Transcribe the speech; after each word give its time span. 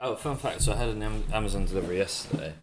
Oh, 0.00 0.14
fun 0.14 0.36
fact. 0.36 0.62
So 0.62 0.72
I 0.72 0.76
had 0.76 0.88
an 0.88 1.24
Amazon 1.32 1.64
delivery 1.64 1.98
yesterday, 1.98 2.54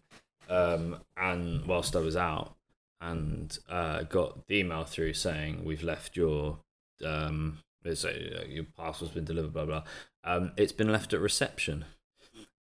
um, 0.48 0.96
and 1.16 1.66
whilst 1.66 1.94
I 1.94 2.00
was 2.00 2.16
out, 2.16 2.54
and 3.00 3.56
uh, 3.68 4.02
got 4.04 4.46
the 4.46 4.58
email 4.58 4.84
through 4.84 5.12
saying 5.14 5.64
we've 5.64 5.82
left 5.82 6.16
your 6.16 6.58
um, 7.04 7.58
so 7.94 8.08
uh, 8.08 8.44
your 8.48 8.64
parcel's 8.76 9.10
been 9.10 9.24
delivered. 9.24 9.52
Blah 9.52 9.66
blah. 9.66 9.82
Um, 10.24 10.52
it's 10.56 10.72
been 10.72 10.90
left 10.90 11.12
at 11.12 11.20
reception, 11.20 11.84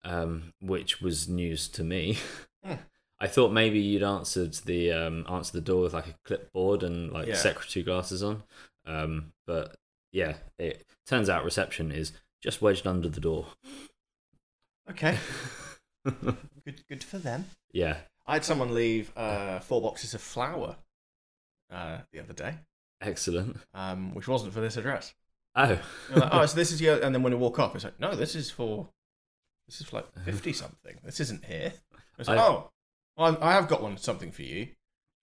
um, 0.04 0.54
which 0.60 1.02
was 1.02 1.30
news 1.30 1.68
to 1.70 1.84
me. 1.84 2.18
Hmm. 2.64 2.74
I 3.20 3.28
thought 3.28 3.54
maybe 3.54 3.80
you'd 3.80 4.04
answered 4.04 4.54
the 4.66 4.92
um, 4.92 5.26
answer 5.30 5.54
the 5.54 5.62
door 5.62 5.84
with 5.84 5.94
like 5.94 6.08
a 6.08 6.16
clipboard 6.26 6.84
and 6.84 7.10
like 7.12 7.28
Yeah. 7.28 7.36
secretary 7.36 7.82
glasses 7.84 8.22
on, 8.22 8.44
um, 8.86 9.32
but 9.48 9.78
yeah, 10.12 10.34
it 10.60 10.86
turns 11.08 11.30
out 11.30 11.46
reception 11.46 11.90
is 11.92 12.12
just 12.42 12.62
wedged 12.62 12.86
under 12.86 13.08
the 13.08 13.22
door. 13.22 13.46
Okay, 14.90 15.18
good 16.06 16.84
good 16.90 17.04
for 17.04 17.18
them. 17.18 17.46
yeah, 17.72 17.98
I 18.26 18.34
had 18.34 18.46
someone 18.46 18.74
leave 18.74 19.12
uh, 19.16 19.60
four 19.60 19.82
boxes 19.82 20.14
of 20.14 20.22
flour 20.22 20.76
uh, 21.72 22.00
the 22.12 22.20
other 22.20 22.34
day, 22.34 22.56
excellent. 23.02 23.58
um, 23.74 24.14
which 24.14 24.28
wasn't 24.28 24.54
for 24.54 24.60
this 24.62 24.78
address. 24.78 25.14
Oh, 25.56 25.78
You're 26.10 26.20
like, 26.20 26.30
oh, 26.34 26.46
so 26.46 26.56
this 26.56 26.72
is 26.72 26.82
your, 26.86 27.00
and 27.02 27.14
then 27.16 27.24
when 27.24 27.32
you 27.32 27.38
walk 27.40 27.60
up, 27.60 27.76
it's 27.76 27.84
like, 27.84 28.00
no, 28.00 28.16
this 28.16 28.36
is 28.36 28.50
for, 28.52 28.90
this 29.68 29.80
is 29.80 29.88
for 29.88 29.98
like 29.98 30.20
fifty 30.26 30.52
something. 30.52 30.98
This 31.04 31.20
isn't 31.22 31.46
here. 31.46 31.74
It's 32.20 32.28
like, 32.28 32.40
I- 32.40 32.44
oh, 32.44 32.72
well, 33.18 33.38
I 33.42 33.54
have 33.54 33.68
got 33.68 33.82
one 33.84 33.98
something 33.98 34.32
for 34.32 34.42
you, 34.44 34.70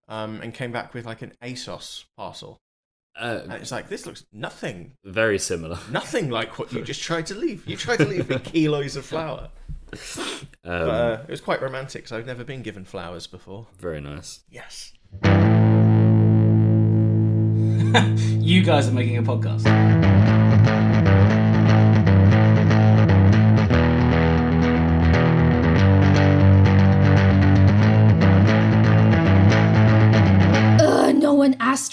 um, 0.08 0.40
and 0.40 0.54
came 0.54 0.72
back 0.72 0.94
with 0.94 1.04
like 1.04 1.22
an 1.22 1.32
ASOS 1.42 2.04
parcel, 2.16 2.60
uh, 3.20 3.42
it's 3.60 3.70
like 3.70 3.88
this 3.88 4.06
looks 4.06 4.24
nothing, 4.32 4.92
very 5.04 5.38
similar. 5.38 5.78
nothing 5.90 6.30
like 6.30 6.58
what 6.58 6.72
you 6.72 6.82
just 6.82 7.02
tried 7.02 7.26
to 7.26 7.34
leave. 7.34 7.66
You 7.66 7.76
tried 7.76 7.98
to 7.98 8.06
leave 8.06 8.28
me 8.28 8.38
kilos 8.38 8.96
of 8.96 9.04
flour, 9.04 9.50
Um, 9.92 9.98
but 10.62 10.70
uh, 10.90 11.22
it 11.28 11.30
was 11.30 11.40
quite 11.40 11.60
romantic. 11.62 12.06
So 12.08 12.16
I've 12.16 12.26
never 12.26 12.44
been 12.44 12.62
given 12.62 12.84
flowers 12.84 13.26
before. 13.26 13.66
very 13.78 14.00
nice. 14.00 14.40
Yes. 14.50 14.92
you 18.40 18.62
guys 18.62 18.88
are 18.88 18.92
making 18.92 19.16
a 19.18 19.22
podcast. 19.22 20.29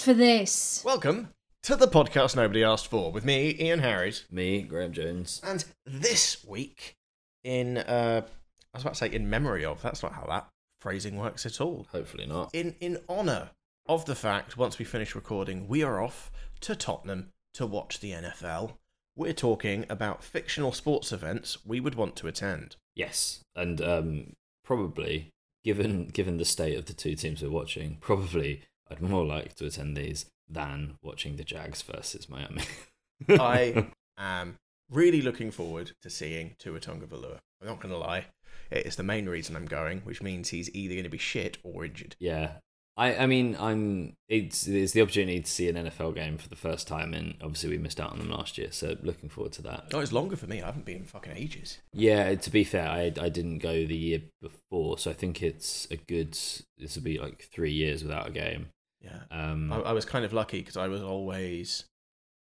For 0.08 0.14
this. 0.14 0.82
Welcome 0.86 1.34
to 1.64 1.76
the 1.76 1.86
podcast 1.86 2.34
nobody 2.34 2.64
asked 2.64 2.86
for 2.86 3.12
with 3.12 3.26
me, 3.26 3.54
Ian 3.60 3.80
Harris. 3.80 4.24
Me, 4.30 4.62
Graham 4.62 4.90
Jones. 4.90 5.38
And 5.44 5.62
this 5.84 6.42
week, 6.46 6.96
in 7.44 7.76
uh, 7.76 8.22
I 8.24 8.76
was 8.78 8.84
about 8.84 8.94
to 8.94 9.00
say 9.00 9.12
in 9.12 9.28
memory 9.28 9.66
of. 9.66 9.82
That's 9.82 10.02
not 10.02 10.14
how 10.14 10.24
that 10.30 10.48
phrasing 10.80 11.18
works 11.18 11.44
at 11.44 11.60
all. 11.60 11.86
Hopefully 11.92 12.24
not. 12.24 12.48
In 12.54 12.74
in 12.80 12.96
honor 13.06 13.50
of 13.86 14.06
the 14.06 14.14
fact, 14.14 14.56
once 14.56 14.78
we 14.78 14.86
finish 14.86 15.14
recording, 15.14 15.68
we 15.68 15.82
are 15.82 16.00
off 16.00 16.32
to 16.60 16.74
Tottenham 16.74 17.28
to 17.52 17.66
watch 17.66 18.00
the 18.00 18.12
NFL. 18.12 18.78
We're 19.14 19.34
talking 19.34 19.84
about 19.90 20.24
fictional 20.24 20.72
sports 20.72 21.12
events 21.12 21.66
we 21.66 21.80
would 21.80 21.96
want 21.96 22.16
to 22.16 22.28
attend. 22.28 22.76
Yes, 22.94 23.40
and 23.54 23.78
um, 23.82 24.32
probably 24.64 25.28
given 25.64 26.06
given 26.06 26.38
the 26.38 26.46
state 26.46 26.78
of 26.78 26.86
the 26.86 26.94
two 26.94 27.14
teams 27.14 27.42
we're 27.42 27.50
watching, 27.50 27.98
probably 28.00 28.62
I'd 28.90 29.00
more 29.00 29.24
like 29.24 29.54
to 29.56 29.66
attend 29.66 29.96
these 29.96 30.26
than 30.48 30.96
watching 31.02 31.36
the 31.36 31.44
Jags 31.44 31.82
versus 31.82 32.28
Miami. 32.28 32.62
I 33.28 33.88
am 34.18 34.56
really 34.90 35.20
looking 35.22 35.50
forward 35.50 35.92
to 36.02 36.10
seeing 36.10 36.56
Tua 36.58 36.80
Tagovailoa. 36.80 37.38
I'm 37.60 37.68
not 37.68 37.80
going 37.80 37.92
to 37.92 37.98
lie, 37.98 38.26
it 38.70 38.86
is 38.86 38.96
the 38.96 39.02
main 39.02 39.28
reason 39.28 39.56
I'm 39.56 39.66
going, 39.66 40.00
which 40.00 40.22
means 40.22 40.48
he's 40.50 40.72
either 40.74 40.94
going 40.94 41.04
to 41.04 41.10
be 41.10 41.18
shit 41.18 41.58
or 41.62 41.84
injured. 41.84 42.16
yeah. 42.18 42.52
I, 42.96 43.14
I 43.14 43.26
mean 43.26 43.56
I'm 43.60 44.14
it's 44.28 44.66
it's 44.66 44.90
the 44.90 45.02
opportunity 45.02 45.38
to 45.40 45.48
see 45.48 45.68
an 45.68 45.76
NFL 45.76 46.16
game 46.16 46.36
for 46.36 46.48
the 46.48 46.56
first 46.56 46.88
time 46.88 47.14
and 47.14 47.36
obviously 47.40 47.70
we 47.70 47.78
missed 47.78 48.00
out 48.00 48.10
on 48.10 48.18
them 48.18 48.28
last 48.28 48.58
year 48.58 48.72
so 48.72 48.96
looking 49.04 49.28
forward 49.28 49.52
to 49.52 49.62
that. 49.62 49.84
Oh, 49.94 50.00
it's 50.00 50.10
longer 50.10 50.34
for 50.34 50.48
me. 50.48 50.60
I 50.60 50.66
haven't 50.66 50.84
been 50.84 50.96
in 50.96 51.04
fucking 51.04 51.32
ages. 51.36 51.78
Yeah, 51.92 52.34
to 52.34 52.50
be 52.50 52.64
fair, 52.64 52.88
I 52.88 53.12
I 53.20 53.28
didn't 53.28 53.58
go 53.58 53.86
the 53.86 53.96
year 53.96 54.22
before, 54.42 54.98
so 54.98 55.12
I 55.12 55.14
think 55.14 55.44
it's 55.44 55.86
a 55.92 55.96
good. 55.96 56.32
This 56.76 56.96
will 56.96 57.04
be 57.04 57.20
like 57.20 57.48
three 57.52 57.70
years 57.70 58.02
without 58.02 58.26
a 58.26 58.32
game. 58.32 58.70
Yeah. 59.00 59.20
Um, 59.30 59.72
I, 59.72 59.80
I 59.80 59.92
was 59.92 60.04
kind 60.04 60.24
of 60.24 60.32
lucky 60.32 60.58
because 60.58 60.76
I 60.76 60.88
was 60.88 61.02
always 61.02 61.84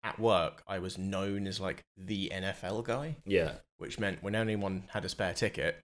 at 0.02 0.18
work. 0.18 0.62
I 0.68 0.78
was 0.78 0.98
known 0.98 1.46
as 1.46 1.60
like 1.60 1.82
the 1.96 2.30
NFL 2.32 2.84
guy, 2.84 3.16
yeah, 3.24 3.54
which 3.78 3.98
meant 3.98 4.22
when 4.22 4.34
anyone 4.34 4.84
had 4.88 5.04
a 5.04 5.08
spare 5.08 5.32
ticket, 5.32 5.80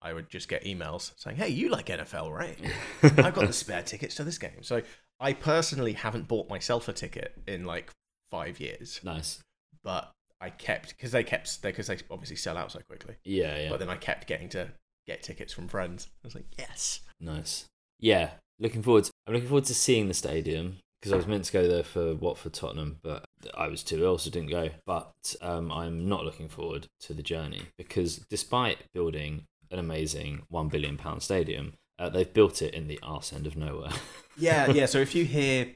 I 0.00 0.12
would 0.12 0.30
just 0.30 0.48
get 0.48 0.64
emails 0.64 1.12
saying, 1.16 1.36
"Hey, 1.36 1.48
you 1.50 1.68
like 1.68 1.86
NFL, 1.86 2.32
right? 2.32 2.58
I've 3.02 3.34
got 3.34 3.46
the 3.46 3.52
spare 3.52 3.82
tickets 3.82 4.14
to 4.16 4.24
this 4.24 4.38
game." 4.38 4.62
So 4.62 4.82
I 5.20 5.32
personally 5.34 5.92
haven't 5.92 6.28
bought 6.28 6.48
myself 6.48 6.88
a 6.88 6.92
ticket 6.92 7.34
in 7.46 7.64
like 7.64 7.90
five 8.30 8.58
years, 8.60 9.00
nice. 9.04 9.40
but 9.82 10.10
I 10.40 10.50
kept 10.50 10.96
because 10.96 11.12
they 11.12 11.24
kept 11.24 11.60
because 11.62 11.88
they 11.88 11.98
obviously 12.10 12.36
sell 12.36 12.56
out 12.56 12.72
so 12.72 12.80
quickly. 12.80 13.16
Yeah, 13.24 13.58
yeah, 13.58 13.68
But 13.70 13.80
then 13.80 13.90
I 13.90 13.96
kept 13.96 14.26
getting 14.26 14.48
to 14.50 14.68
get 15.06 15.22
tickets 15.22 15.52
from 15.52 15.68
friends. 15.68 16.08
I 16.24 16.26
was 16.26 16.34
like, 16.34 16.46
"Yes." 16.58 17.00
nice. 17.20 17.66
Yeah, 18.00 18.30
looking 18.58 18.82
forward. 18.82 19.04
To, 19.04 19.12
I'm 19.26 19.34
looking 19.34 19.48
forward 19.48 19.64
to 19.66 19.74
seeing 19.74 20.08
the 20.08 20.14
stadium 20.14 20.78
because 21.00 21.12
I 21.12 21.16
was 21.16 21.26
meant 21.26 21.44
to 21.44 21.52
go 21.52 21.68
there 21.68 21.84
for 21.84 22.14
Watford 22.14 22.54
Tottenham, 22.54 22.98
but 23.02 23.24
I 23.56 23.68
was 23.68 23.82
too 23.84 24.02
ill, 24.02 24.18
so 24.18 24.30
didn't 24.30 24.50
go. 24.50 24.70
But 24.84 25.36
um, 25.40 25.70
I'm 25.70 26.08
not 26.08 26.24
looking 26.24 26.48
forward 26.48 26.88
to 27.00 27.14
the 27.14 27.22
journey 27.22 27.62
because 27.76 28.16
despite 28.28 28.78
building 28.92 29.44
an 29.70 29.78
amazing 29.78 30.42
one 30.48 30.68
billion 30.68 30.96
pound 30.96 31.22
stadium, 31.22 31.74
uh, 31.98 32.08
they've 32.08 32.32
built 32.32 32.62
it 32.62 32.74
in 32.74 32.88
the 32.88 32.98
arse 33.02 33.32
end 33.32 33.46
of 33.46 33.56
nowhere. 33.56 33.90
Yeah, 34.40 34.70
yeah. 34.70 34.86
So 34.86 34.98
if 34.98 35.16
you 35.16 35.24
hear 35.24 35.74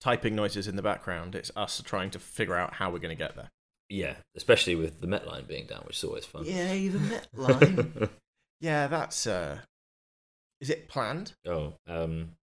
typing 0.00 0.34
noises 0.34 0.66
in 0.66 0.74
the 0.74 0.82
background, 0.82 1.36
it's 1.36 1.52
us 1.54 1.80
trying 1.84 2.10
to 2.10 2.18
figure 2.18 2.56
out 2.56 2.74
how 2.74 2.90
we're 2.90 2.98
going 2.98 3.16
to 3.16 3.24
get 3.24 3.36
there. 3.36 3.50
yeah, 3.88 4.14
especially 4.36 4.74
with 4.74 5.00
the 5.00 5.06
Met 5.06 5.28
line 5.28 5.44
being 5.46 5.66
down, 5.66 5.82
which 5.86 5.98
is 5.98 6.02
always 6.04 6.26
fun. 6.26 6.42
Yeah, 6.44 6.72
the 6.74 6.98
Met 6.98 7.28
line. 7.36 8.08
yeah, 8.60 8.88
that's. 8.88 9.28
uh 9.28 9.58
Is 10.62 10.70
it 10.70 10.88
planned? 10.88 11.32
oh, 11.44 11.74
um, 11.88 12.36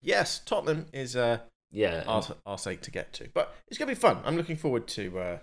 Yes, 0.00 0.38
Tottenham 0.38 0.86
is 0.92 1.16
uh, 1.16 1.38
yeah. 1.72 2.04
our, 2.06 2.22
our 2.46 2.56
sake 2.56 2.82
to 2.82 2.92
get 2.92 3.12
to, 3.14 3.28
but 3.34 3.52
it's 3.66 3.76
going 3.76 3.88
to 3.88 3.96
be 3.96 4.00
fun. 4.00 4.18
I'm 4.24 4.36
looking 4.36 4.56
forward 4.56 4.86
to 4.88 5.18
uh, 5.18 5.38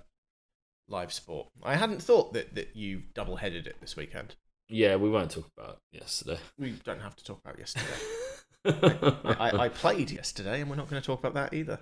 live 0.87 1.11
sport. 1.11 1.49
I 1.61 1.75
hadn't 1.75 2.01
thought 2.01 2.31
that 2.31 2.55
that 2.55 2.73
you 2.73 3.03
double 3.13 3.35
headed 3.35 3.67
it 3.67 3.75
this 3.81 3.97
weekend. 3.97 4.35
Yeah, 4.69 4.95
we 4.95 5.09
won't 5.09 5.29
talk 5.29 5.49
about 5.57 5.79
yesterday. 5.91 6.39
We 6.57 6.71
don't 6.85 7.01
have 7.01 7.17
to 7.17 7.23
talk 7.25 7.41
about 7.43 7.59
yesterday. 7.59 7.85
I, 8.65 9.35
I, 9.51 9.63
I 9.65 9.69
played 9.69 10.09
yesterday, 10.09 10.61
and 10.61 10.69
we're 10.69 10.77
not 10.77 10.89
going 10.89 11.01
to 11.01 11.05
talk 11.05 11.19
about 11.19 11.33
that 11.33 11.53
either. 11.53 11.79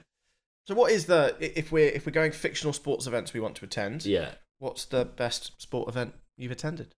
So, 0.68 0.74
what 0.74 0.92
is 0.92 1.06
the 1.06 1.36
if 1.40 1.72
we're 1.72 1.90
if 1.90 2.08
we're 2.08 2.12
going 2.12 2.32
fictional 2.32 2.74
sports 2.74 3.06
events 3.06 3.36
we 3.36 3.40
want 3.40 3.56
to 3.58 3.66
attend? 3.66 4.04
yeah. 4.04 4.32
What's 4.58 4.86
the 4.86 5.06
best 5.06 5.52
sport 5.62 5.90
event 5.90 6.16
you've 6.38 6.52
attended? 6.52 6.96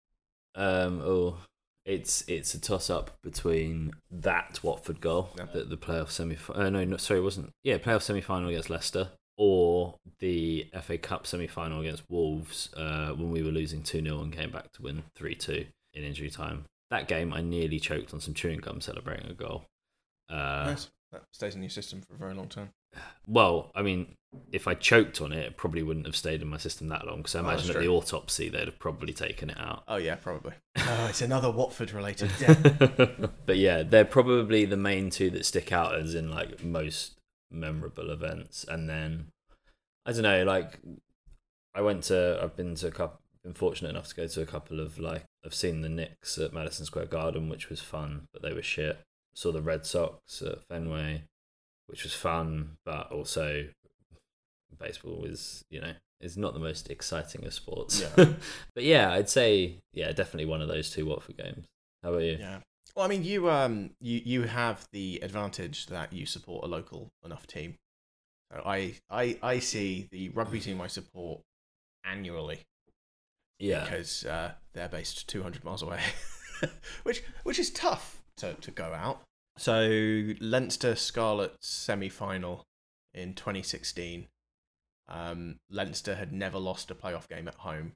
Um. 0.55 1.03
Oh, 1.05 1.39
it's 1.85 2.25
it's 2.29 2.55
a 2.55 2.61
toss 2.61 2.89
up 2.91 3.19
between 3.23 3.93
that 4.11 4.61
Watford 4.63 5.01
goal, 5.01 5.31
Yeah. 5.37 5.47
the, 5.53 5.65
the 5.65 5.77
playoff 5.77 6.11
semi. 6.11 6.37
Uh, 6.53 6.71
no, 6.71 6.85
no, 6.85 6.97
sorry, 6.97 7.21
it 7.21 7.25
wasn't. 7.25 7.51
Yeah, 7.63 7.79
playoff 7.79 8.03
semi 8.03 8.21
final 8.21 8.49
against 8.49 8.71
Leicester, 8.71 9.11
or 9.37 9.97
the 10.21 10.67
FA 10.83 10.97
Cup 10.99 11.27
semi 11.27 11.47
final 11.47 11.81
against 11.81 12.05
Wolves 12.09 12.71
uh, 12.77 13.11
when 13.11 13.31
we 13.31 13.43
were 13.43 13.51
losing 13.51 13.83
two 13.83 14.03
0 14.03 14.21
and 14.21 14.33
came 14.33 14.51
back 14.51 14.73
to 14.73 14.83
win 14.83 15.03
three 15.15 15.35
two 15.35 15.67
in 15.93 16.05
injury 16.05 16.31
time. 16.31 16.65
That 16.91 17.09
game, 17.09 17.33
I 17.33 17.41
nearly 17.41 17.81
choked 17.81 18.15
on 18.15 18.21
some 18.21 18.35
chewing 18.35 18.61
gum 18.61 18.81
celebrating 18.81 19.31
a 19.31 19.35
goal. 19.35 19.65
Uh, 20.31 20.65
nice. 20.67 20.91
That 21.13 21.23
stays 21.33 21.55
in 21.55 21.63
your 21.63 21.71
system 21.71 22.01
for 22.03 22.15
a 22.15 22.19
very 22.19 22.35
long 22.35 22.49
time. 22.49 22.71
Well, 23.27 23.71
I 23.75 23.83
mean, 23.83 24.15
if 24.53 24.67
I 24.67 24.75
choked 24.75 25.21
on 25.21 25.33
it, 25.33 25.45
it 25.47 25.57
probably 25.57 25.83
wouldn't 25.83 26.07
have 26.07 26.17
stayed 26.17 26.43
in 26.43 26.49
my 26.49 26.57
system 26.57 26.89
that 26.89 27.07
long. 27.07 27.19
Because 27.19 27.37
I 27.37 27.39
Oh, 27.41 27.43
imagine 27.45 27.67
that's 27.69 27.77
at 27.77 27.83
the 27.83 27.89
autopsy, 27.89 28.49
they'd 28.49 28.67
have 28.67 28.79
probably 28.79 29.13
taken 29.13 29.51
it 29.51 29.59
out. 29.59 29.85
Oh 29.89 29.97
yeah, 29.97 30.17
probably. 30.17 30.53
oh, 30.79 31.07
it's 31.09 31.23
another 31.23 31.51
Watford 31.51 31.93
related 31.93 32.31
death. 32.39 33.31
but 33.47 33.57
yeah, 33.57 33.83
they're 33.83 34.05
probably 34.05 34.65
the 34.65 34.77
main 34.77 35.11
two 35.11 35.31
that 35.31 35.47
stick 35.47 35.73
out 35.73 35.95
as 35.95 36.15
in 36.15 36.31
like 36.31 36.63
most 36.65 37.13
memorable 37.51 38.11
events. 38.11 38.65
And 38.69 38.89
then 38.89 39.27
I 40.05 40.13
don't 40.13 40.23
know, 40.23 40.45
like 40.45 40.81
I 41.75 41.81
went 41.81 42.05
to, 42.05 42.39
I've 42.43 42.57
been 42.57 42.75
to 42.77 42.89
a 42.89 42.91
couple, 42.91 43.21
been 43.43 43.55
fortunate 43.55 43.91
enough 43.91 44.09
to 44.09 44.15
go 44.15 44.27
to 44.27 44.41
a 44.43 44.47
couple 44.47 44.81
of 44.81 44.99
like 44.99 45.25
I've 45.45 45.55
seen 45.55 45.83
the 45.83 45.89
Knicks 45.89 46.39
at 46.39 46.53
Madison 46.53 46.87
Square 46.87 47.07
Garden, 47.07 47.49
which 47.49 47.69
was 47.69 47.81
fun, 47.81 48.27
but 48.33 48.43
they 48.43 48.53
were 48.53 48.63
shit. 48.63 48.99
Saw 49.35 49.53
the 49.53 49.61
Red 49.63 49.85
Sox 49.85 50.43
at 50.43 50.63
Fenway, 50.69 51.25
which 51.87 52.05
was 52.05 52.15
fun, 52.15 52.77
but 52.85 53.11
also 53.13 53.67
baseball 54.79 55.25
is 55.25 55.65
you 55.71 55.81
know 55.81 55.93
is 56.21 56.37
not 56.37 56.55
the 56.55 56.61
most 56.61 56.91
exciting 56.91 57.45
of 57.45 57.53
sports. 57.53 58.01
Yeah. 58.01 58.25
but 58.75 58.85
yeah, 58.85 59.13
I'd 59.13 59.29
say 59.29 59.81
yeah, 59.93 60.13
definitely 60.13 60.47
one 60.47 60.63
of 60.63 60.69
those 60.69 60.91
two 60.91 61.07
Watford 61.07 61.37
games. 61.37 61.67
How 62.03 62.11
about 62.11 62.23
you? 62.23 62.37
yeah. 62.39 62.59
Well, 62.95 63.05
I 63.05 63.09
mean, 63.09 63.25
you 63.25 63.51
um, 63.51 63.91
you 64.01 64.21
you 64.25 64.43
have 64.43 64.87
the 64.93 65.21
advantage 65.23 65.87
that 65.87 66.13
you 66.13 66.27
support 66.27 66.65
a 66.65 66.69
local 66.69 67.09
enough 67.25 67.47
team. 67.47 67.75
So 68.53 68.63
I 68.65 68.95
I 69.11 69.39
I 69.43 69.59
see 69.59 70.09
the 70.11 70.29
rugby 70.31 70.61
team 70.61 70.81
I 70.81 70.87
support 70.87 71.41
annually. 72.05 72.61
Yeah. 73.59 73.85
because 73.85 74.25
uh, 74.27 74.53
they're 74.73 74.89
based 74.89 75.29
200 75.29 75.65
miles 75.65 75.83
away, 75.83 76.01
which 77.05 77.23
which 77.45 77.59
is 77.59 77.71
tough 77.71 78.21
to, 78.39 78.55
to 78.55 78.71
go 78.71 78.93
out. 78.93 79.23
So 79.57 80.33
Leinster 80.41 80.97
Scarlet 80.97 81.57
semi 81.61 82.09
final 82.09 82.67
in 83.13 83.35
2016. 83.35 84.27
Um, 85.09 85.57
Leinster 85.71 86.17
had 86.17 86.33
never 86.33 86.59
lost 86.59 86.91
a 86.91 86.95
playoff 86.95 87.29
game 87.29 87.47
at 87.47 87.57
home, 87.57 87.93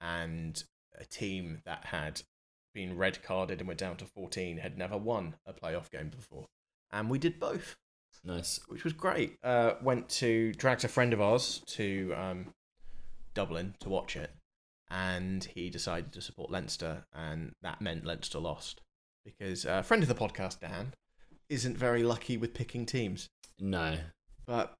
and 0.00 0.62
a 0.98 1.04
team 1.04 1.60
that 1.64 1.86
had 1.86 2.22
been 2.72 2.96
red 2.96 3.22
carded 3.22 3.60
and 3.60 3.68
were 3.68 3.74
down 3.74 3.96
to 3.98 4.06
14 4.06 4.58
had 4.58 4.76
never 4.76 4.96
won 4.96 5.36
a 5.46 5.52
playoff 5.52 5.90
game 5.90 6.08
before, 6.08 6.46
and 6.90 7.08
we 7.10 7.18
did 7.18 7.38
both 7.38 7.76
Nice. 8.24 8.58
which 8.68 8.84
was 8.84 8.94
great. 8.94 9.38
Uh, 9.44 9.74
went 9.82 10.08
to 10.08 10.52
dragged 10.54 10.84
a 10.84 10.88
friend 10.88 11.12
of 11.12 11.20
ours 11.20 11.62
to 11.66 12.14
um, 12.16 12.54
Dublin 13.34 13.74
to 13.80 13.88
watch 13.90 14.16
it, 14.16 14.30
and 14.90 15.44
he 15.44 15.68
decided 15.70 16.12
to 16.14 16.22
support 16.22 16.50
Leinster, 16.50 17.04
and 17.14 17.52
that 17.62 17.80
meant 17.80 18.06
Leinster 18.06 18.38
lost 18.38 18.80
because 19.24 19.64
a 19.64 19.82
friend 19.82 20.02
of 20.02 20.08
the 20.08 20.14
podcast, 20.14 20.60
Dan, 20.60 20.92
isn't 21.48 21.76
very 21.76 22.02
lucky 22.02 22.36
with 22.36 22.54
picking 22.54 22.86
teams. 22.86 23.28
No. 23.60 23.96
But 24.46 24.74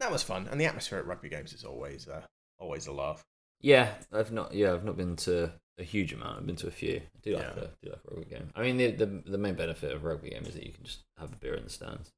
that 0.00 0.10
was 0.10 0.22
fun, 0.22 0.48
and 0.50 0.60
the 0.60 0.66
atmosphere 0.66 0.98
at 0.98 1.06
rugby 1.06 1.28
games 1.28 1.52
is 1.52 1.64
always 1.64 2.08
uh, 2.08 2.22
always 2.58 2.86
a 2.86 2.92
laugh. 2.92 3.22
Yeah, 3.60 3.90
I've 4.12 4.32
not. 4.32 4.54
Yeah, 4.54 4.72
I've 4.72 4.84
not 4.84 4.96
been 4.96 5.16
to 5.16 5.52
a 5.78 5.82
huge 5.84 6.12
amount. 6.12 6.38
I've 6.38 6.46
been 6.46 6.56
to 6.56 6.66
a 6.68 6.72
few. 6.72 6.96
I 6.96 7.18
do 7.22 7.34
like 7.34 7.42
Yeah. 7.42 7.62
a 7.62 7.68
do 7.82 7.90
like 7.90 8.00
a 8.10 8.14
rugby 8.14 8.30
game. 8.30 8.50
I 8.56 8.62
mean, 8.62 8.76
the, 8.76 8.90
the 8.90 9.22
the 9.26 9.38
main 9.38 9.54
benefit 9.54 9.92
of 9.92 10.04
a 10.04 10.08
rugby 10.08 10.30
game 10.30 10.44
is 10.46 10.54
that 10.54 10.66
you 10.66 10.72
can 10.72 10.84
just 10.84 11.00
have 11.18 11.32
a 11.32 11.36
beer 11.36 11.54
in 11.54 11.64
the 11.64 11.70
stands. 11.70 12.10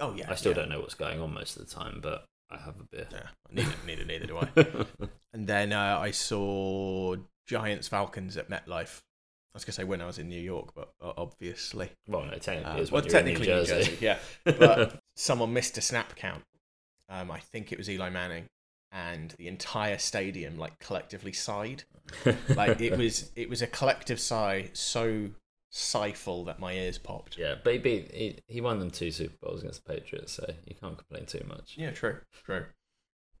Oh 0.00 0.14
yeah, 0.16 0.30
I 0.30 0.34
still 0.34 0.52
yeah. 0.52 0.56
don't 0.58 0.68
know 0.70 0.80
what's 0.80 0.94
going 0.94 1.20
on 1.20 1.32
most 1.34 1.56
of 1.56 1.66
the 1.68 1.74
time, 1.74 2.00
but 2.02 2.24
I 2.50 2.58
have 2.58 2.74
a 2.80 2.84
beer. 2.90 3.06
Yeah, 3.10 3.28
neither, 3.50 3.72
neither, 3.86 4.04
neither 4.04 4.26
do 4.26 4.38
I. 4.38 5.06
And 5.34 5.46
then 5.46 5.72
uh, 5.72 5.98
I 5.98 6.10
saw 6.10 7.16
Giants 7.46 7.88
Falcons 7.88 8.36
at 8.36 8.50
MetLife. 8.50 9.00
I 9.54 9.56
was 9.56 9.64
gonna 9.64 9.74
say 9.74 9.84
when 9.84 10.00
I 10.00 10.06
was 10.06 10.18
in 10.18 10.28
New 10.28 10.40
York, 10.40 10.72
but 10.74 10.92
uh, 11.02 11.12
obviously, 11.16 11.90
well, 12.08 12.24
no, 12.24 12.38
technically, 12.38 12.82
Uh, 12.82 12.86
well, 12.90 13.02
when 13.02 13.04
you're 13.04 13.04
in 13.04 13.10
technically 13.10 13.46
New 13.48 13.54
New 13.54 13.64
Jersey. 13.66 13.74
Jersey, 13.90 13.98
yeah. 14.00 14.18
But 14.44 15.00
someone 15.16 15.52
missed 15.52 15.76
a 15.78 15.82
snap 15.82 16.16
count. 16.16 16.42
Um, 17.08 17.30
I 17.30 17.40
think 17.40 17.70
it 17.72 17.78
was 17.78 17.90
Eli 17.90 18.08
Manning, 18.08 18.46
and 18.90 19.32
the 19.32 19.48
entire 19.48 19.98
stadium 19.98 20.56
like 20.58 20.78
collectively 20.78 21.32
sighed. 21.32 21.84
Like 22.48 22.80
it 22.80 22.96
was, 22.96 23.30
it 23.36 23.50
was 23.50 23.60
a 23.60 23.66
collective 23.66 24.18
sigh 24.18 24.70
so 24.72 25.28
sighful 25.70 26.44
that 26.44 26.58
my 26.58 26.72
ears 26.74 26.98
popped. 26.98 27.36
yeah, 27.38 27.54
but 27.62 27.72
he, 27.74 27.78
beat, 27.78 28.10
he 28.14 28.38
he 28.48 28.60
won 28.62 28.78
them 28.78 28.90
two 28.90 29.10
Super 29.10 29.34
Bowls 29.42 29.60
against 29.60 29.84
the 29.84 29.92
Patriots, 29.94 30.32
so 30.32 30.46
you 30.66 30.74
can't 30.74 30.96
complain 30.96 31.26
too 31.26 31.44
much. 31.46 31.74
Yeah, 31.76 31.90
true, 31.90 32.18
true. 32.44 32.66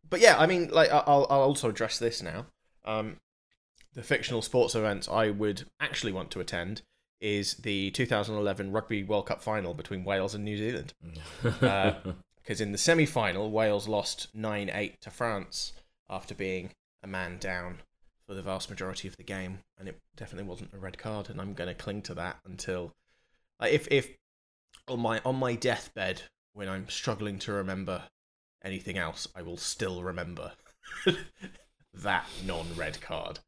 But 0.08 0.20
yeah, 0.20 0.36
I 0.38 0.46
mean, 0.46 0.68
like 0.68 0.90
I'll 0.90 1.26
I'll 1.30 1.42
also 1.42 1.70
address 1.70 1.98
this 1.98 2.22
now. 2.22 2.46
Um, 2.84 3.16
the 3.94 4.02
fictional 4.02 4.42
sports 4.42 4.74
events 4.74 5.08
I 5.08 5.30
would 5.30 5.64
actually 5.80 6.12
want 6.12 6.30
to 6.32 6.40
attend 6.40 6.82
is 7.20 7.54
the 7.54 7.90
2011 7.92 8.72
Rugby 8.72 9.04
World 9.04 9.26
Cup 9.26 9.42
final 9.42 9.74
between 9.74 10.04
Wales 10.04 10.34
and 10.34 10.44
New 10.44 10.58
Zealand. 10.58 10.94
Uh, 11.60 11.94
Because 12.42 12.60
in 12.60 12.72
the 12.72 12.78
semi 12.78 13.06
final, 13.06 13.50
Wales 13.50 13.86
lost 13.86 14.28
9 14.34 14.70
8 14.72 15.00
to 15.02 15.10
France 15.10 15.72
after 16.10 16.34
being 16.34 16.72
a 17.02 17.06
man 17.06 17.38
down 17.38 17.78
for 18.26 18.34
the 18.34 18.42
vast 18.42 18.68
majority 18.68 19.06
of 19.06 19.16
the 19.16 19.22
game. 19.22 19.60
And 19.78 19.88
it 19.88 20.00
definitely 20.16 20.48
wasn't 20.48 20.74
a 20.74 20.78
red 20.78 20.98
card. 20.98 21.30
And 21.30 21.40
I'm 21.40 21.54
going 21.54 21.68
to 21.68 21.74
cling 21.74 22.02
to 22.02 22.14
that 22.14 22.38
until. 22.44 22.92
Like, 23.60 23.72
if, 23.72 23.86
if 23.90 24.10
on 24.88 25.00
my 25.00 25.20
on 25.24 25.36
my 25.36 25.54
deathbed, 25.54 26.22
when 26.52 26.68
I'm 26.68 26.88
struggling 26.88 27.38
to 27.40 27.52
remember 27.52 28.02
anything 28.64 28.98
else, 28.98 29.28
I 29.36 29.42
will 29.42 29.56
still 29.56 30.02
remember 30.02 30.52
that 31.94 32.26
non 32.44 32.66
red 32.74 33.00
card. 33.00 33.38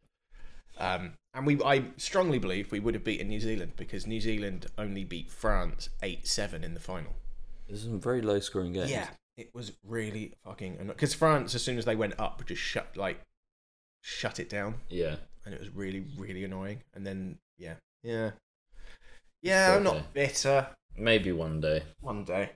Um, 0.79 1.13
and 1.35 1.47
we, 1.47 1.63
I 1.63 1.85
strongly 1.97 2.39
believe 2.39 2.71
we 2.73 2.81
would 2.81 2.95
have 2.95 3.05
beaten 3.05 3.29
New 3.29 3.41
Zealand 3.41 3.73
because 3.77 4.07
New 4.07 4.21
Zealand 4.21 4.67
only 4.79 5.05
beat 5.05 5.31
France 5.31 5.89
8 6.03 6.27
7 6.27 6.63
in 6.65 6.75
the 6.75 6.81
final. 6.81 7.13
There's 7.69 7.83
some 7.83 8.01
very 8.01 8.21
low 8.23 8.41
scoring 8.41 8.73
games. 8.73 8.91
Yeah, 8.91 9.09
it 9.37 9.55
was 9.55 9.73
really 9.87 10.35
fucking 10.45 10.79
because 10.87 11.15
France, 11.15 11.55
as 11.55 11.63
soon 11.63 11.79
as 11.79 11.85
they 11.85 11.97
went 11.97 12.19
up, 12.19 12.45
just 12.47 12.61
shut 12.63 12.97
like 12.97 13.21
shut 14.03 14.39
it 14.39 14.49
down, 14.51 14.75
Yeah. 14.89 15.17
and 15.45 15.55
it 15.55 15.61
was 15.61 15.71
really 15.71 16.05
really 16.19 16.45
annoying. 16.45 16.83
And 16.95 17.07
then 17.07 17.39
yeah, 17.59 17.75
yeah, 18.03 18.33
yeah. 19.43 19.75
I'm 19.77 19.83
not 19.85 20.13
bitter. 20.13 20.69
Maybe 20.97 21.33
one 21.33 21.61
day, 21.61 21.83
One 22.01 22.25
day, 22.25 22.51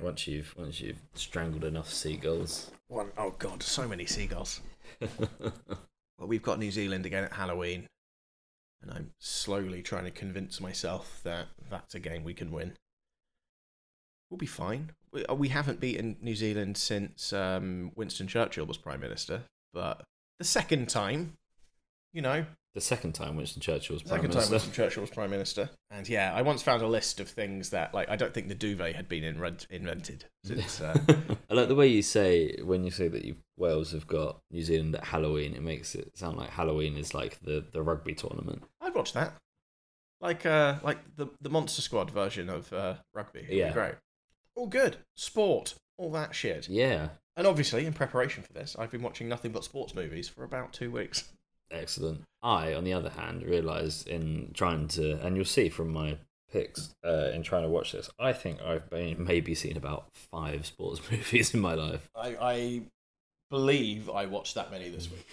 once 0.00 0.26
you've 0.26 0.54
once 0.56 0.80
you've 0.80 1.00
strangled 1.14 1.64
enough 1.64 1.92
seagulls. 1.92 2.70
one 2.88 3.10
oh 3.18 3.30
god, 3.38 3.62
so 3.62 3.88
many 3.88 4.06
seagulls. 4.06 4.60
Well, 6.22 6.28
we've 6.28 6.40
got 6.40 6.60
New 6.60 6.70
Zealand 6.70 7.04
again 7.04 7.24
at 7.24 7.32
Halloween, 7.32 7.88
and 8.80 8.92
I'm 8.92 9.10
slowly 9.18 9.82
trying 9.82 10.04
to 10.04 10.12
convince 10.12 10.60
myself 10.60 11.20
that 11.24 11.48
that's 11.68 11.96
a 11.96 11.98
game 11.98 12.22
we 12.22 12.32
can 12.32 12.52
win. 12.52 12.74
We'll 14.30 14.38
be 14.38 14.46
fine. 14.46 14.92
We, 15.10 15.26
uh, 15.26 15.34
we 15.34 15.48
haven't 15.48 15.80
beaten 15.80 16.16
New 16.22 16.36
Zealand 16.36 16.76
since 16.76 17.32
um, 17.32 17.90
Winston 17.96 18.28
Churchill 18.28 18.66
was 18.66 18.76
Prime 18.76 19.00
Minister, 19.00 19.42
but 19.74 20.04
the 20.38 20.44
second 20.44 20.88
time, 20.88 21.38
you 22.12 22.22
know, 22.22 22.44
the 22.74 22.80
second 22.80 23.12
time 23.12 23.36
Winston 23.36 23.60
Churchill 23.60 23.94
was 23.94 24.02
prime 24.02 24.18
second 24.20 24.30
time 24.30 24.36
minister. 24.38 24.52
Winston 24.54 24.72
Churchill 24.72 25.00
was 25.02 25.10
Prime 25.10 25.30
Minister. 25.30 25.70
And 25.90 26.08
yeah, 26.08 26.32
I 26.34 26.40
once 26.42 26.62
found 26.62 26.82
a 26.82 26.86
list 26.86 27.20
of 27.20 27.28
things 27.28 27.70
that, 27.70 27.92
like, 27.92 28.08
I 28.08 28.16
don't 28.16 28.32
think 28.32 28.48
the 28.48 28.54
duvet 28.54 28.96
had 28.96 29.08
been 29.08 29.22
inven- 29.22 29.66
invented 29.70 30.24
since. 30.44 30.80
Uh, 30.80 30.96
I 31.50 31.54
like 31.54 31.68
the 31.68 31.74
way 31.74 31.86
you 31.88 32.00
say 32.02 32.56
when 32.62 32.82
you 32.84 32.90
say 32.90 33.08
that 33.08 33.24
you 33.24 33.36
Wales 33.58 33.92
have 33.92 34.06
got 34.06 34.40
New 34.50 34.62
Zealand 34.62 34.94
at 34.96 35.04
Halloween. 35.04 35.54
It 35.54 35.62
makes 35.62 35.94
it 35.94 36.16
sound 36.16 36.38
like 36.38 36.48
Halloween 36.50 36.96
is 36.96 37.12
like 37.12 37.38
the, 37.42 37.64
the 37.72 37.82
rugby 37.82 38.14
tournament. 38.14 38.62
I'd 38.80 38.94
watch 38.94 39.12
that. 39.12 39.34
Like 40.20 40.46
uh 40.46 40.76
like 40.82 40.98
the 41.16 41.26
the 41.40 41.50
Monster 41.50 41.82
Squad 41.82 42.10
version 42.10 42.48
of 42.48 42.72
uh 42.72 42.94
rugby. 43.12 43.40
It'd 43.40 43.54
Yeah. 43.56 43.72
great. 43.72 43.94
All 44.54 44.66
good. 44.68 44.96
Sport, 45.16 45.74
all 45.98 46.10
that 46.12 46.34
shit. 46.34 46.68
Yeah, 46.68 47.08
And 47.36 47.46
obviously, 47.46 47.86
in 47.86 47.92
preparation 47.92 48.42
for 48.42 48.52
this, 48.52 48.76
I've 48.78 48.90
been 48.90 49.02
watching 49.02 49.28
nothing 49.28 49.50
but 49.52 49.64
sports 49.64 49.94
movies 49.94 50.28
for 50.28 50.44
about 50.44 50.72
two 50.72 50.90
weeks. 50.90 51.24
excellent. 51.72 52.22
I, 52.42 52.74
on 52.74 52.84
the 52.84 52.92
other 52.92 53.10
hand, 53.10 53.42
realised 53.44 54.08
in 54.08 54.50
trying 54.54 54.88
to, 54.88 55.24
and 55.24 55.36
you'll 55.36 55.44
see 55.44 55.68
from 55.68 55.92
my 55.92 56.18
picks 56.50 56.94
uh, 57.04 57.30
in 57.32 57.42
trying 57.42 57.62
to 57.62 57.68
watch 57.68 57.92
this, 57.92 58.10
I 58.18 58.32
think 58.32 58.60
I've 58.62 58.88
been, 58.90 59.24
maybe 59.24 59.54
seen 59.54 59.76
about 59.76 60.06
five 60.12 60.66
sports 60.66 61.00
movies 61.10 61.54
in 61.54 61.60
my 61.60 61.74
life. 61.74 62.08
I, 62.16 62.36
I 62.40 62.82
believe 63.50 64.10
I 64.10 64.26
watched 64.26 64.54
that 64.56 64.70
many 64.70 64.88
this 64.90 65.10
week. 65.10 65.26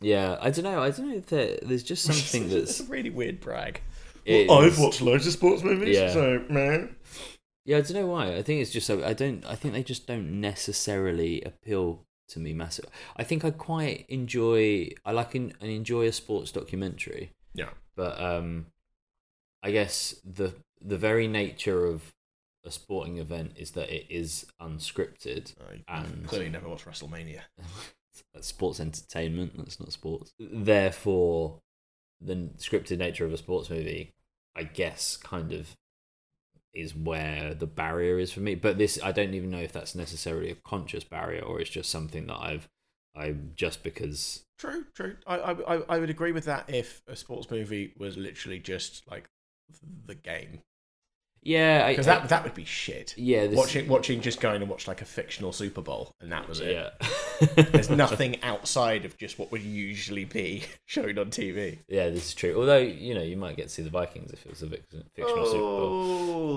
Yeah, 0.00 0.36
I 0.40 0.50
don't 0.50 0.64
know. 0.64 0.82
I 0.82 0.90
don't 0.90 1.08
know 1.10 1.16
if 1.16 1.26
there, 1.26 1.58
there's 1.62 1.82
just 1.82 2.04
something 2.30 2.44
it's 2.50 2.78
that's. 2.78 2.80
a 2.80 2.84
really 2.92 3.10
weird 3.10 3.40
brag. 3.40 3.80
it 4.24 4.50
I've 4.50 4.78
watched 4.78 5.00
loads 5.02 5.26
of 5.26 5.32
sports 5.32 5.62
movies, 5.62 5.96
Yeah. 5.96 6.12
so 6.12 6.44
man. 6.48 6.94
Yeah, 7.64 7.78
I 7.78 7.80
don't 7.82 7.94
know 7.94 8.06
why. 8.06 8.34
I 8.36 8.42
think 8.42 8.62
it's 8.62 8.70
just 8.70 8.88
I 8.90 9.12
don't. 9.12 9.44
I 9.44 9.54
think 9.54 9.74
they 9.74 9.82
just 9.82 10.06
don't 10.06 10.40
necessarily 10.40 11.42
appeal 11.42 12.04
to 12.28 12.38
me 12.38 12.52
massive. 12.52 12.86
I 13.16 13.24
think 13.24 13.44
I 13.44 13.50
quite 13.50 14.06
enjoy. 14.08 14.90
I 15.04 15.12
like 15.12 15.34
and 15.34 15.54
enjoy 15.60 16.06
a 16.06 16.12
sports 16.12 16.52
documentary, 16.52 17.32
Yeah. 17.54 17.70
but 17.96 18.20
um, 18.20 18.66
I 19.62 19.70
guess 19.70 20.14
the 20.24 20.54
the 20.80 20.98
very 20.98 21.26
nature 21.26 21.86
of 21.86 22.12
a 22.64 22.70
sporting 22.70 23.18
event 23.18 23.52
is 23.56 23.72
that 23.72 23.88
it 23.90 24.06
is 24.10 24.46
unscripted. 24.60 25.54
I 25.88 25.98
And- 26.00 26.26
clearly 26.26 26.50
never 26.50 26.68
watched 26.68 26.84
WrestleMania. 26.86 27.40
That's 28.34 28.46
sports 28.54 28.78
entertainment. 28.80 29.56
That's 29.56 29.80
not 29.80 29.92
sports. 29.92 30.32
Therefore, 30.38 31.60
the 32.20 32.34
scripted 32.58 32.98
nature 32.98 33.24
of 33.24 33.32
a 33.32 33.36
sports 33.38 33.70
movie, 33.70 34.12
I 34.54 34.64
guess, 34.64 35.16
kind 35.16 35.52
of 35.52 35.76
is 36.78 36.94
where 36.94 37.54
the 37.54 37.66
barrier 37.66 38.18
is 38.18 38.32
for 38.32 38.40
me. 38.40 38.54
But 38.54 38.78
this, 38.78 38.98
I 39.02 39.12
don't 39.12 39.34
even 39.34 39.50
know 39.50 39.58
if 39.60 39.72
that's 39.72 39.94
necessarily 39.94 40.50
a 40.50 40.54
conscious 40.54 41.04
barrier 41.04 41.42
or 41.42 41.60
it's 41.60 41.70
just 41.70 41.90
something 41.90 42.26
that 42.26 42.38
I've, 42.40 42.68
I 43.16 43.34
just 43.56 43.82
because. 43.82 44.44
True, 44.58 44.84
true. 44.94 45.16
I, 45.26 45.36
I, 45.36 45.76
I- 45.76 45.84
I 45.88 45.98
would 45.98 46.10
agree 46.10 46.32
with 46.32 46.44
that 46.46 46.68
if 46.68 47.02
a 47.06 47.16
sports 47.16 47.50
movie 47.50 47.92
was 47.98 48.16
literally 48.16 48.58
just 48.58 49.02
like 49.10 49.28
the 50.06 50.14
game, 50.14 50.60
Yeah, 51.42 51.88
because 51.88 52.06
that 52.06 52.28
that 52.28 52.44
would 52.44 52.54
be 52.54 52.64
shit. 52.64 53.14
yeah, 53.16 53.46
this, 53.46 53.56
watching 53.56 53.88
watching 53.88 54.20
just 54.20 54.40
going 54.40 54.60
and 54.60 54.70
watch 54.70 54.86
like 54.88 55.00
a 55.02 55.04
fictional 55.04 55.52
Super 55.52 55.80
Bowl 55.82 56.12
and 56.20 56.30
that 56.32 56.48
was 56.48 56.60
it. 56.60 56.72
Yeah, 56.72 57.54
There's 57.64 57.90
nothing 58.04 58.42
outside 58.42 59.04
of 59.04 59.16
just 59.16 59.38
what 59.38 59.50
would 59.52 59.62
usually 59.62 60.24
be 60.24 60.64
shown 60.86 61.18
on 61.18 61.30
TV. 61.30 61.78
Yeah, 61.88 62.10
this 62.10 62.28
is 62.28 62.34
true. 62.34 62.58
Although 62.58 62.78
you 62.78 63.14
know, 63.14 63.22
you 63.22 63.36
might 63.36 63.56
get 63.56 63.64
to 63.64 63.68
see 63.70 63.82
the 63.82 63.90
Vikings 63.90 64.32
if 64.32 64.44
it 64.44 64.50
was 64.50 64.62
a 64.62 64.66
fic- 64.66 64.82
fictional 65.14 65.46
Super 65.46 65.58
Bowl. 65.58 65.90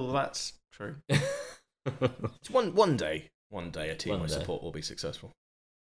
Oh, 0.09 0.11
that's 0.13 0.53
true. 0.71 0.95
It's 1.09 2.49
one 2.49 2.75
one 2.75 2.97
day, 2.97 3.29
one 3.49 3.71
day 3.71 3.89
a 3.89 3.95
team 3.95 4.13
One 4.13 4.21
I 4.23 4.27
day. 4.27 4.33
support 4.33 4.61
will 4.63 4.71
be 4.71 4.81
successful. 4.81 5.31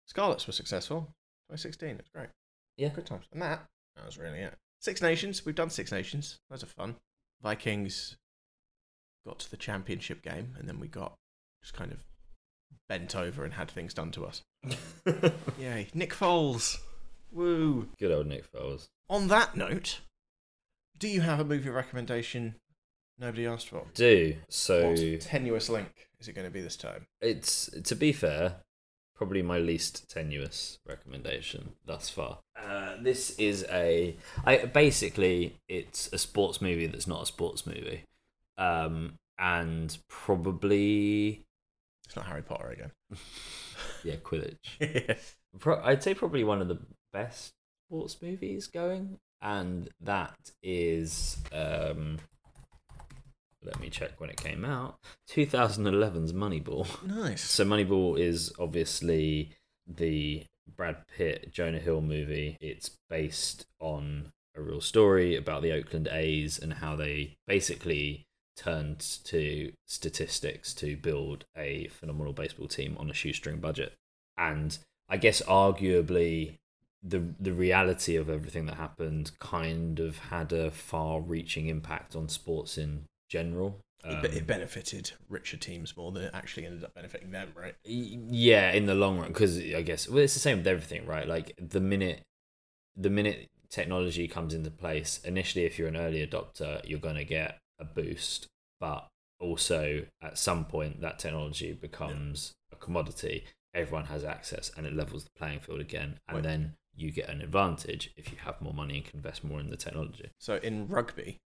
Scarlets 0.07 0.47
were 0.47 0.53
successful. 0.53 1.09
2016, 1.51 1.97
it's 1.99 2.09
great. 2.11 2.29
Yeah. 2.77 2.89
Good 2.89 3.07
times. 3.07 3.25
And 3.33 3.41
that, 3.43 3.65
that 3.97 4.05
was 4.05 4.19
really 4.19 4.39
it. 4.41 4.55
Six 4.81 5.01
Nations, 5.01 5.45
we've 5.47 5.55
done 5.55 5.71
Six 5.71 5.91
Nations. 5.91 6.39
Those 6.51 6.63
are 6.63 6.67
fun. 6.67 6.97
Vikings 7.43 8.17
got 9.27 9.39
to 9.41 9.51
the 9.51 9.57
championship 9.57 10.23
game 10.23 10.55
and 10.59 10.69
then 10.69 10.81
we 10.81 10.89
got 10.89 11.15
just 11.63 11.75
kind 11.75 11.93
of 11.93 11.99
bent 12.89 13.17
over 13.17 13.45
and 13.45 13.55
had 13.55 13.71
things 13.71 13.93
done 13.93 14.13
to 14.13 14.25
us. 14.25 14.43
Yay. 15.59 15.89
Nick 15.93 16.15
Foles. 16.15 16.79
Woo! 17.33 17.89
Good 17.99 18.13
old 18.13 18.27
Nick 18.27 18.51
Foles. 18.51 18.87
On 19.11 19.29
that 19.29 19.57
note, 19.57 20.01
do 20.99 21.09
you 21.09 21.21
have 21.21 21.41
a 21.41 21.45
movie 21.45 21.69
recommendation 21.69 22.55
nobody 23.19 23.47
asked 23.47 23.69
for? 23.69 23.85
Do 23.95 24.37
so. 24.49 24.91
What 24.91 25.21
tenuous 25.21 25.69
link 25.69 26.09
is 26.21 26.29
it 26.29 26.35
going 26.35 26.47
to 26.47 26.53
be 26.53 26.61
this 26.61 26.77
time? 26.77 27.07
It's 27.21 27.69
to 27.85 27.95
be 27.95 28.13
fair, 28.13 28.57
probably 29.15 29.43
my 29.43 29.59
least 29.59 30.09
tenuous 30.09 30.79
recommendation 30.87 31.73
thus 31.85 32.09
far. 32.09 32.39
Uh, 32.61 32.95
this 33.01 33.31
is 33.39 33.67
a 33.71 34.17
I 34.45 34.67
basically 34.67 35.57
it's 35.69 36.09
a 36.13 36.19
sports 36.19 36.61
movie 36.61 36.87
that's 36.87 37.07
not 37.07 37.23
a 37.23 37.27
sports 37.27 37.67
movie, 37.67 38.05
um, 38.59 39.15
and 39.39 39.97
probably 40.09 41.45
It's 42.07 42.17
not 42.17 42.27
Harry 42.27 42.43
Potter 42.43 42.69
again. 42.69 42.91
yeah 44.05 44.17
Quidditch. 44.17 45.19
Pro- 45.59 45.83
I'd 45.83 46.03
say 46.03 46.15
probably 46.15 46.45
one 46.45 46.61
of 46.61 46.69
the 46.69 46.79
best 47.13 47.53
sports 47.89 48.17
movies 48.21 48.67
going, 48.67 49.19
and 49.41 49.89
that 50.01 50.37
is 50.63 51.39
um, 51.53 52.19
let 53.65 53.81
me 53.81 53.91
check 53.91 54.21
when 54.21 54.31
it 54.31 54.37
came 54.37 54.65
out. 54.65 54.97
2011's 55.31 56.33
Moneyball. 56.33 56.87
nice. 57.07 57.43
So 57.43 57.65
Moneyball 57.65 58.19
is 58.19 58.53
obviously 58.59 59.53
the 59.87 60.45
Brad 60.77 61.07
Pitt 61.09 61.53
Jonah 61.53 61.79
Hill 61.79 62.01
movie. 62.01 62.57
It's 62.61 62.91
based 63.09 63.67
on 63.81 64.31
a 64.57 64.61
real 64.61 64.81
story 64.81 65.37
about 65.37 65.63
the 65.63 65.73
Oakland 65.73 66.09
A's 66.11 66.59
and 66.59 66.75
how 66.75 66.97
they 66.97 67.37
basically 67.47 68.27
turned 68.57 69.01
to 69.25 69.73
statistics 69.87 70.75
to 70.75 70.97
build 70.97 71.45
a 71.57 71.89
phenomenal 71.89 72.33
baseball 72.33 72.69
team 72.69 72.97
on 72.99 73.11
a 73.11 73.15
shoestring 73.15 73.59
budget. 73.59 73.93
And 74.39 74.77
I 75.09 75.17
guess 75.17 75.43
arguably 75.43 76.57
the 77.03 77.23
the 77.39 77.53
reality 77.53 78.17
of 78.17 78.29
everything 78.29 78.67
that 78.67 78.77
happened 78.77 79.31
kind 79.39 80.01
of 80.01 80.19
had 80.19 80.53
a 80.53 80.71
far 80.71 81.21
reaching 81.21 81.69
impact 81.69 82.17
on 82.17 82.29
sports 82.29 82.77
in 82.79 83.05
general. 83.29 83.79
It, 84.05 84.15
Um, 84.19 84.25
it 84.25 84.47
benefited 84.47 85.13
richer 85.29 85.57
teams 85.57 85.97
more 85.97 86.13
than 86.13 86.25
it 86.25 86.31
actually 86.33 86.67
ended 86.67 86.85
up 86.85 86.95
benefiting 86.95 87.31
them, 87.33 87.53
right? 87.57 87.75
Yeah 87.85 88.71
in 88.73 88.87
the 88.87 88.95
long 88.95 89.19
run 89.19 89.29
because 89.29 89.59
i 89.59 89.83
guess 89.83 90.09
well 90.09 90.19
it's 90.19 90.35
the 90.35 90.41
same 90.41 90.59
with 90.59 90.67
everything 90.67 91.07
right 91.07 91.27
like 91.27 91.53
the 91.57 91.81
minute 91.81 92.21
the 92.97 93.11
minute 93.11 93.49
technology 93.69 94.29
comes 94.29 94.55
into 94.55 94.71
place 94.71 95.21
initially 95.25 95.65
if 95.65 95.79
you're 95.79 95.89
an 95.89 95.97
early 95.97 96.25
adopter 96.25 96.81
you're 96.89 97.01
going 97.01 97.17
to 97.17 97.25
get 97.25 97.59
a 97.79 97.85
boost 97.85 98.47
but 98.81 99.09
also 99.41 100.05
at 100.23 100.39
some 100.39 100.65
point 100.65 101.01
that 101.01 101.19
technology 101.19 101.73
becomes 101.73 102.55
a 102.73 102.77
commodity 102.77 103.45
everyone 103.75 104.07
has 104.07 104.25
access 104.25 104.71
and 104.77 104.87
it 104.87 104.95
levels 104.95 105.25
the 105.25 105.31
playing 105.37 105.61
field 105.61 105.81
again 105.81 106.19
and 106.29 106.37
Wait. 106.37 106.45
then 106.45 106.75
you 106.95 107.11
get 107.11 107.29
an 107.29 107.43
advantage 107.43 108.11
if 108.17 108.33
you 108.33 108.39
have 108.39 108.61
more 108.61 108.73
money 108.73 108.97
and 108.97 109.05
can 109.05 109.17
invest 109.19 109.45
more 109.45 109.61
in 109.61 109.69
the 109.69 109.77
technology 109.77 110.31
So 110.41 110.57
in 110.57 110.89
rugby, 110.89 111.39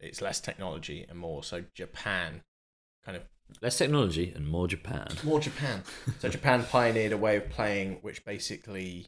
it's 0.00 0.22
less 0.22 0.40
technology 0.40 1.04
and 1.08 1.18
more 1.18 1.44
so 1.44 1.64
Japan 1.74 2.42
kind 3.04 3.16
of 3.16 3.24
less 3.60 3.76
technology 3.76 4.32
and 4.34 4.48
more 4.48 4.66
japan 4.66 5.06
more 5.22 5.38
Japan. 5.38 5.82
So 6.18 6.30
Japan 6.30 6.64
pioneered 6.70 7.12
a 7.12 7.18
way 7.18 7.36
of 7.36 7.50
playing 7.50 7.98
which 8.00 8.24
basically 8.24 9.04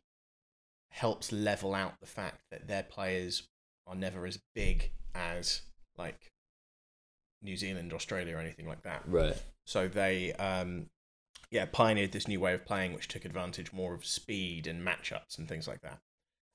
helps 0.91 1.33
level 1.33 1.75
out 1.75 1.95
the 2.01 2.07
fact 2.07 2.43
that 2.51 2.69
their 2.69 2.83
players 2.83 3.47
are 3.87 3.95
never 3.95 4.27
as 4.27 4.39
big 4.55 4.91
as 5.15 5.63
like 5.97 6.31
New 7.47 7.57
Zealand, 7.57 7.93
Australia, 7.95 8.37
or 8.37 8.41
anything 8.41 8.69
like 8.69 8.83
that. 8.83 9.03
right 9.07 9.41
So 9.65 9.89
they, 9.89 10.35
um, 10.35 10.87
yeah, 11.51 11.65
pioneered 11.65 12.13
this 12.13 12.29
new 12.29 12.41
way 12.41 12.53
of 12.53 12.67
playing, 12.67 12.93
which 12.93 13.09
took 13.09 13.25
advantage 13.25 13.73
more 13.73 13.95
of 13.95 14.05
speed 14.05 14.67
and 14.67 14.87
matchups 14.87 15.39
and 15.39 15.49
things 15.49 15.67
like 15.67 15.81
that. 15.81 15.99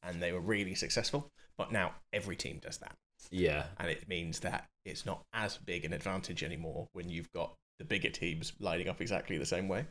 And 0.04 0.22
they 0.22 0.32
were 0.32 0.40
really 0.40 0.76
successful. 0.76 1.32
But 1.58 1.72
now 1.72 1.94
every 2.14 2.36
team 2.36 2.60
does 2.62 2.78
that, 2.80 2.96
yeah 3.30 3.66
and 3.78 3.90
it 3.90 4.08
means 4.08 4.40
that 4.40 4.68
it's 4.84 5.06
not 5.06 5.22
as 5.32 5.58
big 5.58 5.86
an 5.86 5.94
advantage 5.94 6.44
anymore 6.44 6.88
when 6.94 7.08
you've 7.10 7.32
got 7.34 7.54
the 7.78 7.86
bigger 7.86 8.10
teams 8.10 8.54
lining 8.60 8.88
up 8.88 9.02
exactly 9.02 9.38
the 9.38 9.46
same 9.46 9.68
way. 9.68 9.86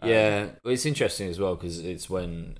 Um, 0.00 0.08
Yeah, 0.08 0.46
well, 0.64 0.74
it's 0.74 0.86
interesting 0.86 1.28
as 1.28 1.38
well 1.38 1.54
because 1.54 1.78
it's 1.78 2.10
when, 2.10 2.56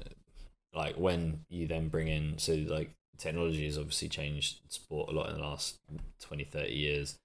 like, 0.75 0.97
when 0.97 1.45
you 1.49 1.67
then 1.67 1.89
bring 1.89 2.09
in, 2.09 2.39
so 2.39 2.55
like 2.67 2.91
technology 3.19 3.65
has 3.67 3.79
obviously 3.79 4.09
changed 4.09 4.61
sport 4.69 5.11
a 5.11 5.13
lot 5.13 5.29
in 5.29 5.37
the 5.37 5.43
last 5.43 5.79
20, 6.21 6.45
30 6.45 6.73
years. 6.73 7.19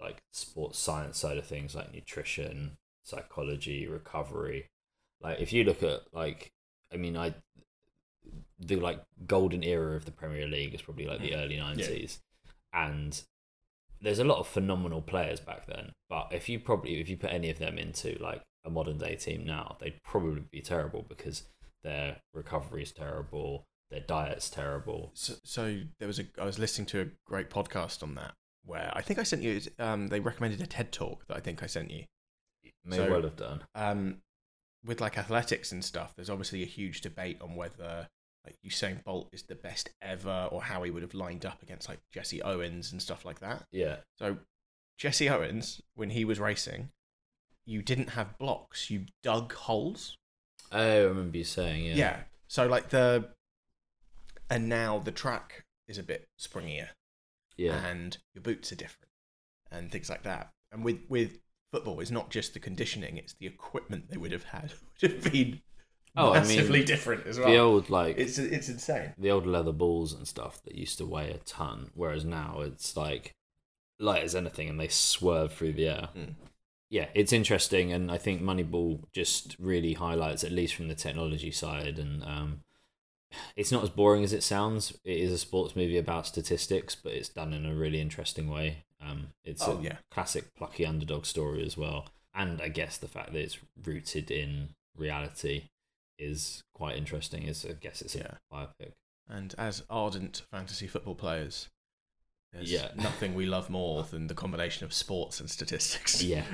Like 0.00 0.22
sports 0.32 0.78
science 0.78 1.18
side 1.18 1.38
of 1.38 1.46
things, 1.46 1.74
like 1.74 1.92
nutrition, 1.92 2.76
psychology, 3.02 3.86
recovery. 3.86 4.66
Like, 5.20 5.40
if 5.40 5.52
you 5.52 5.64
look 5.64 5.82
at 5.82 6.02
like, 6.12 6.52
I 6.92 6.96
mean, 6.96 7.16
I 7.16 7.34
the 8.60 8.76
like 8.76 9.02
golden 9.26 9.62
era 9.62 9.96
of 9.96 10.04
the 10.04 10.10
Premier 10.10 10.46
League 10.46 10.74
is 10.74 10.82
probably 10.82 11.06
like 11.06 11.20
the 11.20 11.30
mm. 11.30 11.42
early 11.42 11.56
nineties, 11.56 12.20
and 12.72 13.22
there's 14.00 14.18
a 14.18 14.24
lot 14.24 14.38
of 14.38 14.46
phenomenal 14.46 15.02
players 15.02 15.40
back 15.40 15.66
then. 15.66 15.92
But 16.08 16.28
if 16.32 16.48
you 16.48 16.60
probably 16.60 17.00
if 17.00 17.08
you 17.08 17.16
put 17.16 17.32
any 17.32 17.50
of 17.50 17.58
them 17.58 17.78
into 17.78 18.16
like 18.20 18.42
a 18.64 18.70
modern 18.70 18.98
day 18.98 19.16
team 19.16 19.44
now, 19.44 19.76
they'd 19.80 20.02
probably 20.04 20.42
be 20.50 20.60
terrible 20.60 21.04
because 21.08 21.44
their 21.82 22.18
recovery 22.34 22.82
is 22.82 22.92
terrible, 22.92 23.64
their 23.90 24.00
diet's 24.00 24.50
terrible. 24.50 25.10
So, 25.14 25.34
so 25.44 25.80
there 25.98 26.08
was 26.08 26.18
a. 26.18 26.24
I 26.40 26.44
was 26.44 26.58
listening 26.58 26.86
to 26.86 27.00
a 27.00 27.06
great 27.26 27.50
podcast 27.50 28.02
on 28.02 28.14
that 28.16 28.34
where 28.64 28.90
I 28.94 29.00
think 29.02 29.18
I 29.18 29.22
sent 29.22 29.42
you. 29.42 29.60
Um, 29.78 30.08
they 30.08 30.20
recommended 30.20 30.60
a 30.60 30.66
TED 30.66 30.92
talk 30.92 31.26
that 31.28 31.36
I 31.36 31.40
think 31.40 31.62
I 31.62 31.66
sent 31.66 31.90
you. 31.90 32.04
May 32.84 32.96
So- 32.96 33.10
well 33.10 33.22
have 33.22 33.36
done. 33.36 33.64
um, 33.74 34.22
with 34.84 35.00
like 35.00 35.18
athletics 35.18 35.72
and 35.72 35.84
stuff, 35.84 36.14
there's 36.14 36.30
obviously 36.30 36.62
a 36.62 36.66
huge 36.66 37.00
debate 37.00 37.40
on 37.40 37.56
whether 37.56 38.08
like 38.46 38.56
Usain 38.64 39.02
Bolt 39.04 39.28
is 39.32 39.42
the 39.42 39.54
best 39.56 39.90
ever 40.00 40.48
or 40.52 40.62
how 40.62 40.82
he 40.84 40.90
would 40.90 41.02
have 41.02 41.12
lined 41.14 41.44
up 41.44 41.62
against 41.62 41.88
like 41.88 41.98
Jesse 42.12 42.40
Owens 42.42 42.92
and 42.92 43.02
stuff 43.02 43.24
like 43.24 43.40
that. 43.40 43.66
Yeah, 43.72 43.96
So 44.18 44.38
Jesse 44.96 45.28
Owens, 45.28 45.82
when 45.94 46.10
he 46.10 46.24
was 46.24 46.38
racing, 46.40 46.90
you 47.66 47.82
didn't 47.82 48.10
have 48.10 48.38
blocks, 48.38 48.88
you 48.88 49.06
dug 49.22 49.52
holes. 49.52 50.16
oh, 50.72 50.78
I 50.80 50.98
remember 51.04 51.36
you 51.38 51.44
saying 51.44 51.84
yeah. 51.86 51.94
Yeah. 51.96 52.20
So 52.46 52.66
like 52.66 52.90
the 52.90 53.28
and 54.48 54.68
now 54.68 54.98
the 54.98 55.12
track 55.12 55.64
is 55.86 55.98
a 55.98 56.02
bit 56.02 56.28
springier 56.38 56.88
yeah, 57.58 57.86
and 57.86 58.16
your 58.34 58.42
boots 58.42 58.72
are 58.72 58.76
different 58.76 59.10
and 59.70 59.92
things 59.92 60.08
like 60.08 60.22
that. 60.22 60.52
And 60.72 60.82
with 60.84 61.00
with 61.08 61.38
football, 61.70 62.00
it's 62.00 62.10
not 62.10 62.30
just 62.30 62.54
the 62.54 62.60
conditioning; 62.60 63.18
it's 63.18 63.34
the 63.34 63.46
equipment 63.46 64.10
they 64.10 64.16
would 64.16 64.32
have 64.32 64.44
had 64.44 64.72
would 65.02 65.12
have 65.12 65.32
been 65.32 65.60
Oh, 66.16 66.32
I 66.32 66.40
mean, 66.40 66.56
massively 66.56 66.84
different 66.84 67.26
as 67.26 67.38
well. 67.38 67.48
The 67.48 67.58
old 67.58 67.90
like 67.90 68.18
it's 68.18 68.38
it's 68.38 68.68
insane. 68.68 69.14
the 69.18 69.30
old 69.30 69.46
leather 69.46 69.72
balls 69.72 70.12
and 70.12 70.26
stuff 70.26 70.60
that 70.64 70.74
used 70.74 70.98
to 70.98 71.06
weigh 71.06 71.30
a 71.30 71.38
ton, 71.38 71.90
whereas 71.94 72.24
now 72.24 72.60
it's 72.60 72.96
like 72.96 73.34
light 74.00 74.24
as 74.24 74.34
anything, 74.34 74.68
and 74.68 74.80
they 74.80 74.88
swerve 74.88 75.52
through 75.52 75.74
the 75.74 75.88
air. 75.88 76.08
Mm. 76.16 76.34
Yeah, 76.90 77.06
it's 77.14 77.32
interesting, 77.32 77.92
and 77.92 78.10
I 78.10 78.18
think 78.18 78.42
Moneyball 78.42 79.00
just 79.12 79.56
really 79.58 79.92
highlights, 79.92 80.42
at 80.42 80.52
least 80.52 80.74
from 80.74 80.88
the 80.88 80.94
technology 80.94 81.50
side, 81.50 81.98
and 81.98 82.24
um, 82.24 82.60
it's 83.56 83.70
not 83.72 83.82
as 83.82 83.90
boring 83.90 84.24
as 84.24 84.32
it 84.32 84.42
sounds. 84.42 84.92
It 85.04 85.18
is 85.18 85.32
a 85.32 85.38
sports 85.38 85.76
movie 85.76 85.98
about 85.98 86.26
statistics, 86.26 86.94
but 86.94 87.12
it's 87.12 87.28
done 87.28 87.52
in 87.52 87.66
a 87.66 87.74
really 87.74 88.00
interesting 88.00 88.48
way. 88.48 88.84
Um, 89.00 89.28
it's 89.44 89.62
Oh, 89.66 89.78
a 89.78 89.82
yeah. 89.82 89.98
classic 90.10 90.54
plucky 90.56 90.84
underdog 90.86 91.24
story 91.26 91.64
as 91.64 91.76
well, 91.76 92.06
and 92.34 92.60
I 92.60 92.68
guess 92.68 92.96
the 92.98 93.08
fact 93.08 93.32
that 93.32 93.38
it's 93.40 93.58
rooted 93.84 94.30
in 94.30 94.70
reality 94.96 95.64
is 96.18 96.62
quite 96.74 96.96
interesting. 96.96 97.44
Is 97.44 97.64
I 97.64 97.72
guess 97.74 98.02
it's 98.02 98.14
a 98.16 98.18
Yeah. 98.18 98.34
biopic. 98.52 98.92
And 99.28 99.54
as 99.58 99.84
ardent 99.90 100.42
fantasy 100.50 100.86
football 100.86 101.14
players, 101.14 101.68
there's 102.52 102.72
Yeah. 102.72 102.90
nothing 102.96 103.34
we 103.34 103.46
love 103.46 103.68
more 103.70 104.02
than 104.04 104.26
the 104.26 104.34
combination 104.34 104.84
of 104.84 104.92
sports 104.92 105.38
and 105.38 105.50
statistics. 105.50 106.22
Yeah, 106.22 106.46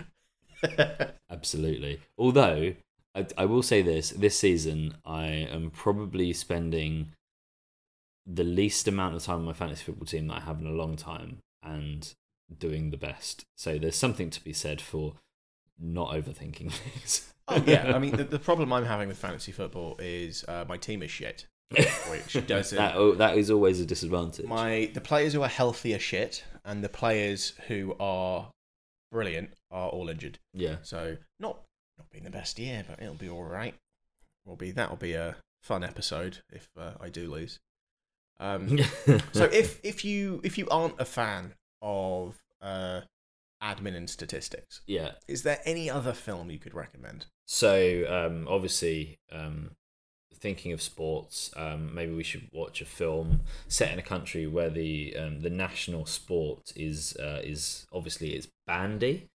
absolutely. 1.30 2.00
Although 2.18 2.74
I, 3.14 3.26
I 3.38 3.44
will 3.44 3.62
say 3.62 3.82
this: 3.82 4.10
this 4.10 4.38
season, 4.38 4.96
I 5.04 5.26
am 5.26 5.70
probably 5.70 6.32
spending 6.32 7.12
the 8.26 8.44
least 8.44 8.88
amount 8.88 9.14
of 9.14 9.22
time 9.22 9.36
on 9.40 9.44
my 9.44 9.52
fantasy 9.52 9.84
football 9.84 10.06
team 10.06 10.28
that 10.28 10.38
I 10.38 10.40
have 10.40 10.60
in 10.60 10.66
a 10.66 10.70
long 10.70 10.96
time, 10.96 11.38
and 11.62 12.12
doing 12.58 12.90
the 12.90 12.96
best. 12.96 13.44
So 13.56 13.78
there's 13.78 13.96
something 13.96 14.30
to 14.30 14.42
be 14.42 14.52
said 14.52 14.80
for 14.80 15.14
not 15.78 16.10
overthinking 16.10 16.72
things. 16.82 17.32
oh 17.48 17.62
yeah, 17.66 17.92
I 17.94 17.98
mean 17.98 18.16
the, 18.16 18.24
the 18.24 18.38
problem 18.38 18.72
I'm 18.72 18.84
having 18.86 19.08
with 19.08 19.18
fantasy 19.18 19.52
football 19.52 19.96
is 19.98 20.44
uh, 20.48 20.64
my 20.68 20.76
team 20.76 21.02
is 21.02 21.10
shit. 21.10 21.46
Which 22.10 22.46
doesn't- 22.46 22.76
that 22.76 22.94
oh, 22.96 23.14
that 23.16 23.36
is 23.36 23.50
always 23.50 23.80
a 23.80 23.86
disadvantage. 23.86 24.46
My 24.46 24.90
the 24.94 25.00
players 25.00 25.32
who 25.32 25.42
are 25.42 25.48
healthy 25.48 25.94
are 25.94 25.98
shit, 25.98 26.44
and 26.64 26.82
the 26.84 26.88
players 26.88 27.54
who 27.68 27.94
are 28.00 28.50
brilliant 29.10 29.50
are 29.70 29.88
all 29.88 30.08
injured. 30.08 30.38
yeah, 30.52 30.76
So 30.82 31.16
not 31.40 31.58
not 31.98 32.10
being 32.10 32.24
the 32.24 32.30
best 32.30 32.58
year, 32.58 32.84
but 32.88 33.00
it'll 33.00 33.14
be 33.14 33.28
all 33.28 33.44
right. 33.44 33.74
Will 34.44 34.56
be 34.56 34.70
that'll 34.70 34.96
be 34.96 35.14
a 35.14 35.36
fun 35.62 35.82
episode 35.82 36.38
if 36.52 36.68
uh, 36.78 36.92
I 37.00 37.08
do 37.08 37.30
lose. 37.30 37.60
Um, 38.38 38.78
so 39.32 39.44
if 39.44 39.80
if 39.82 40.04
you 40.04 40.40
if 40.44 40.58
you 40.58 40.68
aren't 40.68 41.00
a 41.00 41.04
fan 41.04 41.54
of 41.80 42.42
uh, 42.60 43.02
admin 43.62 43.96
and 43.96 44.08
statistics, 44.08 44.82
yeah. 44.86 45.12
is 45.28 45.42
there 45.42 45.60
any 45.64 45.88
other 45.88 46.12
film 46.12 46.50
you 46.50 46.58
could 46.58 46.74
recommend? 46.74 47.26
So 47.46 48.04
um, 48.08 48.46
obviously, 48.48 49.18
um, 49.32 49.72
thinking 50.34 50.72
of 50.72 50.82
sports, 50.82 51.50
um, 51.56 51.94
maybe 51.94 52.12
we 52.12 52.22
should 52.22 52.48
watch 52.52 52.80
a 52.80 52.84
film 52.84 53.40
set 53.68 53.92
in 53.92 53.98
a 53.98 54.02
country 54.02 54.46
where 54.46 54.70
the 54.70 55.16
um, 55.16 55.40
the 55.40 55.50
national 55.50 56.06
sport 56.06 56.72
is 56.76 57.16
uh, 57.16 57.40
is 57.42 57.86
obviously 57.92 58.34
it's 58.34 58.48
bandy. 58.66 59.28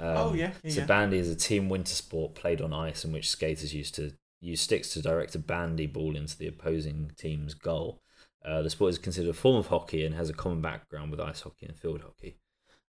Um, 0.00 0.16
Oh, 0.16 0.34
yeah, 0.34 0.52
yeah, 0.62 0.70
so 0.72 0.86
bandy 0.86 1.18
is 1.18 1.30
a 1.30 1.36
team 1.36 1.68
winter 1.68 1.94
sport 1.94 2.34
played 2.34 2.60
on 2.60 2.72
ice 2.72 3.04
in 3.04 3.12
which 3.12 3.30
skaters 3.30 3.74
used 3.74 3.94
to 3.96 4.12
use 4.40 4.60
sticks 4.60 4.90
to 4.90 5.02
direct 5.02 5.34
a 5.34 5.38
bandy 5.38 5.86
ball 5.86 6.16
into 6.16 6.36
the 6.36 6.46
opposing 6.46 7.10
team's 7.16 7.54
goal. 7.54 8.00
Uh, 8.44 8.62
the 8.62 8.70
sport 8.70 8.90
is 8.90 8.98
considered 8.98 9.30
a 9.30 9.34
form 9.34 9.56
of 9.56 9.68
hockey 9.68 10.04
and 10.04 10.14
has 10.14 10.30
a 10.30 10.34
common 10.34 10.60
background 10.60 11.10
with 11.10 11.20
ice 11.20 11.40
hockey 11.40 11.66
and 11.66 11.76
field 11.78 12.02
hockey. 12.02 12.36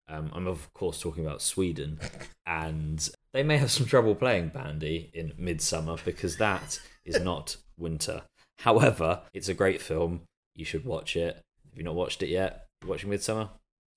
Um, 0.08 0.30
I'm 0.34 0.46
of 0.46 0.72
course 0.74 1.00
talking 1.00 1.24
about 1.24 1.42
Sweden, 1.42 1.98
and 2.46 3.08
they 3.32 3.42
may 3.42 3.56
have 3.56 3.70
some 3.70 3.86
trouble 3.86 4.14
playing 4.14 4.48
bandy 4.48 5.10
in 5.14 5.32
midsummer 5.38 5.96
because 6.04 6.36
that 6.36 6.80
is 7.04 7.20
not 7.20 7.56
winter. 7.78 8.22
However, 8.58 9.22
it's 9.34 9.48
a 9.48 9.54
great 9.54 9.80
film. 9.82 10.22
You 10.54 10.64
should 10.64 10.84
watch 10.84 11.16
it. 11.16 11.42
If 11.70 11.76
you've 11.78 11.84
not 11.84 11.94
watched 11.94 12.22
it 12.22 12.28
yet, 12.28 12.66
you're 12.82 12.90
watching 12.90 13.10
Midsommar. 13.10 13.50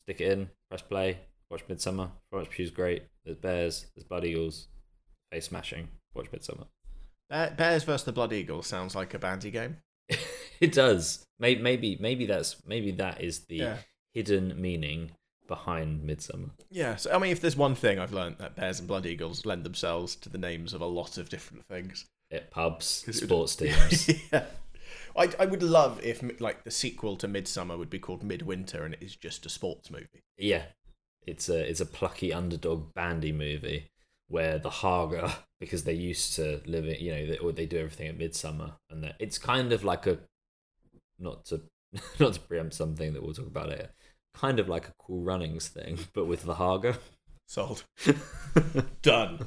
Stick 0.04 0.22
it 0.22 0.32
in, 0.32 0.50
press 0.70 0.82
play, 0.82 1.20
watch 1.50 1.68
Midsommar. 1.68 2.12
Florence 2.30 2.50
Pugh's 2.54 2.72
great. 2.72 3.04
There's 3.26 3.38
bears, 3.38 3.86
there's 3.96 4.06
blood 4.08 4.26
eagles, 4.26 4.68
face 5.32 5.46
smashing. 5.46 5.88
Watch 6.16 6.32
Midsommar. 6.32 6.68
Bear- 7.30 7.54
Bears 7.56 7.84
versus 7.84 8.06
the 8.06 8.12
Blood 8.12 8.34
eagle 8.34 8.64
sounds 8.64 8.96
like 8.96 9.14
a 9.14 9.20
bandy 9.20 9.52
game. 9.52 9.78
it 10.60 10.72
does. 10.72 11.24
Maybe, 11.40 11.62
maybe, 11.62 11.98
maybe 12.00 12.26
that's 12.26 12.58
maybe 12.66 12.92
that 12.94 13.22
is 13.22 13.42
the 13.46 13.56
Yeah. 13.58 13.78
hidden 14.14 14.60
meaning 14.60 15.12
behind 15.48 16.08
Midsommar. 16.08 16.52
Yeah, 16.70 16.96
so 16.96 17.12
I 17.12 17.20
mean, 17.20 17.32
if 17.32 17.42
there's 17.42 17.56
one 17.56 17.76
thing 17.76 18.00
I've 18.00 18.14
learned 18.14 18.38
that 18.40 18.56
Bears 18.56 18.80
and 18.80 18.88
Blood 18.88 19.06
Eagles 19.06 19.46
lend 19.46 19.64
themselves 19.64 20.16
to 20.18 20.30
the 20.30 20.38
names 20.38 20.74
of 20.74 20.82
a 20.82 20.86
lot 20.86 21.18
of 21.18 21.30
different 21.30 21.66
things. 21.68 22.06
It 22.32 22.52
pubs, 22.52 22.86
sports 23.12 23.56
teams. 23.56 24.08
yeah. 24.34 24.46
I, 25.18 25.30
I 25.40 25.46
would 25.46 25.64
love 25.64 26.00
if 26.04 26.22
like 26.40 26.64
the 26.64 26.72
sequel 26.72 27.16
to 27.18 27.28
Midsommar 27.28 27.78
would 27.78 27.90
be 27.90 28.00
called 28.00 28.24
Midwinter 28.24 28.84
and 28.86 28.94
it 28.94 29.02
is 29.02 29.16
just 29.16 29.46
a 29.46 29.50
sports 29.50 29.90
movie. 29.92 30.08
Yeah, 30.38 30.64
it's 31.30 31.50
a 31.50 31.70
it's 31.70 31.80
a 31.80 31.86
plucky 31.86 32.34
underdog 32.34 32.94
bandy 32.94 33.32
movie 33.32 33.90
where 34.28 34.60
the 34.60 34.70
Hårga, 34.70 35.34
because 35.60 35.84
they 35.84 35.94
used 35.94 36.36
to 36.36 36.62
live 36.66 36.86
in, 36.86 36.96
you 37.00 37.12
know, 37.12 37.26
they, 37.26 37.38
or 37.38 37.52
they 37.52 37.66
do 37.66 37.78
everything 37.78 38.08
at 38.08 38.18
midsummer, 38.18 38.74
and 38.90 39.14
it's 39.20 39.38
kind 39.38 39.72
of 39.74 39.84
like 39.84 40.08
a 40.08 40.20
not 41.18 41.46
to 41.46 41.62
not 42.20 42.34
to 42.34 42.40
preempt 42.40 42.74
something 42.74 43.14
that 43.14 43.24
we'll 43.24 43.34
talk 43.34 43.48
about 43.48 43.70
later, 43.70 43.90
kind 44.34 44.60
of 44.60 44.68
like 44.68 44.88
a 44.88 44.94
cool 45.00 45.24
runnings 45.24 45.68
thing, 45.68 46.00
but 46.14 46.26
with 46.26 46.44
the 46.44 46.56
Hårga. 46.56 46.98
Sold. 47.48 47.84
Done. 49.02 49.44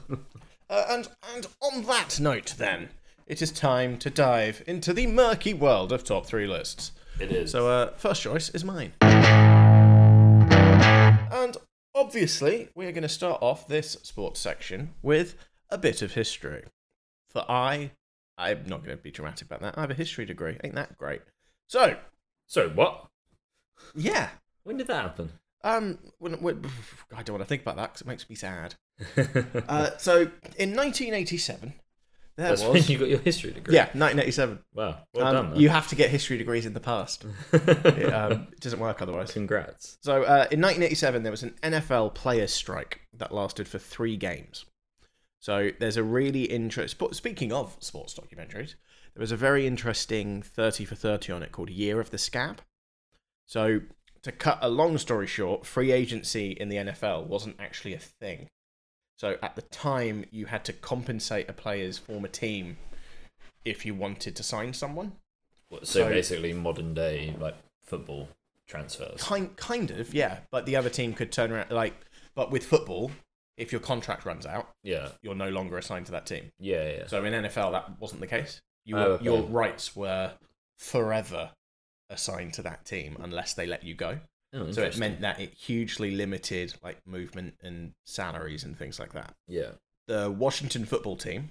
Uh, 0.68 0.84
and 0.90 1.08
and 1.36 1.46
on 1.60 1.84
that 1.84 2.18
note, 2.18 2.54
then 2.58 2.88
it 3.28 3.40
is 3.40 3.52
time 3.52 3.96
to 3.98 4.10
dive 4.10 4.64
into 4.66 4.92
the 4.92 5.06
murky 5.06 5.54
world 5.54 5.92
of 5.92 6.02
top 6.02 6.26
three 6.26 6.48
lists. 6.48 6.90
It 7.20 7.30
is. 7.30 7.52
So, 7.52 7.68
uh, 7.68 7.92
first 7.92 8.22
choice 8.22 8.48
is 8.48 8.64
mine. 8.64 8.94
And 11.32 11.56
obviously, 11.94 12.68
we're 12.75 12.92
going 12.92 13.02
to 13.02 13.08
start 13.08 13.42
off 13.42 13.68
this 13.68 13.92
sports 14.02 14.40
section 14.40 14.94
with 15.02 15.37
a 15.70 15.78
bit 15.78 16.02
of 16.02 16.14
history. 16.14 16.64
For 17.30 17.44
I, 17.50 17.92
I'm 18.37 18.64
not 18.66 18.84
going 18.84 18.96
to 18.96 19.02
be 19.02 19.11
dramatic 19.11 19.46
about 19.46 19.62
that. 19.62 19.78
I 19.78 19.82
have 19.82 19.90
a 19.90 19.94
history 19.94 20.25
degree. 20.25 20.58
Ain't 20.62 20.75
that 20.75 20.99
great? 20.99 21.22
So, 21.68 21.96
so 22.46 22.68
what? 22.70 23.06
yeah. 23.94 24.30
When 24.64 24.76
did 24.76 24.87
that 24.88 25.02
happen? 25.02 25.32
Um, 25.64 25.99
when, 26.18 26.34
when, 26.34 26.64
I 27.16 27.22
don't 27.22 27.34
want 27.34 27.44
to 27.44 27.49
think 27.49 27.62
about 27.62 27.76
that 27.76 27.92
because 27.92 28.02
it 28.02 28.06
makes 28.06 28.28
me 28.28 28.37
sad. 28.37 28.75
Uh, 29.68 29.90
so, 29.96 30.30
in 30.58 30.76
1987, 30.76 31.72
there 32.42 32.50
That's 32.56 32.62
when 32.64 32.82
you 32.84 32.99
got 32.99 33.08
your 33.08 33.18
history 33.20 33.52
degree. 33.52 33.75
Yeah, 33.75 33.84
1987. 33.92 34.58
Wow. 34.75 34.99
Well 35.14 35.26
Um, 35.26 35.34
done. 35.34 35.50
Man. 35.50 35.61
you 35.61 35.68
have 35.68 35.88
to 35.88 35.94
get 35.96 36.11
history 36.11 36.38
degrees 36.38 36.66
in 36.66 36.75
the 36.75 36.80
past. 36.80 37.25
It, 37.52 38.12
um, 38.12 38.49
it 38.52 38.61
doesn't 38.61 38.80
work 38.80 39.02
otherwise. 39.02 39.32
Congrats. 39.32 39.98
So 40.02 40.22
uh, 40.22 40.48
in 40.50 40.61
1987, 40.61 41.22
there 41.22 41.31
was 41.33 41.42
an 41.42 41.55
NFL 41.62 42.14
players' 42.14 42.52
strike 42.52 43.00
that 43.14 43.33
lasted 43.33 43.68
for 43.68 43.78
three 43.78 44.16
games. 44.16 44.64
So 45.40 45.70
there's 45.78 45.96
a 45.96 46.02
really 46.02 46.44
interesting. 46.44 47.12
Speaking 47.12 47.52
of 47.52 47.76
sports 47.81 48.14
documentaries, 48.14 48.74
there 49.14 49.20
was 49.20 49.33
a 49.33 49.37
very 49.37 49.66
interesting 49.66 50.42
30 50.42 50.85
for 50.85 50.94
30 50.94 51.33
on 51.33 51.42
it 51.42 51.52
called 51.52 51.70
Year 51.70 52.00
of 52.00 52.11
the 52.11 52.18
Scab. 52.18 52.61
So 53.46 53.81
to 54.22 54.33
cut 54.33 54.59
a 54.62 54.68
long 54.68 54.98
story 54.98 55.26
short, 55.26 55.66
free 55.66 55.92
agency 55.92 56.52
in 56.52 56.68
the 56.68 56.76
NFL 56.76 57.26
wasn't 57.26 57.57
actually 57.59 57.94
a 57.94 57.98
thing. 57.98 58.48
So 59.22 59.38
at 59.40 59.54
the 59.54 59.62
time, 59.62 60.24
you 60.32 60.46
had 60.46 60.64
to 60.64 60.72
compensate 60.72 61.48
a 61.48 61.52
player's 61.52 61.96
former 61.96 62.26
team 62.26 62.76
if 63.64 63.87
you 63.87 63.94
wanted 63.94 64.35
to 64.35 64.42
sign 64.42 64.72
someone. 64.72 65.12
So, 65.70 65.85
So- 65.85 66.08
basically, 66.08 66.52
modern 66.52 66.92
day 66.92 67.32
like 67.38 67.54
football 67.85 68.30
transfers. 68.66 69.22
Kind, 69.22 69.56
kind 69.56 69.92
of, 69.92 70.12
yeah. 70.12 70.40
But 70.50 70.66
the 70.66 70.74
other 70.74 70.90
team 70.90 71.14
could 71.14 71.30
turn 71.30 71.52
around, 71.52 71.70
like, 71.70 71.94
but 72.35 72.50
with 72.50 72.64
football, 72.66 73.12
if 73.56 73.70
your 73.70 73.80
contract 73.80 74.24
runs 74.24 74.44
out, 74.44 74.72
Yeah. 74.82 75.12
you're 75.22 75.37
no 75.37 75.50
longer 75.50 75.78
assigned 75.78 76.06
to 76.06 76.12
that 76.12 76.26
team. 76.26 76.50
Yeah. 76.58 76.90
Yeah. 76.90 77.06
So 77.06 77.24
in 77.24 77.32
NFL, 77.32 77.70
that 77.70 78.00
wasn't 78.00 78.22
the 78.22 78.26
case. 78.26 78.61
You 78.85 78.96
Oh, 78.98 79.12
okay. 79.12 79.24
Your 79.24 79.42
rights 79.42 79.94
were 79.94 80.32
forever 80.78 81.52
assigned 82.11 82.54
to 82.54 82.62
that 82.62 82.85
team 82.85 83.16
unless 83.20 83.54
they 83.54 83.66
let 83.66 83.85
you 83.85 83.94
go. 83.94 84.18
Oh, 84.52 84.70
So 84.70 84.82
it 84.82 84.98
meant 84.98 85.20
that 85.22 85.40
it 85.40 85.54
hugely 85.54 86.10
limited 86.10 86.74
like 86.82 86.98
movement 87.06 87.54
and 87.62 87.92
salaries 88.04 88.64
and 88.64 88.76
things 88.76 88.98
like 88.98 89.12
that. 89.14 89.34
Yeah. 89.48 89.72
The 90.08 90.30
Washington 90.30 90.84
football 90.84 91.16
team 91.16 91.50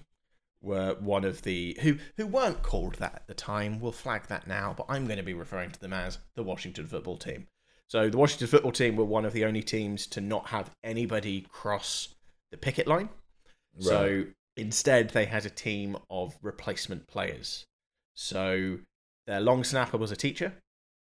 were 0.61 0.95
one 0.99 1.23
of 1.25 1.41
the 1.41 1.77
who 1.81 1.97
who 2.17 2.27
weren't 2.27 2.61
called 2.61 2.95
that 2.95 3.15
at 3.15 3.27
the 3.27 3.33
time. 3.33 3.79
We'll 3.79 3.91
flag 3.91 4.27
that 4.27 4.47
now, 4.47 4.75
but 4.77 4.85
I'm 4.89 5.05
going 5.05 5.17
to 5.17 5.23
be 5.23 5.33
referring 5.33 5.71
to 5.71 5.79
them 5.79 5.93
as 5.93 6.19
the 6.35 6.43
Washington 6.43 6.85
football 6.85 7.17
team. 7.17 7.47
So 7.87 8.09
the 8.09 8.17
Washington 8.17 8.47
football 8.47 8.71
team 8.71 8.95
were 8.95 9.03
one 9.05 9.25
of 9.25 9.33
the 9.33 9.45
only 9.45 9.63
teams 9.63 10.05
to 10.07 10.21
not 10.21 10.47
have 10.47 10.71
anybody 10.83 11.45
cross 11.49 12.09
the 12.51 12.57
picket 12.57 12.87
line. 12.87 13.09
So 13.79 14.25
instead, 14.57 15.09
they 15.09 15.25
had 15.25 15.45
a 15.45 15.49
team 15.49 15.97
of 16.09 16.37
replacement 16.41 17.07
players. 17.07 17.65
So 18.13 18.79
their 19.25 19.39
long 19.39 19.63
snapper 19.63 19.97
was 19.97 20.11
a 20.11 20.15
teacher. 20.15 20.53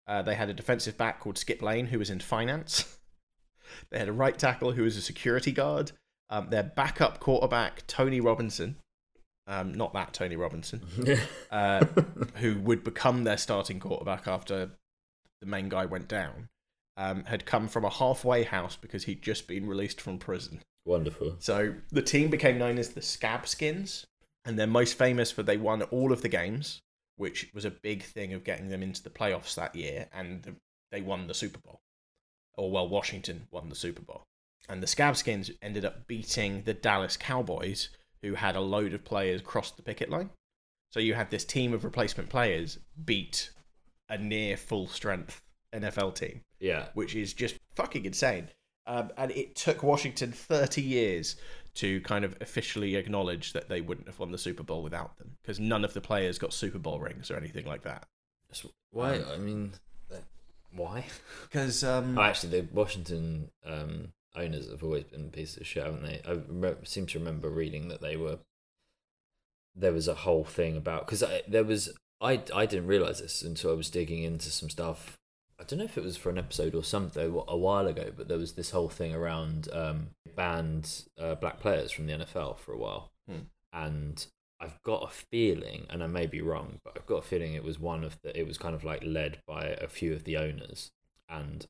Uh, 0.09 0.23
they 0.23 0.33
had 0.33 0.49
a 0.49 0.53
defensive 0.53 0.97
back 0.97 1.19
called 1.19 1.37
Skip 1.37 1.61
Lane, 1.61 1.85
who 1.85 1.99
was 1.99 2.09
in 2.09 2.19
finance. 2.19 2.97
they 3.91 3.99
had 3.99 4.09
a 4.09 4.13
right 4.13 4.37
tackle 4.37 4.71
who 4.71 4.81
was 4.81 4.97
a 4.97 5.01
security 5.01 5.51
guard. 5.51 5.91
Um, 6.31 6.49
their 6.49 6.63
backup 6.63 7.19
quarterback, 7.19 7.85
Tony 7.85 8.19
Robinson, 8.19 8.77
um, 9.45 9.71
not 9.71 9.93
that 9.93 10.13
Tony 10.13 10.35
Robinson, 10.35 10.81
uh, 11.51 11.85
who 12.35 12.59
would 12.59 12.83
become 12.83 13.23
their 13.23 13.37
starting 13.37 13.79
quarterback 13.79 14.27
after 14.27 14.71
the 15.41 15.47
main 15.47 15.69
guy 15.69 15.85
went 15.85 16.07
down, 16.07 16.49
um, 16.97 17.23
had 17.25 17.45
come 17.45 17.67
from 17.67 17.85
a 17.85 17.89
halfway 17.89 18.43
house 18.43 18.75
because 18.75 19.03
he'd 19.03 19.21
just 19.21 19.47
been 19.47 19.67
released 19.67 20.01
from 20.01 20.17
prison. 20.17 20.61
Wonderful. 20.85 21.35
So 21.37 21.75
the 21.91 22.01
team 22.01 22.31
became 22.31 22.57
known 22.57 22.79
as 22.79 22.89
the 22.89 23.01
Scab 23.03 23.47
Skins, 23.47 24.07
and 24.43 24.57
they're 24.57 24.65
most 24.65 24.97
famous 24.97 25.31
for 25.31 25.43
they 25.43 25.57
won 25.57 25.83
all 25.83 26.11
of 26.11 26.23
the 26.23 26.29
games, 26.29 26.81
which 27.19 27.49
was 27.53 27.65
a 27.65 27.71
big 27.71 28.01
thing 28.03 28.33
of 28.33 28.43
getting 28.43 28.69
them 28.69 28.81
into 28.81 29.03
the 29.03 29.09
playoffs 29.09 29.53
that 29.55 29.75
year, 29.75 30.07
and 30.13 30.55
they 30.91 31.01
won 31.01 31.27
the 31.27 31.33
Super 31.33 31.59
Bowl. 31.59 31.81
Or 32.55 32.71
well, 32.71 32.87
Washington 32.89 33.47
won 33.51 33.69
the 33.69 33.75
Super 33.75 34.01
Bowl, 34.01 34.23
and 34.67 34.81
the 34.81 34.87
Scabskins 34.87 35.51
ended 35.61 35.85
up 35.85 36.07
beating 36.07 36.63
the 36.63 36.73
Dallas 36.73 37.17
Cowboys, 37.17 37.89
who 38.21 38.33
had 38.35 38.55
a 38.55 38.61
load 38.61 38.93
of 38.93 39.03
players 39.05 39.41
cross 39.41 39.71
the 39.71 39.83
picket 39.83 40.09
line. 40.09 40.29
So 40.91 40.99
you 40.99 41.13
had 41.13 41.29
this 41.29 41.45
team 41.45 41.73
of 41.73 41.83
replacement 41.83 42.29
players 42.29 42.79
beat 43.05 43.51
a 44.09 44.17
near 44.17 44.57
full 44.57 44.87
strength 44.87 45.41
NFL 45.71 46.15
team 46.15 46.41
Yeah. 46.59 46.87
which 46.95 47.15
is 47.15 47.33
just 47.33 47.57
fucking 47.75 48.05
insane. 48.05 48.49
Um, 48.87 49.11
and 49.17 49.29
it 49.31 49.55
took 49.55 49.83
Washington 49.83 50.31
30 50.31 50.81
years 50.81 51.35
to 51.79 52.01
kind 52.01 52.25
of 52.25 52.35
officially 52.41 52.95
acknowledge 52.95 53.53
that 53.53 53.69
they 53.69 53.79
wouldn't 53.81 54.07
have 54.07 54.19
won 54.19 54.31
the 54.31 54.37
Super 54.37 54.63
Bowl 54.63 54.83
without 54.83 55.17
them 55.17 55.37
because 55.41 55.59
none 55.59 55.85
of 55.85 55.93
the 55.93 56.01
players 56.01 56.37
got 56.37 56.53
Super 56.53 56.79
Bowl 56.79 56.99
rings 56.99 57.31
or 57.31 57.37
anything 57.37 57.65
like 57.65 57.83
that. 57.83 58.05
That's- 58.49 58.65
Why? 58.91 59.21
I 59.33 59.37
mean, 59.37 59.73
why? 60.75 61.05
Because 61.43 61.83
um, 61.83 62.17
Oh, 62.17 62.21
actually, 62.21 62.61
the 62.61 62.67
Washington 62.73 63.49
um, 63.65 64.09
owners 64.35 64.69
have 64.69 64.83
always 64.83 65.05
been 65.05 65.29
pieces 65.31 65.57
of 65.57 65.67
shit, 65.67 65.83
haven't 65.83 66.03
they? 66.03 66.21
I 66.27 66.39
re- 66.47 66.75
seem 66.83 67.05
to 67.07 67.19
remember 67.19 67.49
reading 67.49 67.87
that 67.87 68.01
they 68.01 68.17
were. 68.17 68.39
There 69.75 69.93
was 69.93 70.07
a 70.07 70.13
whole 70.13 70.43
thing 70.43 70.75
about 70.75 71.05
because 71.05 71.23
there 71.47 71.63
was 71.63 71.97
I 72.21 72.41
I 72.53 72.65
didn't 72.65 72.87
realize 72.87 73.21
this 73.21 73.41
until 73.41 73.71
I 73.71 73.75
was 73.75 73.89
digging 73.89 74.23
into 74.23 74.49
some 74.49 74.69
stuff. 74.69 75.17
I 75.59 75.63
don't 75.63 75.79
know 75.79 75.85
if 75.85 75.97
it 75.97 76.03
was 76.03 76.17
for 76.17 76.29
an 76.29 76.37
episode 76.37 76.75
or 76.75 76.83
something 76.83 77.41
a 77.47 77.57
while 77.57 77.87
ago, 77.87 78.11
but 78.15 78.27
there 78.27 78.37
was 78.37 78.53
this 78.53 78.71
whole 78.71 78.89
thing 78.89 79.13
around 79.13 79.67
um, 79.73 80.09
banned 80.43 81.03
uh, 81.17 81.35
black 81.35 81.59
players 81.59 81.91
from 81.91 82.07
the 82.07 82.13
NFL 82.13 82.57
for 82.59 82.71
a 82.73 82.77
while, 82.77 83.11
Hmm. 83.27 83.41
and 83.73 84.25
I've 84.61 84.81
got 84.83 85.03
a 85.03 85.13
feeling, 85.31 85.85
and 85.89 86.03
I 86.03 86.07
may 86.07 86.27
be 86.27 86.41
wrong, 86.41 86.79
but 86.83 86.93
I've 86.97 87.05
got 87.05 87.17
a 87.23 87.27
feeling 87.31 87.53
it 87.53 87.63
was 87.63 87.77
one 87.79 88.03
of 88.03 88.17
the. 88.21 88.37
It 88.39 88.47
was 88.47 88.57
kind 88.57 88.73
of 88.75 88.83
like 88.83 89.01
led 89.03 89.41
by 89.47 89.65
a 89.67 89.87
few 89.87 90.13
of 90.13 90.23
the 90.23 90.37
owners, 90.37 90.91
and 91.29 91.65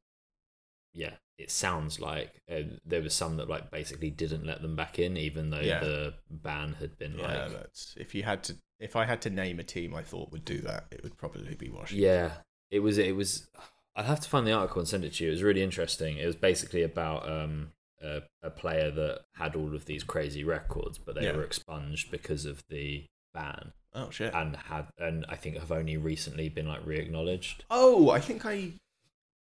yeah, 0.93 1.15
it 1.37 1.51
sounds 1.51 1.99
like 1.99 2.41
uh, 2.51 2.61
there 2.85 3.01
was 3.01 3.13
some 3.13 3.37
that 3.37 3.49
like 3.49 3.69
basically 3.71 4.09
didn't 4.09 4.45
let 4.45 4.61
them 4.61 4.75
back 4.75 4.99
in, 4.99 5.17
even 5.17 5.49
though 5.51 5.59
Yeah. 5.59 5.79
the 5.79 6.13
ban 6.29 6.73
had 6.79 6.97
been 6.97 7.17
Yeah, 7.17 7.45
like, 7.45 7.51
that's 7.53 7.95
if 7.97 8.13
you 8.15 8.23
had 8.23 8.43
to. 8.45 8.57
If 8.79 8.95
I 8.95 9.05
had 9.05 9.21
to 9.23 9.29
name 9.29 9.59
a 9.59 9.63
team 9.63 9.93
I 9.93 10.03
thought 10.03 10.31
would 10.31 10.45
do 10.45 10.59
that, 10.61 10.85
it 10.91 11.03
would 11.03 11.17
probably 11.17 11.55
be 11.55 11.69
Washington. 11.69 12.03
yeah, 12.05 12.31
it 12.71 12.79
was 12.79 12.97
it 12.97 13.15
was. 13.15 13.49
I'd 13.95 14.05
have 14.05 14.21
to 14.21 14.29
find 14.29 14.47
the 14.47 14.53
article 14.53 14.79
and 14.79 14.87
send 14.87 15.03
it 15.03 15.13
to 15.15 15.23
you. 15.25 15.29
It 15.29 15.33
was 15.33 15.43
really 15.43 15.61
interesting. 15.63 16.17
It 16.17 16.25
was 16.25 16.35
basically 16.37 16.83
about 16.83 17.29
um 17.29 17.73
a, 18.01 18.21
a 18.43 18.49
player 18.49 18.91
that 18.91 19.21
had 19.35 19.55
all 19.55 19.75
of 19.75 19.85
these 19.85 20.03
crazy 20.03 20.43
records, 20.43 20.97
but 20.97 21.15
they 21.15 21.23
Yeah. 21.25 21.33
were 21.35 21.43
expunged 21.43 22.11
because 22.11 22.45
of 22.45 22.63
the 22.69 23.05
ban, 23.33 23.73
Oh 23.93 24.09
shit. 24.09 24.33
and 24.33 24.55
had 24.55 24.87
and 24.97 25.25
I 25.29 25.35
think 25.35 25.57
have 25.57 25.71
only 25.71 25.97
recently 25.97 26.49
been 26.49 26.67
like 26.67 26.85
re-acknowledged. 26.85 27.65
oh, 27.69 28.09
I 28.09 28.19
think 28.19 28.45
I. 28.45 28.73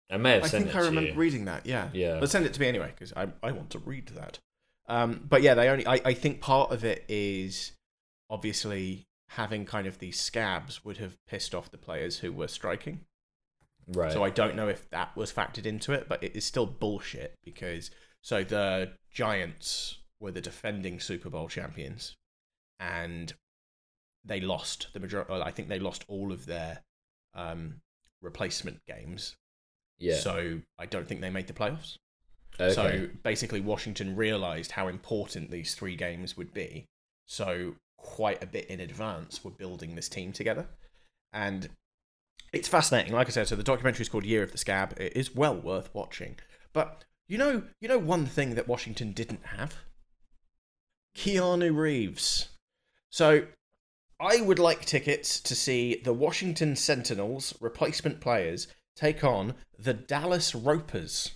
I 0.09 0.15
may 0.17 0.35
have 0.35 0.45
I 0.45 0.47
think 0.47 0.73
I 0.73 0.79
remember 0.79 1.09
you. 1.09 1.15
reading 1.15 1.45
that. 1.45 1.65
Yeah. 1.65 1.89
Yeah. 1.93 2.19
But 2.19 2.29
send 2.29 2.45
it 2.45 2.53
to 2.53 2.59
me 2.61 2.67
anyway 2.67 2.91
because 2.95 3.11
I 3.13 3.27
I 3.43 3.51
want 3.51 3.69
to 3.71 3.79
read 3.79 4.07
that. 4.15 4.39
Um, 4.87 5.25
but 5.29 5.41
yeah, 5.41 5.53
they 5.53 5.67
only. 5.67 5.85
I 5.85 5.99
I 6.05 6.13
think 6.13 6.39
part 6.39 6.71
of 6.71 6.85
it 6.85 7.03
is 7.09 7.73
obviously 8.29 9.05
having 9.31 9.65
kind 9.65 9.87
of 9.87 9.99
these 9.99 10.19
scabs 10.19 10.83
would 10.85 10.97
have 10.97 11.15
pissed 11.27 11.53
off 11.53 11.69
the 11.71 11.77
players 11.77 12.19
who 12.19 12.31
were 12.31 12.47
striking. 12.47 13.01
right. 13.93 14.11
So 14.11 14.23
I 14.23 14.29
don't 14.29 14.55
know 14.55 14.69
if 14.69 14.89
that 14.91 15.15
was 15.17 15.31
factored 15.33 15.65
into 15.65 15.91
it, 15.91 16.07
but 16.07 16.23
it 16.23 16.35
is 16.35 16.45
still 16.45 16.65
bullshit 16.65 17.33
because 17.43 17.91
so 18.27 18.43
the 18.43 18.91
Giants 19.09 19.99
were 20.19 20.31
the 20.31 20.41
defending 20.41 20.99
Super 20.99 21.29
Bowl 21.29 21.47
champions, 21.47 22.17
and 22.77 23.33
they 24.25 24.41
lost 24.41 24.87
the 24.91 24.99
majority. 24.99 25.31
I 25.31 25.49
think 25.49 25.69
they 25.69 25.79
lost 25.79 26.03
all 26.09 26.33
of 26.33 26.45
their 26.45 26.83
um, 27.33 27.75
replacement 28.21 28.81
games. 28.85 29.37
yeah. 29.97 30.17
So 30.17 30.59
I 30.77 30.87
don't 30.87 31.07
think 31.07 31.21
they 31.21 31.29
made 31.29 31.47
the 31.47 31.53
playoffs. 31.53 31.95
okay. 32.59 32.73
So 32.73 33.07
basically, 33.23 33.61
Washington 33.61 34.17
realized 34.17 34.71
how 34.71 34.89
important 34.89 35.49
these 35.49 35.73
three 35.73 35.95
games 35.95 36.35
would 36.35 36.53
be. 36.53 36.83
So 37.27 37.75
quite 37.95 38.43
a 38.43 38.45
bit 38.45 38.65
in 38.65 38.81
advance, 38.81 39.45
we're 39.45 39.51
building 39.51 39.95
this 39.95 40.09
team 40.09 40.33
together, 40.33 40.67
and 41.31 41.69
it's 42.51 42.67
fascinating. 42.67 43.13
Like 43.13 43.27
I 43.27 43.31
said, 43.31 43.47
so 43.47 43.55
the 43.55 43.63
documentary 43.63 44.01
is 44.01 44.09
called 44.09 44.25
Year 44.25 44.43
of 44.43 44.51
the 44.51 44.57
Scab. 44.57 44.95
It 44.99 45.15
is 45.15 45.33
well 45.33 45.55
worth 45.55 45.89
watching. 45.93 46.35
But 46.73 47.05
you 47.27 47.37
know, 47.37 47.63
you 47.79 47.87
know, 47.87 47.97
one 47.97 48.25
thing 48.25 48.55
that 48.55 48.67
Washington 48.67 49.11
didn't 49.11 49.45
have: 49.45 49.75
Keanu 51.15 51.75
Reeves. 51.75 52.49
So 53.09 53.47
I 54.19 54.41
would 54.41 54.59
like 54.59 54.85
tickets 54.85 55.39
to 55.41 55.55
see 55.55 56.01
the 56.03 56.13
Washington 56.13 56.75
Sentinels 56.75 57.53
replacement 57.59 58.19
players 58.21 58.67
take 58.95 59.23
on 59.23 59.53
the 59.77 59.93
Dallas 59.93 60.53
Ropers 60.55 61.31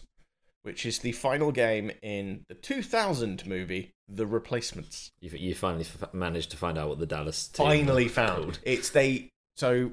which 0.63 0.86
is 0.86 0.99
the 0.99 1.12
final 1.12 1.51
game 1.51 1.91
in 2.01 2.45
the 2.47 2.54
2000 2.56 3.45
movie, 3.45 3.91
The 4.08 4.27
Replacements. 4.27 5.12
You, 5.19 5.32
you 5.32 5.56
finally 5.56 5.86
f- 5.86 6.13
managed 6.13 6.51
to 6.51 6.58
find 6.58 6.77
out 6.77 6.89
what 6.89 6.99
the 6.99 7.06
Dallas 7.06 7.49
Finally 7.54 8.08
found. 8.08 8.43
called. 8.43 8.60
It's 8.63 8.89
they. 8.89 9.30
So, 9.56 9.91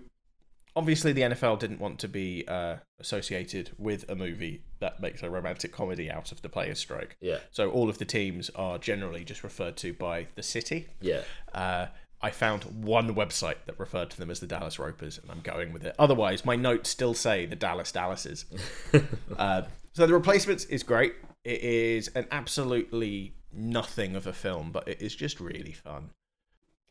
obviously, 0.78 1.12
the 1.12 1.22
NFL 1.22 1.58
didn't 1.58 1.80
want 1.80 1.98
to 1.98 2.08
be 2.08 2.44
uh, 2.46 2.76
associated 3.00 3.70
with 3.78 4.08
a 4.08 4.14
movie 4.14 4.62
that 4.80 5.00
makes 5.00 5.22
a 5.22 5.28
romantic 5.28 5.72
comedy 5.72 6.10
out 6.10 6.32
of 6.32 6.40
the 6.42 6.48
players' 6.48 6.78
strike. 6.78 7.16
Yeah, 7.20 7.38
So, 7.50 7.70
all 7.70 7.88
of 7.90 7.98
the 7.98 8.04
teams 8.04 8.50
are 8.54 8.78
generally 8.78 9.24
just 9.24 9.42
referred 9.42 9.76
to 9.78 9.92
by 9.92 10.28
the 10.36 10.42
city. 10.42 10.86
yeah. 11.00 11.22
Uh, 11.52 11.86
I 12.20 12.30
found 12.30 12.64
one 12.84 13.14
website 13.14 13.58
that 13.66 13.78
referred 13.78 14.10
to 14.10 14.18
them 14.18 14.28
as 14.28 14.40
the 14.40 14.46
Dallas 14.48 14.78
Ropers, 14.78 15.18
and 15.18 15.30
I'm 15.30 15.40
going 15.40 15.72
with 15.72 15.84
it. 15.84 15.94
Otherwise, 16.00 16.44
my 16.44 16.56
notes 16.56 16.90
still 16.90 17.14
say 17.14 17.46
the 17.46 17.54
Dallas 17.54 17.92
Dallases. 17.92 18.44
uh, 19.38 19.62
so 19.92 20.06
the 20.06 20.14
replacements 20.14 20.64
is 20.64 20.82
great. 20.82 21.14
It 21.44 21.60
is 21.62 22.08
an 22.16 22.26
absolutely 22.32 23.34
nothing 23.52 24.16
of 24.16 24.26
a 24.26 24.32
film, 24.32 24.72
but 24.72 24.88
it 24.88 25.00
is 25.00 25.14
just 25.14 25.38
really 25.38 25.72
fun. 25.72 26.10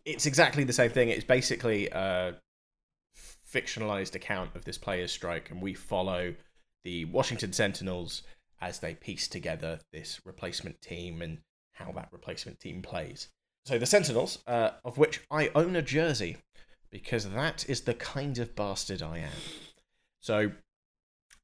It's 0.05 0.25
exactly 0.25 0.63
the 0.63 0.71
same 0.71 0.91
thing. 0.91 1.09
It's 1.09 1.25
basically 1.25 1.89
a 1.89 2.35
fictionalized 3.57 4.15
account 4.15 4.55
of 4.55 4.65
this 4.65 4.77
players' 4.77 5.11
strike, 5.11 5.49
and 5.49 5.61
we 5.61 5.73
follow 5.73 6.35
the 6.83 7.05
Washington 7.05 7.53
Sentinels 7.53 8.21
as 8.61 8.79
they 8.79 8.93
piece 8.93 9.27
together 9.27 9.79
this 9.91 10.19
replacement 10.25 10.81
team 10.81 11.21
and 11.21 11.39
how 11.73 11.91
that 11.93 12.09
replacement 12.11 12.59
team 12.59 12.81
plays. 12.81 13.29
So 13.65 13.77
the 13.77 13.85
Sentinels, 13.85 14.39
uh, 14.47 14.71
of 14.85 14.97
which 14.97 15.21
I 15.29 15.51
own 15.55 15.75
a 15.75 15.81
jersey, 15.81 16.37
because 16.91 17.29
that 17.29 17.67
is 17.69 17.81
the 17.81 17.93
kind 17.93 18.37
of 18.37 18.55
bastard 18.55 19.01
I 19.01 19.19
am. 19.19 19.39
So 20.21 20.51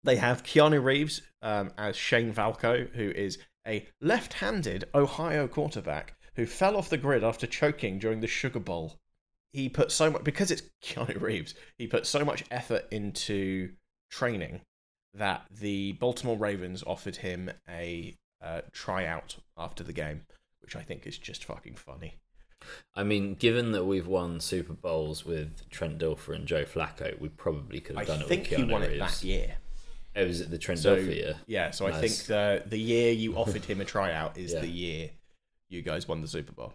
they 0.04 0.16
have 0.18 0.44
Keanu 0.44 0.84
Reeves 0.84 1.22
um, 1.42 1.72
as 1.78 1.96
Shane 1.96 2.32
Falco, 2.32 2.88
who 2.94 3.10
is 3.10 3.38
a 3.68 3.88
left-handed 4.02 4.86
Ohio 4.94 5.48
quarterback 5.48 6.16
who 6.36 6.46
fell 6.46 6.76
off 6.76 6.90
the 6.90 6.98
grid 6.98 7.24
after 7.24 7.48
choking 7.48 8.00
during 8.00 8.20
the 8.20 8.28
Sugar 8.28 8.60
Bowl. 8.60 9.00
He 9.54 9.70
put 9.70 9.92
so 9.92 10.10
much 10.10 10.24
because 10.24 10.52
it's 10.52 10.64
Keanu 10.84 11.22
Reeves. 11.22 11.54
He 11.78 11.88
put 11.88 12.06
so 12.06 12.26
much 12.26 12.44
effort 12.52 12.86
into 12.92 13.72
training 14.10 14.62
that 15.14 15.46
the 15.52 15.94
Baltimore 15.94 16.38
Ravens 16.38 16.84
offered 16.86 17.18
him 17.18 17.52
a 17.70 18.16
uh, 18.42 18.62
tryout 18.72 19.38
after 19.58 19.84
the 19.84 19.94
game, 19.94 20.26
which 20.62 20.76
I 20.76 20.82
think 20.82 21.06
is 21.08 21.18
just 21.18 21.46
fucking 21.46 21.76
funny. 21.76 22.16
I 22.96 23.04
mean, 23.04 23.36
given 23.36 23.74
that 23.74 23.84
we've 23.86 24.08
won 24.08 24.40
Super 24.40 24.74
Bowls 24.74 25.26
with 25.26 25.70
Trent 25.70 26.00
Dilfer 26.00 26.34
and 26.34 26.48
Joe 26.48 26.64
Flacco, 26.64 27.20
we 27.20 27.30
probably 27.30 27.80
could 27.80 27.98
have 27.98 28.08
done 28.08 28.22
it 28.22 28.26
I 28.26 28.28
think 28.28 28.48
Keanu 28.48 28.72
won 28.72 28.84
it 28.84 28.98
that 28.98 29.24
year. 29.24 29.56
Oh, 30.16 30.26
was 30.26 30.42
it 30.42 30.50
the 30.50 30.58
Trent 30.58 30.80
So 30.80 30.96
Dilfer 30.96 31.16
year? 31.16 31.36
yeah, 31.46 31.72
so 31.72 31.86
I 31.88 31.92
think 32.00 32.14
the 32.26 32.64
the 32.66 32.78
year 32.80 33.12
you 33.12 33.36
offered 33.36 33.66
him 33.66 33.82
a 33.82 33.86
tryout 33.86 34.38
is 34.38 34.54
Yeah. 34.54 34.60
the 34.62 34.68
year 34.70 35.10
you 35.70 35.82
guys 35.82 36.08
won 36.08 36.22
the 36.22 36.28
Super 36.28 36.54
Bowl. 36.54 36.74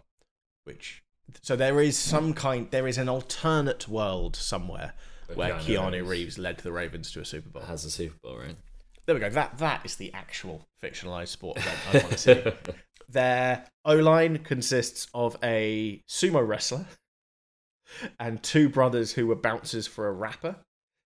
Which 0.65 1.01
so 1.41 1.55
there 1.55 1.79
is 1.81 1.97
some 1.97 2.33
kind 2.33 2.69
there 2.71 2.87
is 2.87 2.97
an 2.97 3.09
alternate 3.09 3.87
world 3.87 4.35
somewhere 4.35 4.93
Where 5.33 5.53
Keanu 5.55 6.07
Reeves- 6.07 6.37
led 6.37 6.57
the 6.59 6.71
Ravens 6.71 7.11
to 7.11 7.21
a 7.21 7.25
Super 7.25 7.49
Bowl. 7.49 7.63
Has 7.63 7.85
a 7.85 7.91
Super 7.91 8.17
Bowl, 8.23 8.37
right? 8.37 8.55
There 9.05 9.15
we 9.15 9.21
go. 9.21 9.29
That 9.29 9.57
that 9.57 9.85
is 9.85 9.95
the 9.95 10.13
actual 10.13 10.65
fictionalized 10.83 11.29
sport 11.29 11.57
event 11.57 11.77
I 11.91 11.97
want 11.97 12.11
to 12.11 12.17
see. 12.17 12.43
Their 13.09 13.65
O 13.85 13.95
line 13.95 14.37
consists 14.39 15.07
of 15.15 15.35
a 15.43 16.01
sumo 16.07 16.47
wrestler 16.47 16.85
and 18.19 18.41
two 18.43 18.69
brothers 18.69 19.13
who 19.13 19.25
were 19.27 19.35
bouncers 19.35 19.87
for 19.87 20.07
a 20.07 20.11
rapper. 20.11 20.55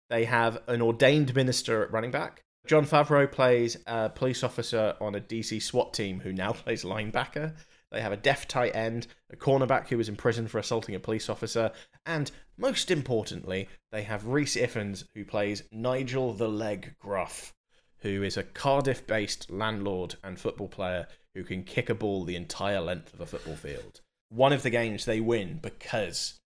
They 0.09 0.25
have 0.25 0.61
an 0.67 0.81
ordained 0.81 1.33
minister 1.33 1.81
at 1.81 1.91
running 1.91 2.11
back. 2.11 2.43
Jon 2.67 2.85
Favreau 2.85 3.29
plays 3.31 3.77
a 3.87 4.09
police 4.09 4.43
officer 4.43 4.95
on 5.01 5.15
a 5.15 5.19
DC 5.21 5.61
SWAT 5.61 5.93
team 5.93 6.19
who 6.19 6.33
now 6.33 6.51
plays 6.53 6.83
linebacker. 6.83 7.53
They 7.93 8.01
have 8.01 8.11
a 8.11 8.17
deaf 8.17 8.47
tight 8.47 8.75
end, 8.75 9.05
a 9.31 9.35
cornerback 9.35 9.87
who 9.87 9.97
was 9.97 10.09
in 10.09 10.15
prison 10.15 10.47
for 10.47 10.57
assaulting 10.57 10.95
a 10.95 10.99
police 10.99 11.29
officer, 11.29 11.71
and 12.07 12.31
most 12.57 12.89
importantly, 12.89 13.69
they 13.91 14.01
have 14.01 14.25
Rhys 14.25 14.55
Ifans 14.55 15.03
who 15.13 15.23
plays 15.23 15.63
Nigel 15.71 16.33
the 16.33 16.49
Leg 16.49 16.95
Gruff, 16.99 17.53
who 17.99 18.23
is 18.23 18.35
a 18.35 18.43
Cardiff 18.43 19.05
based 19.05 19.51
landlord 19.51 20.15
and 20.23 20.39
football 20.39 20.67
player 20.67 21.07
who 21.35 21.43
can 21.43 21.63
kick 21.63 21.89
a 21.89 21.95
ball 21.95 22.23
the 22.25 22.35
entire 22.35 22.81
length 22.81 23.13
of 23.13 23.21
a 23.21 23.27
football 23.27 23.55
field. 23.55 24.01
One 24.29 24.53
of 24.53 24.63
the 24.63 24.71
games 24.71 25.05
they 25.05 25.19
win 25.19 25.59
because 25.61 26.39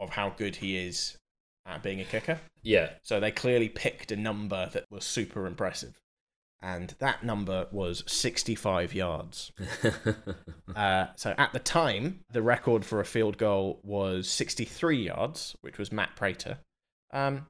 of 0.00 0.10
how 0.10 0.30
good 0.30 0.56
he 0.56 0.76
is 0.76 1.16
at 1.66 1.84
being 1.84 2.00
a 2.00 2.04
kicker. 2.04 2.40
Yeah. 2.62 2.90
So 3.04 3.20
they 3.20 3.30
clearly 3.30 3.68
picked 3.68 4.10
a 4.10 4.16
number 4.16 4.68
that 4.72 4.86
was 4.90 5.04
super 5.04 5.46
impressive. 5.46 5.99
And 6.62 6.94
that 6.98 7.24
number 7.24 7.66
was 7.72 8.04
65 8.06 8.94
yards. 8.94 9.52
Uh, 10.76 11.08
so 11.16 11.34
at 11.36 11.52
the 11.52 11.58
time, 11.58 12.20
the 12.30 12.40
record 12.40 12.84
for 12.84 13.00
a 13.00 13.04
field 13.04 13.36
goal 13.36 13.80
was 13.82 14.30
63 14.30 15.02
yards, 15.06 15.56
which 15.62 15.78
was 15.78 15.90
Matt 15.90 16.14
Prater. 16.14 16.58
Um, 17.12 17.46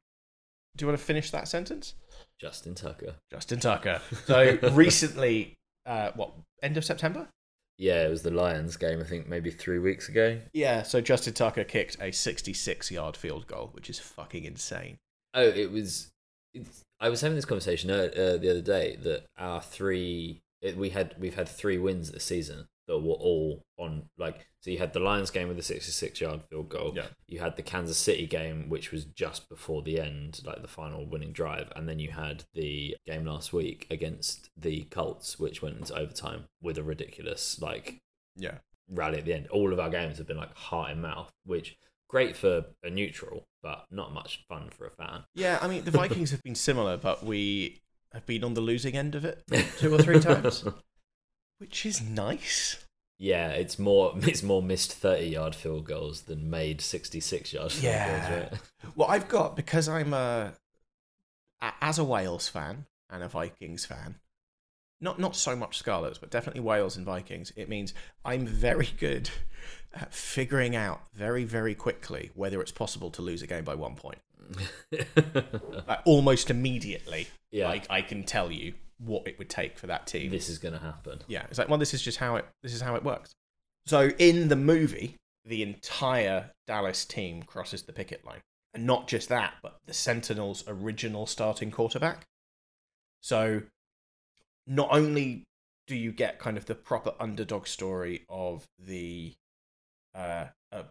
do 0.75 0.85
you 0.85 0.87
want 0.89 0.99
to 0.99 1.05
finish 1.05 1.31
that 1.31 1.47
sentence? 1.47 1.95
Justin 2.41 2.75
Tucker. 2.75 3.17
Justin 3.31 3.61
Tucker. 3.61 4.01
So 4.25 4.59
recently, 4.73 5.55
uh, 5.85 6.13
what, 6.15 6.33
end 6.63 6.79
of 6.79 6.85
September? 6.85 7.29
Yeah, 7.77 8.07
it 8.07 8.11
was 8.11 8.23
the 8.23 8.31
Lions 8.31 8.77
game, 8.77 9.01
I 9.01 9.05
think 9.05 9.29
maybe 9.29 9.51
three 9.51 9.79
weeks 9.79 10.09
ago. 10.09 10.39
Yeah, 10.53 10.83
so 10.83 11.01
Justin 11.01 11.35
Tucker 11.35 11.65
kicked 11.65 11.97
a 12.01 12.11
66 12.11 12.91
yard 12.91 13.17
field 13.17 13.47
goal, 13.47 13.71
which 13.73 13.91
is 13.91 13.99
fucking 13.99 14.45
insane. 14.45 14.97
Oh, 15.35 15.49
it 15.49 15.71
was. 15.71 16.09
It's, 16.55 16.83
I 17.01 17.09
was 17.09 17.21
having 17.23 17.37
this 17.37 17.45
conversation 17.45 17.91
uh, 17.91 17.95
uh, 18.15 18.37
the 18.37 18.51
other 18.51 18.61
day 18.61 18.97
that 19.03 19.25
our 19.39 19.61
three 19.63 20.43
it, 20.61 20.77
we 20.77 20.91
had 20.91 21.15
we've 21.19 21.35
had 21.35 21.49
three 21.49 21.79
wins 21.79 22.11
this 22.11 22.25
season 22.25 22.67
that 22.87 22.99
were 22.99 23.15
all 23.15 23.63
on 23.79 24.09
like 24.19 24.47
so 24.61 24.71
you 24.71 24.79
had 24.79 24.93
the 24.93 25.01
Lions 25.01 25.31
game 25.31 25.49
with 25.49 25.57
the 25.57 25.63
66 25.63 26.21
yard 26.21 26.41
field 26.51 26.69
goal. 26.69 26.93
Yeah. 26.95 27.07
You 27.27 27.39
had 27.39 27.57
the 27.57 27.63
Kansas 27.63 27.97
City 27.97 28.27
game 28.27 28.69
which 28.69 28.91
was 28.93 29.05
just 29.07 29.49
before 29.49 29.81
the 29.83 29.99
end, 30.01 30.43
like 30.45 30.61
the 30.61 30.69
final 30.69 31.07
winning 31.07 31.33
drive, 31.33 31.73
and 31.75 31.89
then 31.89 31.99
you 31.99 32.11
had 32.11 32.45
the 32.53 32.97
game 33.07 33.25
last 33.25 33.53
week 33.55 33.87
against 33.91 34.51
the 34.57 34.83
Colts 34.91 35.39
which 35.39 35.63
went 35.63 35.79
into 35.79 35.97
overtime 35.97 36.45
with 36.61 36.77
a 36.77 36.83
ridiculous 36.83 37.61
like 37.63 37.99
Yeah. 38.37 38.59
rally 38.91 39.19
at 39.19 39.25
the 39.25 39.33
end. 39.35 39.47
All 39.49 39.73
of 39.73 39.81
our 39.81 39.89
games 39.89 40.19
have 40.19 40.27
been 40.27 40.37
like 40.37 40.55
heart 40.55 40.91
and 40.91 41.01
mouth, 41.01 41.31
which 41.47 41.77
great 42.09 42.37
for 42.37 42.67
a 42.83 42.91
neutral, 42.91 43.47
but 43.63 43.87
not 43.91 44.13
much 44.13 44.45
fun 44.49 44.71
for 44.71 44.87
a 44.87 44.91
fan. 44.91 45.25
Yeah, 45.35 45.59
I 45.61 45.69
mean, 45.69 45.85
the 45.85 45.91
Vikings 45.91 46.31
have 46.33 46.43
been 46.43 46.55
similar, 46.55 46.97
but 46.97 47.25
we 47.25 47.81
have 48.13 48.27
been 48.27 48.43
on 48.45 48.55
the 48.55 48.61
losing 48.61 48.97
end 48.97 49.15
of 49.15 49.25
it 49.25 49.43
two 49.79 49.95
or 49.95 49.99
three 49.99 50.21
times, 50.21 50.65
which 51.59 51.85
is 51.87 52.01
nice. 52.01 52.85
Yeah, 53.19 53.51
it's 53.51 53.79
more 53.79 54.15
it's 54.23 54.43
more 54.43 54.63
missed 54.63 54.93
thirty 54.93 55.27
yard 55.27 55.55
field 55.55 55.85
goals 55.85 56.23
than 56.23 56.49
made 56.51 56.81
sixty 56.81 57.21
six 57.21 57.53
yard 57.53 57.71
field 57.73 57.85
Yeah. 57.85 58.31
goals, 58.31 58.51
right? 58.53 58.61
Well, 58.97 59.09
I've 59.11 59.29
got 59.29 59.57
because 59.57 59.89
I'm 59.89 60.15
a 60.15 60.55
a- 61.61 61.73
as 61.83 61.99
a 61.99 62.05
Wales 62.05 62.49
fan 62.49 62.87
and 63.11 63.23
a 63.23 63.29
Vikings 63.29 63.85
fan. 63.85 64.17
Not 65.03 65.19
not 65.19 65.37
so 65.37 65.55
much 65.57 65.79
Scarlets, 65.79 66.19
but 66.19 66.31
definitely 66.31 66.61
Wales 66.63 66.97
and 66.97 67.07
Vikings. 67.07 67.53
It 67.57 67.69
means 67.69 67.95
I'm 68.25 68.47
very 68.47 68.89
good 68.99 69.31
at 69.95 70.15
figuring 70.15 70.77
out 70.77 71.01
very 71.15 71.45
very 71.45 71.75
quickly 71.75 72.31
whether 72.35 72.61
it's 72.61 72.71
possible 72.73 73.11
to 73.11 73.23
lose 73.23 73.43
a 73.43 73.47
game 73.47 73.65
by 73.65 73.75
one 73.75 73.95
point. 73.97 74.19
Almost 76.05 76.51
immediately, 76.51 77.29
Yeah. 77.51 77.69
like 77.69 77.87
I 77.91 78.03
can 78.03 78.25
tell 78.25 78.51
you 78.51 78.75
what 78.99 79.27
it 79.27 79.39
would 79.39 79.49
take 79.49 79.79
for 79.79 79.87
that 79.87 80.07
team. 80.07 80.31
this 80.31 80.49
is 80.49 80.59
gonna 80.59 80.79
happen. 80.79 81.21
Yeah, 81.27 81.45
it's 81.49 81.59
like, 81.59 81.69
well, 81.69 81.79
this 81.79 81.95
is 81.95 82.03
just 82.03 82.19
how 82.19 82.37
it 82.37 82.45
this 82.63 82.75
is 82.75 82.81
how 82.81 82.95
it 82.97 83.05
works. 83.05 83.33
So 83.87 84.11
in 84.19 84.49
the 84.49 84.57
movie, 84.57 85.17
the 85.45 85.63
entire 85.63 86.51
Dallas 86.67 87.05
team 87.05 87.43
crosses 87.43 87.83
the 87.83 87.93
picket 87.93 88.25
line, 88.25 88.41
and 88.75 88.87
not 88.87 89.09
just 89.09 89.29
that, 89.31 89.55
but 89.63 89.79
the 89.87 89.95
Sentinels' 89.95 90.65
original 90.69 91.27
starting 91.27 91.71
quarterback. 91.71 92.25
So 93.23 93.63
not 94.67 94.89
only 94.93 95.45
do 95.87 95.97
you 95.97 96.13
get 96.13 96.39
kind 96.39 96.57
of 96.57 96.67
the 96.67 96.75
proper 96.75 97.15
underdog 97.19 97.67
story 97.67 98.25
of 98.29 98.65
the 98.79 99.33
uh, 100.15 100.47
a 100.73 100.85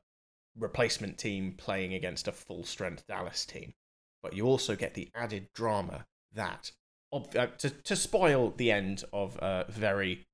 replacement 0.58 1.18
team 1.18 1.54
playing 1.58 1.94
against 1.94 2.28
a 2.28 2.32
full 2.32 2.64
strength 2.64 3.06
Dallas 3.08 3.46
team, 3.46 3.74
but 4.22 4.34
you 4.34 4.46
also 4.46 4.76
get 4.76 4.94
the 4.94 5.10
added 5.16 5.48
drama 5.54 6.06
that 6.34 6.72
ob- 7.14 7.36
uh, 7.36 7.48
to 7.58 7.70
to 7.70 7.96
spoil 7.96 8.54
the 8.58 8.72
end 8.72 9.04
of 9.14 9.38
a 9.38 9.66
very 9.70 10.26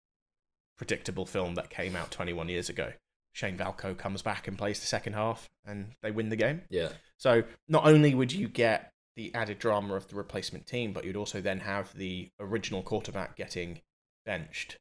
predictable 0.77 1.25
film 1.25 1.55
that 1.55 1.69
came 1.69 1.95
out 1.95 2.11
21 2.11 2.49
years 2.49 2.69
ago. 2.69 2.93
Shane 3.33 3.57
Falco 3.57 3.93
comes 3.93 4.21
back 4.21 4.47
and 4.47 4.57
plays 4.57 4.79
the 4.79 4.87
second 4.87 5.13
half, 5.13 5.49
and 5.65 5.91
they 6.01 6.11
win 6.11 6.29
the 6.29 6.35
game. 6.37 6.61
Yeah. 6.69 6.89
So 7.17 7.43
not 7.67 7.85
only 7.85 8.15
would 8.15 8.31
you 8.31 8.47
get 8.47 8.91
the 9.15 9.33
added 9.33 9.59
drama 9.59 9.95
of 9.95 10.07
the 10.07 10.15
replacement 10.15 10.67
team, 10.67 10.93
but 10.93 11.05
you'd 11.05 11.15
also 11.15 11.41
then 11.41 11.59
have 11.61 11.95
the 11.95 12.29
original 12.39 12.81
quarterback 12.81 13.35
getting 13.35 13.81
benched 14.25 14.77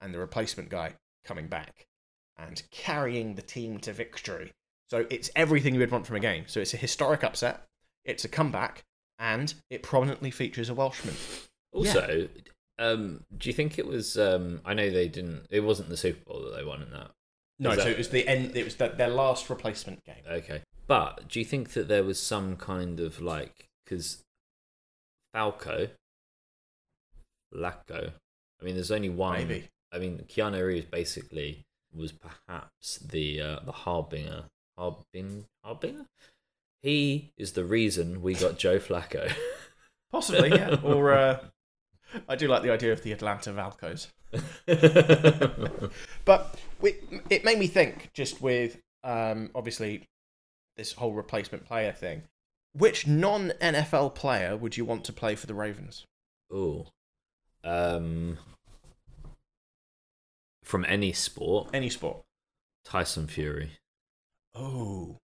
and 0.00 0.12
the 0.12 0.18
replacement 0.18 0.68
guy 0.68 0.94
coming 1.24 1.48
back 1.48 1.86
and 2.38 2.62
carrying 2.70 3.34
the 3.34 3.42
team 3.42 3.78
to 3.78 3.92
victory. 3.92 4.52
So 4.90 5.06
it's 5.10 5.30
everything 5.34 5.74
you 5.74 5.80
would 5.80 5.90
want 5.90 6.06
from 6.06 6.16
a 6.16 6.20
game. 6.20 6.44
So 6.46 6.60
it's 6.60 6.74
a 6.74 6.78
historic 6.78 7.24
upset, 7.24 7.62
it's 8.04 8.24
a 8.24 8.28
comeback, 8.28 8.84
and 9.18 9.52
it 9.70 9.82
prominently 9.82 10.30
features 10.30 10.68
a 10.68 10.74
Welshman. 10.74 11.14
Also, 11.72 12.28
um, 12.78 13.24
do 13.36 13.48
you 13.48 13.52
think 13.52 13.78
it 13.78 13.86
was? 13.86 14.18
Um, 14.18 14.60
I 14.64 14.74
know 14.74 14.90
they 14.90 15.08
didn't. 15.08 15.46
It 15.50 15.60
wasn't 15.60 15.88
the 15.88 15.96
Super 15.96 16.24
Bowl 16.24 16.42
that 16.42 16.56
they 16.56 16.64
won 16.64 16.82
in 16.82 16.90
that. 16.90 17.10
No, 17.58 17.70
Is 17.70 17.82
so 17.82 17.88
it 17.88 17.98
was 17.98 18.08
the 18.10 18.26
end. 18.26 18.56
It 18.56 18.64
was 18.64 18.76
the, 18.76 18.88
their 18.88 19.08
last 19.08 19.48
replacement 19.48 20.04
game. 20.04 20.22
Okay, 20.28 20.62
but 20.86 21.28
do 21.28 21.38
you 21.38 21.44
think 21.44 21.70
that 21.70 21.88
there 21.88 22.04
was 22.04 22.20
some 22.20 22.56
kind 22.56 23.00
of 23.00 23.20
like 23.20 23.68
because 23.84 24.22
Falco, 25.32 25.88
Flacco? 27.54 28.12
I 28.60 28.64
mean, 28.64 28.74
there's 28.74 28.90
only 28.90 29.10
one. 29.10 29.48
Maybe. 29.48 29.68
I 29.92 29.98
mean, 29.98 30.24
Keanu 30.28 30.66
Reeves 30.66 30.86
basically 30.86 31.64
was 31.94 32.12
perhaps 32.12 32.98
the 32.98 33.40
uh, 33.40 33.60
the 33.64 33.72
harbinger. 33.72 34.44
Harbin 34.76 35.46
harbinger. 35.64 36.06
He 36.82 37.32
is 37.38 37.52
the 37.52 37.64
reason 37.64 38.20
we 38.22 38.34
got 38.34 38.58
Joe 38.58 38.78
Flacco. 38.78 39.32
Possibly, 40.12 40.50
yeah. 40.50 40.76
or 40.82 41.12
uh, 41.12 41.38
I 42.28 42.36
do 42.36 42.48
like 42.48 42.62
the 42.62 42.70
idea 42.70 42.92
of 42.92 43.02
the 43.02 43.12
Atlanta 43.12 43.52
Falcos. 43.52 44.08
But 46.24 46.58
we, 46.80 46.94
it 47.30 47.44
made 47.44 47.58
me 47.58 47.66
think, 47.66 48.10
just 48.14 48.40
with 48.40 48.78
um, 49.02 49.50
obviously 49.54 50.04
this 50.76 50.92
whole 50.92 51.12
replacement 51.12 51.66
player 51.66 51.92
thing. 51.92 52.22
Which 52.72 53.06
non 53.06 53.52
NFL 53.60 54.14
player 54.14 54.56
would 54.56 54.76
you 54.76 54.84
want 54.84 55.04
to 55.04 55.12
play 55.12 55.34
for 55.36 55.46
the 55.46 55.54
Ravens? 55.54 56.04
Oh, 56.50 56.86
Um. 57.62 58.38
From 60.64 60.84
any 60.88 61.12
sport, 61.12 61.68
Any 61.72 61.90
sport. 61.90 62.24
Tyson 62.84 63.26
Fury, 63.28 63.72
Oh. 64.54 65.18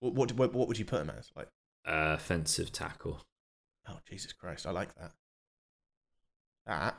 What, 0.00 0.14
what, 0.14 0.32
what, 0.32 0.52
what 0.54 0.68
would 0.68 0.78
you 0.78 0.84
put 0.84 1.00
him 1.02 1.10
as? 1.10 1.30
Like, 1.36 1.48
uh, 1.86 2.14
offensive 2.16 2.72
tackle. 2.72 3.22
oh, 3.88 3.98
Jesus 4.08 4.32
Christ, 4.32 4.66
I 4.66 4.70
like 4.70 4.94
that. 4.96 5.12
That 6.66 6.98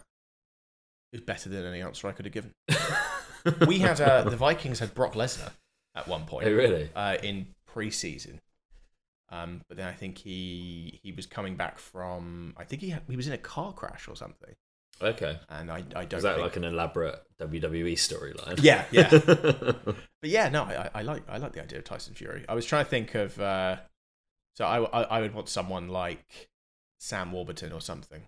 is 1.12 1.22
better 1.22 1.50
than 1.50 1.66
any 1.66 1.82
answer 1.82 2.08
I 2.08 2.12
could 2.12 2.26
have 2.26 2.34
given. 2.34 2.52
We 3.68 3.80
had, 3.80 4.00
uh, 4.00 4.24
the 4.24 4.38
Vikings 4.38 4.80
had 4.80 4.94
Brock 4.96 5.16
Lesnar 5.16 5.52
at 5.96 6.08
one 6.08 6.24
point. 6.26 6.48
Oh, 6.48 6.54
really? 6.54 6.90
uh, 6.96 7.18
in 7.22 7.48
preseason. 7.70 8.40
Um, 9.28 9.62
but 9.68 9.76
then 9.76 9.86
I 9.86 9.92
think 9.92 10.18
he 10.20 11.02
he 11.04 11.12
was 11.12 11.26
coming 11.26 11.58
back 11.58 11.78
from 11.78 12.54
I 12.56 12.64
think 12.64 12.82
he 12.82 12.92
had, 12.92 13.02
he 13.10 13.18
was 13.18 13.28
in 13.28 13.34
a 13.34 13.38
car 13.38 13.74
crash 13.74 14.08
or 14.08 14.16
something, 14.16 14.54
Okay. 15.02 15.38
and 15.50 15.70
I 15.72 15.78
I 15.96 16.06
don't 16.06 16.14
Is 16.14 16.24
that 16.24 16.36
think, 16.36 16.44
like 16.48 16.56
an 16.58 16.64
elaborate 16.64 17.22
WWE 17.40 17.94
storyline? 17.94 18.60
yeah 18.64 18.86
yeah. 18.92 19.10
but 19.12 19.96
yeah, 20.30 20.50
no, 20.50 20.64
I, 20.64 20.90
I 20.94 21.02
like 21.02 21.24
I 21.28 21.38
like 21.38 21.54
the 21.54 21.62
idea 21.64 21.80
of 21.80 21.86
Tyson 21.86 22.14
Fury. 22.14 22.46
I 22.48 22.54
was 22.56 22.66
trying 22.66 22.86
to 22.86 22.90
think 22.90 23.16
of 23.16 23.40
uh, 23.40 23.78
so 24.56 24.66
I, 24.66 24.84
I 24.84 25.04
I 25.18 25.22
would 25.22 25.34
want 25.34 25.50
someone 25.50 25.90
like 25.90 26.50
Sam 27.00 27.32
Warburton 27.32 27.72
or 27.74 27.82
something, 27.82 28.22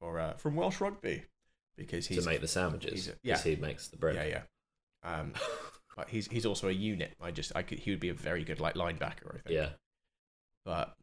or 0.00 0.18
uh, 0.20 0.34
from 0.34 0.56
Welsh 0.56 0.80
rugby 0.80 1.24
because 1.76 2.06
to 2.06 2.14
he's 2.14 2.26
make 2.26 2.40
the 2.40 2.48
sandwiches. 2.48 3.08
a- 3.08 3.14
yeah. 3.22 3.36
he 3.38 3.56
makes 3.56 3.88
the 3.88 3.96
bread. 3.96 4.14
yeah 4.14 4.24
yeah. 4.24 4.42
Um, 5.18 5.32
but 5.96 6.08
he's 6.08 6.28
he's 6.28 6.46
also 6.46 6.68
a 6.68 6.72
unit. 6.72 7.12
I 7.20 7.30
just 7.30 7.52
I 7.54 7.62
could 7.62 7.80
he 7.80 7.90
would 7.90 8.00
be 8.00 8.08
a 8.08 8.14
very 8.14 8.44
good 8.44 8.60
like 8.60 8.74
linebacker. 8.74 9.28
I 9.28 9.38
think. 9.38 9.50
Yeah. 9.50 9.68
but 10.64 10.96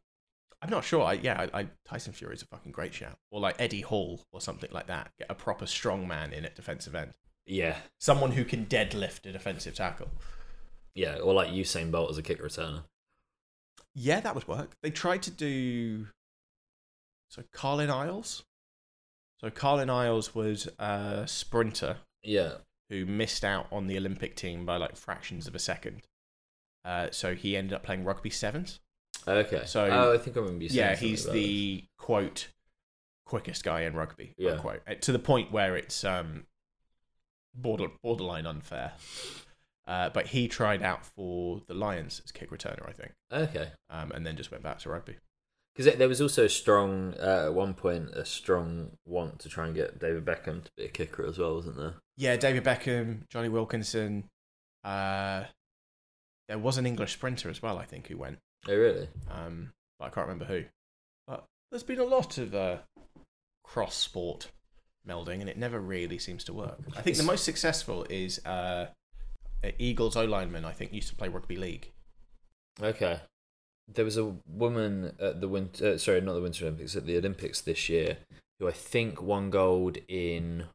I'm 0.62 0.70
not 0.70 0.84
sure. 0.84 1.02
I, 1.02 1.14
yeah, 1.14 1.46
I, 1.52 1.60
I, 1.62 1.66
Tyson 1.84 2.12
Fury 2.12 2.34
is 2.34 2.42
a 2.42 2.46
fucking 2.46 2.70
great 2.72 2.94
shout, 2.94 3.18
or 3.32 3.40
like 3.40 3.56
Eddie 3.58 3.80
Hall 3.80 4.20
or 4.32 4.40
something 4.40 4.70
like 4.72 4.86
that. 4.86 5.10
Get 5.18 5.26
a 5.28 5.34
proper 5.34 5.66
strong 5.66 6.06
man 6.06 6.32
in 6.32 6.44
at 6.44 6.54
defensive 6.54 6.94
end, 6.94 7.12
Yeah. 7.46 7.76
someone 7.98 8.30
who 8.30 8.44
can 8.44 8.66
deadlift 8.66 9.26
a 9.28 9.32
defensive 9.32 9.74
tackle. 9.74 10.08
Yeah. 10.94 11.16
Or 11.16 11.34
like 11.34 11.50
Usain 11.50 11.90
Bolt 11.90 12.10
as 12.10 12.18
a 12.18 12.22
kick 12.22 12.40
returner. 12.40 12.84
Yeah, 13.94 14.20
that 14.20 14.34
would 14.34 14.46
work. 14.46 14.76
They 14.82 14.90
tried 14.90 15.22
to 15.24 15.30
do 15.32 16.06
so. 17.28 17.42
Carlin 17.52 17.90
Isles. 17.90 18.44
So 19.40 19.50
Carlin 19.50 19.90
Isles 19.90 20.34
was 20.34 20.68
a 20.78 21.24
sprinter 21.26 21.96
Yeah. 22.22 22.58
who 22.88 23.04
missed 23.04 23.44
out 23.44 23.66
on 23.72 23.88
the 23.88 23.96
Olympic 23.98 24.36
team 24.36 24.64
by 24.64 24.76
like 24.76 24.96
fractions 24.96 25.48
of 25.48 25.54
a 25.56 25.58
second. 25.58 26.02
Uh, 26.84 27.08
so 27.10 27.34
he 27.34 27.56
ended 27.56 27.72
up 27.72 27.82
playing 27.82 28.04
rugby 28.04 28.30
sevens. 28.30 28.78
Okay. 29.26 29.62
So- 29.66 29.86
oh, 29.90 30.14
I 30.14 30.18
think 30.18 30.36
I 30.36 30.40
remember 30.40 30.64
you 30.64 30.68
saying 30.70 30.78
yeah, 30.90 30.96
he's 30.96 31.26
the 31.26 31.84
quote 31.98 32.48
quickest 33.24 33.64
guy 33.64 33.82
in 33.82 33.94
rugby. 33.94 34.34
Yeah. 34.36 34.52
Unquote, 34.52 34.82
Uh, 34.86 34.94
to 34.94 35.12
the 35.12 35.18
point 35.18 35.50
where 35.52 35.76
it's 35.76 36.04
um 36.04 36.46
border 37.54 37.88
borderline 38.02 38.46
unfair. 38.46 38.92
Uh, 39.86 40.08
but 40.10 40.28
he 40.28 40.46
tried 40.46 40.80
out 40.82 41.04
for 41.04 41.60
the 41.66 41.74
Lions 41.74 42.22
as 42.24 42.30
kick 42.30 42.50
returner, 42.50 42.88
I 42.88 42.92
think. 42.92 43.12
Okay. 43.32 43.72
um, 43.90 44.12
and 44.12 44.24
then 44.24 44.36
just 44.36 44.50
went 44.52 44.62
back 44.62 44.78
to 44.80 44.90
rugby. 44.90 45.16
Because 45.74 45.96
there 45.96 46.08
was 46.08 46.20
also 46.20 46.44
a 46.44 46.48
strong, 46.48 47.14
uh, 47.18 47.46
at 47.46 47.54
one 47.54 47.74
point, 47.74 48.10
a 48.10 48.24
strong 48.24 48.96
want 49.06 49.38
to 49.40 49.48
try 49.48 49.66
and 49.66 49.74
get 49.74 49.98
David 49.98 50.24
Beckham 50.24 50.62
to 50.64 50.70
be 50.76 50.84
a 50.84 50.88
kicker 50.88 51.26
as 51.26 51.38
well, 51.38 51.54
wasn't 51.56 51.76
there? 51.78 51.94
Yeah, 52.16 52.36
David 52.36 52.62
Beckham, 52.62 53.26
Jonny 53.28 53.48
Wilkinson. 53.48 54.28
Uh, 54.84 55.44
there 56.46 56.58
was 56.58 56.76
an 56.78 56.86
English 56.86 57.14
sprinter 57.14 57.48
as 57.50 57.60
well, 57.62 57.78
I 57.78 57.84
think, 57.84 58.06
who 58.08 58.16
went, 58.18 58.38
Oh, 58.68 58.74
really? 58.76 59.08
um, 59.30 59.72
but 59.98 60.06
I 60.06 60.08
can't 60.10 60.26
remember 60.28 60.44
who. 60.46 60.64
But 61.26 61.44
there's 61.70 61.82
been 61.82 61.98
a 61.98 62.04
lot 62.04 62.38
of 62.38 62.54
uh, 62.54 62.76
cross 63.64 63.94
sport 63.94 64.50
melding, 65.08 65.40
and 65.40 65.48
it 65.48 65.56
never 65.58 65.80
really 65.80 66.18
seems 66.18 66.44
to 66.44 66.52
work. 66.52 66.78
I 66.96 67.02
think 67.02 67.16
the 67.16 67.22
most 67.24 67.44
successful 67.44 68.06
is 68.08 68.44
uh, 68.46 68.86
Eagles 69.78 70.16
O 70.16 70.24
lineman. 70.24 70.64
I 70.64 70.72
think 70.72 70.92
used 70.92 71.08
to 71.08 71.16
play 71.16 71.28
rugby 71.28 71.56
league. 71.56 71.90
Okay. 72.80 73.20
There 73.92 74.04
was 74.04 74.16
a 74.16 74.34
woman 74.46 75.12
at 75.20 75.40
the 75.40 75.48
winter, 75.48 75.94
uh, 75.94 75.98
sorry, 75.98 76.20
not 76.20 76.34
the 76.34 76.40
Winter 76.40 76.64
Olympics, 76.66 76.94
at 76.96 77.04
the 77.04 77.18
Olympics 77.18 77.60
this 77.60 77.88
year, 77.88 78.18
who 78.60 78.68
I 78.68 78.72
think 78.72 79.20
won 79.20 79.50
gold 79.50 79.98
in 80.08 80.66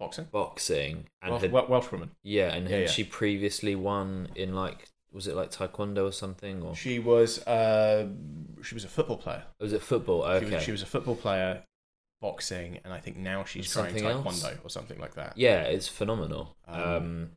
Boxing. 0.00 0.26
boxing, 0.32 1.06
and 1.22 1.30
Welsh, 1.30 1.42
had, 1.42 1.52
Welsh 1.52 1.92
woman. 1.92 2.10
yeah, 2.24 2.52
and 2.52 2.64
Yeah, 2.68 2.76
had 2.76 2.80
yeah. 2.86 2.90
she 2.90 3.04
previously 3.04 3.76
won 3.76 4.30
in 4.34 4.54
like, 4.54 4.88
was 5.12 5.26
it 5.26 5.34
like 5.34 5.50
taekwondo 5.50 6.06
or 6.08 6.12
something, 6.12 6.62
or 6.62 6.74
She 6.76 6.98
was 6.98 7.44
uh, 7.46 8.08
she 8.62 8.74
was 8.74 8.84
a 8.84 8.88
football 8.88 9.16
player. 9.16 9.42
was 9.58 9.72
it 9.72 9.82
football? 9.82 10.22
She, 10.22 10.46
Okay, 10.46 10.54
was, 10.56 10.64
she 10.64 10.72
was 10.72 10.82
a 10.82 10.86
football 10.86 11.16
player, 11.16 11.64
boxing, 12.20 12.78
and 12.84 12.92
I 12.92 13.00
think 13.00 13.16
now 13.16 13.44
she's 13.44 13.70
trying 13.72 13.86
Something 13.96 14.04
else? 14.06 14.42
taekwondo 14.42 14.64
or 14.64 14.68
something 14.70 14.98
like 14.98 15.14
that. 15.14 15.32
yeah, 15.36 15.62
it's 15.62 15.88
phenomenal. 15.88 16.56
Um, 16.68 16.82
Um, 16.82 17.30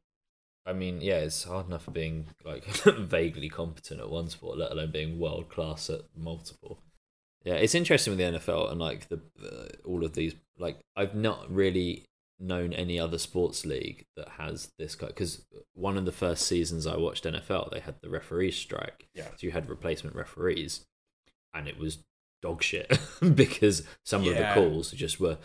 I 0.65 0.71
mean, 0.73 1.01
yeah, 1.01 1.17
it's 1.17 1.43
hard 1.43 1.67
enough 1.67 1.87
being 1.91 2.27
like 2.45 2.63
vaguely 2.85 3.49
competent 3.49 3.99
at 3.99 4.09
one 4.09 4.29
sport, 4.29 4.57
let 4.57 4.71
alone 4.71 4.91
being 4.91 5.19
world 5.19 5.49
class 5.49 5.89
at 5.89 6.01
multiple. 6.15 6.79
Yeah, 7.43 7.55
it's 7.55 7.75
interesting 7.75 8.11
with 8.15 8.19
the 8.19 8.39
NFL 8.39 8.71
and 8.71 8.79
like 8.79 9.09
the 9.09 9.19
uh, 9.43 9.67
all 9.85 10.05
of 10.05 10.13
these. 10.13 10.35
Like, 10.57 10.79
I've 10.95 11.15
not 11.15 11.51
really 11.53 12.05
known 12.43 12.73
any 12.73 12.99
other 12.99 13.17
sports 13.17 13.65
league 13.65 14.05
that 14.17 14.29
has 14.37 14.71
this 14.77 14.95
guy 14.95 15.07
because 15.07 15.45
one 15.73 15.97
of 15.97 16.05
the 16.05 16.11
first 16.11 16.45
seasons 16.45 16.85
I 16.85 16.97
watched 16.97 17.23
NFL, 17.23 17.71
they 17.71 17.79
had 17.79 17.95
the 18.01 18.09
referees 18.09 18.55
strike. 18.55 19.07
Yeah. 19.15 19.29
So 19.29 19.47
you 19.47 19.51
had 19.51 19.69
replacement 19.69 20.15
referees, 20.15 20.85
and 21.53 21.67
it 21.67 21.79
was 21.79 21.99
dog 22.41 22.61
shit 22.61 22.99
because 23.35 23.83
some 24.05 24.27
of 24.27 24.35
the 24.35 24.51
calls 24.53 24.91
just 24.91 25.19
were 25.19 25.37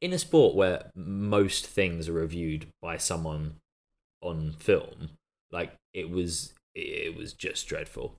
in 0.00 0.12
a 0.12 0.18
sport 0.18 0.56
where 0.56 0.90
most 0.94 1.66
things 1.66 2.08
are 2.08 2.14
reviewed 2.14 2.66
by 2.80 2.96
someone 2.96 3.56
on 4.22 4.52
film. 4.58 5.10
Like 5.52 5.74
it 5.92 6.10
was, 6.10 6.54
it 6.74 7.16
was 7.16 7.34
just 7.34 7.68
dreadful. 7.68 8.18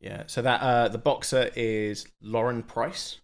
Yeah. 0.00 0.24
So 0.26 0.42
that 0.42 0.60
uh, 0.60 0.88
the 0.88 0.98
boxer 0.98 1.50
is 1.54 2.06
Lauren 2.20 2.62
Price. 2.62 3.20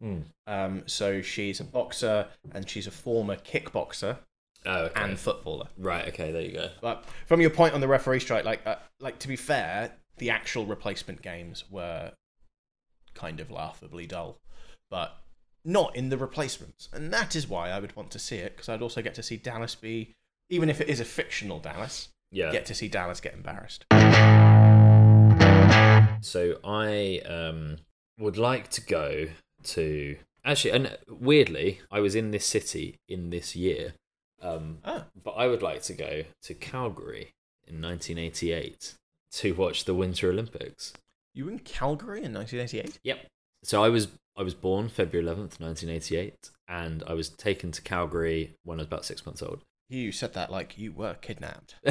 Hmm. 0.00 0.18
Um, 0.46 0.82
so 0.86 1.22
she's 1.22 1.58
a 1.60 1.64
boxer 1.64 2.26
and 2.52 2.68
she's 2.68 2.86
a 2.86 2.90
former 2.90 3.36
kickboxer 3.36 4.18
Oh, 4.66 4.84
okay. 4.86 5.00
and 5.02 5.18
footballer. 5.18 5.68
right. 5.78 6.06
Okay, 6.08 6.32
there 6.32 6.42
you 6.42 6.52
go. 6.52 6.70
But 6.80 7.04
from 7.26 7.40
your 7.40 7.50
point 7.50 7.72
on 7.74 7.80
the 7.80 7.88
referee 7.88 8.20
strike, 8.20 8.44
like, 8.44 8.66
uh, 8.66 8.76
like 9.00 9.18
to 9.20 9.28
be 9.28 9.36
fair, 9.36 9.92
the 10.18 10.30
actual 10.30 10.66
replacement 10.66 11.22
games 11.22 11.64
were 11.70 12.12
kind 13.14 13.40
of 13.40 13.50
laughably 13.50 14.06
dull, 14.06 14.38
but 14.90 15.16
not 15.64 15.94
in 15.96 16.10
the 16.10 16.18
replacements, 16.18 16.88
and 16.92 17.12
that 17.12 17.34
is 17.34 17.48
why 17.48 17.70
I 17.70 17.78
would 17.80 17.94
want 17.96 18.10
to 18.12 18.18
see 18.18 18.36
it 18.36 18.54
because 18.56 18.68
I'd 18.68 18.82
also 18.82 19.02
get 19.02 19.14
to 19.14 19.22
see 19.22 19.36
Dallas 19.36 19.74
be, 19.74 20.14
even 20.50 20.68
if 20.68 20.80
it 20.80 20.88
is 20.88 21.00
a 21.00 21.04
fictional 21.04 21.58
Dallas, 21.58 22.08
Yeah. 22.30 22.52
get 22.52 22.66
to 22.66 22.74
see 22.74 22.88
Dallas 22.88 23.20
get 23.20 23.34
embarrassed. 23.34 23.84
So 26.22 26.58
I 26.64 27.20
um, 27.26 27.76
would 28.18 28.36
like 28.36 28.68
to 28.70 28.80
go 28.80 29.26
to 29.66 30.16
actually, 30.44 30.70
and 30.72 30.96
weirdly, 31.08 31.80
I 31.90 32.00
was 32.00 32.14
in 32.14 32.30
this 32.30 32.46
city 32.46 32.98
in 33.08 33.30
this 33.30 33.54
year, 33.56 33.94
um, 34.40 34.78
Ah. 34.84 35.06
but 35.22 35.32
I 35.32 35.46
would 35.48 35.62
like 35.62 35.82
to 35.84 35.92
go 35.94 36.24
to 36.42 36.54
Calgary 36.54 37.34
in 37.66 37.80
1988 37.80 38.94
to 39.32 39.52
watch 39.54 39.84
the 39.84 39.94
Winter 39.94 40.30
Olympics. 40.30 40.92
You 41.34 41.46
were 41.46 41.50
in 41.50 41.58
Calgary 41.60 42.22
in 42.22 42.32
1988. 42.32 42.98
Yep. 43.02 43.26
So 43.62 43.82
I 43.82 43.88
was 43.88 44.08
I 44.38 44.42
was 44.42 44.54
born 44.54 44.88
February 44.90 45.24
11th, 45.26 45.58
1988, 45.60 46.50
and 46.68 47.02
I 47.06 47.14
was 47.14 47.30
taken 47.30 47.72
to 47.72 47.80
Calgary 47.82 48.54
when 48.64 48.78
I 48.78 48.82
was 48.82 48.86
about 48.86 49.04
six 49.06 49.24
months 49.24 49.42
old. 49.42 49.62
You 49.88 50.10
said 50.10 50.34
that 50.34 50.50
like 50.50 50.76
you 50.76 50.92
were 50.92 51.14
kidnapped. 51.14 51.76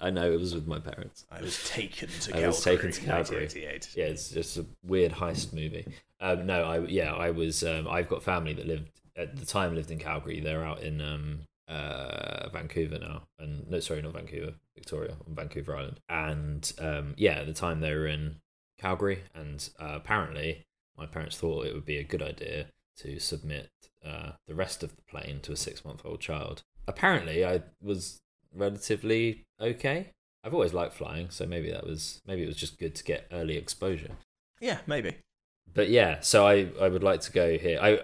I 0.00 0.10
know 0.10 0.30
it 0.30 0.38
was 0.38 0.54
with 0.54 0.66
my 0.66 0.78
parents. 0.78 1.24
I 1.30 1.40
was 1.40 1.62
taken 1.68 2.08
to 2.08 2.32
Calgary. 2.32 2.32
I 2.32 2.32
Calgary. 2.32 2.46
was 2.46 2.62
taken 2.62 2.92
to 2.92 3.00
Calgary. 3.00 3.48
Yeah, 3.96 4.04
it's 4.04 4.28
just 4.28 4.58
a 4.58 4.66
weird 4.84 5.12
heist 5.12 5.54
movie. 5.54 5.86
Um, 6.20 6.44
no, 6.46 6.62
I 6.64 6.80
yeah, 6.80 7.14
I 7.14 7.30
was. 7.30 7.64
Um, 7.64 7.88
I've 7.88 8.08
got 8.08 8.22
family 8.22 8.52
that 8.54 8.66
lived 8.66 8.90
at 9.16 9.36
the 9.36 9.46
time 9.46 9.74
lived 9.74 9.90
in 9.90 9.98
Calgary. 9.98 10.40
They're 10.40 10.64
out 10.64 10.82
in 10.82 11.00
um, 11.00 11.40
uh, 11.66 12.50
Vancouver 12.50 12.98
now, 12.98 13.22
and 13.38 13.66
no, 13.70 13.80
sorry, 13.80 14.02
not 14.02 14.12
Vancouver, 14.12 14.52
Victoria, 14.74 15.16
on 15.26 15.34
Vancouver 15.34 15.76
Island. 15.76 16.00
And 16.10 16.70
um, 16.78 17.14
yeah, 17.16 17.38
at 17.38 17.46
the 17.46 17.54
time 17.54 17.80
they 17.80 17.94
were 17.94 18.06
in 18.06 18.36
Calgary, 18.78 19.22
and 19.34 19.66
uh, 19.80 19.92
apparently 19.94 20.66
my 20.96 21.06
parents 21.06 21.38
thought 21.38 21.64
it 21.64 21.72
would 21.74 21.86
be 21.86 21.96
a 21.96 22.04
good 22.04 22.22
idea 22.22 22.66
to 22.98 23.18
submit 23.18 23.70
uh, 24.04 24.32
the 24.46 24.54
rest 24.54 24.82
of 24.82 24.96
the 24.96 25.02
plane 25.02 25.40
to 25.42 25.52
a 25.52 25.56
six-month-old 25.56 26.20
child. 26.20 26.62
Apparently, 26.86 27.44
I 27.44 27.62
was 27.82 28.20
relatively 28.54 29.44
okay. 29.60 30.10
I've 30.42 30.54
always 30.54 30.72
liked 30.72 30.94
flying, 30.94 31.30
so 31.30 31.46
maybe 31.46 31.70
that 31.70 31.86
was 31.86 32.20
maybe 32.26 32.42
it 32.42 32.46
was 32.46 32.56
just 32.56 32.78
good 32.78 32.94
to 32.94 33.04
get 33.04 33.26
early 33.30 33.56
exposure. 33.56 34.12
Yeah, 34.60 34.78
maybe. 34.86 35.16
But 35.72 35.90
yeah, 35.90 36.20
so 36.20 36.46
I 36.46 36.68
I 36.80 36.88
would 36.88 37.02
like 37.04 37.20
to 37.22 37.32
go 37.32 37.58
here. 37.58 37.78
I 37.80 38.00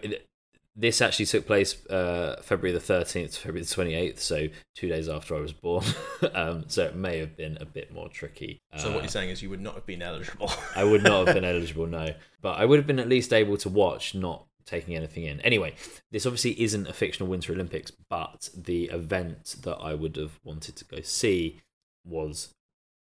this 0.79 1.01
actually 1.01 1.25
took 1.25 1.46
place 1.46 1.85
uh, 1.87 2.38
February 2.42 2.72
the 2.72 2.81
thirteenth, 2.81 3.33
to 3.33 3.40
February 3.40 3.64
the 3.64 3.75
twenty 3.75 3.94
eighth, 3.94 4.20
so 4.20 4.49
two 4.75 4.88
days 4.88 5.09
after 5.09 5.35
I 5.35 5.40
was 5.40 5.53
born. 5.55 5.85
um, 6.35 6.64
so 6.68 6.85
it 6.85 6.94
may 6.94 7.18
have 7.18 7.35
been 7.37 7.57
a 7.61 7.64
bit 7.64 7.92
more 7.92 8.11
tricky. 8.11 8.59
So 8.77 8.88
what 8.90 8.99
Uh, 8.99 9.01
you're 9.01 9.09
saying 9.09 9.31
is 9.31 9.42
you 9.42 9.49
would 9.51 9.62
not 9.62 9.75
have 9.75 9.87
been 9.87 10.03
eligible. 10.03 10.51
I 10.77 10.85
would 10.85 11.03
not 11.03 11.27
have 11.27 11.35
been 11.35 11.44
eligible, 11.55 11.87
no. 11.87 12.14
But 12.42 12.59
I 12.59 12.66
would 12.66 12.79
have 12.79 12.87
been 12.87 13.01
at 13.01 13.09
least 13.09 13.33
able 13.33 13.57
to 13.57 13.70
watch, 13.70 14.14
not 14.14 14.45
taking 14.66 14.94
anything 14.96 15.24
in. 15.24 15.40
Anyway, 15.40 15.74
this 16.11 16.26
obviously 16.26 16.61
isn't 16.61 16.88
a 16.88 16.92
fictional 16.92 17.31
Winter 17.31 17.52
Olympics, 17.52 17.90
but 17.90 18.50
the 18.55 18.85
event 18.87 19.57
that 19.62 19.76
I 19.76 19.94
would 19.94 20.16
have 20.16 20.38
wanted 20.44 20.76
to 20.76 20.85
go 20.85 21.00
see 21.00 21.61
was, 22.05 22.52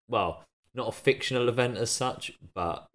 well, 0.09 0.43
not 0.73 0.87
a 0.89 0.91
fictional 0.91 1.47
event 1.47 1.77
as 1.77 1.91
such, 1.91 2.33
but 2.53 2.87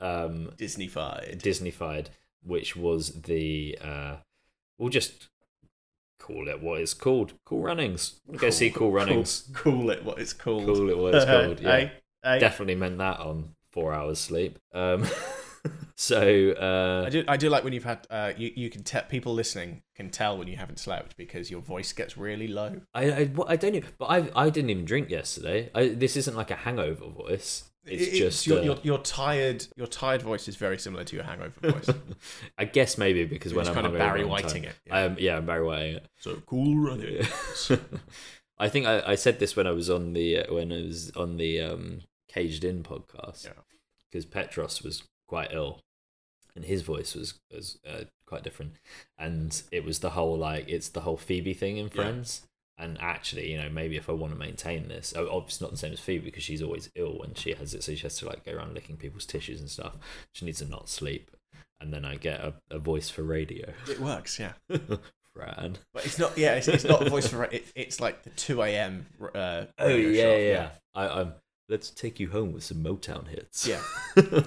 um, 0.00 0.52
Disney-fied. 0.56 1.40
Disneyfied, 1.42 2.06
which 2.44 2.76
was 2.76 3.22
the, 3.22 3.76
uh, 3.82 4.16
we'll 4.78 4.88
just 4.88 5.28
call 6.18 6.48
it 6.48 6.62
what 6.62 6.80
it's 6.80 6.94
called. 6.94 7.32
Cool 7.44 7.62
Runnings. 7.62 8.20
Go 8.36 8.50
see 8.50 8.70
Cool 8.70 8.92
Runnings. 8.92 9.48
Cool, 9.52 9.72
cool 9.80 9.90
it 9.90 10.04
what 10.04 10.18
it's 10.18 10.32
called. 10.32 10.66
Cool 10.66 10.90
it 10.90 10.98
what 10.98 11.14
it's 11.14 11.24
called, 11.24 11.60
yeah 11.62 11.70
Hey, 11.70 11.92
hey. 12.22 12.38
definitely 12.38 12.76
meant 12.76 12.98
that 12.98 13.18
on 13.20 13.54
four 13.72 13.92
hours 13.92 14.18
sleep. 14.20 14.58
Um, 14.72 15.04
so 15.98 16.20
I 16.58 16.62
uh, 16.62 17.08
do. 17.10 17.24
I 17.26 17.36
do 17.38 17.48
like 17.48 17.64
when 17.64 17.72
you've 17.72 17.84
had. 17.84 18.06
Uh, 18.10 18.32
you 18.36 18.52
you 18.54 18.68
can 18.70 18.82
tell 18.82 19.02
people 19.04 19.32
listening 19.32 19.82
can 19.94 20.10
tell 20.10 20.36
when 20.36 20.46
you 20.46 20.56
haven't 20.56 20.78
slept 20.78 21.16
because 21.16 21.50
your 21.50 21.60
voice 21.62 21.92
gets 21.92 22.18
really 22.18 22.48
low. 22.48 22.80
I, 22.94 23.10
I 23.10 23.24
what- 23.26 23.48
I 23.50 23.56
don't 23.56 23.74
even, 23.74 23.88
but 23.98 24.06
I 24.06 24.28
I 24.36 24.50
didn't 24.50 24.70
even 24.70 24.84
drink 24.84 25.08
yesterday. 25.10 25.70
I, 25.74 25.88
this 25.88 26.16
isn't 26.16 26.36
like 26.36 26.50
a 26.50 26.56
hangover 26.56 27.06
voice. 27.08 27.64
It's 27.86 28.08
It- 28.08 28.18
just 28.18 28.46
your, 28.46 28.58
uh, 28.58 28.62
your 28.62 28.78
your 28.82 28.98
tired 28.98 29.66
your 29.76 29.86
tired 29.86 30.20
voice 30.20 30.48
is 30.48 30.56
very 30.56 30.76
similar 30.78 31.04
to 31.04 31.16
your 31.16 31.24
hangover 31.24 31.70
voice. 31.70 31.88
I 32.58 32.64
guess 32.66 32.98
maybe 32.98 33.24
because 33.24 33.52
You're 33.52 33.60
when 33.62 33.68
I'm 33.68 33.74
kind 33.74 33.86
of 33.86 33.94
Barry 33.94 34.24
Whiting 34.24 34.64
time- 34.64 34.70
it, 34.72 34.76
yeah. 34.86 34.94
I 34.96 35.00
am 35.02 35.16
yeah, 35.18 35.36
I'm 35.38 35.46
Barry 35.46 35.64
Whiting 35.64 35.96
it. 35.96 36.06
so 36.18 36.42
cool 36.46 36.76
running. 36.76 37.24
I 38.58 38.68
think 38.68 38.86
I, 38.86 39.02
I 39.06 39.14
said 39.14 39.38
this 39.38 39.54
when 39.56 39.66
I 39.66 39.70
was 39.70 39.88
on 39.90 40.12
the 40.14 40.38
uh, 40.40 40.54
when 40.54 40.72
I 40.72 40.82
was 40.82 41.10
on 41.16 41.36
the 41.36 41.60
um, 41.60 42.00
Caged 42.28 42.64
In 42.64 42.82
podcast 42.82 43.44
Yeah. 43.44 43.50
because 44.10 44.24
Petros 44.26 44.82
was 44.82 45.02
quite 45.26 45.50
ill 45.52 45.80
and 46.56 46.64
his 46.64 46.82
voice 46.82 47.14
was 47.14 47.34
was 47.54 47.78
uh, 47.88 48.04
quite 48.26 48.42
different 48.42 48.72
and 49.18 49.62
it 49.70 49.84
was 49.84 50.00
the 50.00 50.10
whole 50.10 50.36
like 50.36 50.68
it's 50.68 50.88
the 50.88 51.02
whole 51.02 51.16
Phoebe 51.16 51.54
thing 51.54 51.76
in 51.76 51.86
Yeah. 51.86 51.92
Friends 51.92 52.42
and 52.78 52.98
actually 53.00 53.50
you 53.52 53.56
know 53.56 53.68
maybe 53.70 53.96
if 53.96 54.08
I 54.08 54.12
want 54.12 54.32
to 54.32 54.38
maintain 54.38 54.88
this 54.88 55.14
oh, 55.16 55.28
obviously 55.30 55.64
not 55.66 55.70
the 55.70 55.78
same 55.78 55.92
as 55.92 56.00
Phoebe 56.00 56.24
because 56.24 56.42
she's 56.42 56.62
always 56.62 56.90
ill 56.96 57.18
when 57.18 57.34
she 57.34 57.52
has 57.54 57.72
it 57.74 57.84
so 57.84 57.94
she 57.94 58.02
has 58.02 58.18
to 58.18 58.26
like 58.26 58.44
go 58.44 58.52
around 58.52 58.74
licking 58.74 58.96
people's 58.96 59.26
tissues 59.26 59.60
and 59.60 59.70
stuff 59.70 59.94
she 60.32 60.44
needs 60.44 60.58
to 60.58 60.64
not 60.66 60.88
sleep 60.88 61.30
and 61.80 61.92
then 61.92 62.04
I 62.04 62.16
get 62.16 62.40
a, 62.40 62.54
a 62.70 62.78
voice 62.78 63.08
for 63.10 63.22
radio 63.22 63.72
It 63.88 64.00
works, 64.00 64.40
yeah. 64.40 64.52
Fran 65.34 65.76
But 65.92 66.06
it's 66.06 66.18
not. 66.18 66.36
Yeah, 66.38 66.54
it's, 66.54 66.66
it's 66.66 66.84
not 66.84 67.06
a 67.06 67.10
voice 67.10 67.28
for. 67.28 67.44
It, 67.44 67.66
it's 67.74 68.00
like 68.00 68.22
the 68.22 68.30
two 68.30 68.62
a.m. 68.62 69.04
Uh, 69.34 69.66
Oh 69.78 69.88
yeah, 69.88 70.22
show. 70.22 70.36
yeah. 70.38 70.68
I, 70.94 71.08
I'm. 71.20 71.34
Let's 71.68 71.90
take 71.90 72.20
you 72.20 72.30
home 72.30 72.52
with 72.52 72.62
some 72.62 72.78
Motown 72.78 73.28
hits. 73.28 73.66
Yeah. 73.66 73.82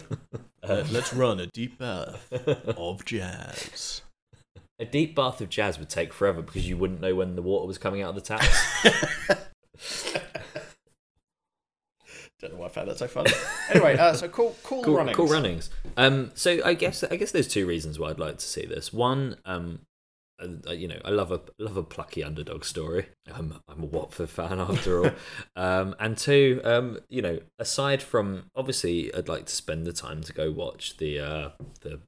Uh, 0.62 0.84
let's 0.92 1.14
run 1.14 1.40
a 1.40 1.48
deep 1.48 1.80
bath 1.80 2.32
of 2.78 3.06
jazz. 3.06 4.02
a 4.78 4.84
deep 4.84 5.16
bath 5.16 5.40
of 5.40 5.50
jazz 5.50 5.80
would 5.80 5.90
take 5.90 6.12
forever 6.12 6.42
because 6.42 6.68
you 6.68 6.78
wouldn't 6.78 7.00
know 7.00 7.16
when 7.16 7.36
the 7.36 7.42
water 7.42 7.66
was 7.66 7.78
coming 7.78 8.02
out 8.02 8.10
of 8.10 8.16
the 8.16 8.22
taps. 8.22 8.46
Don't 12.40 12.54
know 12.54 12.60
why 12.60 12.66
I 12.68 12.70
found 12.70 12.90
that 12.90 12.98
so 12.98 13.08
funny. 13.08 13.32
Anyway, 13.70 13.98
uh, 13.98 14.14
so 14.14 14.28
cool, 14.28 14.56
cool, 14.64 14.84
cool, 14.84 14.98
runnings. 14.98 15.16
cool 15.16 15.28
runnings. 15.28 15.70
Um, 15.98 16.32
so 16.36 16.60
I 16.64 16.74
guess 16.74 17.04
I 17.04 17.16
guess 17.16 17.32
there's 17.32 17.48
two 17.48 17.66
reasons 17.66 17.98
why 17.98 18.10
I'd 18.10 18.20
like 18.20 18.38
to 18.38 18.46
see 18.46 18.66
this. 18.66 18.94
One, 18.94 19.38
um, 19.46 19.80
uh, 20.42 20.72
you 20.72 20.88
know, 20.88 21.00
I 21.04 21.10
love 21.10 21.32
a 21.32 21.42
love 21.58 21.78
a 21.78 21.84
plucky 21.84 22.24
underdog 22.24 22.64
story. 22.64 23.08
I'm 23.34 23.56
I'm 23.68 23.84
a 23.84 23.86
Watford 23.86 24.30
fan 24.30 24.60
after 24.60 25.04
all. 25.06 25.12
um, 25.56 25.96
and 26.00 26.18
two, 26.18 26.62
um, 26.64 27.00
you 27.10 27.22
know, 27.22 27.40
aside 27.58 28.02
from 28.02 28.46
obviously, 28.56 29.14
I'd 29.14 29.28
like 29.28 29.46
to 29.46 29.56
spend 29.56 29.86
the 29.86 29.94
time 29.94 30.22
to 30.24 30.34
go 30.34 30.52
watch 30.52 30.98
the 30.98 31.20
uh, 31.20 31.50
the 31.82 32.02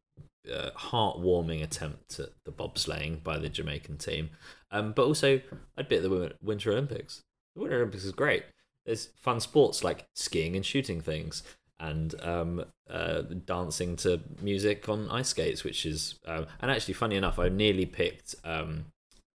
uh, 0.52 0.72
heartwarming 0.72 1.63
attempt 1.63 2.20
at 2.20 2.30
the 2.46 2.52
bobsleighing 2.52 3.24
by 3.24 3.38
the 3.38 3.50
Jamaican 3.50 3.98
team. 3.98 4.32
Um, 4.72 4.94
but 4.94 5.06
also, 5.06 5.41
I'd 5.78 5.89
be 5.89 5.98
at 5.98 6.04
the 6.04 6.10
Win- 6.10 6.34
Winter 6.41 6.72
Olympics. 6.72 7.22
The 7.56 7.62
Winter 7.62 7.78
Olympics 7.78 8.06
is 8.06 8.12
great. 8.12 8.43
There's 8.86 9.10
fun 9.22 9.39
sports 9.39 9.84
like 9.84 10.08
skiing 10.16 10.56
and 10.56 10.66
shooting 10.66 11.01
things, 11.01 11.43
and 11.82 12.14
um, 12.24 12.64
uh, 12.90 13.24
dancing 13.46 13.96
to 13.98 14.22
music 14.42 14.88
on 14.88 15.10
ice 15.10 15.30
skates, 15.30 15.64
which 15.66 15.86
is 15.86 16.16
um, 16.26 16.46
and 16.62 16.72
actually 16.72 16.94
funny 16.94 17.16
enough, 17.18 17.40
I 17.40 17.50
nearly 17.50 17.86
picked 17.86 18.36
um, 18.46 18.86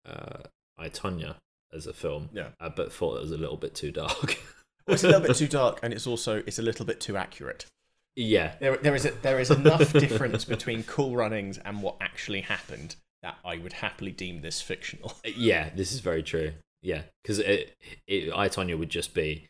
uh, 0.09 0.43
I 0.79 0.89
Tonya 0.91 1.37
as 1.73 1.87
a 1.89 1.93
film, 1.93 2.29
Yeah. 2.33 2.49
uh, 2.61 2.69
but 2.69 2.93
thought 2.93 3.17
it 3.17 3.21
was 3.23 3.33
a 3.33 3.39
little 3.39 3.57
bit 3.57 3.75
too 3.75 3.91
dark. 3.91 4.39
Well, 4.87 4.95
it's 4.95 5.03
a 5.05 5.09
little 5.09 5.23
bit 5.27 5.37
too 5.37 5.49
dark, 5.63 5.81
and 5.83 5.93
it's 5.95 6.07
also 6.07 6.43
it's 6.47 6.59
a 6.59 6.63
little 6.63 6.85
bit 6.85 7.01
too 7.01 7.17
accurate. 7.17 7.65
yeah, 8.17 8.53
There, 8.61 8.77
there 8.77 8.95
is 8.95 9.07
a, 9.07 9.11
there 9.23 9.41
is 9.41 9.51
enough 9.51 9.93
difference 9.95 10.45
between 10.45 10.83
cool 10.85 11.17
runnings 11.17 11.57
and 11.59 11.83
what 11.83 11.97
actually 12.03 12.43
happened 12.43 12.97
that 13.23 13.37
I 13.45 13.57
would 13.57 13.73
happily 13.73 14.13
deem 14.13 14.43
this 14.43 14.61
fictional. 14.61 15.15
yeah, 15.25 15.71
this 15.75 15.91
is 15.93 16.01
very 16.01 16.23
true. 16.23 16.53
Yeah, 16.83 17.03
because 17.23 17.39
it, 17.39 17.75
it, 18.07 18.31
I 18.37 18.51
Tonya 18.51 18.79
would 18.79 18.91
just 18.91 19.15
be 19.15 19.49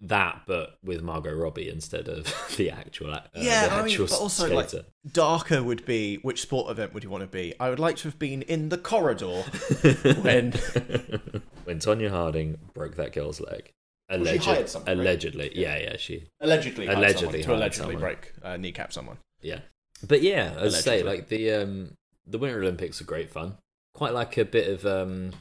that, 0.00 0.42
but 0.46 0.78
with 0.84 1.02
Margot 1.02 1.32
Robbie 1.34 1.68
instead 1.68 2.08
of 2.08 2.24
the 2.56 2.70
actual. 2.70 3.12
Uh, 3.14 3.20
Yeah, 3.34 3.68
the 3.68 3.74
I 3.74 3.82
mean, 3.84 3.96
but 3.98 4.12
also, 4.12 4.52
like- 4.54 4.70
Darker 5.10 5.62
would 5.62 5.84
be 5.86 6.16
which 6.16 6.42
sport 6.42 6.70
event 6.70 6.92
would 6.94 7.02
you 7.04 7.10
want 7.10 7.22
to 7.22 7.26
be? 7.28 7.54
I 7.58 7.70
would 7.70 7.78
like 7.78 7.96
to 7.98 8.08
have 8.08 8.18
been 8.18 8.42
in 8.42 8.68
the 8.68 8.78
corridor 8.78 9.42
when 10.22 10.52
when 11.64 11.78
Tonya 11.78 12.10
Harding 12.10 12.58
broke 12.74 12.96
that 12.96 13.12
girl's 13.12 13.40
leg. 13.40 13.72
Well, 14.08 14.24
she 14.24 14.36
hired 14.36 14.68
someone, 14.68 14.86
right? 14.98 15.02
allegedly, 15.02 15.50
yeah, 15.54 15.78
yeah, 15.78 15.96
she, 15.96 16.28
allegedly 16.40 16.86
Allegedly 16.86 17.42
to 17.42 17.54
allegedly 17.54 17.94
someone. 17.94 18.00
break 18.00 18.32
uh, 18.42 18.56
kneecap 18.56 18.92
someone. 18.92 19.18
yeah. 19.42 19.60
But 20.06 20.22
yeah, 20.22 20.54
as 20.58 20.74
I 20.74 20.78
say, 20.80 21.02
like 21.02 21.28
the 21.28 21.52
um 21.52 21.94
the 22.26 22.36
Winter 22.38 22.60
Olympics 22.60 23.00
are 23.00 23.04
great 23.04 23.30
fun. 23.30 23.56
Quite 23.94 24.12
like 24.12 24.36
a 24.36 24.44
bit 24.44 24.68
of 24.68 24.84
um. 24.84 25.32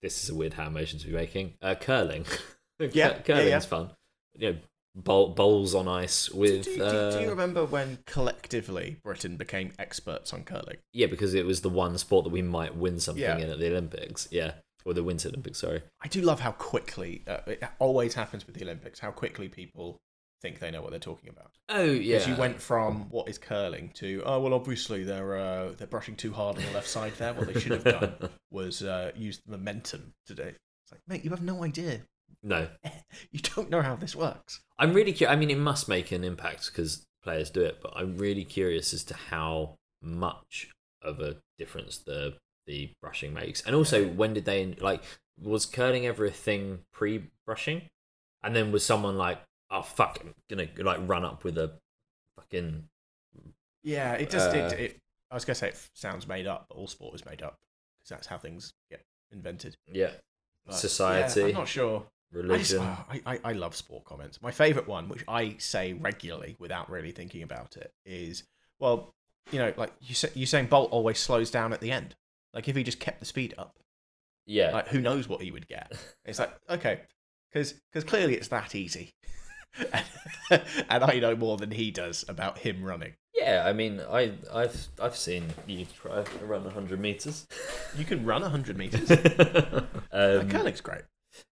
This 0.00 0.22
is 0.24 0.30
a 0.30 0.34
weird 0.34 0.54
hand 0.54 0.72
motion 0.74 0.98
to 1.00 1.06
be 1.06 1.12
making. 1.12 1.54
Uh, 1.60 1.74
curling. 1.74 2.24
Yeah, 2.80 2.86
Cur- 2.86 2.90
yeah, 2.94 3.18
curling's 3.22 3.48
yeah. 3.50 3.58
fun. 3.60 3.90
You 4.38 4.52
know, 4.52 4.58
bowl, 4.94 5.30
bowls 5.34 5.74
on 5.74 5.88
ice 5.88 6.30
with. 6.30 6.64
Do, 6.64 6.76
do- 6.76 6.82
uh, 6.84 7.10
do 7.16 7.20
you 7.22 7.30
remember 7.30 7.64
when 7.64 7.98
collectively 8.06 8.96
Britain 9.02 9.36
became 9.36 9.72
experts 9.78 10.32
on 10.32 10.44
curling? 10.44 10.76
Yeah, 10.92 11.06
because 11.06 11.34
it 11.34 11.44
was 11.44 11.60
the 11.60 11.68
one 11.68 11.98
sport 11.98 12.24
that 12.24 12.30
we 12.30 12.42
might 12.42 12.76
win 12.76 13.00
something 13.00 13.22
Yeah. 13.22 13.38
in 13.38 13.50
at 13.50 13.58
the 13.58 13.68
Olympics. 13.68 14.28
Yeah, 14.30 14.52
or 14.84 14.94
the 14.94 15.02
Winter 15.04 15.28
Olympics. 15.28 15.58
Sorry. 15.58 15.82
I 16.02 16.08
do 16.08 16.22
love 16.22 16.40
how 16.40 16.52
quickly 16.52 17.22
uh, 17.26 17.38
it 17.46 17.62
always 17.78 18.14
happens 18.14 18.46
with 18.46 18.54
the 18.56 18.62
Olympics. 18.64 19.00
How 19.00 19.10
quickly 19.10 19.48
people 19.48 19.98
think 20.40 20.60
they 20.60 20.70
know 20.70 20.80
what 20.80 20.90
they're 20.90 21.00
talking 21.00 21.30
about. 21.30 21.50
Oh 21.68 21.82
yeah. 21.82 22.18
Because 22.18 22.28
you 22.28 22.36
went 22.36 22.62
from 22.62 23.08
what 23.10 23.28
is 23.28 23.38
curling 23.38 23.90
to 23.96 24.22
oh 24.24 24.38
well, 24.40 24.54
obviously 24.54 25.02
they're 25.02 25.36
uh, 25.36 25.72
they're 25.76 25.88
brushing 25.88 26.14
too 26.14 26.32
hard 26.32 26.56
on 26.56 26.62
the 26.64 26.70
left 26.70 26.86
side 26.88 27.12
there. 27.18 27.34
What 27.34 27.52
they 27.52 27.58
should 27.58 27.72
have 27.72 27.82
done 27.84 28.30
was 28.52 28.82
uh, 28.84 29.10
use 29.16 29.40
the 29.44 29.50
momentum 29.58 30.14
today. 30.26 30.54
It's 30.84 30.92
like, 30.92 31.00
mate, 31.08 31.24
you 31.24 31.30
have 31.30 31.42
no 31.42 31.64
idea. 31.64 32.02
No, 32.42 32.68
You 33.30 33.40
don't 33.40 33.70
know 33.70 33.82
how 33.82 33.96
this 33.96 34.14
works. 34.14 34.60
I'm 34.78 34.92
really 34.92 35.12
curious. 35.12 35.34
I 35.34 35.38
mean, 35.38 35.50
it 35.50 35.58
must 35.58 35.88
make 35.88 36.12
an 36.12 36.24
impact 36.24 36.66
because 36.66 37.04
players 37.22 37.50
do 37.50 37.62
it, 37.62 37.80
but 37.82 37.92
I'm 37.96 38.16
really 38.16 38.44
curious 38.44 38.94
as 38.94 39.04
to 39.04 39.14
how 39.14 39.76
much 40.02 40.70
of 41.02 41.20
a 41.20 41.36
difference 41.58 41.98
the 41.98 42.34
the 42.66 42.90
brushing 43.00 43.32
makes, 43.32 43.62
and 43.62 43.74
also 43.74 44.06
when 44.06 44.34
did 44.34 44.44
they 44.44 44.74
like 44.80 45.02
was 45.40 45.66
curling 45.66 46.06
ever 46.06 46.26
a 46.26 46.30
thing 46.30 46.80
pre-brushing, 46.92 47.82
and 48.42 48.54
then 48.54 48.70
was 48.72 48.84
someone 48.84 49.16
like, 49.16 49.40
oh 49.70 49.82
fuck, 49.82 50.18
I'm 50.20 50.34
gonna 50.48 50.68
like 50.78 51.00
run 51.08 51.24
up 51.24 51.44
with 51.44 51.58
a 51.58 51.72
fucking 52.36 52.84
Yeah, 53.82 54.12
it 54.14 54.30
just 54.30 54.50
Uh, 54.54 54.58
it, 54.58 54.80
it. 54.80 54.98
I 55.30 55.34
was 55.34 55.44
gonna 55.44 55.54
say 55.54 55.68
it 55.68 55.88
sounds 55.94 56.26
made 56.28 56.46
up, 56.46 56.66
but 56.68 56.76
all 56.76 56.86
sport 56.86 57.14
is 57.14 57.24
made 57.24 57.42
up 57.42 57.56
because 57.98 58.10
that's 58.10 58.26
how 58.26 58.38
things 58.38 58.72
get 58.90 59.02
invented. 59.32 59.76
yeah 59.92 60.12
But, 60.66 60.74
society, 60.76 61.40
yeah, 61.40 61.46
I'm 61.48 61.54
not 61.54 61.68
sure. 61.68 62.06
I, 62.34 62.58
just, 62.58 62.74
oh, 62.74 63.04
I, 63.10 63.20
I, 63.24 63.40
I 63.44 63.52
love 63.52 63.74
sport 63.74 64.04
comments. 64.04 64.42
My 64.42 64.50
favourite 64.50 64.86
one, 64.86 65.08
which 65.08 65.24
I 65.26 65.56
say 65.58 65.94
regularly 65.94 66.56
without 66.58 66.90
really 66.90 67.10
thinking 67.10 67.42
about 67.42 67.76
it, 67.76 67.92
is 68.04 68.44
well, 68.78 69.14
you 69.50 69.58
know, 69.58 69.72
like 69.76 69.92
you 70.00 70.14
say, 70.14 70.28
Usain 70.28 70.68
Bolt 70.68 70.92
always 70.92 71.18
slows 71.18 71.50
down 71.50 71.72
at 71.72 71.80
the 71.80 71.90
end. 71.90 72.14
Like 72.52 72.68
if 72.68 72.76
he 72.76 72.82
just 72.82 73.00
kept 73.00 73.20
the 73.20 73.26
speed 73.26 73.54
up, 73.56 73.78
yeah, 74.46 74.72
like 74.72 74.88
who 74.88 75.00
knows 75.00 75.28
what 75.28 75.42
he 75.42 75.50
would 75.50 75.68
get? 75.68 75.92
It's 76.24 76.38
like 76.38 76.52
okay, 76.68 77.00
because 77.52 77.74
clearly 78.04 78.34
it's 78.34 78.48
that 78.48 78.74
easy, 78.74 79.14
and 80.90 81.04
I 81.04 81.18
know 81.20 81.34
more 81.34 81.56
than 81.56 81.70
he 81.70 81.90
does 81.90 82.24
about 82.28 82.58
him 82.58 82.84
running. 82.84 83.14
Yeah, 83.34 83.64
I 83.66 83.72
mean, 83.72 84.00
I 84.00 84.32
I've 84.52 84.88
I've 85.00 85.16
seen 85.16 85.46
you 85.66 85.86
try 85.86 86.22
to 86.22 86.44
run 86.44 86.68
hundred 86.68 87.00
meters. 87.00 87.46
You 87.96 88.04
can 88.04 88.24
run 88.26 88.42
hundred 88.42 88.76
meters. 88.76 89.10
um, 90.12 90.48
Looks 90.48 90.82
great. 90.82 91.02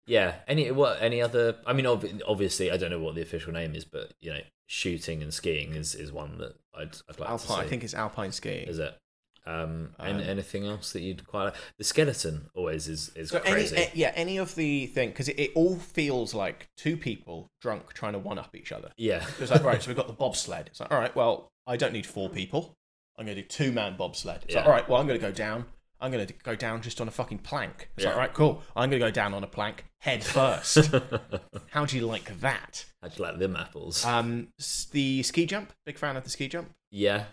Yeah. 0.05 0.35
Any 0.47 0.71
what? 0.71 1.01
Any 1.01 1.21
other? 1.21 1.55
I 1.65 1.73
mean, 1.73 1.85
ob- 1.85 2.05
obviously, 2.27 2.71
I 2.71 2.77
don't 2.77 2.91
know 2.91 2.99
what 2.99 3.15
the 3.15 3.21
official 3.21 3.51
name 3.53 3.75
is, 3.75 3.85
but 3.85 4.13
you 4.21 4.31
know, 4.33 4.39
shooting 4.67 5.21
and 5.23 5.33
skiing 5.33 5.73
is, 5.75 5.95
is 5.95 6.11
one 6.11 6.37
that 6.39 6.55
I'd 6.75 6.95
I'd 7.09 7.19
like 7.19 7.29
to 7.41 7.47
see. 7.47 7.53
I 7.53 7.67
think 7.67 7.83
it's 7.83 7.93
alpine 7.93 8.31
skiing. 8.31 8.67
is 8.67 8.79
it. 8.79 8.97
Um, 9.45 9.95
and 9.97 10.17
Um, 10.17 10.23
anything 10.27 10.65
else 10.67 10.91
that 10.91 10.99
you'd 11.01 11.25
quite 11.25 11.45
like? 11.45 11.55
The 11.77 11.85
skeleton 11.85 12.49
always 12.53 12.89
is 12.89 13.09
is 13.15 13.29
So 13.29 13.39
crazy. 13.39 13.77
a- 13.77 13.91
yeah, 13.93 14.11
any 14.13 14.37
of 14.37 14.55
the 14.55 14.87
thing 14.87 15.09
because 15.09 15.29
it, 15.29 15.39
it 15.39 15.51
all 15.55 15.77
feels 15.77 16.33
like 16.33 16.67
two 16.75 16.97
people 16.97 17.47
drunk 17.61 17.93
trying 17.93 18.11
to 18.13 18.19
one 18.19 18.37
up 18.37 18.53
each 18.57 18.73
other. 18.73 18.91
yeah, 18.97 19.25
It's 19.39 19.49
like 19.51 19.63
right, 19.63 19.81
so 19.81 19.87
we've 19.87 19.95
got 19.95 20.07
the 20.07 20.13
bobsled. 20.13 20.67
It's 20.67 20.81
like 20.81 20.91
all 20.91 20.99
right, 20.99 21.15
well, 21.15 21.47
I 21.65 21.77
don't 21.77 21.93
need 21.93 22.05
four 22.05 22.29
people. 22.29 22.75
I'm 23.17 23.25
going 23.25 23.37
to 23.37 23.41
do 23.41 23.47
two 23.47 23.71
man 23.71 23.95
bobsled. 23.95 24.41
It's 24.43 24.53
like 24.55 24.65
all 24.65 24.71
right, 24.71 24.87
well, 24.89 24.99
I'm 24.99 25.07
going 25.07 25.19
to 25.19 25.25
go 25.25 25.31
down. 25.31 25.65
I'm 25.99 26.11
going 26.11 26.25
to 26.27 26.33
go 26.33 26.55
down 26.55 26.81
just 26.81 27.01
on 27.01 27.07
a 27.07 27.11
fucking 27.11 27.39
plank. 27.39 27.89
It's 27.97 28.05
like 28.05 28.11
Yeah. 28.11 28.15
all 28.15 28.19
right, 28.19 28.33
cool. 28.33 28.61
I'm 28.75 28.89
going 28.89 28.99
to 29.01 29.07
go 29.07 29.11
down 29.11 29.33
on 29.33 29.43
a 29.43 29.47
plank 29.47 29.85
head 29.99 30.23
first. 30.23 30.91
How 31.71 31.85
do 31.85 31.97
you 31.97 32.05
like 32.05 32.39
that? 32.41 32.85
How 33.01 33.07
do 33.07 33.15
you 33.17 33.23
like 33.23 33.39
them 33.39 33.55
apples. 33.55 34.05
Um, 34.05 34.49
the 34.91 35.23
ski 35.23 35.45
jump. 35.45 35.73
Big 35.85 35.97
fan 35.97 36.15
of 36.17 36.23
the 36.23 36.29
ski 36.29 36.47
jump. 36.47 36.69
yeah, 36.91 37.25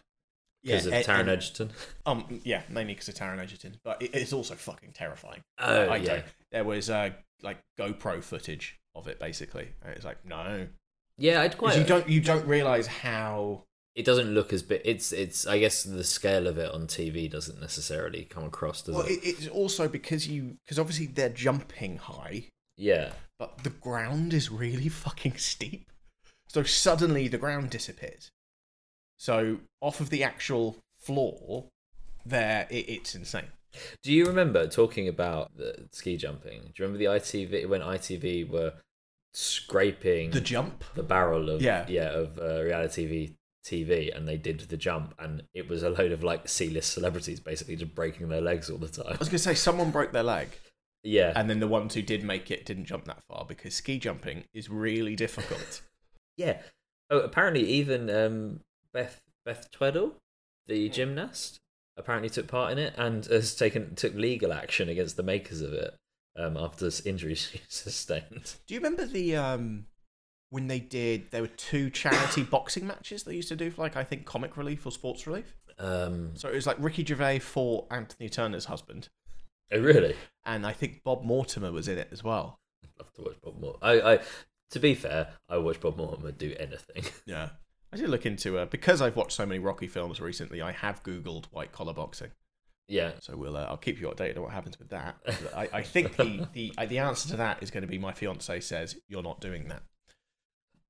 because 0.63 0.87
of 0.87 0.93
Taron 0.95 1.29
Ed- 1.29 1.39
Egerton. 1.39 1.71
Um, 2.07 2.41
yeah, 2.45 2.63
mainly 2.69 2.95
because 2.95 3.09
of 3.09 3.15
Taron 3.15 3.39
Egerton, 3.39 3.77
but 3.85 4.01
it, 4.03 4.15
it's 4.15 4.33
also 4.33 4.55
fucking 4.55 4.93
terrifying. 4.93 5.43
Oh 5.59 5.89
I 5.89 5.97
yeah, 5.97 6.07
don't. 6.09 6.25
There 6.53 6.65
was 6.65 6.89
uh, 6.91 7.11
like 7.43 7.59
GoPro 7.79 8.23
footage 8.23 8.79
of 8.95 9.09
it, 9.09 9.19
basically. 9.19 9.69
And 9.83 9.93
it's 9.95 10.05
like 10.05 10.25
no, 10.25 10.67
yeah. 11.19 11.43
I'd 11.43 11.57
quite. 11.59 11.77
you 11.79 11.85
don't 11.85 12.09
you 12.09 12.21
don't 12.21 12.47
realize 12.47 12.87
how. 12.87 13.65
It 13.95 14.05
doesn't 14.05 14.35
look 14.35 14.53
as 14.53 14.63
big. 14.63 14.81
It's 14.85 15.13
it's. 15.13 15.47
I 15.47 15.59
guess 15.59 15.83
the 15.85 16.05
scale 16.05 16.47
of 16.47 16.59
it 16.59 16.71
on 16.73 16.87
TV 16.87 17.31
doesn't 17.31 17.61
necessarily 17.61 18.25
come 18.25 18.45
across, 18.45 18.83
does 18.83 18.95
Well, 18.95 19.07
it? 19.07 19.13
it, 19.13 19.21
it's 19.25 19.49
also 19.49 19.89
because 19.89 20.27
you 20.29 20.57
because 20.65 20.79
obviously 20.79 21.07
they're 21.07 21.29
jumping 21.29 21.99
high, 21.99 22.49
Yeah, 22.77 23.11
but 23.39 23.63
the 23.65 23.71
ground 23.71 24.33
is 24.35 24.51
really 24.51 24.89
fucking 25.05 25.37
steep. 25.37 25.91
So 26.49 26.63
suddenly 26.63 27.29
the 27.29 27.39
ground 27.39 27.71
disappears. 27.71 28.31
So 29.19 29.59
off 29.81 30.01
of 30.01 30.11
the 30.11 30.23
actual 30.25 30.77
floor, 30.99 31.67
there 32.27 32.67
it, 32.71 32.89
it's 32.89 33.15
insane. 33.15 33.49
Do 34.05 34.13
you 34.13 34.27
remember 34.27 34.69
talking 34.69 35.09
about 35.09 35.57
the 35.57 35.89
ski 35.91 36.17
jumping? 36.17 36.61
Do 36.61 36.73
you 36.77 36.85
remember 36.87 36.99
the 36.99 37.07
ITV 37.07 37.69
when 37.69 37.81
ITV 37.81 38.49
were 38.49 38.75
scraping 39.33 40.31
The 40.31 40.41
jump. 40.41 40.85
the 40.95 41.03
barrel 41.03 41.51
of 41.51 41.61
Yeah. 41.63 41.85
yeah 41.89 42.11
of 42.11 42.39
uh, 42.39 42.63
reality 42.63 43.07
TV, 43.07 43.35
TV, 43.65 44.15
and 44.15 44.29
they 44.29 44.37
did 44.37 44.61
the 44.61 44.77
jump, 44.77 45.15
and 45.19 45.43
it 45.55 45.69
was 45.69 45.83
a 45.83 45.91
load 45.91 46.13
of 46.13 46.23
like 46.23 46.49
C-list 46.49 46.93
celebrities 46.93 47.41
basically 47.41 47.77
just 47.77 47.95
breaking 47.95 48.29
their 48.29 48.41
legs 48.41 48.71
all 48.71 48.79
the 48.79 48.89
time. 48.89 49.13
I 49.13 49.17
was 49.19 49.29
gonna 49.29 49.39
say 49.39 49.55
someone 49.55 49.91
broke 49.91 50.13
their 50.13 50.23
leg, 50.23 50.49
Yeah, 51.03 51.33
and 51.35 51.49
then 51.49 51.61
the 51.61 51.69
ones 51.69 51.95
who 51.95 52.03
did 52.03 52.25
make 52.25 52.51
it 52.51 52.67
didn't 52.67 52.85
jump 52.85 53.07
that 53.07 53.23
far 53.25 53.45
because 53.47 53.75
ski 53.75 53.99
jumping 53.99 54.45
is 54.53 54.69
really 54.69 55.17
difficult. 55.17 55.83
yeah. 56.37 56.59
Oh, 57.11 57.21
apparently 57.21 57.65
even 57.65 58.11
um, 58.11 58.61
Beth 58.93 59.21
Beth 59.45 59.69
Tweddle, 59.71 60.13
the 60.67 60.89
gymnast, 60.89 61.61
apparently 61.97 62.29
took 62.31 62.47
part 62.47 62.73
in 62.73 62.79
it 62.79 62.95
and 62.97 63.25
has 63.27 63.55
taken 63.55 63.95
took 63.95 64.15
legal 64.15 64.53
action 64.53 64.89
against 64.89 65.17
the 65.17 65.23
makers 65.23 65.61
of 65.61 65.73
it 65.73 65.95
um, 66.37 66.57
after 66.57 66.85
this 66.85 67.05
injury 67.07 67.35
she 67.35 67.61
sustained. 67.69 68.55
Do 68.67 68.75
you 68.75 68.81
remember 68.81 69.07
the 69.07 69.37
um 69.37 69.87
when 70.55 70.69
they 70.69 70.79
did? 70.79 71.33
There 71.33 71.43
were 71.43 71.49
two 71.49 71.91
charity 71.91 72.43
boxing 72.55 72.87
matches 72.87 73.25
they 73.25 73.35
used 73.35 73.49
to 73.49 73.57
do 73.57 73.73
for 73.73 73.83
like 73.83 73.97
I 73.97 74.05
think 74.05 74.25
comic 74.25 74.57
relief 74.57 74.87
or 74.87 74.93
sports 74.93 75.27
relief. 75.27 75.57
Um, 75.81 76.37
So 76.37 76.49
it 76.49 76.55
was 76.55 76.67
like 76.67 76.77
Ricky 76.79 77.05
Gervais 77.05 77.41
fought 77.41 77.89
Anthea 77.91 78.29
Turner's 78.29 78.67
husband, 78.67 79.09
oh, 79.73 79.81
really? 79.81 80.15
and 80.47 80.65
I 80.65 80.73
think 80.73 81.03
Bob 81.03 81.25
Mortimer 81.25 81.73
was 81.73 81.89
in 81.89 81.99
it 81.99 82.09
as 82.13 82.23
well. 82.23 82.61
i 82.85 82.87
love 83.01 83.13
to 83.15 83.23
watch 83.23 83.37
Bob 83.43 83.61
Mortimer. 83.61 83.85
I, 83.85 84.13
I, 84.15 84.21
to 84.71 84.79
be 84.79 84.95
fair, 84.95 85.31
I 85.49 85.59
watch 85.59 85.81
Bob 85.81 85.97
Mortimer 85.97 86.31
do 86.31 86.55
anything. 86.59 87.05
Yeah. 87.27 87.49
I 87.93 87.97
did 87.97 88.09
look 88.09 88.27
into 88.27 88.59
uh, 88.59 88.67
because 88.67 89.01
I've 89.01 89.15
watched 89.15 89.33
so 89.33 89.47
many 89.47 89.61
Rocky 89.61 89.87
films 89.87 90.21
recently. 90.21 90.61
I 90.61 90.73
have 90.73 91.03
Googled 91.05 91.47
white 91.53 91.71
collar 91.71 91.95
boxing, 91.95 92.31
yeah, 92.89 93.13
so 93.21 93.37
we'll 93.37 93.57
uh, 93.57 93.65
I'll 93.65 93.77
keep 93.77 94.01
you 94.01 94.09
updated 94.09 94.37
on 94.37 94.43
what 94.43 94.53
happens 94.53 94.79
with 94.79 94.91
that. 94.91 95.17
I, 95.57 95.69
I 95.73 95.83
think 95.83 96.17
the 96.17 96.47
the 96.53 96.73
uh, 96.77 96.87
the 96.87 96.99
answer 96.99 97.29
to 97.31 97.37
that 97.37 97.63
is 97.63 97.71
going 97.71 97.83
to 97.83 97.89
be 97.89 97.99
my 97.99 98.13
fiance 98.13 98.61
says 98.61 98.97
you're 99.09 99.23
not 99.23 99.41
doing 99.41 99.69
that. 99.69 99.83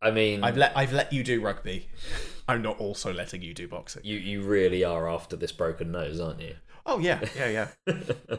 I 0.03 0.11
mean, 0.11 0.45
I've 0.45 0.57
let 0.57 0.77
I've 0.77 0.93
let 0.93 1.13
you 1.13 1.23
do 1.25 1.41
rugby. 1.41 1.89
I'm 2.49 2.61
not 2.61 2.79
also 2.79 3.13
letting 3.13 3.41
you 3.43 3.55
do 3.55 3.67
boxing. 3.69 4.03
you 4.05 4.19
you 4.19 4.43
really 4.43 4.85
are 4.85 5.09
after 5.09 5.35
this 5.37 5.53
broken 5.53 5.91
nose, 5.93 6.21
aren't 6.21 6.41
you? 6.41 6.57
Oh 6.87 6.99
yeah, 6.99 7.21
yeah, 7.37 7.49
yeah. 7.87 7.97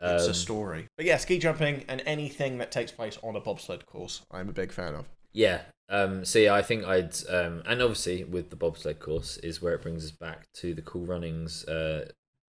It's 0.00 0.24
Um, 0.26 0.30
a 0.30 0.34
story. 0.34 0.86
But 0.96 1.06
yeah, 1.06 1.16
ski 1.16 1.40
jumping 1.40 1.84
and 1.88 2.00
anything 2.06 2.58
that 2.58 2.70
takes 2.70 2.92
place 2.92 3.18
on 3.20 3.34
a 3.34 3.40
bobsled 3.40 3.84
course, 3.84 4.22
I'm 4.30 4.48
a 4.48 4.52
big 4.52 4.70
fan 4.70 4.94
of. 4.94 5.06
Yeah. 5.32 5.62
Um, 5.88 6.24
so 6.24 6.38
yeah, 6.38 6.54
I 6.54 6.62
think 6.62 6.84
I'd 6.84 7.16
um, 7.28 7.64
and 7.66 7.82
obviously 7.82 8.22
with 8.22 8.50
the 8.50 8.56
bobsled 8.56 9.00
course 9.00 9.38
is 9.38 9.60
where 9.60 9.74
it 9.74 9.82
brings 9.82 10.04
us 10.04 10.12
back 10.12 10.46
to 10.58 10.72
the 10.72 10.82
Cool 10.82 11.04
Runnings 11.04 11.64
uh, 11.64 12.10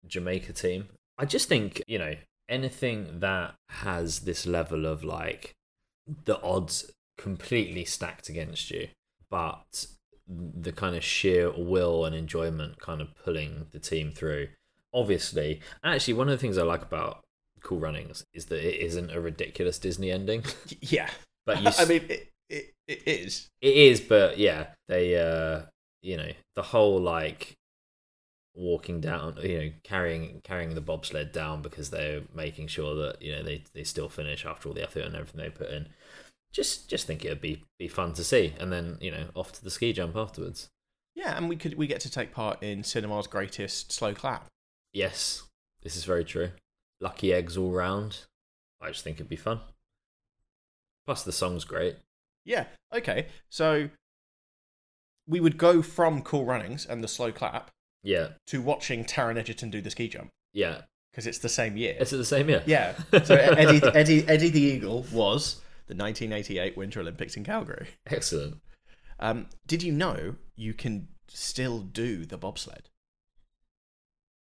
Jamaica 0.05 0.51
team. 0.51 0.89
I 1.17 1.23
just 1.23 1.47
think 1.47 1.81
you 1.87 1.97
know 1.97 2.15
anything 2.49 3.21
that 3.21 3.55
has 3.69 4.19
this 4.21 4.45
level 4.45 4.85
of 4.85 5.05
like 5.05 5.53
the 6.25 6.41
odds 6.41 6.91
completely 7.19 7.85
stacked 7.85 8.29
against 8.29 8.71
you, 8.71 8.87
but 9.29 9.85
the 10.27 10.71
kind 10.71 10.95
of 10.95 11.03
sheer 11.03 11.51
will 11.51 12.05
and 12.05 12.15
enjoyment 12.15 12.79
kind 12.79 13.01
of 13.01 13.09
pulling 13.23 13.67
the 13.71 13.79
team 13.79 14.11
through. 14.11 14.47
Obviously, 14.93 15.61
actually, 15.83 16.13
one 16.13 16.29
of 16.29 16.31
the 16.31 16.37
things 16.41 16.57
I 16.57 16.63
like 16.63 16.81
about 16.81 17.21
Cool 17.61 17.79
Runnings 17.79 18.23
is 18.33 18.45
that 18.45 18.65
it 18.65 18.79
isn't 18.79 19.11
a 19.11 19.19
ridiculous 19.19 19.77
Disney 19.79 20.11
ending. 20.11 20.43
Yeah, 20.81 21.09
But 21.45 21.61
you, 21.61 21.71
I 21.77 21.85
mean, 21.85 22.05
it, 22.09 22.31
it, 22.49 22.73
it 22.87 23.07
is. 23.07 23.47
It 23.61 23.75
is, 23.75 24.01
but 24.01 24.37
yeah, 24.37 24.67
they 24.87 25.17
uh 25.17 25.63
you 26.01 26.15
know, 26.15 26.31
the 26.55 26.63
whole 26.63 26.99
like 27.01 27.57
walking 28.55 28.99
down, 29.01 29.37
you 29.43 29.57
know, 29.57 29.69
carrying 29.83 30.41
carrying 30.43 30.75
the 30.75 30.81
bobsled 30.81 31.31
down 31.31 31.61
because 31.61 31.89
they're 31.89 32.21
making 32.33 32.67
sure 32.67 32.95
that, 32.95 33.21
you 33.21 33.31
know, 33.35 33.43
they 33.43 33.63
they 33.73 33.83
still 33.83 34.09
finish 34.09 34.45
after 34.45 34.69
all 34.69 34.75
the 34.75 34.83
effort 34.83 35.03
and 35.03 35.15
everything 35.15 35.41
they 35.41 35.49
put 35.49 35.69
in. 35.69 35.89
Just 36.51 36.89
just 36.89 37.05
think 37.05 37.23
it'd 37.23 37.41
be 37.41 37.63
be 37.77 37.87
fun 37.87 38.13
to 38.13 38.23
see 38.23 38.53
and 38.59 38.71
then, 38.71 38.97
you 38.99 39.11
know, 39.11 39.25
off 39.35 39.51
to 39.53 39.63
the 39.63 39.69
ski 39.69 39.93
jump 39.93 40.15
afterwards. 40.15 40.69
Yeah, 41.15 41.35
and 41.37 41.47
we 41.49 41.55
could 41.55 41.75
we 41.75 41.85
get 41.87 41.99
to 42.01 42.11
take 42.11 42.31
part 42.31 42.61
in 42.63 42.83
cinema's 42.83 43.27
greatest 43.27 43.91
slow 43.91 44.13
clap. 44.13 44.47
Yes, 44.93 45.43
this 45.83 45.95
is 45.95 46.05
very 46.05 46.23
true. 46.25 46.51
Lucky 46.99 47.31
eggs 47.33 47.55
all 47.57 47.71
round. 47.71 48.25
I 48.81 48.87
just 48.87 49.03
think 49.03 49.17
it'd 49.17 49.29
be 49.29 49.35
fun. 49.35 49.59
Plus 51.05 51.23
the 51.23 51.31
song's 51.31 51.65
great. 51.65 51.97
Yeah. 52.45 52.65
Okay. 52.93 53.27
So 53.49 53.89
we 55.27 55.39
would 55.39 55.57
go 55.57 55.81
from 55.81 56.21
Cool 56.21 56.45
Runnings 56.45 56.85
and 56.85 57.03
the 57.03 57.07
slow 57.07 57.31
clap 57.31 57.69
Yeah. 58.03 58.29
to 58.47 58.61
watching 58.61 59.05
Taron 59.05 59.37
Egerton 59.37 59.69
do 59.69 59.81
the 59.81 59.91
ski 59.91 60.07
jump 60.07 60.29
Yeah. 60.53 60.81
because 61.11 61.27
it's 61.27 61.39
the 61.39 61.49
same 61.49 61.77
year. 61.77 61.95
Is 61.99 62.13
it 62.13 62.17
the 62.17 62.25
same 62.25 62.49
year? 62.49 62.63
Yeah. 62.65 62.93
So 63.23 63.35
Eddie, 63.35 63.81
Eddie, 63.93 64.27
Eddie 64.27 64.49
the 64.49 64.61
Eagle 64.61 65.03
was 65.11 65.61
the 65.89 65.95
1988 65.95 66.77
Winter 66.77 67.01
Olympics 67.01 67.35
in 67.35 67.43
Calgary. 67.43 67.87
Excellent. 68.07 68.61
Um, 69.19 69.47
did 69.67 69.83
you 69.83 69.91
know 69.91 70.35
you 70.55 70.73
can 70.73 71.09
still 71.27 71.79
do 71.81 72.25
the 72.25 72.37
bobsled? 72.37 72.89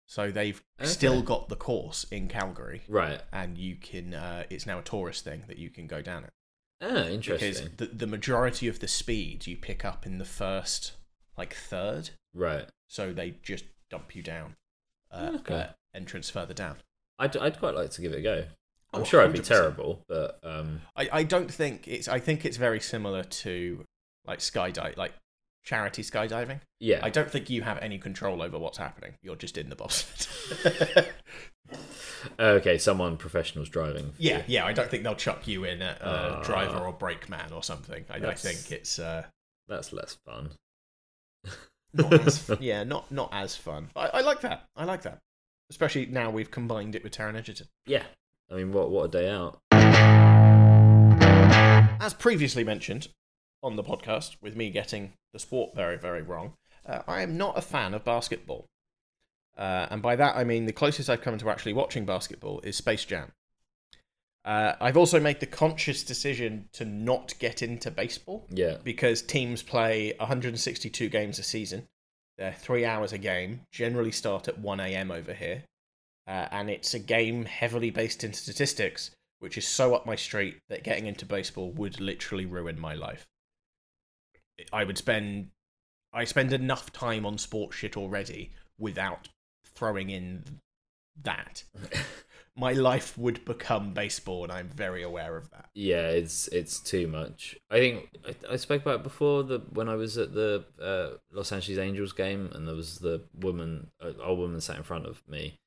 So 0.06 0.30
they've 0.30 0.62
still 0.84 1.20
got 1.22 1.48
the 1.48 1.56
course 1.56 2.04
in 2.10 2.28
Calgary, 2.28 2.82
Right. 2.88 3.20
and 3.32 3.58
you 3.58 3.76
can. 3.76 4.14
Uh, 4.14 4.44
it's 4.48 4.64
now 4.66 4.78
a 4.78 4.82
tourist 4.82 5.22
thing 5.24 5.44
that 5.48 5.58
you 5.58 5.68
can 5.68 5.86
go 5.86 6.00
down 6.00 6.24
it 6.24 6.30
Ah, 6.80 6.86
because 6.88 7.08
interesting. 7.10 7.70
the 7.76 7.86
the 7.86 8.06
majority 8.06 8.68
of 8.68 8.78
the 8.80 8.88
speed 8.88 9.46
you 9.46 9.56
pick 9.56 9.84
up 9.84 10.06
in 10.06 10.16
the 10.18 10.24
first 10.24 10.92
like 11.36 11.54
third, 11.54 12.10
Right. 12.32 12.68
so 12.86 13.12
they 13.12 13.32
just 13.42 13.64
dump 13.90 14.14
you 14.16 14.22
down. 14.22 14.56
Uh, 15.10 15.32
Okay. 15.40 15.54
uh, 15.54 15.66
entrance 15.94 16.30
further 16.30 16.54
down. 16.54 16.76
I'd, 17.18 17.36
I'd 17.36 17.58
quite 17.58 17.74
like 17.74 17.90
to 17.90 18.00
give 18.00 18.12
it 18.12 18.18
a 18.18 18.22
go. 18.22 18.46
I'm 18.94 19.02
Oh, 19.02 19.04
sure 19.04 19.20
I'd 19.22 19.32
be 19.32 19.40
terrible, 19.40 20.02
but 20.08 20.38
um, 20.42 20.80
I, 20.96 21.08
I 21.12 21.22
don't 21.22 21.52
think 21.52 21.86
it's. 21.86 22.08
I 22.08 22.18
think 22.20 22.44
it's 22.44 22.56
very 22.56 22.80
similar 22.80 23.22
to 23.22 23.84
like 24.26 24.38
skydive, 24.38 24.96
like 24.96 25.12
charity 25.64 26.02
skydiving. 26.02 26.60
yeah. 26.80 27.00
I 27.02 27.10
don't 27.10 27.30
think 27.30 27.50
you 27.50 27.60
have 27.62 27.78
any 27.82 27.98
control 27.98 28.40
over 28.42 28.58
what's 28.58 28.78
happening. 28.78 29.12
You're 29.22 29.36
just 29.36 29.58
in 29.58 29.68
the 29.68 29.76
bobsled. 29.76 31.08
okay, 32.40 32.78
someone 32.78 33.16
professionals 33.16 33.68
driving. 33.68 34.12
yeah, 34.18 34.38
you. 34.38 34.44
yeah. 34.48 34.66
I 34.66 34.72
don't 34.72 34.90
think 34.90 35.02
they'll 35.02 35.14
chuck 35.14 35.46
you 35.46 35.64
in 35.64 35.82
a, 35.82 35.96
a 36.00 36.06
Ah. 36.38 36.42
driver 36.42 36.78
or 36.78 36.92
brakeman 36.92 37.52
or 37.52 37.62
something. 37.62 38.04
I, 38.10 38.16
I 38.26 38.34
think 38.34 38.72
it's 38.72 38.98
uh, 38.98 39.24
That's 39.68 39.92
less 39.92 40.16
fun. 40.26 40.50
not 41.92 42.12
as 42.26 42.50
yeah, 42.60 42.84
not 42.84 43.10
not 43.12 43.28
as 43.32 43.54
fun. 43.56 43.90
I, 43.96 44.06
I 44.14 44.20
like 44.22 44.40
that. 44.42 44.64
I 44.76 44.84
like 44.84 45.02
that. 45.02 45.18
Especially 45.70 46.06
now 46.06 46.30
we've 46.30 46.50
combined 46.50 46.94
it 46.94 47.02
with 47.04 47.12
Taron 47.12 47.36
Egerton. 47.36 47.66
Yeah. 47.86 48.04
I 48.50 48.54
mean, 48.54 48.72
what 48.72 48.90
what 48.90 49.04
a 49.04 49.08
day 49.08 49.30
out. 49.30 49.58
As 52.00 52.14
previously 52.14 52.64
mentioned 52.64 53.08
on 53.62 53.76
the 53.76 53.82
podcast, 53.84 54.36
with 54.40 54.56
me 54.56 54.70
getting 54.70 55.12
the 55.32 55.38
sport 55.38 55.74
very, 55.74 55.98
very 55.98 56.22
wrong, 56.22 56.54
uh, 56.86 57.00
I 57.06 57.20
am 57.22 57.36
not 57.36 57.58
a 57.58 57.60
fan 57.60 57.92
of 57.92 58.04
basketball. 58.04 58.66
Uh, 59.56 59.88
and 59.90 60.00
by 60.00 60.14
that 60.16 60.36
I 60.36 60.44
mean 60.44 60.66
the 60.66 60.72
closest 60.72 61.10
I've 61.10 61.20
come 61.20 61.36
to 61.38 61.50
actually 61.50 61.72
watching 61.72 62.06
basketball 62.06 62.60
is 62.60 62.76
Space 62.76 63.04
Jam. 63.04 63.32
Uh, 64.44 64.74
I've 64.80 64.96
also 64.96 65.18
made 65.20 65.40
the 65.40 65.46
conscious 65.46 66.02
decision 66.04 66.68
to 66.74 66.84
not 66.84 67.34
get 67.38 67.60
into 67.60 67.90
baseball 67.90 68.46
Yeah. 68.50 68.76
because 68.82 69.20
teams 69.20 69.62
play 69.62 70.14
162 70.20 71.08
games 71.08 71.38
a 71.38 71.42
season. 71.42 71.88
They're 72.38 72.54
three 72.54 72.84
hours 72.86 73.12
a 73.12 73.18
game, 73.18 73.62
generally 73.72 74.12
start 74.12 74.46
at 74.48 74.58
1 74.58 74.78
a.m. 74.80 75.10
over 75.10 75.34
here. 75.34 75.64
Uh, 76.28 76.46
and 76.50 76.68
it's 76.68 76.92
a 76.92 76.98
game 76.98 77.46
heavily 77.46 77.88
based 77.90 78.22
in 78.22 78.34
statistics, 78.34 79.10
which 79.38 79.56
is 79.56 79.66
so 79.66 79.94
up 79.94 80.04
my 80.04 80.14
street 80.14 80.58
that 80.68 80.84
getting 80.84 81.06
into 81.06 81.24
baseball 81.24 81.72
would 81.72 81.98
literally 82.00 82.44
ruin 82.44 82.78
my 82.78 82.94
life. 82.94 83.26
I 84.72 84.84
would 84.84 84.98
spend. 84.98 85.48
I 86.12 86.24
spend 86.24 86.52
enough 86.52 86.92
time 86.92 87.24
on 87.24 87.38
sports 87.38 87.76
shit 87.76 87.96
already 87.96 88.50
without 88.78 89.28
throwing 89.74 90.10
in 90.10 90.60
that. 91.22 91.64
my 92.56 92.72
life 92.72 93.16
would 93.16 93.44
become 93.44 93.94
baseball, 93.94 94.42
and 94.42 94.52
I'm 94.52 94.68
very 94.68 95.02
aware 95.02 95.36
of 95.36 95.50
that. 95.50 95.70
Yeah, 95.74 96.08
it's 96.08 96.48
it's 96.48 96.80
too 96.80 97.06
much. 97.06 97.56
I 97.70 97.78
think 97.78 98.10
I, 98.26 98.54
I 98.54 98.56
spoke 98.56 98.82
about 98.82 99.00
it 99.00 99.02
before 99.04 99.44
the 99.44 99.60
when 99.70 99.88
I 99.88 99.94
was 99.94 100.18
at 100.18 100.34
the 100.34 100.64
uh, 100.82 101.16
Los 101.32 101.52
Angeles 101.52 101.78
Angels 101.78 102.12
game, 102.12 102.50
and 102.52 102.66
there 102.66 102.74
was 102.74 102.98
the 102.98 103.22
woman, 103.40 103.90
uh, 104.02 104.12
old 104.22 104.40
woman 104.40 104.60
sat 104.60 104.76
in 104.76 104.82
front 104.82 105.06
of 105.06 105.22
me, 105.28 105.58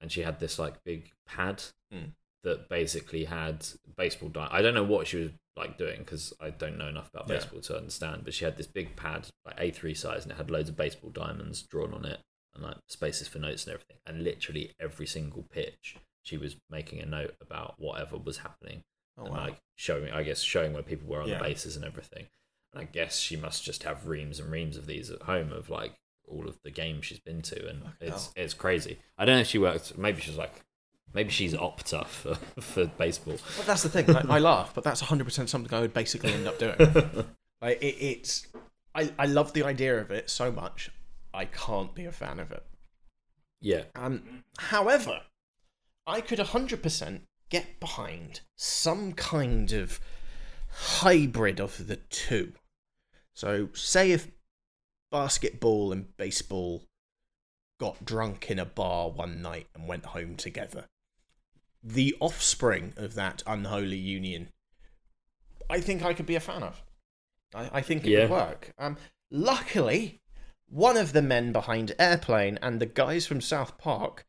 and 0.00 0.10
she 0.10 0.22
had 0.22 0.38
this 0.40 0.58
like 0.58 0.82
big 0.84 1.10
pad 1.26 1.62
Mm. 1.92 2.12
that 2.44 2.68
basically 2.68 3.24
had 3.24 3.66
baseball. 3.96 4.28
Di- 4.28 4.48
I 4.50 4.62
don't 4.62 4.74
know 4.74 4.84
what 4.84 5.06
she 5.08 5.16
was 5.18 5.30
like 5.56 5.76
doing 5.76 5.98
because 5.98 6.32
I 6.40 6.50
don't 6.50 6.78
know 6.78 6.86
enough 6.88 7.10
about 7.12 7.28
Yeah. 7.28 7.36
baseball 7.36 7.60
to 7.62 7.76
understand. 7.76 8.24
But 8.24 8.32
she 8.34 8.44
had 8.44 8.56
this 8.56 8.68
big 8.68 8.94
pad, 8.96 9.26
like 9.44 9.56
A 9.58 9.70
three 9.72 9.94
size, 9.94 10.22
and 10.22 10.30
it 10.32 10.36
had 10.36 10.50
loads 10.50 10.68
of 10.68 10.76
baseball 10.76 11.10
diamonds 11.10 11.62
drawn 11.62 11.92
on 11.92 12.04
it, 12.04 12.20
and 12.54 12.62
like 12.62 12.76
spaces 12.88 13.26
for 13.28 13.38
notes 13.40 13.64
and 13.66 13.74
everything. 13.74 13.98
And 14.06 14.22
literally 14.24 14.72
every 14.80 15.06
single 15.06 15.42
pitch, 15.42 15.96
she 16.22 16.36
was 16.38 16.56
making 16.70 17.00
a 17.00 17.06
note 17.06 17.34
about 17.40 17.74
whatever 17.78 18.16
was 18.16 18.38
happening 18.38 18.84
Oh, 19.18 19.24
and 19.24 19.34
wow. 19.34 19.44
like 19.48 19.58
showing 19.74 20.10
I 20.12 20.22
guess 20.22 20.40
showing 20.40 20.72
where 20.72 20.82
people 20.84 21.08
were 21.08 21.20
on 21.22 21.28
Yeah. 21.28 21.38
the 21.38 21.44
bases 21.44 21.74
and 21.76 21.84
everything. 21.84 22.28
And 22.72 22.80
I 22.80 22.84
guess 22.84 23.18
she 23.18 23.36
must 23.36 23.64
just 23.64 23.82
have 23.82 24.06
reams 24.06 24.38
and 24.38 24.50
reams 24.52 24.76
of 24.76 24.86
these 24.86 25.10
at 25.10 25.22
home 25.22 25.50
of 25.52 25.68
like 25.68 25.96
all 26.30 26.48
of 26.48 26.58
the 26.62 26.70
games 26.70 27.06
she's 27.06 27.18
been 27.18 27.42
to 27.42 27.68
and 27.68 27.82
Fucking 27.82 27.94
it's 28.08 28.24
hell. 28.26 28.32
it's 28.36 28.54
crazy. 28.54 28.98
I 29.18 29.24
don't 29.24 29.36
know 29.36 29.40
if 29.42 29.46
she 29.48 29.58
works. 29.58 29.92
maybe 29.96 30.20
she's 30.20 30.36
like 30.36 30.62
maybe 31.12 31.30
she's 31.30 31.54
Opta 31.54 32.06
for, 32.06 32.34
for 32.60 32.86
baseball. 32.86 33.36
But 33.56 33.66
that's 33.66 33.82
the 33.82 33.88
thing. 33.88 34.06
Like, 34.06 34.28
I 34.28 34.38
laugh, 34.38 34.72
but 34.74 34.84
that's 34.84 35.02
100% 35.02 35.48
something 35.48 35.76
I 35.76 35.80
would 35.80 35.92
basically 35.94 36.32
end 36.32 36.46
up 36.46 36.58
doing. 36.58 36.76
Like 37.62 37.82
it, 37.82 37.96
it's, 38.00 38.46
I, 38.94 39.12
I 39.18 39.26
love 39.26 39.52
the 39.52 39.64
idea 39.64 40.00
of 40.00 40.10
it 40.10 40.30
so 40.30 40.50
much. 40.50 40.90
I 41.34 41.44
can't 41.44 41.94
be 41.94 42.06
a 42.06 42.12
fan 42.12 42.38
of 42.40 42.50
it. 42.52 42.64
yeah. 43.60 43.82
Um, 43.94 44.44
however, 44.58 45.20
I 46.06 46.22
could 46.22 46.38
100% 46.38 47.20
get 47.50 47.78
behind 47.80 48.40
some 48.56 49.12
kind 49.12 49.72
of 49.72 50.00
hybrid 50.70 51.60
of 51.60 51.86
the 51.86 51.96
two. 51.96 52.52
So, 53.34 53.68
say 53.74 54.12
if 54.12 54.28
basketball 55.10 55.92
and 55.92 56.16
baseball 56.16 56.84
got 57.78 58.04
drunk 58.04 58.50
in 58.50 58.58
a 58.58 58.64
bar 58.64 59.10
one 59.10 59.40
night 59.42 59.66
and 59.74 59.88
went 59.88 60.06
home 60.06 60.36
together, 60.36 60.86
the 61.82 62.14
offspring 62.20 62.92
of 62.96 63.14
that 63.14 63.42
unholy 63.46 63.96
union, 63.96 64.48
I 65.68 65.80
think 65.80 66.04
I 66.04 66.12
could 66.14 66.26
be 66.26 66.36
a 66.36 66.40
fan 66.40 66.62
of. 66.62 66.82
I, 67.54 67.70
I 67.74 67.80
think 67.80 68.04
it 68.04 68.10
Yeah. 68.10 68.20
would 68.22 68.30
work. 68.30 68.72
Um, 68.78 68.96
luckily, 69.30 70.20
one 70.68 70.96
of 70.96 71.12
the 71.12 71.22
men 71.22 71.52
behind 71.52 71.94
Airplane 71.98 72.58
and 72.62 72.80
the 72.80 72.86
guys 72.86 73.26
from 73.26 73.40
South 73.40 73.78
Park 73.78 74.24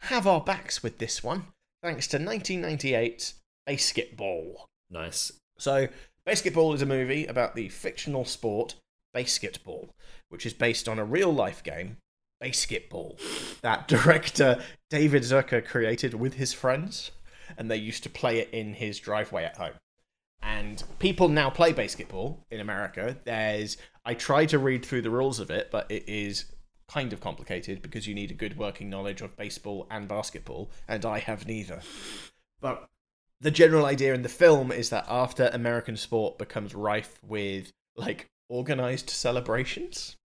have 0.00 0.26
our 0.26 0.40
backs 0.40 0.82
with 0.82 0.98
this 0.98 1.22
one, 1.24 1.46
thanks 1.82 2.06
to 2.08 2.18
1998's 2.18 3.34
BASEketball. 3.66 4.66
Nice. 4.90 5.32
So, 5.58 5.88
BASEketball 6.26 6.74
is 6.74 6.82
a 6.82 6.86
movie 6.86 7.26
about 7.26 7.54
the 7.54 7.68
fictional 7.70 8.24
sport 8.24 8.74
BASEketball, 9.14 9.88
which 10.28 10.44
is 10.44 10.52
based 10.52 10.88
on 10.88 10.98
a 10.98 11.04
real 11.04 11.32
life 11.32 11.62
game, 11.62 11.98
BASEketball, 12.42 13.18
that 13.60 13.88
director 13.88 14.62
David 14.90 15.22
Zucker 15.22 15.64
created 15.64 16.14
with 16.14 16.34
his 16.34 16.52
friends, 16.52 17.10
and 17.56 17.70
they 17.70 17.76
used 17.76 18.02
to 18.02 18.10
play 18.10 18.38
it 18.38 18.50
in 18.52 18.74
his 18.74 18.98
driveway 18.98 19.44
at 19.44 19.56
home. 19.56 19.74
And 20.42 20.82
people 20.98 21.28
now 21.28 21.48
play 21.48 21.72
baseketball 21.72 22.36
in 22.50 22.60
America. 22.60 23.16
There's 23.24 23.78
I 24.04 24.12
try 24.14 24.44
to 24.46 24.58
read 24.58 24.84
through 24.84 25.02
the 25.02 25.10
rules 25.10 25.40
of 25.40 25.50
it, 25.50 25.70
but 25.70 25.90
it 25.90 26.04
is 26.06 26.44
kind 26.86 27.12
of 27.14 27.20
complicated 27.20 27.80
because 27.80 28.06
you 28.06 28.14
need 28.14 28.30
a 28.30 28.34
good 28.34 28.58
working 28.58 28.90
knowledge 28.90 29.22
of 29.22 29.36
baseball 29.36 29.86
and 29.90 30.06
basketball, 30.06 30.70
and 30.86 31.04
I 31.06 31.18
have 31.18 31.46
neither. 31.46 31.80
But 32.60 32.88
the 33.40 33.50
general 33.50 33.86
idea 33.86 34.14
in 34.14 34.22
the 34.22 34.28
film 34.28 34.70
is 34.70 34.90
that 34.90 35.06
after 35.08 35.50
American 35.52 35.96
sport 35.96 36.38
becomes 36.38 36.74
rife 36.74 37.18
with 37.22 37.72
like 37.96 38.28
organized 38.48 39.10
celebrations 39.10 40.16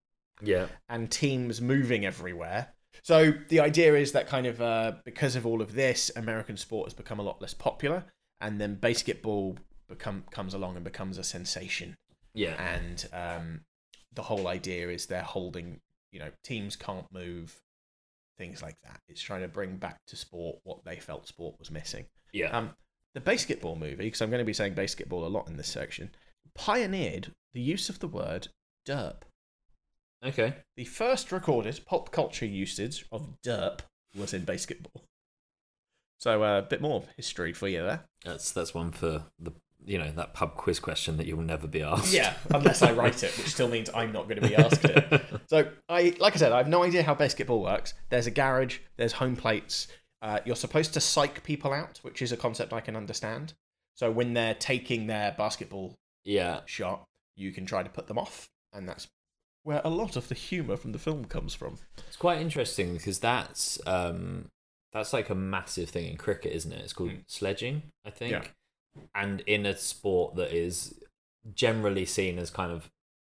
Yeah. 0.42 0.68
and 0.88 1.12
teams 1.12 1.62
moving 1.62 2.06
everywhere. 2.06 2.74
So 3.04 3.34
the 3.50 3.60
idea 3.60 3.96
is 3.96 4.12
that 4.12 4.28
kind 4.28 4.46
of 4.46 4.62
uh, 4.62 4.94
because 5.06 5.36
of 5.36 5.46
all 5.46 5.62
of 5.62 5.74
this, 5.74 6.12
American 6.16 6.58
sport 6.58 6.88
has 6.88 6.94
become 6.94 7.20
a 7.20 7.24
lot 7.24 7.42
less 7.42 7.54
popular, 7.54 8.04
and 8.42 8.60
then 8.60 8.76
baseketball 8.76 9.58
become 9.88 10.24
comes 10.32 10.54
along 10.54 10.76
and 10.76 10.84
becomes 10.84 11.18
a 11.18 11.24
sensation. 11.24 11.96
Yeah. 12.34 12.62
And 12.62 13.08
um, 13.14 13.62
the 14.14 14.22
whole 14.24 14.48
idea 14.48 14.90
is 14.90 15.06
they're 15.06 15.22
holding, 15.22 15.80
you 16.12 16.20
know, 16.20 16.30
teams 16.44 16.76
can't 16.76 17.06
move, 17.12 17.60
things 18.38 18.62
like 18.62 18.76
that. 18.84 19.00
It's 19.08 19.22
trying 19.22 19.42
to 19.42 19.48
bring 19.48 19.78
back 19.78 19.98
to 20.08 20.16
sport 20.16 20.58
what 20.64 20.84
they 20.84 20.98
felt 20.98 21.28
sport 21.28 21.56
was 21.60 21.72
missing. 21.72 22.06
Yeah. 22.34 22.56
Um, 22.56 22.72
the 23.14 23.22
baseketball 23.22 23.78
movie, 23.80 23.96
because 24.06 24.22
I'm 24.22 24.30
going 24.30 24.40
to 24.42 24.46
be 24.46 24.54
saying 24.54 24.76
baseketball 24.76 25.24
a 25.26 25.30
lot 25.30 25.48
in 25.48 25.58
this 25.58 25.68
section, 25.68 26.12
pioneered 26.60 27.32
the 27.53 27.62
use 27.62 27.89
of 27.89 27.99
the 27.99 28.07
word 28.07 28.49
derp. 28.86 29.22
Okay. 30.24 30.55
The 30.76 30.84
first 30.84 31.32
recorded 31.32 31.80
pop 31.86 32.12
culture 32.12 32.45
usage 32.45 33.05
of 33.12 33.36
derp 33.45 33.80
was 34.16 34.34
in 34.34 34.45
baseketball. 34.45 35.03
So 36.20 36.43
uh, 36.43 36.60
a 36.60 36.62
bit 36.62 36.82
more 36.82 37.03
history 37.16 37.53
for 37.53 37.70
you 37.70 37.82
there. 37.84 38.01
That's 38.26 38.51
that's 38.51 38.74
one 38.74 38.91
for 38.91 39.24
the 39.39 39.53
you 39.86 39.97
know 39.97 40.12
that 40.12 40.34
pub 40.34 40.55
quiz 40.57 40.82
question 40.82 41.16
that 41.16 41.26
you'll 41.26 41.41
never 41.41 41.66
be 41.66 41.82
asked. 41.82 42.14
Yeah, 42.14 42.34
unless 42.53 42.82
I 42.82 42.91
write 42.91 43.24
it, 43.24 43.38
which 43.38 43.47
still 43.47 43.70
means 43.70 43.89
I'm 43.95 44.12
not 44.12 44.28
going 44.28 44.41
to 44.41 44.47
be 44.47 44.55
asked 44.55 44.84
it. 44.86 45.24
So 45.49 45.68
I, 45.88 46.16
like 46.20 46.36
I 46.36 46.38
said, 46.38 46.51
I 46.51 46.57
have 46.57 46.68
no 46.68 46.84
idea 46.84 47.01
how 47.01 47.16
baseketball 47.16 47.64
works. 47.64 47.95
There's 48.10 48.28
a 48.28 48.32
garage, 48.32 48.78
there's 48.97 49.14
home 49.14 49.36
plates. 49.36 49.88
Uh, 50.22 50.41
you're 50.45 50.55
supposed 50.55 50.93
to 50.93 50.99
psych 50.99 51.41
people 51.43 51.74
out, 51.74 51.97
which 52.03 52.22
is 52.22 52.32
a 52.32 52.38
concept 52.38 52.72
I 52.72 52.82
can 52.82 52.95
understand. 52.95 53.53
So 53.95 54.12
when 54.12 54.36
they're 54.36 54.53
taking 54.53 55.07
their 55.07 55.36
baseketball 55.39 55.95
yeah. 56.30 56.62
shot, 56.66 57.06
you 57.36 57.52
can 57.52 57.66
try 57.66 57.84
to 57.84 57.90
put 57.90 58.08
them 58.08 58.18
off, 58.18 58.50
and 58.74 58.88
that's 58.88 59.08
where 59.64 59.82
a 59.84 59.90
lot 59.90 60.16
of 60.16 60.30
the 60.30 60.36
humor 60.36 60.78
from 60.78 60.92
the 60.94 61.00
film 61.00 61.26
comes 61.26 61.54
from. 61.54 61.78
It's 62.08 62.16
quite 62.16 62.40
interesting 62.42 62.94
because 62.94 63.20
that's 63.20 63.80
um 63.86 64.50
that's 64.94 65.14
like 65.14 65.30
a 65.30 65.36
massive 65.36 65.90
thing 65.90 66.10
in 66.10 66.18
cricket, 66.18 66.54
isn't 66.54 66.72
it? 66.72 66.82
It's 66.82 66.94
called 66.94 67.12
Mm. 67.12 67.24
sledging, 67.28 67.84
I 68.06 68.10
think. 68.10 68.32
Yeah. 68.32 69.02
And 69.14 69.42
in 69.42 69.66
a 69.66 69.76
sport 69.78 70.36
that 70.36 70.52
is 70.52 71.00
generally 71.54 72.06
seen 72.06 72.40
as 72.40 72.50
kind 72.50 72.72
of 72.72 72.90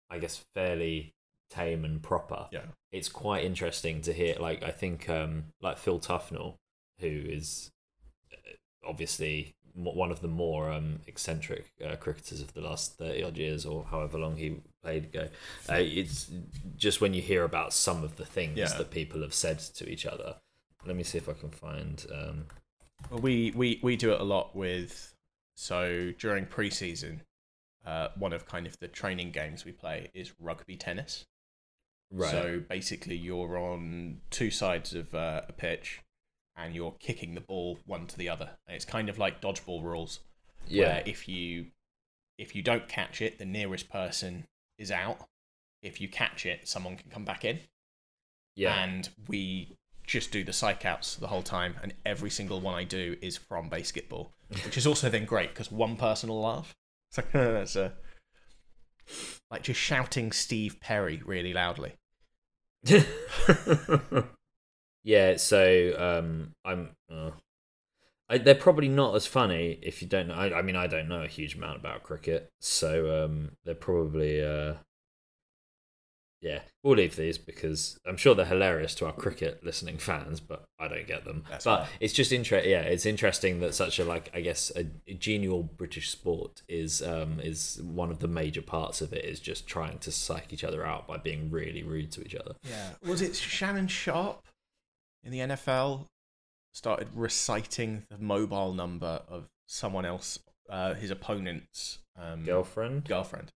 I 0.09 0.19
guess 0.19 0.43
fairly 0.53 1.13
tame 1.49 1.85
and 1.85 2.01
proper. 2.01 2.47
Yeah. 2.51 2.65
It's 2.91 3.09
quite 3.09 3.43
interesting 3.43 4.01
to 4.01 4.13
hear 4.13 4.35
like 4.39 4.63
I 4.63 4.71
think 4.71 5.09
um 5.09 5.45
like 5.61 5.77
Phil 5.77 5.99
Tufnell 5.99 6.55
who 6.99 7.07
is 7.07 7.69
uh, 8.31 8.53
obviously 8.87 9.53
one 9.73 10.11
of 10.11 10.21
the 10.21 10.27
more 10.27 10.71
um, 10.71 10.99
eccentric 11.07 11.71
uh, 11.83 11.95
cricketers 11.95 12.41
of 12.41 12.53
the 12.53 12.61
last 12.61 12.97
30 12.97 13.23
odd 13.23 13.37
years 13.37 13.65
or 13.65 13.83
however 13.85 14.17
long 14.19 14.37
he 14.37 14.57
played 14.83 15.05
ago. 15.05 15.27
Uh, 15.69 15.75
it's 15.79 16.29
just 16.77 17.01
when 17.01 17.13
you 17.13 17.21
hear 17.21 17.43
about 17.43 17.73
some 17.73 18.03
of 18.03 18.15
the 18.17 18.25
things 18.25 18.57
Yeah. 18.57 18.67
that 18.77 18.91
people 18.91 19.21
have 19.21 19.33
said 19.33 19.59
to 19.59 19.89
each 19.89 20.05
other. 20.05 20.35
Let 20.85 20.95
me 20.95 21.03
see 21.03 21.17
if 21.17 21.27
I 21.27 21.33
can 21.33 21.49
find. 21.49 22.05
Um, 22.13 22.45
Well, 23.09 23.21
we, 23.21 23.51
we, 23.55 23.79
we 23.81 23.95
do 23.95 24.11
it 24.13 24.21
a 24.21 24.23
lot 24.23 24.55
with. 24.55 25.15
So 25.55 26.11
during 26.19 26.45
preseason, 26.45 27.21
uh, 27.85 28.09
one 28.17 28.33
of 28.33 28.45
kind 28.45 28.67
of 28.67 28.77
the 28.79 28.87
training 28.87 29.31
games 29.31 29.65
we 29.65 29.71
play 29.71 30.09
is 30.13 30.33
rugby 30.39 30.75
tennis. 30.77 31.25
right. 32.11 32.31
So 32.31 32.61
basically, 32.69 33.15
you're 33.15 33.57
on 33.57 34.21
two 34.29 34.51
sides 34.51 34.93
of 34.93 35.13
uh, 35.15 35.41
a 35.49 35.53
pitch, 35.53 36.01
and 36.55 36.75
you're 36.75 36.95
kicking 36.99 37.35
the 37.35 37.41
ball 37.41 37.79
one 37.85 38.07
to 38.07 38.17
the 38.17 38.29
other. 38.29 38.51
It's 38.67 38.85
kind 38.85 39.09
of 39.09 39.17
like 39.17 39.41
dodgeball 39.41 39.83
rules, 39.83 40.19
yeah. 40.67 40.87
where 40.87 41.03
if 41.05 41.27
you 41.27 41.67
if 42.37 42.55
you 42.55 42.61
don't 42.61 42.87
catch 42.87 43.21
it, 43.21 43.39
the 43.39 43.45
nearest 43.45 43.89
person 43.89 44.45
is 44.77 44.91
out. 44.91 45.27
If 45.81 45.99
you 45.99 46.07
catch 46.07 46.45
it, 46.45 46.67
someone 46.67 46.95
can 46.95 47.09
come 47.11 47.25
back 47.25 47.45
in. 47.45 47.59
Yeah. 48.55 48.83
And 48.83 49.09
we 49.27 49.77
just 50.05 50.31
do 50.31 50.43
the 50.43 50.53
psych 50.53 50.85
outs 50.85 51.15
the 51.15 51.27
whole 51.27 51.43
time, 51.43 51.75
and 51.81 51.93
every 52.05 52.29
single 52.29 52.59
one 52.59 52.75
I 52.75 52.83
do 52.83 53.15
is 53.21 53.37
from 53.37 53.69
baseketball, 53.69 54.29
which 54.65 54.77
is 54.77 54.87
also 54.87 55.09
then 55.09 55.25
great 55.25 55.49
because 55.49 55.71
one 55.71 55.95
person 55.95 56.29
will 56.29 56.41
laugh. 56.41 56.73
It's 57.09 57.17
like 57.17 57.31
that's 57.31 57.75
a 57.75 57.93
like 59.51 59.63
just 59.63 59.79
shouting 59.79 60.31
Steve 60.31 60.79
Perry 60.79 61.21
really 61.25 61.53
loudly. 61.53 61.93
yeah. 65.03 65.37
So 65.37 65.93
um, 65.97 66.53
I'm. 66.65 66.95
Uh, 67.11 67.31
I, 68.29 68.37
they're 68.37 68.55
probably 68.55 68.87
not 68.87 69.15
as 69.15 69.27
funny 69.27 69.79
if 69.81 70.01
you 70.01 70.07
don't 70.07 70.29
know. 70.29 70.35
I, 70.35 70.59
I 70.59 70.61
mean, 70.61 70.77
I 70.77 70.87
don't 70.87 71.09
know 71.09 71.23
a 71.23 71.27
huge 71.27 71.55
amount 71.55 71.77
about 71.77 72.03
cricket, 72.03 72.49
so 72.59 73.25
um, 73.25 73.51
they're 73.65 73.75
probably. 73.75 74.43
Uh, 74.43 74.75
yeah, 76.43 76.59
we'll 76.83 76.97
leave 76.97 77.15
these 77.15 77.37
because 77.37 77.97
I'm 78.05 78.17
sure 78.17 78.35
they're 78.35 78.45
hilarious 78.45 78.93
to 78.95 79.05
our 79.05 79.13
cricket 79.13 79.63
listening 79.63 79.97
fans, 79.97 80.41
but 80.41 80.65
I 80.77 80.89
don't 80.89 81.07
get 81.07 81.23
them. 81.23 81.45
That's 81.49 81.63
but 81.63 81.85
fine. 81.85 81.89
it's 82.01 82.11
just 82.11 82.33
interesting. 82.33 82.69
Yeah, 82.69 82.81
it's 82.81 83.05
interesting 83.05 83.61
that 83.61 83.73
such 83.73 83.97
a 83.97 84.03
like 84.03 84.29
I 84.33 84.41
guess 84.41 84.69
a, 84.75 84.85
a 85.07 85.13
genial 85.13 85.63
British 85.63 86.09
sport 86.09 86.61
is 86.67 87.01
um 87.01 87.39
is 87.39 87.81
one 87.81 88.11
of 88.11 88.19
the 88.19 88.27
major 88.27 88.61
parts 88.61 88.99
of 88.99 89.13
it 89.13 89.23
is 89.23 89.39
just 89.39 89.67
trying 89.67 89.99
to 89.99 90.11
psych 90.11 90.51
each 90.51 90.65
other 90.65 90.85
out 90.85 91.07
by 91.07 91.15
being 91.15 91.49
really 91.49 91.81
rude 91.81 92.11
to 92.11 92.21
each 92.21 92.35
other. 92.35 92.55
Yeah. 92.69 92.89
Was 93.09 93.21
it 93.21 93.37
Shannon 93.37 93.87
Sharpe 93.87 94.45
in 95.23 95.31
the 95.31 95.39
NFL 95.39 96.07
started 96.73 97.07
reciting 97.13 98.05
the 98.09 98.17
mobile 98.17 98.73
number 98.73 99.21
of 99.27 99.47
someone 99.67 100.05
else, 100.05 100.39
uh, 100.69 100.93
his 100.93 101.11
opponent's 101.11 101.99
um, 102.17 102.43
Girlfriend. 102.43 103.05
girlfriend? 103.05 103.49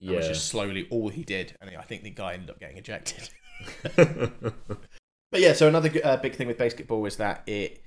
That 0.00 0.10
Yeah. 0.10 0.16
was 0.16 0.28
just 0.28 0.46
slowly 0.48 0.86
all 0.90 1.08
he 1.08 1.22
did, 1.24 1.56
and 1.60 1.70
I 1.76 1.82
think 1.82 2.02
the 2.02 2.10
guy 2.10 2.34
ended 2.34 2.50
up 2.50 2.58
getting 2.60 2.78
ejected. 2.78 3.28
But 5.30 5.40
yeah, 5.40 5.54
so 5.54 5.66
another 5.66 5.90
uh, 6.04 6.18
big 6.18 6.34
thing 6.34 6.46
with 6.46 6.58
baseketball 6.58 7.08
is 7.08 7.16
that 7.16 7.42
it 7.48 7.80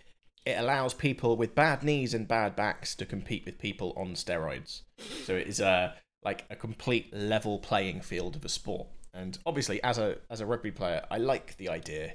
it 0.48 0.58
allows 0.58 0.94
people 0.96 1.38
with 1.38 1.54
bad 1.54 1.84
knees 1.84 2.14
and 2.16 2.28
bad 2.28 2.56
backs 2.56 2.96
to 2.96 3.06
compete 3.06 3.46
with 3.46 3.60
people 3.60 3.94
on 3.96 4.14
steroids. 4.16 4.82
So 5.26 5.36
it 5.36 5.48
is 5.48 5.60
a 5.60 5.94
like 6.24 6.46
a 6.50 6.56
complete 6.56 7.14
level 7.14 7.60
playing 7.60 8.02
field 8.02 8.36
of 8.36 8.44
a 8.44 8.50
sport. 8.50 8.88
And 9.14 9.38
obviously, 9.46 9.82
as 9.84 10.00
a 10.00 10.18
as 10.32 10.42
a 10.42 10.46
rugby 10.48 10.72
player, 10.72 11.06
I 11.12 11.18
like 11.20 11.56
the 11.58 11.70
idea 11.70 12.14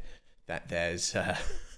that 0.50 0.68
there's 0.68 1.14
uh, 1.14 1.36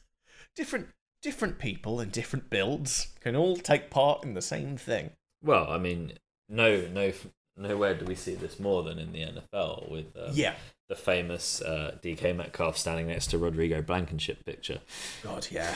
different 0.56 0.88
different 1.20 1.58
people 1.58 2.00
and 2.00 2.10
different 2.10 2.48
builds 2.48 3.08
can 3.20 3.36
all 3.36 3.54
take 3.56 3.90
part 3.90 4.24
in 4.24 4.32
the 4.32 4.40
same 4.42 4.78
thing. 4.78 5.10
well, 5.42 5.70
I 5.70 5.76
mean, 5.78 6.14
no, 6.48 6.86
no, 6.88 7.12
nowhere 7.56 7.94
do 7.94 8.06
we 8.06 8.14
see 8.14 8.34
this 8.34 8.58
more 8.58 8.82
than 8.82 8.98
in 8.98 9.12
the 9.12 9.20
NFL 9.26 9.90
with 9.90 10.16
um, 10.16 10.30
Yeah. 10.32 10.54
the 10.88 10.96
famous 10.96 11.60
uh, 11.60 11.98
DK 12.02 12.34
Metcalf 12.34 12.76
standing 12.78 13.08
next 13.08 13.26
to 13.28 13.38
Rodrigo 13.38 13.82
Blankenship 13.82 14.42
picture. 14.46 14.80
God, 15.22 15.46
yeah. 15.50 15.74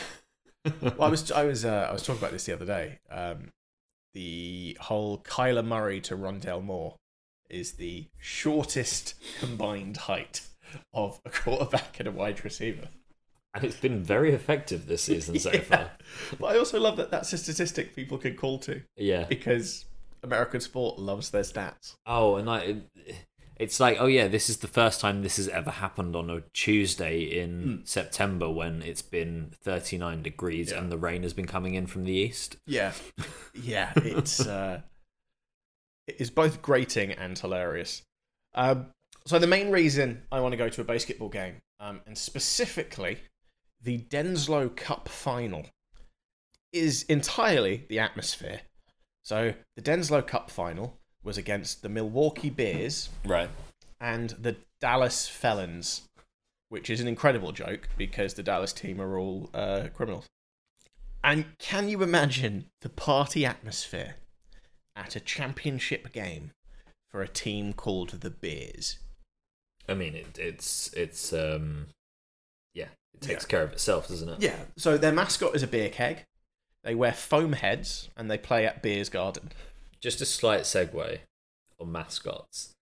well, 0.80 0.94
I 1.02 1.08
was 1.08 1.30
I 1.30 1.44
was 1.44 1.64
uh, 1.66 1.86
I 1.90 1.92
was 1.92 2.02
talking 2.02 2.18
about 2.20 2.32
this 2.32 2.46
the 2.46 2.54
other 2.54 2.66
day. 2.66 2.98
Um, 3.10 3.50
the 4.14 4.76
whole 4.80 5.18
Kyler 5.18 5.64
Murray 5.64 6.00
to 6.00 6.16
Rondale 6.16 6.64
Moore 6.64 6.96
is 7.50 7.72
the 7.72 8.06
shortest 8.18 9.14
combined 9.38 9.96
height 9.98 10.40
of 10.92 11.20
a 11.24 11.30
quarterback 11.30 11.98
and 11.98 12.08
a 12.08 12.12
wide 12.12 12.44
receiver. 12.44 12.88
And 13.54 13.64
it's 13.64 13.76
been 13.76 14.02
very 14.02 14.32
effective 14.34 14.86
this 14.86 15.02
season 15.02 15.38
so 15.38 15.50
Yeah. 15.54 15.60
far. 15.60 15.90
But 16.38 16.46
I 16.54 16.58
also 16.58 16.78
love 16.78 16.96
that 16.98 17.10
that's 17.10 17.32
a 17.32 17.38
statistic 17.38 17.94
people 17.96 18.18
can 18.18 18.34
call 18.36 18.58
to 18.60 18.82
Yeah. 18.96 19.24
because 19.24 19.86
American 20.22 20.60
sport 20.60 20.98
loves 20.98 21.30
their 21.30 21.42
stats. 21.42 21.94
Oh, 22.04 22.36
and 22.36 22.48
it- 22.48 23.14
it's 23.58 23.80
like, 23.80 23.96
oh 23.98 24.04
yeah, 24.06 24.28
this 24.28 24.50
is 24.50 24.58
the 24.58 24.68
first 24.68 25.00
time 25.00 25.22
this 25.22 25.38
has 25.38 25.48
ever 25.48 25.70
happened 25.70 26.14
on 26.14 26.28
a 26.28 26.42
Tuesday 26.52 27.22
in 27.22 27.80
September 27.86 28.50
when 28.50 28.82
it's 28.82 29.00
been 29.00 29.50
39 29.62 30.22
degrees 30.22 30.72
Yeah. 30.72 30.78
and 30.78 30.92
the 30.92 30.98
rain 30.98 31.22
has 31.22 31.32
been 31.32 31.46
coming 31.46 31.72
in 31.74 31.86
from 31.86 32.04
the 32.04 32.12
east. 32.12 32.58
Yeah, 32.66 32.92
yeah, 33.54 33.92
it's 33.96 34.40
uh, 34.46 34.82
it 36.06 36.16
is 36.20 36.30
both 36.30 36.60
grating 36.60 37.12
and 37.12 37.38
hilarious. 37.38 38.02
Um, 38.54 38.88
so 39.26 39.38
the 39.38 39.46
main 39.46 39.70
reason 39.70 40.22
I 40.32 40.40
want 40.40 40.52
to 40.52 40.56
go 40.56 40.68
to 40.68 40.80
a 40.80 40.84
baseketball 40.84 41.32
game, 41.32 41.56
um, 41.80 42.00
and 42.06 42.16
specifically 42.16 43.18
the 43.82 43.98
Denslow 43.98 44.74
Cup 44.74 45.08
final, 45.08 45.66
is 46.72 47.02
entirely 47.04 47.84
the 47.88 47.98
atmosphere. 47.98 48.60
So 49.22 49.54
the 49.76 49.82
Denslow 49.82 50.26
Cup 50.26 50.50
final 50.50 50.98
was 51.22 51.36
against 51.36 51.82
the 51.82 51.88
Milwaukee 51.88 52.50
Beers 52.50 53.08
Right. 53.24 53.50
and 54.00 54.30
the 54.30 54.56
Dallas 54.80 55.26
Felons, 55.28 56.02
which 56.68 56.88
is 56.90 57.00
an 57.00 57.08
incredible 57.08 57.52
joke 57.52 57.88
because 57.96 58.34
the 58.34 58.42
Dallas 58.42 58.72
team 58.72 59.00
are 59.00 59.18
all 59.18 59.50
uh, 59.52 59.88
criminals. 59.94 60.26
And 61.24 61.46
can 61.58 61.88
you 61.88 62.02
imagine 62.02 62.66
the 62.82 62.88
party 62.88 63.44
atmosphere 63.44 64.16
at 64.94 65.16
a 65.16 65.20
championship 65.20 66.12
game 66.12 66.52
for 67.10 67.20
a 67.22 67.28
team 67.28 67.72
called 67.72 68.10
the 68.20 68.30
Beers? 68.30 68.98
I 69.88 69.94
mean, 69.94 70.14
it, 70.14 70.38
it's 70.38 70.92
it's 70.94 71.32
um, 71.32 71.86
yeah, 72.74 72.88
it 73.14 73.20
takes 73.20 73.44
Yeah. 73.44 73.48
care 73.48 73.62
of 73.62 73.72
itself, 73.72 74.08
doesn't 74.08 74.28
it? 74.28 74.40
Yeah, 74.40 74.56
so 74.76 74.96
their 74.98 75.12
mascot 75.12 75.54
is 75.54 75.62
a 75.62 75.66
beer 75.66 75.88
keg. 75.88 76.24
They 76.84 76.94
wear 76.94 77.12
foam 77.12 77.52
heads 77.54 78.08
and 78.16 78.30
they 78.30 78.38
play 78.38 78.64
at 78.66 78.82
Beers 78.82 79.08
Garden. 79.08 79.50
Just 80.00 80.20
a 80.20 80.26
slight 80.26 80.60
segue 80.62 81.18
on 81.80 81.90
mascots. 81.92 82.72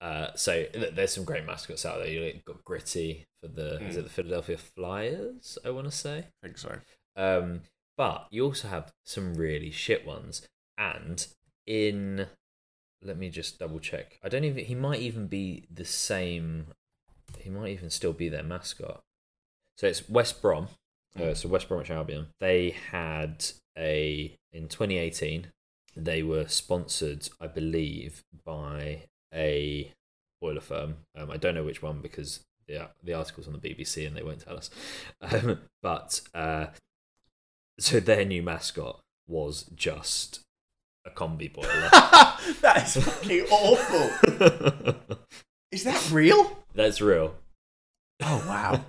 Uh, 0.00 0.28
so 0.34 0.66
there's 0.74 1.14
some 1.14 1.24
great 1.24 1.46
mascots 1.46 1.86
out 1.86 1.98
there. 1.98 2.08
You've 2.08 2.44
got 2.44 2.62
Gritty 2.64 3.24
for 3.40 3.48
the 3.48 3.76
is 3.86 3.96
Mm. 3.96 4.00
it 4.00 4.02
the 4.02 4.10
Philadelphia 4.10 4.58
Flyers? 4.58 5.56
I 5.64 5.70
want 5.70 5.86
to 5.86 5.90
say. 5.96 6.18
I 6.42 6.46
think 6.46 6.58
so. 6.58 6.78
Um, 7.16 7.62
but 7.96 8.26
you 8.30 8.44
also 8.44 8.68
have 8.68 8.92
some 9.06 9.34
really 9.34 9.70
shit 9.70 10.04
ones. 10.04 10.42
And 10.76 11.26
in, 11.66 12.26
let 13.04 13.18
me 13.18 13.28
just 13.28 13.58
double 13.58 13.78
check. 13.78 14.18
I 14.22 14.28
don't 14.28 14.44
even. 14.44 14.64
He 14.64 14.74
might 14.74 15.00
even 15.00 15.26
be 15.26 15.64
the 15.72 15.84
same. 15.84 16.66
He 17.38 17.50
might 17.50 17.70
even 17.70 17.90
still 17.90 18.12
be 18.12 18.28
their 18.28 18.42
mascot. 18.42 19.02
So 19.76 19.86
it's 19.86 20.08
West 20.08 20.40
Brom. 20.40 20.68
Uh, 21.18 21.34
so 21.34 21.48
West 21.48 21.68
Bromwich 21.68 21.90
Albion. 21.90 22.28
They 22.40 22.70
had 22.90 23.44
a 23.78 24.36
in 24.52 24.68
2018. 24.68 25.48
they 25.96 26.22
were 26.22 26.48
sponsored, 26.48 27.28
I 27.40 27.46
believe, 27.46 28.24
by 28.44 29.04
a 29.32 29.92
boiler 30.40 30.60
firm. 30.60 30.96
Um, 31.16 31.30
I 31.30 31.36
don't 31.36 31.54
know 31.54 31.64
which 31.64 31.82
one 31.82 32.00
because 32.00 32.40
the 32.66 32.88
the 33.02 33.14
article's 33.14 33.46
on 33.46 33.52
the 33.52 33.58
BBC 33.58 34.06
and 34.06 34.16
they 34.16 34.22
won't 34.22 34.44
tell 34.44 34.56
us. 34.56 34.70
Um, 35.20 35.60
but 35.82 36.20
uh, 36.34 36.66
so 37.78 38.00
their 38.00 38.24
new 38.24 38.42
mascot 38.42 39.00
was 39.26 39.64
just 39.74 40.43
a 41.04 41.10
combi 41.10 41.52
boiler. 41.52 41.88
that 42.60 42.82
is 42.84 42.96
fucking 43.04 43.46
awful. 43.50 44.94
Is 45.70 45.84
that 45.84 46.10
real? 46.10 46.58
That's 46.74 47.00
real. 47.00 47.34
Oh 48.22 48.44
wow, 48.48 48.84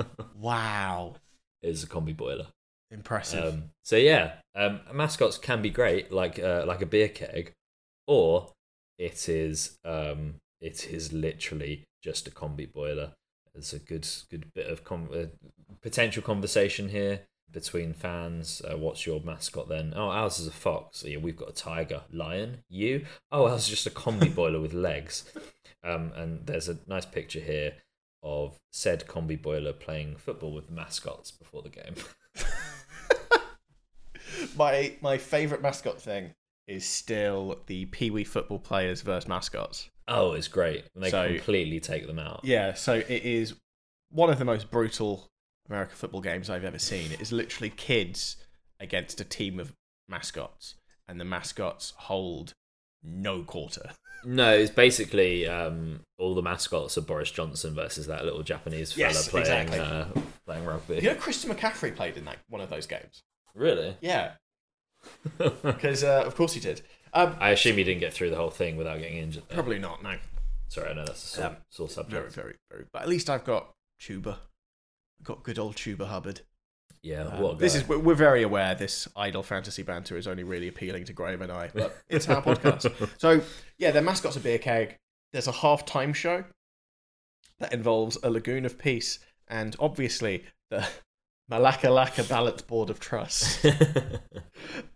wow, 0.34 1.14
It's 1.62 1.84
a 1.84 1.86
combi 1.86 2.16
boiler. 2.16 2.46
impressive. 2.90 3.54
Um, 3.54 3.64
so 3.84 3.96
yeah, 3.96 4.32
um, 4.54 4.80
mascots 4.92 5.38
can 5.38 5.60
be 5.62 5.70
great, 5.70 6.10
like 6.10 6.38
uh, 6.38 6.64
like 6.66 6.80
a 6.82 6.86
beer 6.86 7.08
keg, 7.08 7.52
or 8.06 8.48
it 8.98 9.28
is 9.28 9.76
um, 9.84 10.36
it 10.60 10.86
is 10.90 11.12
literally 11.12 11.84
just 12.02 12.26
a 12.26 12.30
combi 12.30 12.70
boiler. 12.72 13.12
There's 13.54 13.72
a 13.74 13.78
good 13.78 14.08
good 14.30 14.52
bit 14.54 14.66
of 14.68 14.82
con- 14.84 15.08
uh, 15.14 15.26
potential 15.82 16.22
conversation 16.22 16.88
here 16.88 17.20
between 17.52 17.92
fans. 17.92 18.62
Uh, 18.64 18.76
what's 18.76 19.06
your 19.06 19.20
mascot 19.20 19.68
then? 19.68 19.92
Oh, 19.96 20.08
ours 20.08 20.38
is 20.38 20.46
a 20.46 20.52
fox. 20.52 21.04
Yeah, 21.04 21.18
we've 21.18 21.36
got 21.36 21.48
a 21.50 21.54
tiger, 21.54 22.02
lion. 22.12 22.58
You? 22.68 23.06
Oh, 23.32 23.46
ours 23.46 23.62
is 23.62 23.68
just 23.68 23.86
a 23.86 23.90
combi 23.90 24.34
boiler 24.34 24.60
with 24.60 24.72
legs. 24.74 25.24
Um, 25.82 26.12
and 26.14 26.46
there's 26.46 26.68
a 26.68 26.78
nice 26.86 27.06
picture 27.06 27.40
here 27.40 27.72
of 28.22 28.58
said 28.72 29.06
combi 29.06 29.40
boiler 29.40 29.72
playing 29.72 30.16
football 30.16 30.52
with 30.52 30.66
the 30.66 30.72
mascots 30.74 31.30
before 31.30 31.62
the 31.62 31.70
game. 31.70 31.94
my 34.56 34.94
my 35.00 35.18
favorite 35.18 35.62
mascot 35.62 36.00
thing 36.00 36.30
is 36.68 36.84
still 36.86 37.58
the 37.66 37.86
Pee 37.86 38.10
Wee 38.10 38.24
football 38.24 38.58
players 38.58 39.02
versus 39.02 39.28
mascots. 39.28 39.88
Oh, 40.06 40.32
it's 40.32 40.48
great. 40.48 40.84
And 40.94 41.02
they 41.02 41.10
So- 41.10 41.28
completely 41.28 41.80
take 41.80 42.06
them 42.06 42.18
out. 42.18 42.40
Yeah, 42.44 42.74
so 42.74 42.94
it 42.94 43.08
is 43.24 43.54
one 44.10 44.30
of 44.30 44.38
the 44.38 44.44
most 44.44 44.70
brutal 44.70 45.28
American 45.68 45.96
football 45.96 46.20
games 46.20 46.48
I've 46.50 46.64
ever 46.64 46.78
seen. 46.78 47.12
Is 47.20 47.32
literally 47.32 47.70
kids 47.70 48.36
against 48.78 49.20
a 49.20 49.24
team 49.24 49.58
of 49.60 49.72
mascots, 50.08 50.74
and 51.08 51.20
the 51.20 51.24
mascots 51.24 51.92
hold 51.96 52.52
no 53.02 53.42
quarter. 53.42 53.90
No, 54.24 54.52
it's 54.52 54.70
basically 54.70 55.46
um, 55.48 56.00
all 56.18 56.34
the 56.34 56.42
mascots 56.42 56.98
are 56.98 57.02
Boris 57.02 57.30
Johnson 57.30 57.74
versus 57.74 58.06
that 58.08 58.24
little 58.24 58.42
Japanese 58.42 58.92
fella 58.92 59.08
Yes, 59.08 59.28
playing 59.28 59.46
exactly. 59.46 59.78
uh, 59.78 60.04
playing 60.44 60.64
rugby. 60.66 60.96
You 60.96 61.02
know, 61.02 61.14
Christian 61.14 61.50
McCaffrey 61.50 61.96
played 61.96 62.16
in 62.18 62.26
that 62.26 62.36
one 62.50 62.60
of 62.60 62.68
those 62.68 62.86
games. 62.86 63.22
Really? 63.54 63.96
Yeah, 64.02 64.32
because 65.62 66.04
uh, 66.04 66.22
of 66.26 66.34
course 66.36 66.52
he 66.52 66.60
did. 66.60 66.82
Um, 67.12 67.34
I 67.40 67.50
assume 67.50 67.76
he 67.76 67.84
didn't 67.84 68.00
get 68.00 68.12
through 68.12 68.30
the 68.30 68.36
whole 68.36 68.50
thing 68.50 68.76
without 68.76 68.98
getting 68.98 69.18
injured. 69.18 69.44
though. 69.48 69.54
probably 69.54 69.78
not. 69.78 70.02
No, 70.02 70.16
Sorry, 70.68 70.90
I 70.90 70.92
know 70.92 71.04
that's 71.04 71.24
a 71.24 71.26
sore, 71.26 71.46
Um, 71.46 71.56
sore 71.70 71.86
very, 71.88 71.94
subject. 71.94 72.32
very, 72.34 72.54
very. 72.70 72.84
But 72.92 73.02
at 73.02 73.08
least 73.08 73.28
I've 73.28 73.44
got 73.44 73.72
Chuba. 74.00 74.36
Got 75.22 75.42
good 75.42 75.58
old 75.58 75.76
Chuba 75.76 76.06
Hubbard. 76.06 76.40
Yeah, 77.02 77.22
Um, 77.28 77.56
this 77.56 77.74
is 77.74 77.88
we're 77.88 78.14
very 78.14 78.42
aware 78.42 78.74
this 78.74 79.08
idle 79.16 79.42
fantasy 79.42 79.82
banter 79.82 80.18
is 80.18 80.26
only 80.26 80.42
really 80.44 80.68
appealing 80.68 81.04
to 81.04 81.14
Graham 81.14 81.40
and 81.40 81.50
I, 81.50 81.70
but 81.72 81.96
it's 82.10 82.28
our 82.28 82.42
podcast. 82.42 82.92
So 83.18 83.40
yeah, 83.78 83.90
their 83.90 84.02
mascot's 84.02 84.36
a 84.36 84.40
beer 84.40 84.58
keg. 84.58 84.96
There's 85.32 85.46
a 85.46 85.52
half-time 85.52 86.12
show 86.12 86.44
that 87.58 87.72
involves 87.72 88.18
a 88.22 88.30
lagoon 88.30 88.66
of 88.66 88.78
peace 88.78 89.18
and 89.48 89.76
obviously 89.80 90.44
the 90.70 90.86
Malaka 91.50 91.88
Laka 91.88 92.28
Ballot 92.28 92.66
Board 92.66 92.90
of 92.90 93.00
Trust. 93.00 93.64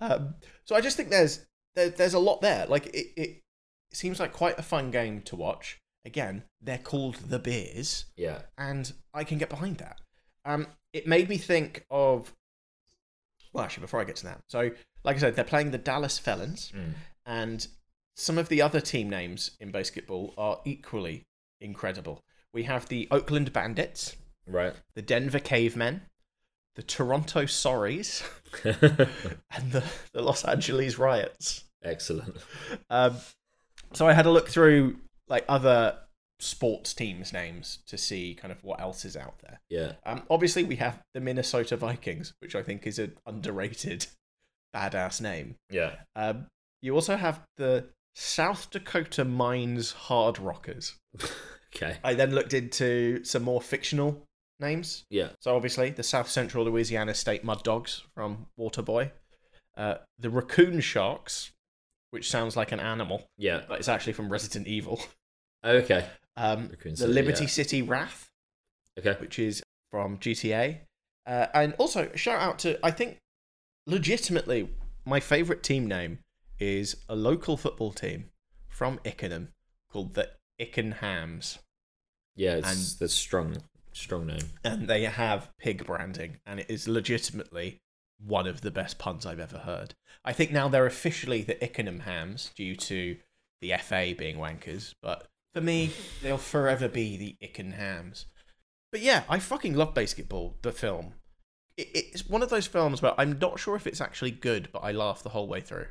Um, 0.00 0.34
so 0.66 0.76
I 0.76 0.80
just 0.80 0.96
think 0.96 1.08
there's 1.08 1.46
there, 1.74 1.88
there's 1.88 2.14
a 2.14 2.18
lot 2.18 2.40
there. 2.42 2.66
Like 2.66 2.86
it, 2.88 3.06
it, 3.16 3.40
it 3.90 3.96
seems 3.96 4.20
like 4.20 4.32
quite 4.32 4.58
a 4.58 4.62
fun 4.62 4.90
game 4.90 5.22
to 5.22 5.36
watch. 5.36 5.78
Again, 6.04 6.44
they're 6.60 6.78
called 6.78 7.14
the 7.16 7.38
Beers 7.38 8.04
yeah, 8.16 8.42
and 8.58 8.92
I 9.14 9.24
can 9.24 9.38
get 9.38 9.48
behind 9.48 9.78
that. 9.78 10.00
Um, 10.44 10.66
it 10.92 11.06
made 11.06 11.28
me 11.28 11.36
think 11.38 11.84
of. 11.90 12.32
Well, 13.52 13.64
actually, 13.64 13.82
before 13.82 14.00
I 14.00 14.04
get 14.04 14.16
to 14.16 14.24
that, 14.24 14.40
so 14.48 14.70
like 15.04 15.16
I 15.16 15.18
said, 15.20 15.36
they're 15.36 15.44
playing 15.44 15.70
the 15.70 15.78
Dallas 15.78 16.18
Felons, 16.18 16.72
Mm. 16.74 16.92
and 17.26 17.66
some 18.16 18.38
of 18.38 18.48
the 18.48 18.62
other 18.62 18.80
team 18.80 19.08
names 19.10 19.52
in 19.60 19.70
baseketball 19.72 20.34
are 20.36 20.60
equally 20.64 21.26
incredible. 21.60 22.22
We 22.52 22.64
have 22.64 22.88
the 22.88 23.08
Oakland 23.10 23.52
Bandits, 23.52 24.16
right. 24.46 24.74
the 24.94 25.02
Denver 25.02 25.38
Cavemen, 25.40 26.02
the 26.76 26.82
Toronto 26.82 27.42
Sorries, 27.42 28.22
and 28.64 29.72
the, 29.72 29.84
the 30.12 30.22
Los 30.22 30.44
Angeles 30.44 30.98
Riots. 30.98 31.64
Excellent. 31.82 32.36
Um, 32.90 33.16
so 33.92 34.06
I 34.08 34.12
had 34.12 34.26
a 34.26 34.30
look 34.30 34.48
through 34.48 34.96
like 35.28 35.44
other 35.48 35.98
sports 36.40 36.92
teams' 36.94 37.32
names 37.32 37.78
to 37.86 37.96
see 37.96 38.34
kind 38.34 38.52
of 38.52 38.62
what 38.64 38.80
else 38.80 39.04
is 39.04 39.16
out 39.16 39.38
there. 39.40 39.60
Yeah, 39.70 39.92
Um, 40.04 40.22
obviously, 40.30 40.64
we 40.64 40.76
have 40.76 41.02
the 41.14 41.20
Minnesota 41.20 41.76
Vikings, 41.76 42.34
which 42.40 42.54
I 42.54 42.62
think 42.62 42.86
is 42.86 42.98
an 42.98 43.16
underrated, 43.26 44.06
badass 44.74 45.20
name. 45.20 45.56
yeah. 45.70 45.96
Um, 46.16 46.46
you 46.82 46.94
also 46.94 47.16
have 47.16 47.40
the 47.56 47.86
South 48.14 48.68
Dakota 48.70 49.24
Mines 49.24 49.92
Hard 49.92 50.38
Rockers. 50.38 50.94
Okay. 51.76 51.96
I 52.04 52.14
then 52.14 52.32
looked 52.32 52.54
into 52.54 53.24
some 53.24 53.42
more 53.42 53.60
fictional 53.60 54.22
names. 54.60 55.06
Yeah. 55.10 55.30
So 55.40 55.56
obviously, 55.56 55.90
the 55.90 56.04
South 56.04 56.30
Central 56.30 56.64
Louisiana 56.64 57.14
State 57.14 57.42
Mud 57.42 57.64
Dogs 57.64 58.04
from 58.14 58.46
Waterboy, 58.56 59.10
uh, 59.76 59.96
the 60.16 60.30
Raccoon 60.30 60.78
Sharks, 60.80 61.50
which 62.12 62.30
sounds 62.30 62.56
like 62.56 62.70
an 62.70 62.78
animal, 62.78 63.24
Yeah. 63.38 63.62
but 63.66 63.80
it's 63.80 63.88
actually 63.88 64.12
from 64.12 64.30
Resident 64.30 64.68
Evil. 64.68 65.00
Okay. 65.64 66.06
Um, 66.36 66.68
the 66.82 66.96
City, 66.96 67.12
Liberty 67.12 67.44
yeah. 67.44 67.48
City 67.48 67.82
Wrath, 67.82 68.28
Okay. 68.98 69.14
which 69.20 69.38
is 69.38 69.62
from 69.90 70.18
GTA. 70.18 70.80
Uh, 71.26 71.46
and 71.54 71.74
also, 71.78 72.10
shout 72.14 72.40
out 72.40 72.58
to, 72.60 72.78
I 72.84 72.90
think, 72.90 73.18
legitimately, 73.86 74.68
my 75.04 75.20
favourite 75.20 75.62
team 75.62 75.86
name 75.86 76.18
is 76.58 76.96
a 77.08 77.16
local 77.16 77.56
football 77.56 77.92
team 77.92 78.30
from 78.68 78.98
Ickenham 79.04 79.48
called 79.90 80.14
the 80.14 80.30
Ickenhams. 80.60 81.58
Yeah, 82.36 82.56
it's 82.56 82.68
And- 82.92 82.98
the 82.98 83.08
strong, 83.08 83.62
strong 83.92 84.26
name. 84.26 84.50
And 84.64 84.88
they 84.88 85.04
have 85.04 85.50
pig 85.58 85.86
branding, 85.86 86.40
and 86.44 86.60
it 86.60 86.66
is 86.68 86.88
legitimately 86.88 87.78
one 88.18 88.46
of 88.46 88.60
the 88.62 88.70
best 88.70 88.98
puns 88.98 89.24
I've 89.26 89.40
ever 89.40 89.58
heard. 89.58 89.94
I 90.24 90.32
think 90.32 90.50
now 90.50 90.68
they're 90.68 90.86
officially 90.86 91.42
the 91.42 91.62
Ickenham 91.62 92.00
Hams 92.00 92.50
due 92.54 92.74
to 92.76 93.18
the 93.60 93.72
FA 93.72 94.14
being 94.16 94.36
wankers, 94.36 94.94
but 95.02 95.28
for 95.54 95.60
me, 95.60 95.90
they'll 96.22 96.36
forever 96.36 96.88
be 96.88 97.16
the 97.16 97.36
Icken 97.46 97.74
Hams. 97.74 98.26
But 98.92 99.00
yeah, 99.00 99.22
I 99.28 99.38
fucking 99.38 99.74
love 99.74 99.94
BASEketball, 99.94 100.54
the 100.62 100.72
film. 100.72 101.14
It, 101.76 101.88
it's 101.94 102.28
one 102.28 102.42
of 102.42 102.50
those 102.50 102.66
films 102.66 103.00
where 103.02 103.14
I'm 103.18 103.38
not 103.38 103.58
sure 103.58 103.76
if 103.76 103.86
it's 103.86 104.00
actually 104.00 104.30
good, 104.32 104.68
but 104.72 104.80
I 104.80 104.92
laugh 104.92 105.22
the 105.22 105.30
whole 105.30 105.48
way 105.48 105.60
through. 105.60 105.86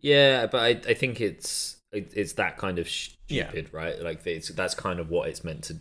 Yeah, 0.00 0.46
but 0.46 0.60
I, 0.60 0.90
I 0.90 0.94
think 0.94 1.20
it's 1.20 1.76
it, 1.92 2.12
it's 2.16 2.32
that 2.34 2.56
kind 2.58 2.78
of 2.78 2.88
Yeah. 3.28 3.48
stupid, 3.48 3.72
right? 3.72 4.00
Like 4.00 4.26
it's 4.26 4.48
that's 4.48 4.74
kind 4.74 4.98
of 5.00 5.10
what 5.10 5.28
it's 5.28 5.44
meant 5.44 5.62
to 5.64 5.76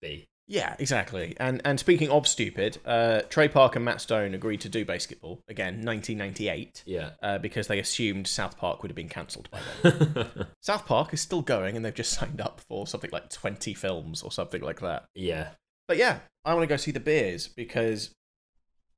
be. 0.00 0.26
Yeah, 0.48 0.74
exactly. 0.78 1.36
And 1.38 1.60
and 1.64 1.78
speaking 1.78 2.08
of 2.08 2.26
stupid, 2.26 2.78
uh, 2.86 3.20
Trey 3.28 3.48
Park 3.48 3.76
and 3.76 3.84
Matt 3.84 4.00
Stone 4.00 4.32
agreed 4.34 4.62
to 4.62 4.70
do 4.70 4.82
BASEketball 4.84 5.40
again, 5.46 5.84
1998. 5.84 6.84
Yeah. 6.86 7.10
uh, 7.22 7.36
because 7.38 7.66
they 7.66 7.78
assumed 7.78 8.26
South 8.26 8.56
Park 8.56 8.82
would 8.82 8.90
have 8.90 8.96
been 8.96 9.10
cancelled 9.10 9.50
by 9.50 9.60
then. 9.82 10.46
South 10.62 10.86
Park 10.86 11.12
is 11.12 11.20
still 11.20 11.42
going, 11.42 11.76
and 11.76 11.84
they've 11.84 11.94
just 11.94 12.12
signed 12.12 12.40
up 12.40 12.62
for 12.66 12.86
something 12.86 13.10
like 13.12 13.28
20 13.28 13.74
films 13.74 14.22
or 14.22 14.32
something 14.32 14.62
like 14.62 14.80
that. 14.80 15.04
yeah. 15.14 15.50
But 15.86 15.96
yeah, 15.96 16.18
I 16.44 16.52
want 16.52 16.64
to 16.64 16.66
go 16.66 16.76
see 16.76 16.90
the 16.90 17.00
Beers 17.00 17.48
because 17.48 18.14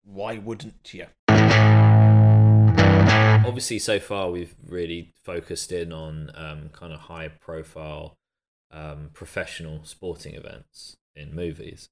why 0.03 0.38
wouldn't 0.38 0.92
you? 0.92 1.07
Obviously, 3.46 3.78
so 3.78 4.01
far 4.01 4.30
we've 4.30 4.57
really 4.64 5.14
focused 5.24 5.70
in 5.70 5.92
on 5.92 6.30
um, 6.34 6.70
kind 6.72 6.92
of 6.92 7.01
high 7.01 7.28
profile 7.28 8.16
um, 8.72 9.11
professional 9.12 9.84
sporting 9.84 10.34
events 10.34 10.96
in 11.17 11.35
movies. 11.35 11.89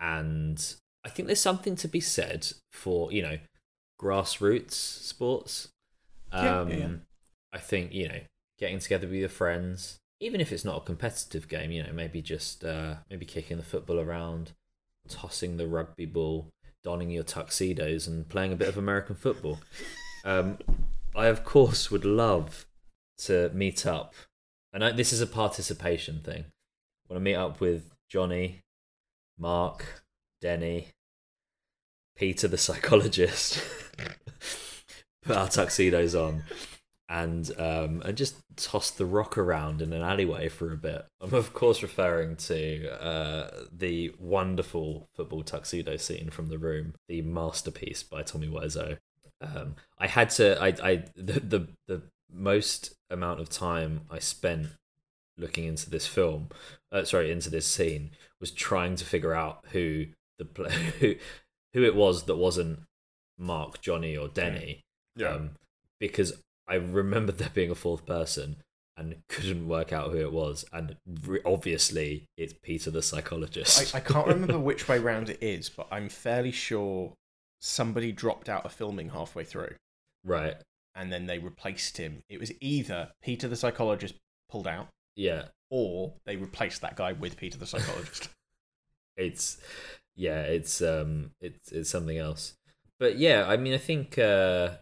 And 0.00 0.74
I 1.04 1.08
think 1.08 1.26
there's 1.26 1.40
something 1.40 1.76
to 1.76 1.88
be 1.88 2.00
said 2.00 2.48
for, 2.70 3.12
you 3.12 3.22
know, 3.22 3.38
grassroots 4.00 4.72
sports. 4.72 5.68
Um, 6.32 6.70
yeah, 6.70 6.76
yeah. 6.76 6.88
I 7.52 7.58
think, 7.58 7.92
you 7.92 8.08
know, 8.08 8.20
getting 8.58 8.78
together 8.78 9.06
with 9.06 9.16
your 9.16 9.28
friends, 9.28 9.98
even 10.20 10.40
if 10.40 10.52
it's 10.52 10.64
not 10.64 10.78
a 10.78 10.80
competitive 10.84 11.48
game, 11.48 11.70
you 11.70 11.82
know, 11.82 11.92
maybe 11.92 12.22
just 12.22 12.64
uh, 12.64 12.94
maybe 13.10 13.26
kicking 13.26 13.56
the 13.56 13.62
football 13.62 14.00
around, 14.00 14.52
tossing 15.08 15.56
the 15.56 15.66
rugby 15.66 16.06
ball, 16.06 16.48
donning 16.82 17.10
your 17.10 17.24
tuxedos 17.24 18.06
and 18.06 18.28
playing 18.28 18.52
a 18.52 18.56
bit 18.56 18.68
of 18.68 18.78
American 18.78 19.14
football. 19.14 19.58
Um, 20.24 20.58
I, 21.14 21.26
of 21.26 21.44
course, 21.44 21.90
would 21.90 22.04
love 22.04 22.66
to 23.18 23.50
meet 23.52 23.86
up. 23.86 24.14
And 24.72 24.84
I, 24.84 24.92
this 24.92 25.12
is 25.12 25.20
a 25.20 25.26
participation 25.26 26.20
thing. 26.20 26.44
I 26.44 27.12
want 27.12 27.20
to 27.20 27.20
meet 27.20 27.34
up 27.34 27.60
with 27.60 27.91
Johnny, 28.12 28.60
Mark, 29.38 30.04
Denny, 30.42 30.88
Peter 32.14 32.46
the 32.46 32.58
psychologist, 32.58 33.64
put 35.22 35.34
our 35.34 35.48
tuxedos 35.48 36.14
on, 36.14 36.42
and 37.08 37.50
um, 37.58 38.02
and 38.04 38.14
just 38.14 38.36
tossed 38.56 38.98
the 38.98 39.06
rock 39.06 39.38
around 39.38 39.80
in 39.80 39.94
an 39.94 40.02
alleyway 40.02 40.50
for 40.50 40.70
a 40.70 40.76
bit. 40.76 41.06
I'm 41.22 41.32
of 41.32 41.54
course 41.54 41.82
referring 41.82 42.36
to 42.36 43.02
uh, 43.02 43.50
the 43.74 44.14
wonderful 44.18 45.08
football 45.14 45.42
tuxedo 45.42 45.96
scene 45.96 46.28
from 46.28 46.48
The 46.48 46.58
Room, 46.58 46.92
the 47.08 47.22
masterpiece 47.22 48.02
by 48.02 48.22
Tommy 48.22 48.48
Wiseau. 48.48 48.98
Um, 49.40 49.76
I 49.98 50.06
had 50.06 50.28
to, 50.32 50.60
I, 50.62 50.66
I, 50.82 51.04
the, 51.16 51.40
the 51.40 51.68
the 51.88 52.02
most 52.30 52.92
amount 53.08 53.40
of 53.40 53.48
time 53.48 54.02
I 54.10 54.18
spent 54.18 54.68
looking 55.38 55.64
into 55.64 55.90
this 55.90 56.06
film, 56.06 56.48
uh, 56.90 57.04
sorry, 57.04 57.30
into 57.30 57.50
this 57.50 57.66
scene, 57.66 58.10
was 58.40 58.50
trying 58.50 58.96
to 58.96 59.04
figure 59.04 59.34
out 59.34 59.64
who 59.72 60.06
the 60.38 60.70
who, 61.00 61.14
who 61.74 61.84
it 61.84 61.94
was 61.94 62.24
that 62.24 62.36
wasn't 62.36 62.80
Mark, 63.38 63.80
Johnny, 63.80 64.16
or 64.16 64.28
Denny. 64.28 64.82
Um, 65.34 65.50
because 66.00 66.32
I 66.68 66.76
remembered 66.76 67.38
there 67.38 67.50
being 67.52 67.70
a 67.70 67.74
fourth 67.74 68.06
person 68.06 68.56
and 68.96 69.16
couldn't 69.28 69.68
work 69.68 69.92
out 69.92 70.10
who 70.10 70.18
it 70.18 70.32
was, 70.32 70.64
and 70.72 70.96
re- 71.26 71.40
obviously 71.44 72.26
it's 72.36 72.54
Peter 72.62 72.90
the 72.90 73.02
psychologist. 73.02 73.94
I, 73.94 73.98
I 73.98 74.00
can't 74.00 74.26
remember 74.26 74.58
which 74.60 74.88
way 74.88 74.98
round 74.98 75.30
it 75.30 75.38
is, 75.42 75.68
but 75.68 75.86
I'm 75.90 76.08
fairly 76.08 76.52
sure 76.52 77.14
somebody 77.60 78.12
dropped 78.12 78.48
out 78.48 78.64
of 78.66 78.72
filming 78.72 79.10
halfway 79.10 79.44
through, 79.44 79.74
right? 80.24 80.56
and 80.94 81.12
then 81.12 81.26
they 81.26 81.38
replaced 81.38 81.96
him. 81.96 82.22
It 82.28 82.38
was 82.38 82.52
either 82.60 83.10
Peter 83.22 83.48
the 83.48 83.56
psychologist 83.56 84.14
pulled 84.50 84.66
out, 84.66 84.88
Yeah, 85.16 85.48
or 85.70 86.14
they 86.24 86.36
replaced 86.36 86.82
that 86.82 86.96
guy 86.96 87.12
with 87.12 87.36
Peter 87.36 87.58
the 87.58 87.66
psychologist. 87.66 88.28
it's 89.16 89.58
yeah, 90.16 90.42
it's 90.42 90.82
um, 90.82 91.32
it's 91.40 91.72
it's 91.72 91.90
something 91.90 92.18
else. 92.18 92.54
But 92.98 93.18
yeah, 93.18 93.46
I 93.48 93.56
mean, 93.56 93.74
I 93.74 93.78
think 93.78 94.18
uh, 94.18 94.76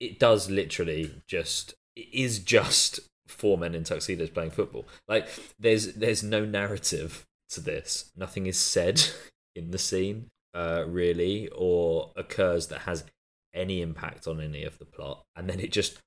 it 0.00 0.18
does 0.18 0.50
literally 0.50 1.22
just 1.26 1.74
it 1.96 2.08
is 2.12 2.38
just 2.38 3.00
four 3.26 3.58
men 3.58 3.74
in 3.74 3.84
tuxedos 3.84 4.30
playing 4.30 4.50
football. 4.50 4.86
Like 5.08 5.28
there's 5.58 5.94
there's 5.94 6.22
no 6.22 6.44
narrative 6.44 7.26
to 7.50 7.60
this. 7.60 8.10
Nothing 8.16 8.46
is 8.46 8.58
said 8.58 9.02
in 9.56 9.70
the 9.70 9.78
scene, 9.78 10.30
uh, 10.54 10.84
really, 10.86 11.48
or 11.48 12.12
occurs 12.16 12.68
that 12.68 12.80
has 12.80 13.04
any 13.52 13.80
impact 13.80 14.26
on 14.26 14.40
any 14.40 14.64
of 14.64 14.78
the 14.78 14.84
plot, 14.84 15.24
and 15.36 15.48
then 15.48 15.60
it 15.60 15.72
just 15.72 16.00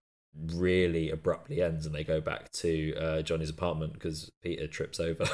really 0.53 1.09
abruptly 1.09 1.61
ends, 1.61 1.85
and 1.85 1.93
they 1.93 2.03
go 2.03 2.21
back 2.21 2.51
to 2.53 2.95
uh, 2.95 3.21
Johnny's 3.21 3.49
apartment 3.49 3.93
because 3.93 4.31
Peter 4.41 4.67
trips 4.67 4.99
over. 4.99 5.25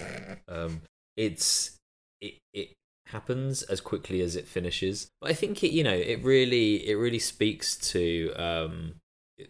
um, 0.48 0.82
it's 1.16 1.78
it 2.20 2.34
it 2.54 2.72
happens 3.06 3.62
as 3.62 3.80
quickly 3.80 4.20
as 4.20 4.36
it 4.36 4.48
finishes. 4.48 5.08
But 5.20 5.30
I 5.30 5.34
think 5.34 5.62
it 5.62 5.72
you 5.72 5.84
know 5.84 5.94
it 5.94 6.22
really 6.24 6.88
it 6.88 6.94
really 6.94 7.18
speaks 7.18 7.76
to 7.92 8.32
um 8.36 8.94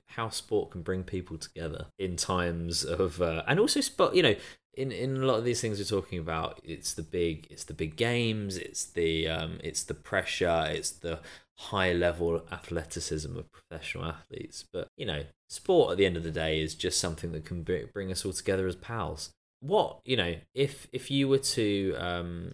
how 0.09 0.29
sport 0.29 0.71
can 0.71 0.83
bring 0.83 1.03
people 1.03 1.37
together 1.39 1.87
in 1.99 2.17
times 2.17 2.85
of 2.85 3.21
uh, 3.21 3.43
and 3.47 3.61
also 3.61 3.81
spot 3.81 4.15
you 4.15 4.23
know 4.23 4.35
in 4.75 4.91
in 4.91 5.17
a 5.19 5.27
lot 5.27 5.37
of 5.37 5.45
these 5.45 5.61
things 5.61 5.79
we're 5.79 6.01
talking 6.01 6.19
about 6.19 6.61
it's 6.65 6.95
the 6.95 7.03
big 7.03 7.47
it's 7.51 7.65
the 7.65 7.75
big 7.75 7.97
games 7.97 8.57
it's 8.57 8.85
the 8.87 9.29
um 9.29 9.59
it's 9.63 9.85
the 9.85 9.95
pressure 9.95 10.67
it's 10.71 10.91
the 10.91 11.21
high 11.59 11.93
level 11.93 12.43
athleticism 12.51 13.37
of 13.37 13.51
professional 13.53 14.05
athletes 14.05 14.65
but 14.73 14.89
you 14.97 15.07
know 15.07 15.23
sport 15.49 15.93
at 15.93 15.99
the 15.99 16.07
end 16.07 16.17
of 16.17 16.23
the 16.25 16.31
day 16.31 16.61
is 16.61 16.75
just 16.75 16.99
something 16.99 17.33
that 17.33 17.45
can 17.45 17.63
br- 17.63 17.87
bring 17.93 18.11
us 18.11 18.25
all 18.25 18.33
together 18.33 18.67
as 18.67 18.75
pals 18.77 19.31
what 19.61 20.01
you 20.05 20.17
know 20.17 20.35
if 20.55 20.89
if 20.93 21.11
you 21.11 21.29
were 21.29 21.39
to 21.39 21.95
um 21.99 22.53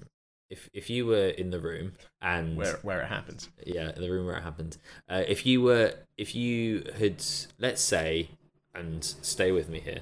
if 0.50 0.68
if 0.72 0.88
you 0.90 1.06
were 1.06 1.28
in 1.28 1.50
the 1.50 1.60
room 1.60 1.92
and 2.22 2.56
where 2.56 2.78
where 2.82 3.00
it 3.02 3.06
happens. 3.08 3.48
yeah, 3.66 3.92
the 3.92 4.10
room 4.10 4.24
where 4.26 4.36
it 4.36 4.42
happened. 4.42 4.78
Uh, 5.06 5.22
if 5.28 5.44
you 5.44 5.60
were, 5.60 5.92
if 6.16 6.34
you 6.34 6.84
had, 6.98 7.22
let's 7.58 7.82
say, 7.82 8.30
and 8.74 9.04
stay 9.04 9.52
with 9.52 9.68
me 9.68 9.78
here, 9.80 10.00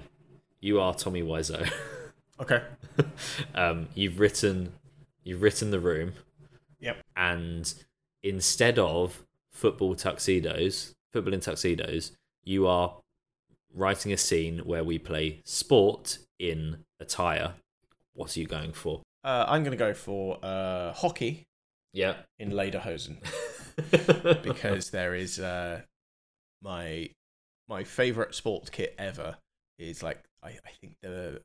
you 0.61 0.79
are 0.81 0.95
Tommy 0.95 1.23
Wiseau. 1.23 1.69
Okay. 2.41 2.63
um, 3.57 3.89
you've 3.97 4.21
written, 4.21 4.73
you've 5.25 5.43
written 5.43 5.71
the 5.73 5.81
room, 5.81 6.13
Yep. 6.79 6.99
and 7.17 7.75
instead 8.27 8.79
of 8.79 9.23
football 9.53 9.95
tuxedos, 9.95 10.93
football 11.13 11.33
in 11.35 11.41
tuxedos, 11.41 12.13
you 12.45 12.67
are 12.67 12.97
writing 13.75 14.13
a 14.13 14.17
scene 14.17 14.59
where 14.61 14.83
we 14.85 14.99
play 14.99 15.41
sport 15.45 16.19
in 16.39 16.79
attire. 17.01 17.55
What 18.15 18.37
are 18.37 18.41
you 18.41 18.47
going 18.47 18.73
for? 18.73 19.03
Uh, 19.23 19.45
I'm 19.49 19.63
going 19.63 19.73
to 19.73 19.77
go 19.79 19.95
for 19.95 20.39
uh, 20.43 20.93
hockey 20.93 21.45
Yeah. 21.93 22.15
in 22.39 22.51
Lederhosen 22.51 23.17
because 24.43 24.91
there 24.91 25.15
is 25.15 25.39
uh, 25.39 25.83
my 26.63 27.11
my 27.69 27.85
favorite 27.85 28.35
sports 28.35 28.71
kit 28.71 28.95
ever 28.99 29.37
is 29.79 30.03
like 30.03 30.23
I, 30.43 30.49
I 30.51 30.71
think 30.81 30.95
the 31.03 31.41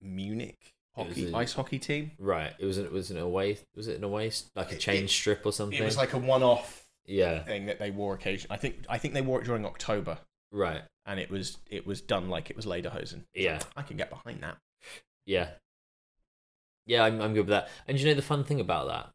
Munich 0.00 0.72
hockey 0.94 1.32
a- 1.32 1.36
ice 1.36 1.52
hockey 1.52 1.78
team. 1.78 2.12
right. 2.18 2.52
It 2.58 2.64
was 2.66 2.78
it 2.78 2.92
was 2.92 3.10
an 3.10 3.18
away 3.18 3.58
was 3.76 3.88
it 3.88 3.96
an 3.98 4.04
away 4.04 4.30
like 4.54 4.72
a 4.72 4.76
chain 4.76 5.04
it- 5.04 5.10
strip 5.10 5.44
or 5.46 5.52
something? 5.52 5.78
It 5.78 5.84
was 5.84 5.96
like 5.96 6.12
a 6.12 6.18
one-off 6.18 6.84
yeah. 7.06 7.42
thing 7.44 7.66
that 7.66 7.78
they 7.78 7.90
wore 7.90 8.14
occasionally. 8.14 8.54
I 8.54 8.58
think 8.58 8.84
I 8.88 8.98
think 8.98 9.14
they 9.14 9.22
wore 9.22 9.40
it 9.40 9.44
during 9.44 9.64
October, 9.66 10.18
Right. 10.50 10.82
and 11.06 11.18
it 11.20 11.30
was 11.30 11.58
it 11.70 11.86
was 11.86 12.00
done 12.00 12.28
like 12.28 12.50
it 12.50 12.56
was 12.56 12.66
Lederhosen. 12.66 13.22
Yeah. 13.34 13.60
I 13.76 13.82
can 13.82 13.96
get 13.96 14.10
behind 14.10 14.42
that. 14.42 14.56
Yeah. 15.26 15.48
Yeah, 16.86 17.04
I'm 17.04 17.20
I'm 17.20 17.32
good 17.34 17.40
with 17.46 17.48
that. 17.50 17.68
And 17.86 17.98
you 17.98 18.06
know 18.06 18.14
the 18.14 18.22
fun 18.22 18.44
thing 18.44 18.60
about 18.60 18.88
that? 18.88 19.10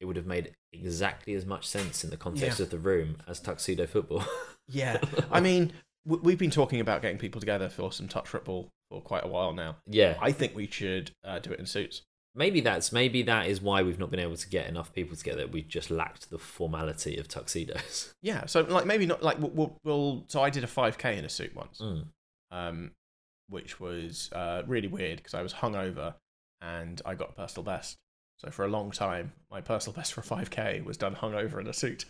It 0.00 0.06
would 0.06 0.16
have 0.16 0.26
made 0.26 0.52
exactly 0.72 1.34
as 1.34 1.44
much 1.44 1.66
sense 1.66 2.04
in 2.04 2.10
the 2.10 2.16
context 2.16 2.58
Yeah. 2.58 2.64
of 2.64 2.70
the 2.70 2.78
room 2.78 3.18
as 3.28 3.38
tuxedo 3.40 3.86
football. 3.86 4.24
Yeah, 4.68 4.98
I 5.30 5.40
mean, 5.40 5.72
we've 6.06 6.38
been 6.38 6.50
talking 6.50 6.80
about 6.80 7.02
getting 7.02 7.18
people 7.18 7.40
together 7.40 7.68
for 7.68 7.92
some 7.92 8.08
touch 8.08 8.28
football 8.28 8.68
for 8.90 9.00
quite 9.00 9.24
a 9.24 9.28
while 9.28 9.52
now. 9.52 9.76
yeah. 9.86 10.16
I 10.20 10.32
think 10.32 10.54
we 10.54 10.66
should 10.66 11.12
uh, 11.24 11.38
do 11.38 11.52
it 11.52 11.60
in 11.60 11.66
suits. 11.66 12.02
Maybe 12.34 12.60
that's 12.60 12.92
maybe 12.92 13.22
that 13.22 13.46
is 13.48 13.60
why 13.60 13.82
we've 13.82 13.98
not 13.98 14.10
been 14.10 14.20
able 14.20 14.36
to 14.36 14.48
get 14.48 14.68
enough 14.68 14.92
people 14.92 15.16
together. 15.16 15.46
We 15.48 15.62
just 15.62 15.90
lacked 15.90 16.30
the 16.30 16.38
formality 16.38 17.16
of 17.16 17.26
tuxedos. 17.28 18.14
Yeah, 18.22 18.46
so 18.46 18.60
like 18.60 18.86
maybe 18.86 19.06
not 19.06 19.22
like 19.22 19.38
we'll, 19.40 19.50
we'll, 19.50 19.76
we'll 19.84 20.24
so 20.28 20.40
I 20.42 20.50
did 20.50 20.62
a 20.62 20.68
5k 20.68 21.16
in 21.18 21.24
a 21.24 21.28
suit 21.28 21.54
once, 21.56 21.80
Mm. 21.80 22.04
um, 22.52 22.90
which 23.48 23.80
was 23.80 24.30
uh, 24.32 24.62
really 24.66 24.86
weird 24.88 25.16
because 25.18 25.34
I 25.34 25.42
was 25.42 25.54
hungover 25.54 26.14
and 26.60 27.00
I 27.04 27.14
got 27.14 27.30
a 27.30 27.32
personal 27.32 27.64
best. 27.64 27.96
So 28.38 28.50
for 28.50 28.64
a 28.64 28.68
long 28.68 28.90
time, 28.92 29.32
my 29.50 29.60
personal 29.60 29.94
best 29.96 30.12
for 30.14 30.20
a 30.20 30.24
5k 30.24 30.84
was 30.84 30.96
done 30.96 31.14
hungover 31.16 31.60
in 31.60 31.66
a 31.66 31.72
suit. 31.72 32.04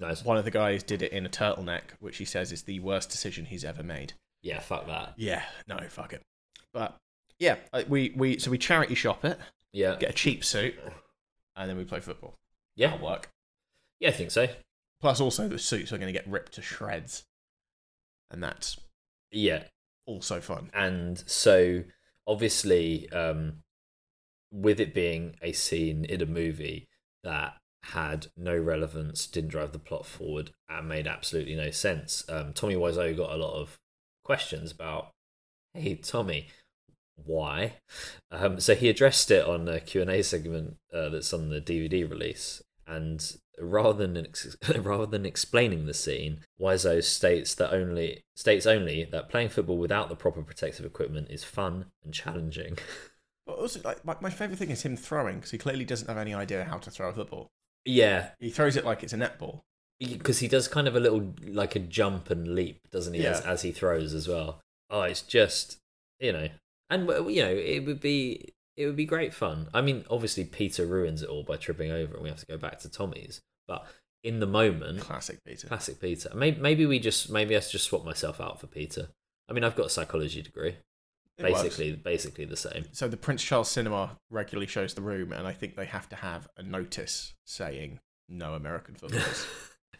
Nice. 0.00 0.24
One 0.24 0.36
of 0.38 0.44
the 0.44 0.50
guys 0.50 0.82
did 0.82 1.02
it 1.02 1.12
in 1.12 1.26
a 1.26 1.28
turtleneck, 1.28 1.82
which 2.00 2.16
he 2.16 2.24
says 2.24 2.52
is 2.52 2.62
the 2.62 2.80
worst 2.80 3.10
decision 3.10 3.44
he's 3.44 3.64
ever 3.64 3.82
made. 3.82 4.14
Yeah, 4.48 4.60
fuck 4.60 4.86
that. 4.86 5.14
Yeah, 5.16 5.42
no, 5.66 5.78
fuck 5.88 6.12
it. 6.12 6.22
But 6.72 6.96
yeah, 7.38 7.56
we 7.88 8.12
we 8.16 8.38
so 8.38 8.50
we 8.50 8.58
charity 8.58 8.94
shop 8.94 9.24
it, 9.24 9.38
Yeah. 9.72 9.96
get 9.96 10.10
a 10.10 10.14
cheap 10.14 10.44
suit, 10.44 10.74
and 11.56 11.68
then 11.68 11.76
we 11.76 11.84
play 11.84 12.00
football. 12.00 12.34
Yeah. 12.76 12.90
That'll 12.90 13.06
work. 13.06 13.28
Yeah, 14.00 14.08
I 14.10 14.12
think 14.12 14.30
so. 14.30 14.46
Plus, 15.00 15.20
also 15.20 15.48
the 15.48 15.58
suits 15.58 15.92
are 15.92 15.98
going 15.98 16.12
to 16.12 16.18
get 16.18 16.26
ripped 16.28 16.52
to 16.54 16.62
shreds, 16.62 17.24
and 18.30 18.42
that's 18.42 18.78
Yeah. 19.30 19.64
also 20.06 20.40
fun. 20.40 20.70
and 20.72 21.18
so 21.28 21.84
obviously 22.26 23.08
um 23.10 23.62
with 24.50 24.80
it 24.80 24.94
being 24.94 25.34
a 25.42 25.52
scene 25.52 26.04
in 26.04 26.20
a 26.22 26.26
movie 26.26 26.86
that 27.24 27.54
had 27.84 28.26
no 28.36 28.56
relevance 28.56 29.26
didn't 29.26 29.50
drive 29.50 29.72
the 29.72 29.78
plot 29.78 30.04
forward 30.06 30.50
and 30.68 30.88
made 30.88 31.06
absolutely 31.06 31.54
no 31.54 31.70
sense 31.70 32.24
um 32.28 32.52
tommy 32.52 32.74
wiseau 32.74 33.16
got 33.16 33.30
a 33.32 33.36
lot 33.36 33.54
of 33.60 33.78
questions 34.28 34.70
about 34.70 35.08
hey 35.72 35.94
tommy 35.94 36.48
why 37.16 37.72
um 38.30 38.60
so 38.60 38.74
he 38.74 38.88
addressed 38.88 39.30
it 39.30 39.44
on 39.44 39.66
a 39.68 39.80
q&a 39.80 40.22
segment 40.22 40.76
uh, 40.94 41.08
that's 41.08 41.32
on 41.32 41.48
the 41.48 41.60
dvd 41.60 42.08
release 42.08 42.62
and 42.86 43.36
rather 43.60 44.06
than 44.06 44.26
ex- 44.26 44.56
rather 44.78 45.06
than 45.06 45.26
explaining 45.26 45.86
the 45.86 45.94
scene, 45.94 46.40
Wiseau 46.60 47.02
states 47.02 47.54
that 47.56 47.72
only 47.72 48.22
states 48.34 48.66
only 48.66 49.04
that 49.04 49.28
playing 49.28 49.50
football 49.50 49.78
without 49.78 50.08
the 50.08 50.16
proper 50.16 50.42
protective 50.42 50.86
equipment 50.86 51.28
is 51.30 51.44
fun 51.44 51.86
and 52.04 52.14
challenging. 52.14 52.78
But 53.46 53.60
also, 53.60 53.80
like 53.82 54.04
my, 54.04 54.14
my 54.20 54.28
favorite 54.28 54.58
thing 54.58 54.68
is 54.68 54.82
him 54.82 54.94
throwing 54.94 55.36
because 55.36 55.52
he 55.52 55.56
clearly 55.56 55.86
doesn't 55.86 56.06
have 56.06 56.18
any 56.18 56.34
idea 56.34 56.64
how 56.64 56.76
to 56.76 56.90
throw 56.90 57.08
a 57.08 57.14
football. 57.14 57.48
yeah, 57.86 58.32
He 58.38 58.50
throws 58.50 58.76
it 58.76 58.84
like 58.84 59.02
it's 59.02 59.14
a 59.14 59.16
netball. 59.16 59.62
Because 60.00 60.38
he 60.38 60.48
does 60.48 60.68
kind 60.68 60.86
of 60.88 60.94
a 60.96 61.00
little 61.00 61.34
like 61.46 61.74
a 61.76 61.80
jump 61.80 62.30
and 62.30 62.54
leap, 62.54 62.88
doesn't 62.90 63.14
he, 63.14 63.26
as, 63.26 63.40
Yeah. 63.44 63.50
as 63.50 63.62
he 63.62 63.72
throws 63.72 64.14
as 64.14 64.28
well. 64.28 64.60
Oh, 64.90 65.02
it's 65.02 65.22
just 65.22 65.78
you 66.20 66.32
know, 66.32 66.48
and 66.90 67.08
you 67.30 67.42
know, 67.42 67.50
it 67.54 67.80
would 67.86 68.00
be 68.00 68.52
it 68.76 68.86
would 68.86 68.96
be 68.96 69.04
great 69.06 69.34
fun. 69.34 69.68
I 69.74 69.80
mean, 69.80 70.04
obviously 70.08 70.44
Peter 70.44 70.86
ruins 70.86 71.22
it 71.22 71.28
all 71.28 71.42
by 71.42 71.56
tripping 71.56 71.90
over, 71.90 72.14
and 72.14 72.22
we 72.22 72.28
have 72.28 72.38
to 72.40 72.46
go 72.46 72.56
back 72.56 72.78
to 72.80 72.88
Tommy's. 72.88 73.40
But 73.66 73.84
in 74.24 74.40
the 74.40 74.46
moment, 74.46 75.00
Classic 75.00 75.38
Peter. 75.44 75.66
Classic 75.68 76.00
Peter. 76.00 76.30
Maybe 76.34 76.60
maybe 76.60 76.86
we 76.86 76.98
just 76.98 77.30
maybe 77.30 77.56
I 77.56 77.60
should 77.60 77.72
just 77.72 77.86
swap 77.86 78.04
myself 78.04 78.40
out 78.40 78.60
for 78.60 78.66
Peter. 78.66 79.08
I 79.48 79.52
mean, 79.52 79.64
I've 79.64 79.76
got 79.76 79.86
a 79.86 79.90
psychology 79.90 80.42
degree. 80.42 80.76
It 81.38 81.44
works. 81.44 81.62
Basically, 81.62 81.92
basically 81.92 82.44
the 82.44 82.56
same. 82.56 82.84
So 82.92 83.06
the 83.08 83.16
Prince 83.16 83.42
Charles 83.44 83.70
Cinema 83.70 84.16
regularly 84.30 84.66
shows 84.66 84.94
the 84.94 85.02
room, 85.02 85.32
and 85.32 85.46
I 85.46 85.52
think 85.52 85.76
they 85.76 85.84
have 85.86 86.08
to 86.08 86.16
have 86.16 86.48
a 86.56 86.62
notice 86.64 87.34
saying 87.46 88.00
no 88.28 88.54
American 88.54 88.94
footballers. 89.00 89.46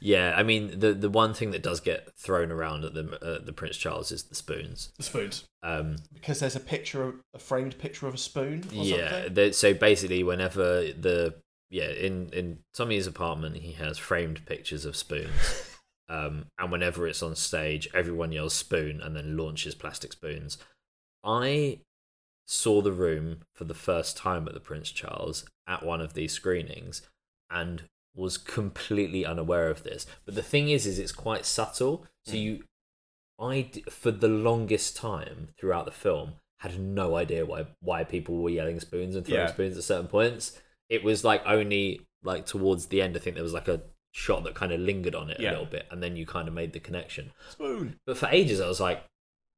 Yeah, 0.00 0.34
I 0.36 0.42
mean 0.42 0.78
the 0.78 0.92
the 0.92 1.10
one 1.10 1.34
thing 1.34 1.50
that 1.50 1.62
does 1.62 1.80
get 1.80 2.16
thrown 2.16 2.50
around 2.52 2.84
at 2.84 2.94
the 2.94 3.18
uh, 3.22 3.44
the 3.44 3.52
Prince 3.52 3.76
Charles 3.76 4.12
is 4.12 4.24
the 4.24 4.34
spoons. 4.34 4.92
The 4.96 5.02
spoons. 5.02 5.44
Um, 5.62 5.96
Because 6.12 6.40
there's 6.40 6.56
a 6.56 6.60
picture, 6.60 7.02
of, 7.02 7.14
a 7.34 7.38
framed 7.38 7.78
picture 7.78 8.06
of 8.06 8.14
a 8.14 8.18
spoon. 8.18 8.64
Or 8.70 8.84
yeah, 8.84 9.10
something? 9.10 9.34
the, 9.34 9.52
so 9.52 9.74
basically, 9.74 10.22
whenever 10.22 10.82
the 10.82 11.34
yeah 11.70 11.90
in 11.90 12.30
in 12.32 12.58
Tommy's 12.74 13.06
apartment, 13.06 13.56
he 13.56 13.72
has 13.72 13.98
framed 13.98 14.46
pictures 14.46 14.84
of 14.84 14.96
spoons. 14.96 15.64
Um, 16.10 16.46
and 16.58 16.72
whenever 16.72 17.06
it's 17.06 17.22
on 17.22 17.36
stage, 17.36 17.86
everyone 17.92 18.32
yells 18.32 18.54
spoon 18.54 19.00
and 19.02 19.14
then 19.14 19.36
launches 19.36 19.74
plastic 19.74 20.12
spoons. 20.12 20.56
I 21.22 21.80
saw 22.46 22.80
the 22.80 22.92
room 22.92 23.40
for 23.54 23.64
the 23.64 23.74
first 23.74 24.16
time 24.16 24.48
at 24.48 24.54
the 24.54 24.60
Prince 24.60 24.90
Charles 24.90 25.44
at 25.66 25.84
one 25.84 26.00
of 26.00 26.14
these 26.14 26.32
screenings 26.32 27.02
and 27.50 27.82
was 28.14 28.36
completely 28.38 29.24
unaware 29.24 29.68
of 29.70 29.82
this. 29.84 30.06
But 30.24 30.34
the 30.34 30.42
thing 30.42 30.68
is, 30.70 30.86
is 30.86 30.98
it's 30.98 31.12
quite 31.12 31.46
subtle. 31.46 32.06
So 32.26 32.34
Mm. 32.34 32.42
you, 32.42 32.64
I 33.38 33.70
for 33.90 34.10
the 34.10 34.28
longest 34.28 34.96
time 34.96 35.48
throughout 35.58 35.84
the 35.84 35.92
film 35.92 36.34
had 36.60 36.78
no 36.80 37.14
idea 37.16 37.46
why 37.46 37.66
why 37.80 38.02
people 38.04 38.42
were 38.42 38.50
yelling 38.50 38.80
spoons 38.80 39.14
and 39.14 39.24
throwing 39.24 39.42
Yeah. 39.46 39.52
spoons 39.52 39.76
at 39.76 39.84
certain 39.84 40.08
points. 40.08 40.58
It 40.88 41.04
was 41.04 41.22
like 41.24 41.42
only 41.46 42.00
like 42.24 42.46
towards 42.46 42.86
the 42.86 43.00
end. 43.00 43.16
I 43.16 43.20
think 43.20 43.34
there 43.34 43.44
was 43.44 43.52
like 43.52 43.68
a 43.68 43.82
shot 44.12 44.42
that 44.44 44.54
kind 44.56 44.72
of 44.72 44.80
lingered 44.80 45.14
on 45.14 45.30
it 45.30 45.38
Yeah. 45.38 45.50
a 45.50 45.52
little 45.52 45.66
bit, 45.66 45.86
and 45.90 46.02
then 46.02 46.16
you 46.16 46.26
kind 46.26 46.48
of 46.48 46.54
made 46.54 46.72
the 46.72 46.80
connection. 46.80 47.32
spoon. 47.50 48.00
But 48.06 48.18
for 48.18 48.26
ages, 48.30 48.60
I 48.60 48.66
was 48.66 48.80
like, 48.80 49.04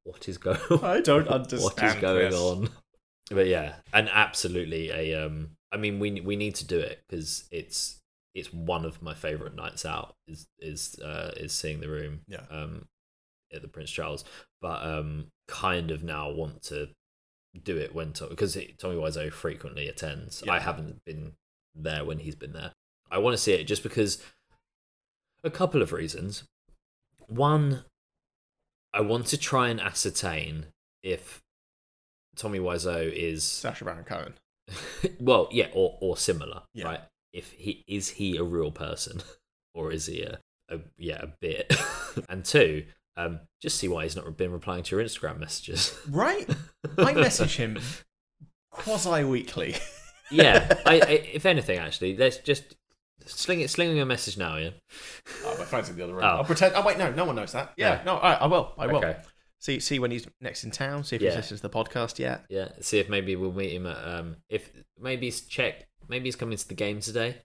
"What 0.05 0.29
is 0.29 0.37
going? 0.37 0.59
on? 0.71 0.85
I 0.85 1.01
don't 1.01 1.29
understand. 1.29 1.63
what 1.65 1.83
is 1.83 1.95
going 1.95 2.31
this. 2.33 2.39
on?" 2.39 2.69
But 3.31 3.47
yeah, 3.47 3.77
and 3.95 4.11
absolutely 4.11 4.91
a. 4.91 5.15
Um, 5.25 5.57
I 5.73 5.79
mean, 5.79 5.99
we 6.01 6.21
we 6.21 6.37
need 6.37 6.57
to 6.57 6.67
do 6.67 6.79
it 6.79 7.03
because 7.09 7.45
it's 7.51 8.00
it's 8.35 8.53
one 8.53 8.85
of 8.85 9.03
my 9.03 9.14
favorite 9.14 9.55
nights 9.55 9.85
out. 9.85 10.14
Is 10.28 10.47
is 10.59 10.99
uh, 11.05 11.33
is 11.37 11.53
seeing 11.53 11.81
the 11.81 11.89
room. 11.89 12.20
Yeah. 12.28 12.43
Um, 12.51 12.87
at 13.53 13.62
the 13.62 13.68
Prince 13.68 13.91
Charles, 13.91 14.24
but 14.62 14.81
um, 14.85 15.26
kind 15.49 15.91
of 15.91 16.05
now 16.05 16.31
want 16.31 16.62
to 16.62 16.89
do 17.64 17.76
it 17.76 17.93
when 17.93 18.12
to- 18.12 18.28
because 18.28 18.55
it, 18.55 18.78
Tommy 18.78 18.95
Wiseau 18.95 19.33
frequently 19.33 19.89
attends. 19.89 20.41
Yeah. 20.47 20.53
I 20.53 20.61
haven't 20.61 21.05
been 21.05 21.33
there 21.74 22.05
when 22.05 22.20
he's 22.20 22.37
been 22.37 22.53
there. 22.53 22.70
I 23.11 23.18
want 23.18 23.35
to 23.37 23.43
see 23.43 23.53
it 23.55 23.64
just 23.64 23.83
because 23.83 24.22
a 25.43 25.51
couple 25.51 25.83
of 25.83 25.93
reasons. 25.93 26.45
One, 27.26 27.83
I 28.95 29.01
want 29.01 29.26
to 29.26 29.37
try 29.37 29.68
and 29.68 29.81
ascertain 29.81 30.66
if 31.03 31.41
Tommy 32.37 32.61
Wiseau 32.61 33.12
is 33.12 33.43
Sacha 33.43 33.85
Baron 33.85 34.05
Cohen. 34.05 34.35
well, 35.20 35.49
yeah, 35.51 35.70
or 35.74 35.99
or 36.01 36.16
similar, 36.16 36.62
Yeah. 36.72 36.85
right? 36.85 37.01
If 37.33 37.53
he 37.53 37.85
is 37.87 38.09
he 38.11 38.37
a 38.37 38.43
real 38.43 38.70
person, 38.70 39.22
or 39.74 39.93
is 39.93 40.07
he 40.07 40.22
a, 40.22 40.41
a 40.68 40.78
yeah 40.99 41.20
a 41.22 41.26
bit? 41.41 41.72
and 42.28 42.45
two, 42.45 42.85
um, 43.16 43.41
just 43.61 43.78
see 43.78 43.89
why 43.89 44.05
he's 44.05 44.16
not 44.16 44.37
been 44.37 44.53
replying 44.53 44.83
to 44.85 44.97
your 44.97 45.05
Instagram 45.05 45.39
messages. 45.39 45.97
Right? 46.09 46.49
I 46.99 47.12
message 47.14 47.57
him 47.57 47.78
quasi 48.70 49.24
weekly. 49.24 49.76
yeah, 50.31 50.74
I, 50.87 51.01
I, 51.01 51.11
if 51.33 51.47
anything, 51.47 51.78
actually, 51.78 52.16
let's 52.16 52.39
just 52.39 52.76
sling 53.26 53.61
it, 53.61 53.70
sling 53.70 53.91
him 53.93 53.99
a 53.99 54.07
message 54.07 54.37
now, 54.39 54.57
yeah. 54.57 54.70
Oh, 55.45 55.57
my 55.59 55.64
phone's 55.64 55.89
in 55.89 55.97
the 55.97 56.05
other 56.05 56.14
room. 56.14 56.24
Oh. 56.24 56.39
I'll 56.39 56.45
pretend. 56.45 56.74
Oh 56.74 56.85
wait, 56.85 56.99
no, 56.99 57.11
no 57.12 57.24
one 57.24 57.37
knows 57.37 57.53
that. 57.53 57.72
Yeah, 57.76 57.97
Yeah. 57.99 58.03
no, 58.05 58.16
I, 58.16 58.35
I 58.35 58.47
will. 58.47 58.72
I 58.78 58.87
will. 58.87 58.97
Okay. 58.97 59.16
See, 59.59 59.78
see 59.78 59.99
when 59.99 60.11
he's 60.11 60.26
next 60.41 60.64
in 60.64 60.70
town. 60.70 61.05
See 61.05 61.16
if 61.16 61.22
Yeah. 61.22 61.31
he's 61.31 61.37
listened 61.37 61.59
to 61.61 61.68
the 61.68 61.70
podcast 61.70 62.18
yet. 62.18 62.47
Yeah, 62.49 62.68
see 62.81 62.99
if 62.99 63.09
maybe 63.11 63.37
we'll 63.37 63.53
meet 63.53 63.72
him 63.72 63.87
at 63.87 63.99
um 64.05 64.37
if 64.49 64.70
maybe 64.99 65.31
check 65.31 65.87
maybe 66.11 66.27
he's 66.27 66.37
coming 66.37 66.59
to 66.59 66.69
the 66.69 66.75
game 66.75 67.01
today. 67.01 67.37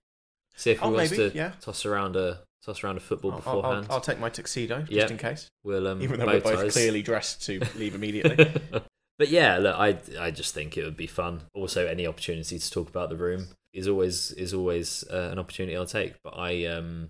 See 0.55 0.71
if 0.71 0.79
he 0.79 0.85
Oh, 0.85 0.89
wants 0.91 1.11
maybe, 1.11 1.29
to 1.29 1.35
yeah. 1.37 1.51
toss 1.61 1.85
around 1.85 2.15
a 2.15 2.39
toss 2.65 2.83
around 2.83 2.97
a 2.97 2.99
football 3.01 3.31
I'll, 3.31 3.37
beforehand. 3.37 3.85
I'll, 3.89 3.95
I'll 3.95 4.01
take 4.01 4.19
my 4.19 4.29
tuxedo 4.29 4.79
just 4.81 4.91
Yeah. 4.91 5.07
in 5.07 5.17
case, 5.17 5.47
We'll, 5.63 5.87
um, 5.87 6.01
even 6.01 6.19
though 6.19 6.25
we're 6.25 6.41
both 6.41 6.61
ties. 6.61 6.73
clearly 6.73 7.01
dressed 7.01 7.45
to 7.45 7.59
leave 7.75 7.93
immediately. 7.95 8.51
but 9.19 9.29
yeah, 9.29 9.57
look, 9.59 9.75
I 9.77 9.97
I 10.19 10.31
just 10.31 10.53
think 10.53 10.77
it 10.77 10.83
would 10.83 10.97
be 10.97 11.07
fun. 11.07 11.41
Also, 11.53 11.85
any 11.85 12.07
opportunity 12.07 12.57
to 12.59 12.71
talk 12.71 12.89
about 12.89 13.09
the 13.09 13.17
room 13.17 13.47
is 13.73 13.87
always 13.87 14.31
is 14.31 14.53
always 14.53 15.03
uh, 15.11 15.29
an 15.31 15.39
opportunity 15.39 15.75
I'll 15.77 15.85
take. 15.85 16.15
But 16.23 16.37
I 16.37 16.65
um 16.65 17.09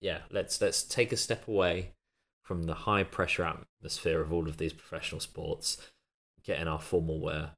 yeah, 0.00 0.20
let's 0.30 0.60
let's 0.60 0.82
take 0.82 1.12
a 1.12 1.16
step 1.16 1.46
away 1.48 1.92
from 2.44 2.62
the 2.64 2.74
high 2.74 3.02
pressure 3.02 3.42
atmosphere 3.44 4.20
of 4.20 4.32
all 4.32 4.46
of 4.48 4.56
these 4.58 4.72
professional 4.72 5.20
sports, 5.20 5.78
get 6.44 6.60
in 6.60 6.68
our 6.68 6.78
formal 6.80 7.18
wear 7.20 7.50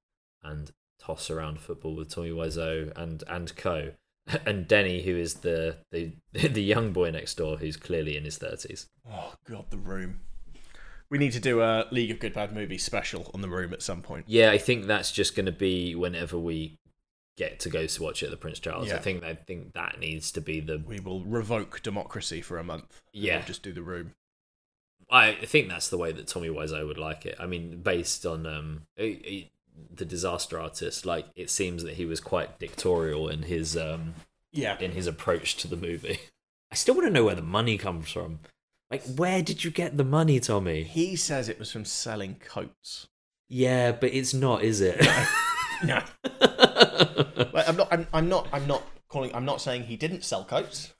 and 0.43 0.70
toss 1.09 1.30
around 1.30 1.59
football 1.61 1.94
with 1.96 2.11
Tommy 2.11 2.30
Wiseau 2.30 2.92
and 2.96 3.24
and 3.28 3.54
co. 3.56 3.92
And 4.44 4.68
Denny, 4.68 5.00
who 5.00 5.16
is 5.16 5.36
the, 5.36 5.78
the 5.90 6.12
the 6.48 6.62
young 6.62 6.92
boy 6.92 7.11
next 7.11 7.36
door, 7.36 7.56
who's 7.56 7.78
clearly 7.78 8.14
in 8.14 8.24
his 8.24 8.36
thirties. 8.36 8.86
oh 9.11 9.34
god, 9.48 9.64
the 9.70 9.78
room. 9.78 10.20
We 11.09 11.16
need 11.16 11.32
to 11.32 11.40
do 11.40 11.62
a 11.62 11.86
League 11.90 12.11
of 12.11 12.18
Good 12.18 12.34
Bad 12.34 12.52
Movies 12.54 12.84
special 12.84 13.30
on 13.32 13.40
the 13.40 13.48
room 13.48 13.72
at 13.72 13.80
some 13.80 14.02
point. 14.02 14.26
Yeah, 14.28 14.50
I 14.50 14.59
think 14.59 14.84
that's 14.84 15.11
just 15.11 15.34
going 15.34 15.46
to 15.46 15.52
be 15.52 15.94
whenever 15.94 16.38
we 16.38 16.78
get 17.38 17.59
to 17.61 17.70
go 17.70 17.86
to 17.86 18.02
watch 18.02 18.22
it 18.22 18.26
at 18.26 18.30
the 18.30 18.36
Prince 18.36 18.59
Charles. 18.59 18.92
I 18.92 18.98
think 18.98 19.24
I 19.24 19.34
think 19.34 19.72
that 19.72 19.98
needs 19.98 20.30
to 20.32 20.42
be 20.42 20.61
the. 20.61 20.82
We 20.86 21.00
will 21.00 21.24
revoke 21.24 21.82
democracy 21.82 22.42
for 22.42 22.59
a 22.59 22.64
month. 22.64 23.00
Yeah. 23.14 23.36
we'll 23.36 23.46
just 23.46 23.62
do 23.62 23.72
the 23.72 23.80
room. 23.82 24.12
I 25.11 25.32
think 25.32 25.70
that's 25.70 25.88
the 25.88 25.96
way 25.96 26.12
that 26.12 26.26
Tommy 26.26 26.48
Wiseau 26.48 26.86
would 26.86 26.98
like 26.98 27.24
it. 27.24 27.36
I 27.40 27.46
mean, 27.46 27.80
based 27.80 28.26
on 28.26 28.44
um 28.44 28.82
the 29.95 30.05
Disaster 30.05 30.59
Artist, 30.61 31.05
like 31.07 31.26
it 31.37 31.51
seems 31.51 31.83
that 31.85 31.95
he 31.95 32.05
was 32.05 32.20
quite 32.20 32.59
dictatorial 32.59 33.29
in 33.29 33.43
his 33.43 33.76
um 33.76 34.14
Yeah. 34.53 34.79
in 34.79 34.93
his 34.93 35.07
approach 35.07 35.57
to 35.57 35.68
the 35.68 35.76
movie. 35.76 36.18
I 36.70 36.74
still 36.74 36.95
want 36.95 37.07
to 37.07 37.12
know 37.12 37.24
where 37.24 37.35
the 37.35 37.43
money 37.43 37.79
comes 37.79 38.11
from. 38.11 38.41
Like, 38.91 39.03
where 39.16 39.43
did 39.43 39.64
you 39.64 39.70
get 39.70 39.97
the 39.97 40.05
money, 40.05 40.41
Tommy? 40.41 40.83
He 40.83 41.16
says 41.16 41.49
it 41.49 41.59
was 41.59 41.70
from 41.70 41.85
selling 41.85 42.37
coats. 42.37 43.07
Yeah, 43.49 43.93
but 43.93 44.12
it's 44.14 44.33
not, 44.35 44.62
is 44.62 44.81
it? 44.81 45.01
No. 45.85 46.03
Like, 47.53 47.68
I'm 47.68 47.76
not. 47.76 47.89
I'm, 47.91 48.07
I'm 48.12 48.29
not. 48.29 48.49
I'm 48.53 48.66
not 48.66 48.83
calling. 49.09 49.35
I'm 49.35 49.45
not 49.45 49.61
saying 49.61 49.85
he 49.85 49.97
didn't 49.97 50.24
sell 50.24 50.45
coats. 50.45 50.93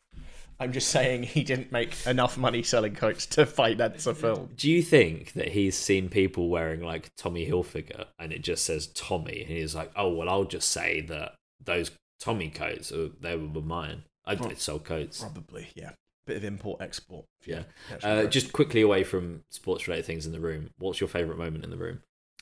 I'm 0.61 0.72
just 0.72 0.88
saying 0.88 1.22
he 1.22 1.44
didn't 1.44 1.70
make 1.70 1.94
enough 2.06 2.36
money 2.36 2.62
selling 2.62 2.94
coats 2.94 3.26
to 3.26 3.46
finance 3.46 4.06
a 4.06 4.14
film. 4.14 4.50
Do 4.56 4.68
you 4.70 4.82
think 4.82 5.32
that 5.34 5.48
he's 5.48 5.76
seen 5.76 6.09
people 6.09 6.48
wearing 6.48 6.80
like 6.80 7.11
Tommy 7.16 7.46
Hilfiger 7.46 8.06
and 8.18 8.32
it 8.32 8.42
just 8.42 8.64
says 8.64 8.88
Tommy 8.88 9.42
and 9.42 9.50
he's 9.50 9.74
like, 9.74 9.92
oh 9.94 10.09
well, 10.12 10.28
I'll 10.28 10.44
just 10.44 10.70
say 10.70 11.00
that 11.02 11.34
those 11.64 11.92
Tommy 12.20 12.50
coats 12.50 12.90
uh, 12.90 13.09
they 13.20 13.36
were 13.36 13.61
mine. 13.61 14.02
I 14.24 14.34
Prob- 14.34 14.50
did 14.50 14.59
sell 14.59 14.78
coats. 14.80 15.20
Probably, 15.20 15.68
yeah. 15.74 15.92
Bit 16.26 16.38
of 16.38 16.44
import 16.44 16.82
export. 16.82 17.24
Yeah. 17.46 17.62
Uh, 18.02 18.24
just 18.24 18.52
quickly 18.52 18.82
away 18.82 19.04
from 19.04 19.44
sports 19.50 19.86
related 19.86 20.06
things 20.06 20.26
in 20.26 20.32
the 20.32 20.40
room. 20.40 20.70
What's 20.78 21.00
your 21.00 21.09
favorite 21.09 21.38
moment 21.38 21.64
in 21.64 21.70
the 21.70 21.76
room? 21.78 22.00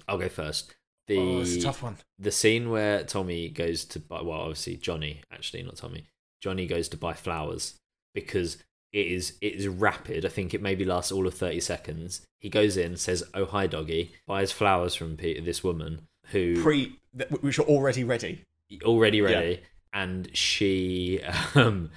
I'll 0.08 0.18
go 0.18 0.28
first. 0.28 0.74
The 1.06 1.18
oh, 1.18 1.40
it's 1.42 1.54
a 1.54 1.60
tough 1.60 1.82
one. 1.82 1.98
the 2.18 2.32
scene 2.32 2.70
where 2.70 3.04
Tommy 3.04 3.48
goes 3.48 3.84
to 3.84 4.00
buy 4.00 4.22
well, 4.22 4.40
obviously 4.40 4.76
Johnny, 4.76 5.20
actually 5.30 5.62
not 5.62 5.76
Tommy. 5.76 6.06
Johnny 6.40 6.66
goes 6.66 6.88
to 6.88 6.96
buy 6.96 7.12
flowers 7.12 7.74
because 8.16 8.56
it 8.92 9.06
is 9.06 9.36
it 9.40 9.54
is 9.54 9.68
rapid. 9.68 10.24
I 10.26 10.28
think 10.28 10.54
it 10.54 10.60
maybe 10.62 10.84
lasts 10.84 11.12
all 11.12 11.28
of 11.28 11.34
thirty 11.34 11.60
seconds. 11.60 12.26
He 12.40 12.48
goes 12.48 12.76
in, 12.76 12.96
says, 12.96 13.22
"Oh 13.34 13.44
hi, 13.44 13.68
doggy," 13.68 14.12
buys 14.26 14.50
flowers 14.50 14.96
from 14.96 15.16
Pe- 15.16 15.38
this 15.40 15.62
woman 15.62 16.08
who 16.32 16.60
Pre, 16.60 16.98
which 17.40 17.58
are 17.60 17.62
already 17.62 18.02
ready. 18.02 18.42
already 18.84 19.20
ready, 19.20 19.60
and 19.92 20.34
she 20.36 21.20
um 21.54 21.90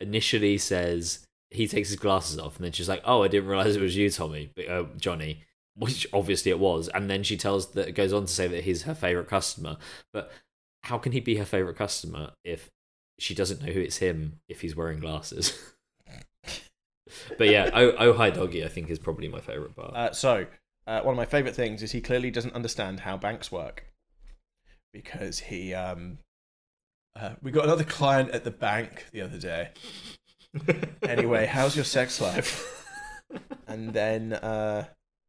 initially 0.00 0.58
says 0.58 1.24
he 1.50 1.66
takes 1.68 1.88
his 1.90 1.98
glasses 1.98 2.38
off, 2.38 2.56
and 2.56 2.64
then 2.64 2.72
she's 2.72 2.88
like, 2.88 3.02
"Oh, 3.04 3.22
I 3.22 3.28
didn't 3.28 3.48
realize 3.48 3.76
it 3.76 3.82
was 3.82 3.96
you, 3.96 4.10
Tommy, 4.10 4.50
but, 4.54 4.68
uh, 4.68 4.84
Johnny." 4.96 5.42
Which 5.74 6.06
obviously 6.12 6.50
it 6.50 6.58
was, 6.58 6.88
and 6.88 7.08
then 7.08 7.22
she 7.22 7.38
tells 7.38 7.72
that 7.72 7.94
goes 7.94 8.12
on 8.12 8.26
to 8.26 8.32
say 8.32 8.46
that 8.46 8.64
he's 8.64 8.82
her 8.82 8.94
favorite 8.94 9.28
customer. 9.28 9.78
But 10.12 10.30
how 10.82 10.98
can 10.98 11.12
he 11.12 11.20
be 11.20 11.36
her 11.36 11.46
favorite 11.46 11.76
customer 11.76 12.32
if 12.44 12.68
she 13.18 13.34
doesn't 13.34 13.62
know 13.62 13.72
who 13.72 13.80
it's 13.80 13.98
him 13.98 14.40
if 14.48 14.60
he's 14.60 14.76
wearing 14.76 15.00
glasses? 15.00 15.58
but 17.38 17.48
yeah, 17.48 17.70
oh, 17.74 17.92
oh 17.98 18.12
hi 18.12 18.30
doggy, 18.30 18.64
I 18.64 18.68
think 18.68 18.90
is 18.90 18.98
probably 18.98 19.28
my 19.28 19.40
favorite 19.40 19.76
part. 19.76 19.94
Uh, 19.94 20.12
so, 20.12 20.46
uh, 20.86 21.00
one 21.00 21.14
of 21.14 21.16
my 21.16 21.26
favourite 21.26 21.54
things 21.54 21.82
is 21.82 21.92
he 21.92 22.00
clearly 22.00 22.30
doesn't 22.30 22.54
understand 22.54 23.00
how 23.00 23.16
banks 23.16 23.50
work 23.52 23.86
because 24.92 25.38
he. 25.38 25.74
Um, 25.74 26.18
uh, 27.14 27.34
we 27.42 27.50
got 27.50 27.64
another 27.64 27.84
client 27.84 28.30
at 28.30 28.44
the 28.44 28.50
bank 28.50 29.06
the 29.12 29.20
other 29.20 29.38
day. 29.38 29.70
anyway, 31.02 31.46
how's 31.46 31.76
your 31.76 31.84
sex 31.84 32.20
life? 32.20 32.86
And 33.66 33.92
then 33.92 34.34
uh, 34.34 34.86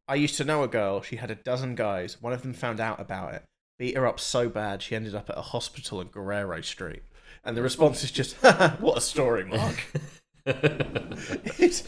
I 0.08 0.14
used 0.16 0.36
to 0.36 0.44
know 0.44 0.62
a 0.62 0.68
girl. 0.68 1.02
She 1.02 1.16
had 1.16 1.30
a 1.30 1.34
dozen 1.34 1.74
guys. 1.74 2.20
One 2.20 2.32
of 2.32 2.42
them 2.42 2.52
found 2.52 2.80
out 2.80 3.00
about 3.00 3.34
it, 3.34 3.44
beat 3.78 3.96
her 3.96 4.06
up 4.06 4.20
so 4.20 4.48
bad 4.48 4.82
she 4.82 4.94
ended 4.94 5.14
up 5.14 5.30
at 5.30 5.38
a 5.38 5.42
hospital 5.42 6.00
in 6.00 6.08
Guerrero 6.08 6.60
Street. 6.60 7.02
And 7.44 7.56
the 7.56 7.62
response 7.62 8.02
is 8.02 8.10
just, 8.10 8.36
"What 8.80 8.98
a 8.98 9.00
story, 9.00 9.44
Mark." 9.44 9.84
it's 10.46 11.84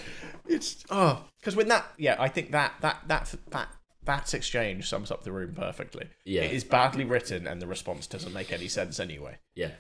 it's 0.49 0.85
oh 0.91 1.25
because 1.41 1.55
when 1.57 1.69
that 1.69 1.85
yeah 1.99 2.17
I 2.19 2.29
think 2.29 2.53
that 2.53 2.75
that 2.81 3.03
that 3.07 3.35
that 3.51 3.69
that 4.05 4.35
exchange 4.35 4.89
sums 4.89 5.11
up 5.11 5.25
the 5.25 5.33
room 5.33 5.55
perfectly. 5.55 6.09
Yeah. 6.25 6.43
it 6.43 6.53
is 6.53 6.65
badly 6.65 7.05
written 7.05 7.47
and 7.47 7.61
the 7.61 7.67
response 7.67 8.07
doesn't 8.07 8.33
make 8.33 8.53
any 8.53 8.69
sense 8.69 8.99
anyway. 9.01 9.39
yeah, 9.55 9.73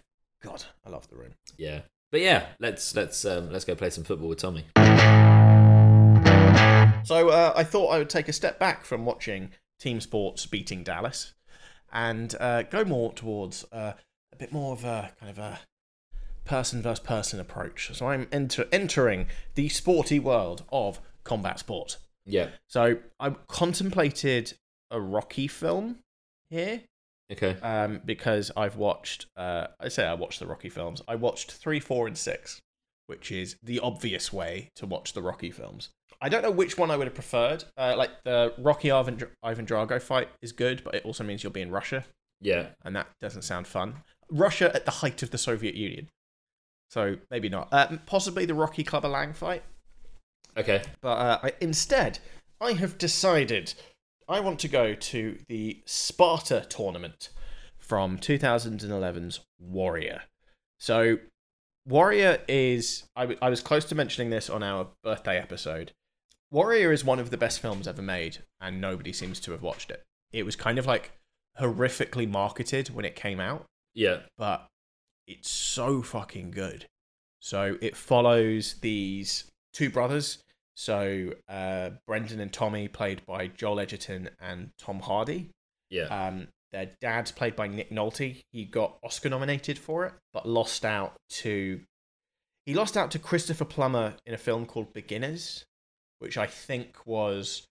God, 0.42 0.64
I 0.84 0.90
love 0.90 1.08
the 1.08 1.16
room. 1.16 1.34
yeah. 1.56 1.80
But 2.12 2.20
yeah, 2.20 2.46
let's 2.60 2.94
let's 2.94 3.24
um, 3.24 3.50
let's 3.50 3.64
go 3.64 3.74
play 3.74 3.90
some 3.90 4.04
football 4.04 4.28
with 4.28 4.38
Tommy. 4.38 4.64
So 7.04 7.28
uh, 7.28 7.52
I 7.54 7.62
thought 7.64 7.88
I 7.88 7.98
would 7.98 8.10
take 8.10 8.28
a 8.28 8.32
step 8.32 8.58
back 8.58 8.84
from 8.84 9.04
watching 9.04 9.50
team 9.78 10.00
sports 10.00 10.44
beating 10.46 10.82
Dallas 10.82 11.34
and 11.92 12.34
uh, 12.40 12.62
go 12.62 12.84
more 12.84 13.12
towards 13.12 13.64
uh, 13.72 13.92
a 14.36 14.38
bit 14.38 14.52
more 14.52 14.72
of 14.72 14.84
a 14.84 15.10
kind 15.18 15.30
of 15.30 15.38
a 15.38 15.60
person 16.44 16.82
versus 16.82 17.00
person 17.00 17.40
approach. 17.40 17.90
So 17.94 18.08
I'm 18.08 18.28
enter- 18.30 18.68
entering 18.70 19.26
the 19.54 19.68
sporty 19.68 20.18
world 20.20 20.64
of 20.70 21.00
combat 21.24 21.58
sport. 21.58 21.96
Yeah. 22.24 22.50
So 22.68 22.98
I 23.18 23.30
contemplated 23.48 24.54
a 24.90 25.00
Rocky 25.00 25.48
film 25.48 25.98
here 26.50 26.82
Okay. 27.32 27.56
um, 27.60 28.00
because 28.04 28.50
I've 28.56 28.76
watched. 28.76 29.26
Uh, 29.36 29.68
I 29.80 29.88
say 29.88 30.04
I 30.06 30.14
watched 30.14 30.38
the 30.40 30.46
Rocky 30.46 30.68
films. 30.68 31.02
I 31.08 31.16
watched 31.16 31.52
three, 31.52 31.80
four, 31.80 32.06
and 32.06 32.16
six, 32.16 32.60
which 33.06 33.32
is 33.32 33.56
the 33.62 33.80
obvious 33.80 34.32
way 34.32 34.70
to 34.76 34.86
watch 34.86 35.12
the 35.12 35.22
Rocky 35.22 35.50
films. 35.50 35.90
I 36.20 36.28
don't 36.28 36.42
know 36.42 36.50
which 36.50 36.78
one 36.78 36.90
I 36.90 36.96
would 36.96 37.06
have 37.08 37.14
preferred. 37.14 37.64
Uh, 37.76 37.94
like 37.96 38.10
the 38.24 38.54
Rocky 38.58 38.90
Ivan, 38.90 39.20
Ivan 39.42 39.66
Drago 39.66 40.00
fight 40.00 40.28
is 40.40 40.52
good, 40.52 40.82
but 40.84 40.94
it 40.94 41.04
also 41.04 41.24
means 41.24 41.42
you'll 41.42 41.52
be 41.52 41.60
in 41.62 41.70
Russia, 41.70 42.04
Yeah. 42.40 42.68
and 42.84 42.94
that 42.96 43.08
doesn't 43.20 43.42
sound 43.42 43.66
fun. 43.66 44.02
Russia 44.30 44.74
at 44.74 44.84
the 44.84 44.90
height 44.90 45.22
of 45.22 45.30
the 45.30 45.38
Soviet 45.38 45.74
Union, 45.74 46.08
so 46.90 47.16
maybe 47.30 47.48
not. 47.48 47.68
Uh, 47.72 47.96
possibly 48.06 48.44
the 48.44 48.54
Rocky 48.54 48.84
Clubber 48.84 49.08
Lang 49.08 49.32
fight. 49.32 49.62
Okay. 50.56 50.82
But 51.00 51.18
uh, 51.18 51.38
I, 51.44 51.52
instead, 51.60 52.18
I 52.60 52.72
have 52.72 52.98
decided 52.98 53.74
I 54.28 54.40
want 54.40 54.58
to 54.60 54.68
go 54.68 54.94
to 54.94 55.38
the 55.48 55.82
Sparta 55.84 56.66
tournament 56.68 57.28
from 57.78 58.18
2011's 58.18 59.40
Warrior. 59.60 60.22
So, 60.78 61.18
Warrior 61.86 62.40
is. 62.48 63.04
I, 63.14 63.22
w- 63.22 63.38
I 63.40 63.48
was 63.48 63.60
close 63.60 63.84
to 63.86 63.94
mentioning 63.94 64.30
this 64.30 64.50
on 64.50 64.62
our 64.62 64.88
birthday 65.04 65.38
episode. 65.38 65.92
Warrior 66.50 66.92
is 66.92 67.04
one 67.04 67.18
of 67.18 67.30
the 67.30 67.36
best 67.36 67.60
films 67.60 67.86
ever 67.86 68.02
made, 68.02 68.38
and 68.60 68.80
nobody 68.80 69.12
seems 69.12 69.40
to 69.40 69.52
have 69.52 69.62
watched 69.62 69.90
it. 69.90 70.02
It 70.32 70.44
was 70.44 70.56
kind 70.56 70.78
of 70.78 70.86
like 70.86 71.12
horrifically 71.60 72.28
marketed 72.28 72.88
when 72.88 73.04
it 73.04 73.16
came 73.16 73.40
out 73.40 73.66
Yeah. 73.96 74.18
but 74.38 74.68
it's 75.26 75.50
so 75.50 76.02
fucking 76.02 76.52
good. 76.52 76.86
So 77.40 77.76
it 77.80 77.96
follows 77.96 78.76
these 78.80 79.44
two 79.72 79.90
brothers. 79.90 80.38
So 80.74 81.32
uh, 81.48 81.90
Brendan 82.06 82.40
and 82.40 82.52
Tommy, 82.52 82.86
played 82.86 83.22
by 83.26 83.48
Joel 83.48 83.80
Edgerton 83.80 84.28
and 84.40 84.70
Tom 84.78 85.00
Hardy. 85.00 85.50
Yeah. 85.90 86.04
Um, 86.04 86.48
their 86.72 86.90
dad's 87.00 87.32
played 87.32 87.56
by 87.56 87.68
Nick 87.68 87.90
Nolte. 87.90 88.40
He 88.52 88.64
got 88.64 88.98
Oscar 89.02 89.30
nominated 89.30 89.78
for 89.78 90.04
it, 90.04 90.12
but 90.32 90.46
lost 90.46 90.84
out 90.84 91.14
to 91.30 91.80
he 92.66 92.74
lost 92.74 92.96
out 92.96 93.12
to 93.12 93.18
Christopher 93.18 93.64
Plummer 93.64 94.14
in 94.26 94.34
a 94.34 94.38
film 94.38 94.66
called 94.66 94.92
Beginners, 94.92 95.64
which 96.18 96.36
I 96.36 96.46
think 96.46 96.96
was 97.06 97.62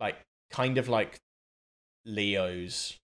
like 0.00 0.16
kind 0.50 0.78
of 0.78 0.88
like 0.88 1.16
Leo's 2.04 2.96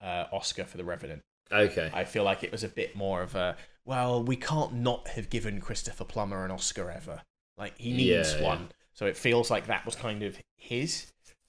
uh, 0.00 0.26
Oscar 0.32 0.64
for 0.64 0.76
The 0.76 0.84
Revenant. 0.84 1.22
Okay. 1.54 1.90
I 1.92 2.04
feel 2.04 2.24
like 2.24 2.42
it 2.42 2.52
was 2.52 2.64
a 2.64 2.68
bit 2.68 2.96
more 2.96 3.22
of 3.22 3.34
a 3.34 3.56
well, 3.84 4.22
we 4.22 4.36
can't 4.36 4.74
not 4.74 5.08
have 5.08 5.28
given 5.28 5.60
Christopher 5.60 6.04
Plummer 6.04 6.44
an 6.44 6.50
Oscar 6.50 6.90
ever. 6.90 7.22
Like 7.56 7.78
he 7.78 7.92
needs 7.92 8.32
Yeah, 8.32 8.38
yeah. 8.38 8.44
one, 8.46 8.68
so 8.92 9.06
it 9.06 9.16
feels 9.16 9.50
like 9.50 9.66
that 9.66 9.84
was 9.84 9.94
kind 9.94 10.22
of 10.22 10.38
his. 10.56 11.06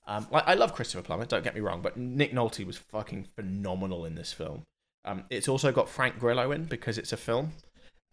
Um, 0.08 0.28
like 0.32 0.44
I 0.48 0.54
love 0.54 0.74
Christopher 0.74 1.04
Plummer, 1.04 1.26
don't 1.26 1.44
get 1.44 1.56
me 1.56 1.62
wrong, 1.62 1.82
but 1.82 1.98
Nick 1.98 2.32
Nolte 2.32 2.66
was 2.66 2.78
fucking 2.78 3.28
phenomenal 3.36 4.06
in 4.06 4.16
this 4.16 4.32
film. 4.32 4.64
Um, 5.04 5.24
it's 5.30 5.48
also 5.48 5.72
got 5.72 5.90
Frank 5.90 6.20
Grillo 6.20 6.52
in 6.52 6.66
because 6.66 6.98
it's 6.98 7.14
a 7.14 7.18
film, 7.18 7.54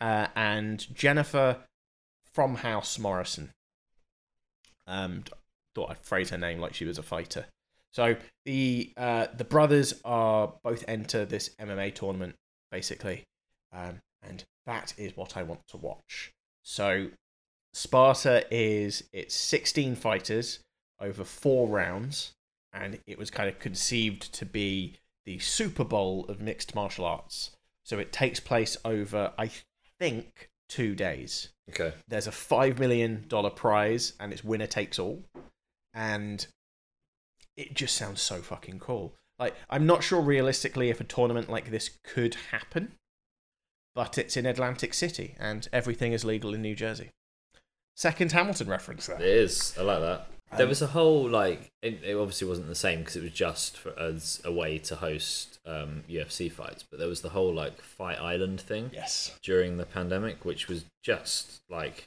uh, 0.01 0.29
and 0.35 0.87
Jennifer 0.95 1.59
from 2.33 2.57
House 2.57 2.99
Morrison. 2.99 3.51
Um, 4.87 5.25
thought 5.75 5.91
I'd 5.91 5.99
phrase 5.99 6.31
her 6.31 6.39
name 6.39 6.61
like 6.61 6.75
she 6.75 6.85
was 6.85 6.99
a 6.99 7.03
fighter. 7.03 7.47
So 7.93 8.17
the 8.45 8.93
uh, 8.97 9.27
the 9.37 9.45
brothers 9.45 9.95
are 10.05 10.55
both 10.63 10.85
enter 10.89 11.25
this 11.25 11.51
MMA 11.61 11.95
tournament 11.95 12.35
basically, 12.71 13.25
um, 13.73 14.01
and 14.23 14.45
that 14.67 14.95
is 14.97 15.17
what 15.17 15.37
I 15.37 15.43
want 15.43 15.67
to 15.69 15.77
watch. 15.77 16.33
So 16.63 17.09
Sparta 17.75 18.45
is 18.51 19.05
it's 19.13 19.35
16 19.35 19.97
fighters 19.97 20.61
over 21.01 21.25
four 21.25 21.69
rounds, 21.69 22.33
and 22.73 22.99
it 23.07 23.19
was 23.19 23.31
kind 23.31 23.49
of 23.49 23.59
conceived 23.59 24.33
to 24.35 24.47
be 24.47 24.95
the 25.27 25.39
Super 25.39 25.85
Bowl 25.85 26.25
of 26.29 26.41
mixed 26.41 26.75
martial 26.75 27.05
arts. 27.05 27.51
So 27.85 27.99
it 27.99 28.13
takes 28.13 28.41
place 28.41 28.77
over, 28.85 29.33
I 29.39 29.51
think, 29.99 30.49
two 30.69 30.95
days 30.95 31.51
Okay. 31.69 31.93
there's 32.09 32.27
a 32.27 32.33
five 32.33 32.79
million 32.79 33.27
dollar 33.29 33.51
prize 33.51 34.15
and 34.19 34.33
it's 34.33 34.43
winner 34.43 34.67
takes 34.67 34.99
all 34.99 35.23
and 35.93 36.47
it 37.57 37.75
just 37.75 37.97
sounds 37.97 38.21
so 38.21 38.37
fucking 38.43 38.79
cool 38.79 39.15
like 39.39 39.55
i'm 39.71 39.87
not 39.87 40.03
sure 40.03 40.21
realistically 40.21 40.91
if 40.91 41.01
a 41.01 41.05
tournament 41.05 41.49
like 41.51 41.71
this 41.71 41.91
could 42.05 42.35
happen 42.51 42.93
but 43.95 44.17
it's 44.19 44.37
in 44.37 44.47
atlantic 44.47 44.95
city 44.95 45.35
and 45.39 45.69
everything 45.73 46.13
is 46.13 46.25
legal 46.25 46.55
in 46.55 46.63
new 46.63 46.75
jersey 46.75 47.11
second 47.97 48.33
hamilton 48.33 48.69
reference 48.69 49.09
It 49.09 49.19
there 49.19 49.27
is. 49.29 49.75
I 49.79 49.83
like 49.83 50.01
that. 50.01 50.27
There 50.57 50.65
Um, 50.65 50.69
was 50.69 50.83
a 50.83 50.87
whole 50.89 51.29
like 51.29 51.71
it, 51.83 52.03
it 52.05 52.15
obviously 52.15 52.47
wasn't 52.49 52.69
the 52.69 52.75
same 52.75 53.01
because 53.01 53.17
it 53.17 53.23
was 53.23 53.33
just 53.33 53.79
for, 53.79 53.99
as 53.99 54.41
a 54.45 54.53
way 54.53 54.79
to 54.79 54.97
host 54.97 55.59
um, 55.67 56.05
UFC 56.11 56.51
fights, 56.53 56.83
but 56.83 56.99
there 56.99 57.09
was 57.09 57.23
the 57.23 57.31
whole 57.31 57.53
like 57.55 57.81
Fight 57.81 58.19
Island 58.19 58.61
thing 58.61 58.91
yes 58.93 59.39
during 59.43 59.77
the 59.79 59.87
pandemic, 59.87 60.45
which 60.45 60.69
was 60.69 60.85
just 61.03 61.63
like, 61.71 62.05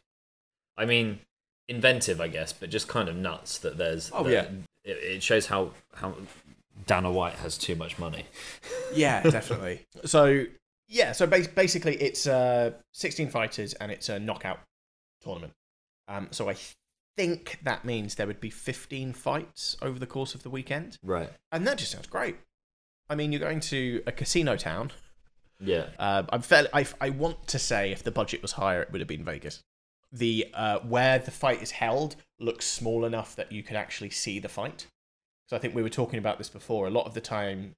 I 0.78 0.86
mean, 0.86 1.20
inventive, 1.68 2.22
I 2.22 2.28
guess, 2.28 2.54
but 2.54 2.70
just 2.70 2.88
kind 2.88 3.10
of 3.10 3.16
nuts 3.16 3.58
that 3.60 3.78
there's. 3.78 4.12
Oh, 4.14 4.24
that 4.24 4.32
yeah. 4.32 4.48
It, 4.86 4.98
it 5.18 5.24
shows 5.24 5.48
how 5.48 5.72
how 5.96 6.16
Dana 6.86 7.12
White 7.12 7.34
has 7.36 7.58
too 7.58 7.76
much 7.76 7.98
money. 8.00 8.26
yeah 8.94 9.22
definitely 9.30 9.86
so 10.06 10.46
yeah 10.88 11.12
so 11.12 11.26
bas- 11.28 11.48
basically 11.48 11.96
it's 11.96 12.28
uh 12.28 12.72
16 12.94 13.30
fighters 13.30 13.74
and 13.74 13.92
it's 13.92 14.08
a 14.10 14.20
knockout 14.20 14.60
tournament 15.24 15.54
um 16.08 16.28
so 16.32 16.48
i 16.50 16.56
think 17.18 17.58
that 17.64 17.84
means 17.86 18.16
there 18.16 18.28
would 18.28 18.40
be 18.42 18.50
15 18.52 19.14
fights 19.14 19.78
over 19.82 19.98
the 19.98 20.06
course 20.06 20.36
of 20.36 20.44
the 20.44 20.50
weekend 20.50 20.98
Right. 21.02 21.30
and 21.52 21.66
that 21.66 21.78
just 21.78 21.92
sounds 21.92 22.08
great. 22.08 22.36
I 23.10 23.16
mean, 23.16 23.32
you're 23.32 23.40
going 23.40 23.60
to 23.62 24.02
a 24.08 24.12
casino 24.12 24.56
town. 24.58 24.92
Yeah. 25.60 25.86
Uh, 25.98 26.24
I'm 26.30 26.42
fairly, 26.42 26.68
I, 26.74 26.86
I 27.00 27.12
want 27.12 27.48
to 27.48 27.60
say 27.60 27.92
if 27.92 28.02
the 28.04 28.12
budget 28.12 28.42
was 28.42 28.52
higher, 28.54 28.82
it 28.82 28.92
would 28.92 29.00
have 29.00 29.08
been 29.08 29.24
Vegas. 29.24 29.62
The 30.16 30.48
uh, 30.54 30.80
where 30.80 31.20
the 31.20 31.32
fight 31.32 31.62
is 31.62 31.72
held 31.72 32.16
looks 32.40 32.66
small 32.66 33.04
enough 33.06 33.36
that 33.36 33.52
you 33.52 33.62
could 33.64 33.76
actually 33.76 34.10
see 34.12 34.40
the 34.40 34.50
fight. 34.50 34.88
So 35.50 35.56
I 35.56 35.60
think 35.60 35.76
we 35.76 35.84
were 35.84 35.90
talking 35.90 36.20
about 36.20 36.38
this 36.38 36.50
before. 36.50 36.88
A 36.88 36.90
lot 36.90 37.06
of 37.06 37.14
the 37.14 37.22
time, 37.22 37.76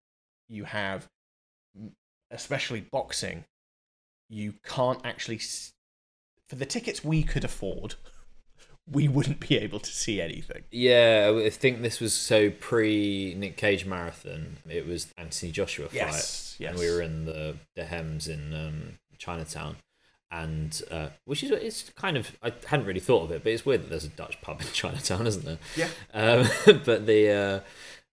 you 0.47 0.63
have, 0.65 1.07
especially 2.31 2.81
boxing, 2.81 3.45
you 4.29 4.53
can't 4.63 4.99
actually. 5.03 5.37
s- 5.37 5.73
For 6.47 6.55
the 6.55 6.65
tickets 6.65 7.03
we 7.03 7.23
could 7.23 7.43
afford, 7.43 7.95
we 8.89 9.07
wouldn't 9.07 9.39
be 9.47 9.57
able 9.57 9.79
to 9.79 9.91
see 9.91 10.21
anything. 10.21 10.63
Yeah, 10.71 11.41
I 11.45 11.49
think 11.49 11.81
this 11.81 11.99
was 11.99 12.13
so 12.13 12.49
pre 12.51 13.33
Nick 13.37 13.57
Cage 13.57 13.85
marathon. 13.85 14.57
It 14.69 14.85
was 14.87 15.07
Anthony 15.17 15.51
Joshua 15.51 15.87
fight. 15.87 15.95
Yes, 15.95 16.57
And 16.61 16.77
we 16.77 16.89
were 16.91 17.01
in 17.01 17.25
the 17.25 17.57
the 17.75 17.85
Hems 17.85 18.27
in 18.27 18.53
um, 18.53 18.99
Chinatown, 19.17 19.77
and 20.31 20.81
uh, 20.91 21.07
which 21.25 21.43
is 21.43 21.51
it's 21.51 21.89
kind 21.91 22.17
of 22.17 22.35
I 22.43 22.51
hadn't 22.65 22.85
really 22.85 22.99
thought 22.99 23.23
of 23.23 23.31
it, 23.31 23.43
but 23.43 23.51
it's 23.51 23.65
weird 23.65 23.83
that 23.83 23.89
there's 23.89 24.05
a 24.05 24.09
Dutch 24.09 24.41
pub 24.41 24.61
in 24.61 24.67
Chinatown, 24.73 25.27
isn't 25.27 25.45
there? 25.45 25.57
Yeah. 25.75 25.87
Um, 26.13 26.47
but 26.85 27.05
the 27.05 27.29
uh, 27.31 27.59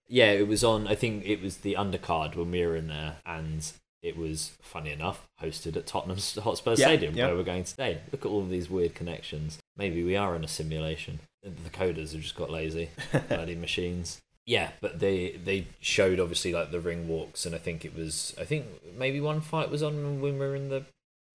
yeah, 0.09 0.31
it 0.32 0.47
was 0.47 0.62
on. 0.62 0.86
I 0.86 0.95
think 0.95 1.24
it 1.27 1.43
was 1.43 1.59
the 1.59 1.74
undercard 1.74 2.36
when 2.36 2.51
we 2.51 2.65
were 2.65 2.77
in 2.77 2.89
there, 2.89 3.16
and 3.27 3.70
it 4.03 4.16
was 4.16 4.53
funny 4.61 4.93
enough 4.93 5.27
hosted 5.43 5.77
at 5.77 5.86
Tottenham 5.86 6.19
Hotspur 6.43 6.70
Yeah, 6.73 6.77
Stadium 6.77 7.15
yeah. 7.15 7.27
where 7.27 7.36
we're 7.36 7.43
going 7.43 7.65
today. 7.65 8.01
Look 8.12 8.24
at 8.24 8.28
all 8.31 8.41
of 8.41 8.51
these 8.51 8.69
weird 8.69 8.95
connections. 8.95 9.59
Maybe 9.77 10.05
we 10.05 10.15
are 10.16 10.36
in 10.36 10.45
a 10.45 10.49
simulation. 10.49 11.20
The 11.43 11.70
coders 11.70 12.12
have 12.12 12.23
just 12.23 12.36
got 12.36 12.51
lazy, 12.51 12.91
bloody 13.28 13.55
machines. 13.55 14.20
Yeah, 14.47 14.70
but 14.81 15.01
they 15.01 15.31
they 15.43 15.66
showed 15.81 16.20
obviously 16.20 16.53
like 16.53 16.70
the 16.70 16.81
ring 16.81 17.09
walks, 17.09 17.47
and 17.47 17.55
I 17.55 17.59
think 17.59 17.85
it 17.85 17.97
was 17.97 18.35
I 18.39 18.45
think 18.45 18.66
maybe 18.97 19.20
one 19.20 19.41
fight 19.41 19.70
was 19.70 19.82
on 19.82 20.20
when 20.20 20.20
we 20.20 20.32
were 20.32 20.55
in 20.55 20.69
the 20.69 20.85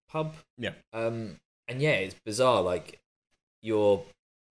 pub. 0.10 0.36
Yeah. 0.58 0.72
Um, 0.94 1.38
and 1.68 1.82
yeah, 1.82 1.92
it's 1.92 2.16
bizarre. 2.26 2.62
Like 2.62 3.00
your 3.62 4.04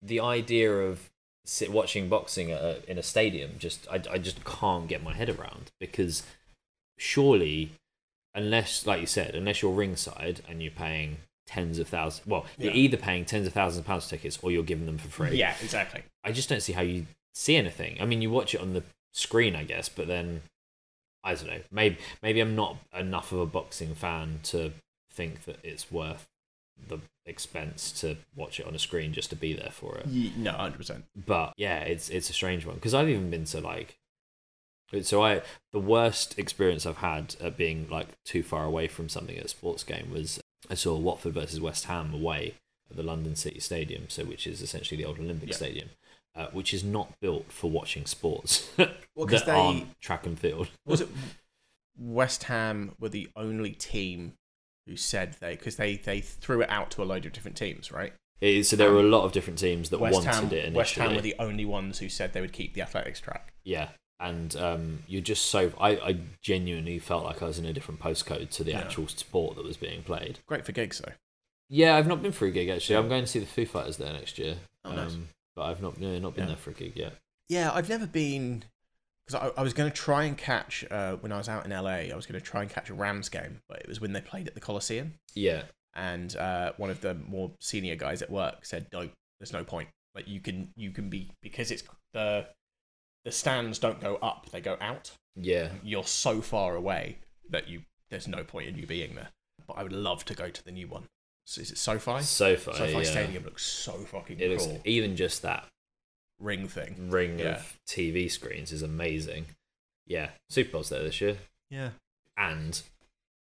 the 0.02 0.20
idea 0.20 0.72
of 0.72 1.10
sit 1.46 1.72
watching 1.72 2.10
boxing 2.10 2.52
at 2.52 2.62
a, 2.62 2.90
in 2.90 2.98
a 2.98 3.04
stadium 3.04 3.52
just 3.60 3.88
I, 3.90 4.02
I 4.10 4.18
just 4.18 4.44
can't 4.44 4.88
get 4.88 5.04
my 5.04 5.14
head 5.14 5.30
around 5.30 5.72
because 5.80 6.24
surely 6.98 7.72
unless 8.34 8.88
like 8.88 9.00
you 9.00 9.06
said 9.06 9.36
unless 9.36 9.62
you're 9.62 9.72
ringside 9.72 10.42
and 10.50 10.64
you're 10.64 10.72
paying 10.72 11.18
tens 11.46 11.78
of 11.78 11.88
thousands 11.88 12.26
well 12.26 12.48
you're 12.58 12.74
either 12.74 12.98
paying 12.98 13.26
tens 13.26 13.46
of 13.46 13.54
thousands 13.54 13.82
of 13.82 13.86
pounds 13.86 14.08
tickets 14.08 14.40
or 14.42 14.52
you're 14.52 14.64
giving 14.64 14.88
them 14.88 14.98
for 14.98 15.08
free 15.08 15.38
Yeah, 15.38 15.54
exactly. 15.62 16.02
I 16.24 16.32
just 16.32 16.50
don't 16.50 16.64
see 16.64 16.74
how 16.74 16.82
you 16.82 17.06
see 17.36 17.56
anything. 17.56 17.98
I 18.02 18.06
mean, 18.06 18.22
you 18.22 18.32
watch 18.32 18.56
it 18.56 18.62
on 18.62 18.74
the 18.74 18.84
screen, 19.14 19.56
I 19.56 19.64
guess, 19.64 19.90
but 19.90 20.08
then 20.08 20.42
I 21.24 21.36
don't 21.36 21.48
know. 21.48 21.62
Maybe 21.72 21.98
maybe 22.24 22.40
I'm 22.40 22.56
not 22.56 22.78
enough 22.98 23.32
of 23.32 23.40
a 23.40 23.46
boxing 23.46 23.94
fan 23.94 24.40
to 24.44 24.72
think 25.16 25.46
that 25.46 25.58
it's 25.64 25.92
worth 25.92 26.28
the 26.88 27.00
expense 27.26 27.92
to 28.02 28.18
watch 28.36 28.60
it 28.60 28.68
on 28.68 28.76
a 28.76 28.80
screen 28.80 29.14
just 29.14 29.30
to 29.30 29.36
be 29.36 29.54
there 29.54 29.72
for 29.72 29.98
it. 29.98 30.08
No, 30.38 30.52
hundred 30.52 30.78
percent. 30.78 31.06
But 31.16 31.54
yeah, 31.58 31.80
it's 31.80 32.10
it's 32.10 32.30
a 32.30 32.34
strange 32.34 32.66
one 32.66 32.76
because 32.76 32.94
I've 32.94 33.10
even 33.10 33.30
been 33.30 33.46
to 33.46 33.62
like. 33.62 33.96
So 35.02 35.24
I 35.24 35.42
the 35.72 35.80
worst 35.80 36.38
experience 36.38 36.86
I've 36.86 36.98
had 36.98 37.36
at 37.42 37.58
being 37.58 37.88
like 37.90 38.10
too 38.24 38.44
far 38.44 38.66
away 38.66 38.88
from 38.88 39.10
something 39.10 39.38
at 39.38 39.46
a 39.46 39.50
sports 39.50 39.84
game 39.84 40.12
was 40.12 40.40
I 40.70 40.76
saw 40.76 40.96
Watford 40.98 41.34
versus 41.34 41.60
West 41.60 41.86
Ham 41.86 42.14
away 42.14 42.56
at 42.90 42.96
the 42.96 43.04
London 43.04 43.36
City 43.36 43.60
Stadium, 43.60 44.06
so 44.10 44.24
which 44.26 44.46
is 44.46 44.62
essentially 44.62 45.02
the 45.02 45.08
old 45.08 45.20
Olympic 45.20 45.50
Yeah. 45.50 45.56
Stadium, 45.56 45.90
uh, 46.36 46.48
which 46.52 46.74
is 46.74 46.84
not 46.84 47.20
built 47.20 47.52
for 47.52 47.70
watching 47.72 48.06
sports 48.06 48.70
Well, 49.16 49.26
that 49.28 49.46
they- 49.46 49.52
aren't 49.52 50.00
track 50.02 50.26
and 50.28 50.38
field. 50.38 50.70
Was 50.86 51.02
it 51.02 51.10
West 51.98 52.44
Ham 52.44 52.92
were 53.00 53.10
the 53.10 53.30
only 53.36 53.72
team 53.72 54.34
who 54.88 54.96
said 54.96 55.36
they 55.40 55.56
because 55.56 55.76
they 55.78 55.96
they 55.98 56.22
threw 56.22 56.62
it 56.62 56.70
out 56.70 56.92
to 56.92 57.04
a 57.04 57.06
load 57.06 57.26
of 57.26 57.34
different 57.34 57.58
teams, 57.58 57.92
right? 57.92 58.14
Is- 58.42 58.70
so 58.70 58.76
there 58.76 58.92
were 58.92 59.00
a 59.00 59.04
lot 59.04 59.24
of 59.24 59.32
different 59.32 59.60
teams 59.60 59.90
that 59.90 60.00
West 60.00 60.14
wanted 60.14 60.34
Ham, 60.34 60.46
it 60.46 60.52
initially. 60.54 60.76
West 60.76 60.96
Ham 60.96 61.16
were 61.16 61.22
the 61.22 61.36
only 61.40 61.66
ones 61.66 62.00
who 62.00 62.10
said 62.10 62.34
they 62.34 62.42
would 62.42 62.54
keep 62.54 62.74
the 62.74 62.82
athletics 62.82 63.20
track. 63.22 63.54
Yeah, 63.64 63.90
and 64.20 64.56
um, 64.58 65.04
you're 65.08 65.22
just 65.22 65.46
so. 65.48 65.72
I, 65.80 65.92
I 65.92 66.18
genuinely 66.42 67.00
felt 67.00 67.24
like 67.24 67.42
I 67.42 67.46
was 67.46 67.58
in 67.60 67.66
a 67.66 67.74
different 67.74 68.00
postcode 68.00 68.50
to 68.52 68.64
the 68.64 68.72
Yeah. 68.72 68.82
actual 68.82 69.08
sport 69.08 69.56
that 69.56 69.64
was 69.66 69.78
being 69.78 70.04
played. 70.04 70.40
Great 70.48 70.66
for 70.66 70.72
gigs 70.74 71.00
though. 71.00 71.14
Yeah, 71.70 71.96
I've 71.96 72.08
not 72.08 72.22
been 72.22 72.32
for 72.32 72.46
a 72.46 72.52
gig 72.52 72.70
actually. 72.70 72.98
I'm 72.98 73.10
going 73.10 73.24
to 73.24 73.28
see 73.28 73.40
the 73.40 73.46
Foo 73.48 73.66
Fighters 73.66 73.98
there 73.98 74.14
next 74.14 74.38
year. 74.38 74.58
Oh, 74.84 74.94
nice. 74.94 75.14
Um, 75.14 75.30
but 75.56 75.64
I've 75.64 75.82
not 75.82 76.00
no, 76.00 76.20
not 76.20 76.36
been 76.36 76.44
Yeah. 76.44 76.48
there 76.50 76.58
for 76.58 76.70
a 76.70 76.74
gig 76.74 76.94
yet. 76.96 77.14
Yeah, 77.48 77.72
I've 77.74 77.90
never 77.90 78.06
been 78.06 78.66
because 79.26 79.52
I, 79.56 79.60
I 79.60 79.64
was 79.64 79.74
going 79.74 79.90
to 79.90 79.96
try 79.96 80.24
and 80.26 80.38
catch 80.38 80.86
uh, 80.92 81.16
when 81.18 81.32
I 81.32 81.38
was 81.38 81.50
out 81.50 81.66
in 81.66 81.72
LA. 81.72 81.90
I 82.12 82.16
was 82.16 82.26
going 82.26 82.40
to 82.40 82.46
try 82.46 82.62
and 82.62 82.70
catch 82.70 82.90
a 82.90 82.94
Rams 82.94 83.30
game, 83.30 83.60
but 83.68 83.80
it 83.80 83.88
was 83.88 84.00
when 84.00 84.14
they 84.14 84.22
played 84.22 84.48
at 84.48 84.54
the 84.54 84.60
Coliseum, 84.62 85.14
Yeah, 85.34 85.64
and 85.96 86.36
uh, 86.36 86.74
one 86.78 86.90
of 86.90 87.02
the 87.02 87.14
more 87.16 87.52
senior 87.60 87.96
guys 87.96 88.22
at 88.22 88.30
work 88.30 88.66
said, 88.66 88.90
"Don't. 88.92 89.12
There's 89.40 89.54
no 89.54 89.64
point. 89.64 89.90
Like 90.14 90.28
you 90.28 90.40
can 90.40 90.70
you 90.76 90.92
can 90.92 91.10
be 91.10 91.32
because 91.42 91.72
it's 91.72 91.84
the 92.14 92.48
the 93.26 93.32
stands 93.32 93.80
don't 93.80 94.00
go 94.00 94.16
up; 94.18 94.50
they 94.52 94.62
go 94.62 94.78
out. 94.80 95.12
yeah. 95.36 95.70
You're 95.84 96.04
so 96.06 96.42
far 96.42 96.76
away 96.76 97.18
that 97.50 97.68
you 97.68 97.82
there's 98.10 98.28
no 98.28 98.44
point 98.44 98.70
in 98.70 98.78
you 98.78 98.86
being 98.86 99.16
there. 99.16 99.30
But 99.68 99.78
I 99.78 99.84
would 99.84 99.94
love 99.94 100.24
to 100.26 100.36
go 100.36 100.50
to 100.50 100.64
the 100.64 100.72
new 100.72 100.88
one. 100.88 101.06
So 101.48 101.62
is 101.62 101.72
it 101.72 101.78
SoFi? 101.78 102.22
SoFi, 102.22 102.74
SoFi 102.74 102.92
yeah. 102.92 103.04
Stadium 103.04 103.44
looks 103.44 103.64
so 103.66 103.94
fucking 103.94 104.40
It 104.40 104.50
looks 104.52 104.66
cool. 104.66 104.80
even 104.86 105.16
just 105.16 105.42
that 105.42 105.66
Ring 106.40 106.68
thing. 106.68 107.10
ring 107.10 107.40
Yeah. 107.40 107.56
of 107.58 107.80
TV 107.88 108.30
screens 108.30 108.72
is 108.72 108.82
amazing. 108.82 109.46
Yeah, 110.06 110.32
Super 110.50 110.72
Bowl's 110.74 110.90
there 110.90 111.02
this 111.04 111.20
year, 111.22 111.38
Yeah. 111.70 111.92
and 112.38 112.82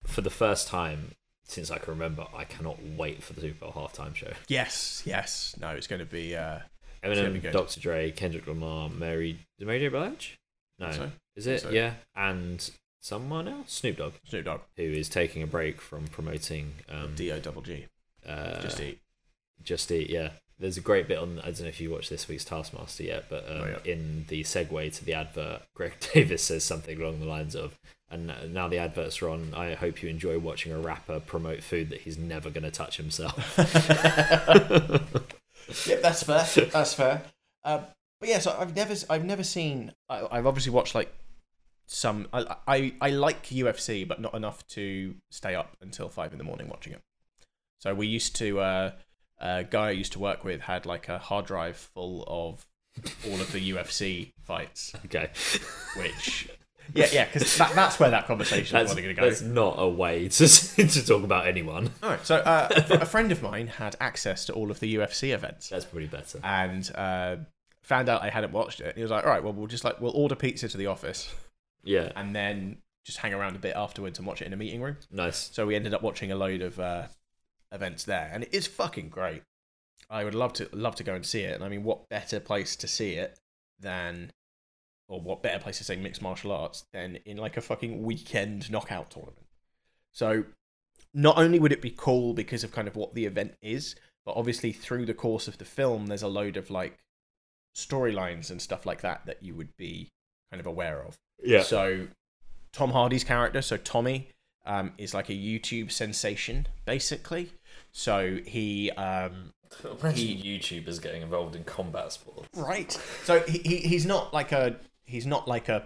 for 0.06 0.20
the 0.22 0.30
first 0.30 0.68
time 0.68 1.12
since 1.44 1.70
I 1.70 1.78
can 1.78 1.92
remember, 1.94 2.26
I 2.34 2.44
cannot 2.44 2.82
wait 2.82 3.22
for 3.22 3.32
the 3.32 3.40
Super 3.40 3.66
Bowl 3.66 3.72
halftime 3.72 4.14
show. 4.14 4.32
Yes. 4.48 5.02
Yes. 5.06 5.56
No, 5.59 5.70
it's 5.70 5.86
going 5.86 6.00
to 6.00 6.05
be. 6.06 6.36
Uh, 6.36 6.60
gonna 7.02 7.30
be 7.30 7.40
Eminem. 7.40 7.52
Dr. 7.52 7.80
Dre, 7.80 8.10
Kendrick 8.10 8.46
Lamar, 8.46 8.88
Mary, 8.90 9.30
is 9.30 9.38
it 9.60 9.66
Mary 9.66 9.78
J. 9.78 9.88
Blige? 9.88 10.38
No, 10.78 10.92
so. 10.92 11.10
is 11.36 11.46
it? 11.46 11.62
so. 11.62 11.70
Yeah, 11.70 11.94
and 12.14 12.70
someone 13.00 13.48
else, 13.48 13.72
Snoop 13.72 13.96
Dogg, 13.96 14.12
Snoop 14.28 14.44
Dogg. 14.44 14.60
who 14.76 14.82
is 14.82 15.09
taking 15.09 15.42
a 15.42 15.46
break 15.46 15.80
from 15.80 16.06
promoting 16.09 16.74
um, 16.88 17.14
D 17.14 17.30
O 17.32 17.40
double 17.40 17.62
G. 17.62 17.86
uh, 18.26 18.60
Just 18.60 18.80
eat. 18.80 19.00
Just 19.62 19.90
Eat, 19.90 20.10
yeah. 20.10 20.30
There's 20.60 20.76
a 20.76 20.80
great 20.80 21.06
bit 21.06 21.18
on. 21.18 21.39
I 21.40 21.47
don't 21.52 21.60
know 21.62 21.66
if 21.68 21.80
you 21.80 21.90
watched 21.90 22.10
this 22.10 22.26
week's 22.26 22.44
Taskmaster 22.44 23.05
yet, 23.05 23.26
but 23.30 23.44
um, 23.48 23.60
Oh, 23.60 23.76
yeah. 23.85 23.93
in 23.93 24.24
the 24.28 24.43
segue 24.43 24.93
to 24.97 25.05
the 25.05 25.14
advert, 25.14 25.62
Greg 25.74 25.93
Davies 26.12 26.43
says 26.43 26.64
something 26.64 27.01
along 27.01 27.20
the 27.20 27.26
lines 27.26 27.55
of, 27.55 27.78
"And 28.10 28.32
now 28.52 28.66
the 28.66 28.78
adverts 28.78 29.22
are 29.22 29.28
on. 29.28 29.55
I 29.55 29.74
hope 29.74 30.02
you 30.02 30.09
enjoy 30.09 30.39
watching 30.39 30.72
a 30.72 30.78
rapper 30.78 31.20
promote 31.20 31.62
food 31.62 31.90
that 31.90 32.01
he's 32.01 32.18
never 32.18 32.51
going 32.51 32.64
to 32.64 32.70
touch 32.72 32.97
himself." 32.97 33.56
Yep, 35.86 36.01
that's 36.01 36.22
fair. 36.22 36.47
That's 36.72 36.94
fair. 36.94 37.22
Um, 37.62 37.82
but 38.20 38.28
yeah, 38.30 38.39
so 38.39 38.56
I've 38.59 38.74
never, 38.74 38.94
I've 39.10 39.24
never 39.24 39.43
seen. 39.44 39.93
I, 40.09 40.26
I've 40.30 40.47
obviously 40.47 40.72
watched 40.72 40.94
like 40.94 41.12
some. 41.86 42.26
I, 42.32 42.56
I, 42.66 42.94
I 43.02 43.10
like 43.10 43.44
UFC, 43.48 44.09
but 44.09 44.18
not 44.20 44.32
enough 44.35 44.66
to 44.68 45.14
stay 45.30 45.55
up 45.55 45.76
until 45.82 46.09
five 46.09 46.32
in 46.32 46.39
the 46.39 46.44
morning 46.44 46.68
watching 46.68 46.94
it. 46.94 47.02
So 47.80 47.94
we 47.94 48.06
used 48.06 48.35
to. 48.36 48.60
Uh, 48.60 48.93
a 49.40 49.65
guy 49.65 49.89
I 49.89 49.90
used 49.93 50.12
to 50.12 50.19
work 50.19 50.44
with 50.44 50.62
had 50.62 50.86
like 50.86 51.09
a 51.09 51.19
hard 51.19 51.47
drive 51.47 51.77
full 51.77 52.24
of 52.27 52.66
all 53.27 53.40
of 53.40 53.52
the 53.52 53.70
UFC 53.70 54.32
fights, 54.43 54.93
okay, 55.06 55.31
which. 55.97 56.48
Yeah, 56.94 57.06
yeah, 57.12 57.24
because 57.27 57.59
that, 57.59 57.74
that's 57.74 58.01
where 58.01 58.09
that 58.12 58.27
conversation 58.27 58.74
that's, 58.74 58.90
is 58.93 58.97
going 58.97 59.09
to 59.09 59.12
go. 59.15 59.28
that's 59.28 59.43
not 59.43 59.74
a 59.77 59.86
way 59.86 60.27
to 60.27 60.48
to 60.89 61.06
talk 61.06 61.23
about 61.23 61.47
anyone. 61.47 61.90
All 62.02 62.09
right, 62.09 62.24
so 62.27 62.36
uh, 62.36 62.69
a 62.93 63.05
friend 63.05 63.31
of 63.31 63.43
mine 63.43 63.66
had 63.66 63.94
access 64.01 64.47
to 64.47 64.55
all 64.55 64.70
of 64.70 64.81
the 64.81 64.94
UFC 64.94 65.35
events. 65.35 65.69
That's 65.69 65.85
probably 65.85 66.06
better. 66.06 66.40
and 66.43 66.90
uh, 66.94 67.36
found 67.82 68.09
out 68.09 68.23
I 68.23 68.31
hadn't 68.31 68.55
watched 68.55 68.81
it. 68.81 68.97
He 68.97 69.02
was 69.02 69.10
like, 69.10 69.24
"All 69.24 69.31
right, 69.31 69.44
well, 69.44 69.52
we'll 69.52 69.66
just 69.66 69.85
like 69.85 70.01
we'll 70.01 70.16
order 70.16 70.35
pizza 70.35 70.66
to 70.66 70.78
the 70.78 70.86
office 70.86 71.31
Yeah, 71.85 72.10
and 72.16 72.35
then 72.35 72.78
just 73.05 73.19
hang 73.19 73.35
around 73.35 73.55
a 73.55 73.59
bit 73.59 73.77
afterwards 73.77 74.19
and 74.19 74.27
watch 74.27 74.40
it 74.40 74.47
in 74.47 74.55
a 74.55 74.56
meeting 74.56 74.81
room." 74.81 74.97
nice. 75.10 75.51
So 75.52 75.66
we 75.66 75.77
ended 75.77 75.93
up 75.93 76.01
watching 76.01 76.32
a 76.32 76.36
load 76.36 76.62
of 76.62 76.81
uh, 76.81 77.02
events 77.73 78.05
there, 78.05 78.31
and 78.32 78.45
it 78.45 78.51
is 78.53 78.66
fucking 78.66 79.09
great. 79.09 79.43
I 80.11 80.24
would 80.24 80.35
love 80.35 80.53
to 80.55 80.69
love 80.73 80.97
to 80.97 81.05
go 81.05 81.15
and 81.15 81.24
see 81.24 81.40
it. 81.40 81.55
And 81.55 81.65
I 81.65 81.69
mean, 81.69 81.85
what 81.85 82.09
better 82.09 82.40
place 82.40 82.77
to 82.77 82.89
see 82.89 83.12
it 83.12 83.39
than, 83.78 84.31
or 85.09 85.20
what 85.20 85.43
better 85.43 85.59
place 85.59 85.78
to 85.78 85.85
say 85.85 85.97
mixed 85.97 86.23
martial 86.23 86.53
arts 86.53 86.85
than 86.93 87.19
in 87.24 87.36
like 87.36 87.57
a 87.57 87.61
fucking 87.61 88.03
weekend 88.03 88.70
knockout 88.70 89.11
tournament? 89.11 89.47
So, 90.12 90.45
not 91.12 91.39
only 91.39 91.59
would 91.59 91.73
it 91.73 91.82
be 91.82 91.95
cool 91.97 92.32
because 92.35 92.65
of 92.65 92.73
kind 92.73 92.89
of 92.89 92.97
what 92.97 93.15
the 93.15 93.27
event 93.27 93.55
is, 93.62 93.95
but 94.24 94.36
obviously 94.36 94.73
through 94.73 95.07
the 95.07 95.15
course 95.15 95.49
of 95.49 95.59
the 95.59 95.65
film, 95.65 96.07
there's 96.07 96.23
a 96.23 96.28
load 96.28 96.57
of 96.57 96.70
like 96.70 96.99
storylines 97.77 98.51
and 98.51 98.61
stuff 98.61 98.85
like 98.85 99.03
that 99.03 99.24
that 99.27 99.43
you 99.43 99.55
would 99.55 99.77
be 99.77 100.09
kind 100.51 100.61
of 100.61 100.66
aware 100.66 101.03
of. 101.03 101.16
Yeah, 101.43 101.62
So 101.62 102.09
Tom 102.73 102.90
Hardy's 102.90 103.24
character, 103.24 103.62
so 103.62 103.77
Tommy, 103.77 104.28
um, 104.66 104.93
is 104.99 105.15
like 105.15 105.31
a 105.31 105.35
YouTube 105.35 105.90
sensation, 105.90 106.66
basically. 106.85 107.53
So 107.98 108.38
he 108.46 108.92
um, 108.92 109.52
imagine 110.00 110.38
YouTubers 110.38 111.02
getting 111.02 111.22
involved 111.22 111.56
in 111.56 111.64
combat 111.64 112.12
sports. 112.12 112.46
right. 112.56 112.92
So 113.24 113.40
he, 113.40 113.58
he 113.58 113.76
he's 113.78 114.06
not 114.06 114.32
like 114.32 114.52
a 114.52 114.76
he's 115.04 115.26
not 115.26 115.48
like 115.48 115.68
a 115.68 115.84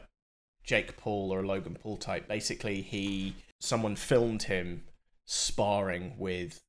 Jake 0.63 0.99
Paul 0.99 1.33
or 1.33 1.41
a 1.41 1.47
Logan 1.47 1.79
Paul 1.81 1.97
type. 1.97 2.29
Basically, 2.29 2.83
he 2.83 3.35
someone 3.61 3.97
filmed 3.97 4.43
him 4.43 4.83
sparring 5.27 6.13
with 6.19 6.61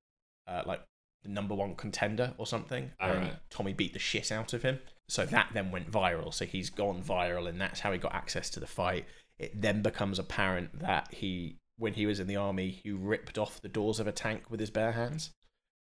uh, 0.48 0.62
like 0.66 0.80
the 1.24 1.30
number 1.30 1.54
one 1.54 1.76
contender 1.76 2.34
or 2.38 2.48
something, 2.48 2.92
and 3.02 3.12
Alright. 3.12 3.34
Tommy 3.50 3.74
beat 3.74 3.92
the 3.92 4.00
shit 4.00 4.32
out 4.32 4.54
of 4.54 4.64
him. 4.64 4.80
So 5.10 5.26
that 5.26 5.50
then 5.54 5.72
went 5.72 5.92
viral. 5.92 6.34
So 6.34 6.46
he's 6.46 6.70
gone 6.70 7.04
viral, 7.04 7.50
and 7.50 7.60
that's 7.60 7.82
how 7.82 7.92
he 7.92 7.98
got 7.98 8.16
access 8.16 8.50
to 8.52 8.62
the 8.62 8.66
fight. 8.68 9.06
It 9.38 9.62
then 9.62 9.82
becomes 9.82 10.20
apparent 10.20 10.80
that 10.80 11.14
he, 11.14 11.58
when 11.78 11.94
he 11.94 12.06
was 12.06 12.20
in 12.20 12.28
the 12.28 12.36
army, 12.36 12.70
he 12.70 12.92
ripped 12.92 13.38
off 13.38 13.62
the 13.62 13.70
doors 13.70 14.00
of 14.00 14.08
a 14.08 14.12
tank 14.12 14.44
with 14.50 14.60
his 14.60 14.70
bare 14.70 14.92
hands 14.94 15.32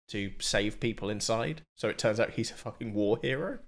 to 0.09 0.31
save 0.39 0.79
people 0.79 1.09
inside. 1.09 1.63
So 1.75 1.87
it 1.87 1.97
turns 1.97 2.19
out 2.19 2.31
he's 2.31 2.51
a 2.51 2.55
fucking 2.55 2.93
war 2.93 3.19
hero. 3.21 3.59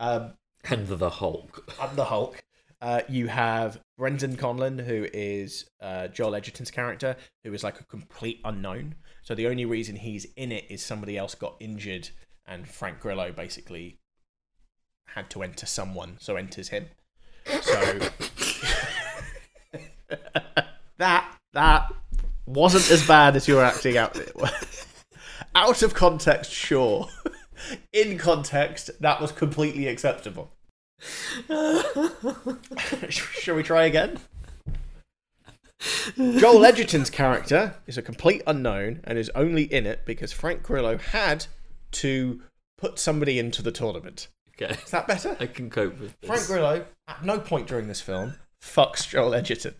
Um, 0.00 0.34
And 0.64 0.86
the 0.86 1.10
Hulk. 1.10 1.72
I'm 1.80 1.96
the 1.96 2.06
Hulk. 2.06 2.42
Uh, 2.80 3.00
you 3.08 3.26
have 3.26 3.80
Brendan 3.96 4.36
Conlon, 4.36 4.84
who 4.84 5.06
is 5.12 5.68
uh, 5.80 6.08
Joel 6.08 6.36
Edgerton's 6.36 6.70
character, 6.70 7.16
who 7.42 7.52
is 7.52 7.64
like 7.64 7.80
a 7.80 7.84
complete 7.84 8.40
unknown. 8.44 8.94
So 9.22 9.34
the 9.34 9.48
only 9.48 9.64
reason 9.64 9.96
he's 9.96 10.26
in 10.36 10.52
it 10.52 10.64
is 10.70 10.84
somebody 10.84 11.18
else 11.18 11.34
got 11.34 11.56
injured, 11.58 12.10
and 12.46 12.68
Frank 12.68 13.00
Grillo 13.00 13.32
basically 13.32 13.98
had 15.06 15.28
to 15.30 15.42
enter 15.42 15.66
someone, 15.66 16.18
so 16.20 16.36
enters 16.36 16.68
him. 16.68 16.86
So 17.62 17.98
that 20.98 21.34
that 21.52 21.92
wasn't 22.46 22.90
as 22.90 23.06
bad 23.06 23.36
as 23.36 23.48
you 23.48 23.56
were 23.56 23.64
acting 23.64 23.96
out. 23.96 24.18
out 25.54 25.82
of 25.82 25.94
context, 25.94 26.52
sure. 26.52 27.08
In 27.92 28.18
context, 28.18 28.90
that 29.00 29.20
was 29.20 29.32
completely 29.32 29.88
acceptable. 29.88 30.52
Shall 33.08 33.54
we 33.54 33.62
try 33.62 33.84
again? 33.84 34.18
Joel 36.16 36.64
Edgerton's 36.64 37.10
character 37.10 37.74
is 37.86 37.96
a 37.96 38.02
complete 38.02 38.42
unknown 38.46 39.00
and 39.04 39.16
is 39.18 39.30
only 39.34 39.72
in 39.72 39.86
it 39.86 40.04
because 40.04 40.32
Frank 40.32 40.64
Grillo 40.64 40.98
had 40.98 41.46
to 41.92 42.42
put 42.76 42.98
somebody 42.98 43.38
into 43.38 43.62
the 43.62 43.70
tournament. 43.70 44.28
Okay, 44.60 44.74
Is 44.74 44.90
that 44.90 45.06
better? 45.06 45.36
I 45.38 45.46
can 45.46 45.70
cope 45.70 46.00
with 46.00 46.18
this. 46.20 46.28
Frank 46.28 46.46
Grillo, 46.46 46.84
at 47.06 47.24
no 47.24 47.38
point 47.38 47.68
during 47.68 47.86
this 47.86 48.00
film, 48.00 48.34
fucks 48.60 49.08
Joel 49.08 49.34
Edgerton. 49.34 49.74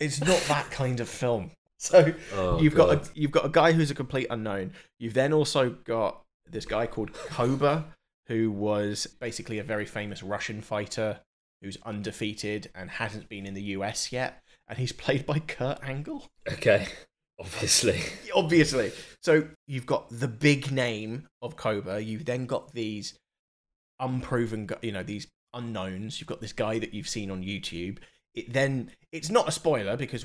It's 0.00 0.20
not 0.20 0.40
that 0.48 0.70
kind 0.70 1.00
of 1.00 1.08
film. 1.08 1.50
So 1.80 2.12
Oh, 2.34 2.60
you've 2.60 2.74
got 2.74 2.90
a, 2.92 3.08
you've 3.14 3.30
got 3.30 3.44
a 3.44 3.48
guy 3.48 3.70
who's 3.70 3.88
a 3.88 3.94
complete 3.94 4.26
unknown. 4.30 4.72
You've 4.98 5.14
then 5.14 5.32
also 5.32 5.70
got 5.70 6.24
this 6.50 6.66
guy 6.66 6.88
called 6.88 7.12
Koba, 7.12 7.94
who 8.26 8.50
was 8.50 9.06
basically 9.06 9.60
a 9.60 9.62
very 9.62 9.86
famous 9.86 10.24
Russian 10.24 10.60
fighter 10.60 11.20
who's 11.62 11.78
undefeated 11.84 12.68
and 12.74 12.90
hasn't 12.90 13.28
been 13.28 13.46
in 13.46 13.54
the 13.54 13.62
US 13.62 14.10
yet, 14.10 14.42
and 14.66 14.76
he's 14.76 14.90
played 14.90 15.24
by 15.24 15.38
Kurt 15.38 15.78
Angle. 15.84 16.26
Okay. 16.50 16.88
Obviously. 17.40 18.00
obviously. 18.34 18.90
So 19.22 19.46
you've 19.68 19.86
got 19.86 20.08
the 20.10 20.26
big 20.26 20.72
name 20.72 21.28
of 21.40 21.54
Cobra. 21.54 22.00
You've 22.00 22.24
then 22.24 22.46
got 22.46 22.72
these 22.72 23.16
unproven, 24.00 24.68
you 24.82 24.90
know, 24.90 25.04
these 25.04 25.28
unknowns. 25.54 26.20
You've 26.20 26.26
got 26.26 26.40
this 26.40 26.52
guy 26.52 26.80
that 26.80 26.92
you've 26.92 27.08
seen 27.08 27.30
on 27.30 27.44
YouTube. 27.44 27.98
It 28.34 28.52
then 28.52 28.90
it's 29.12 29.30
not 29.30 29.48
a 29.48 29.52
spoiler 29.52 29.96
because 29.96 30.24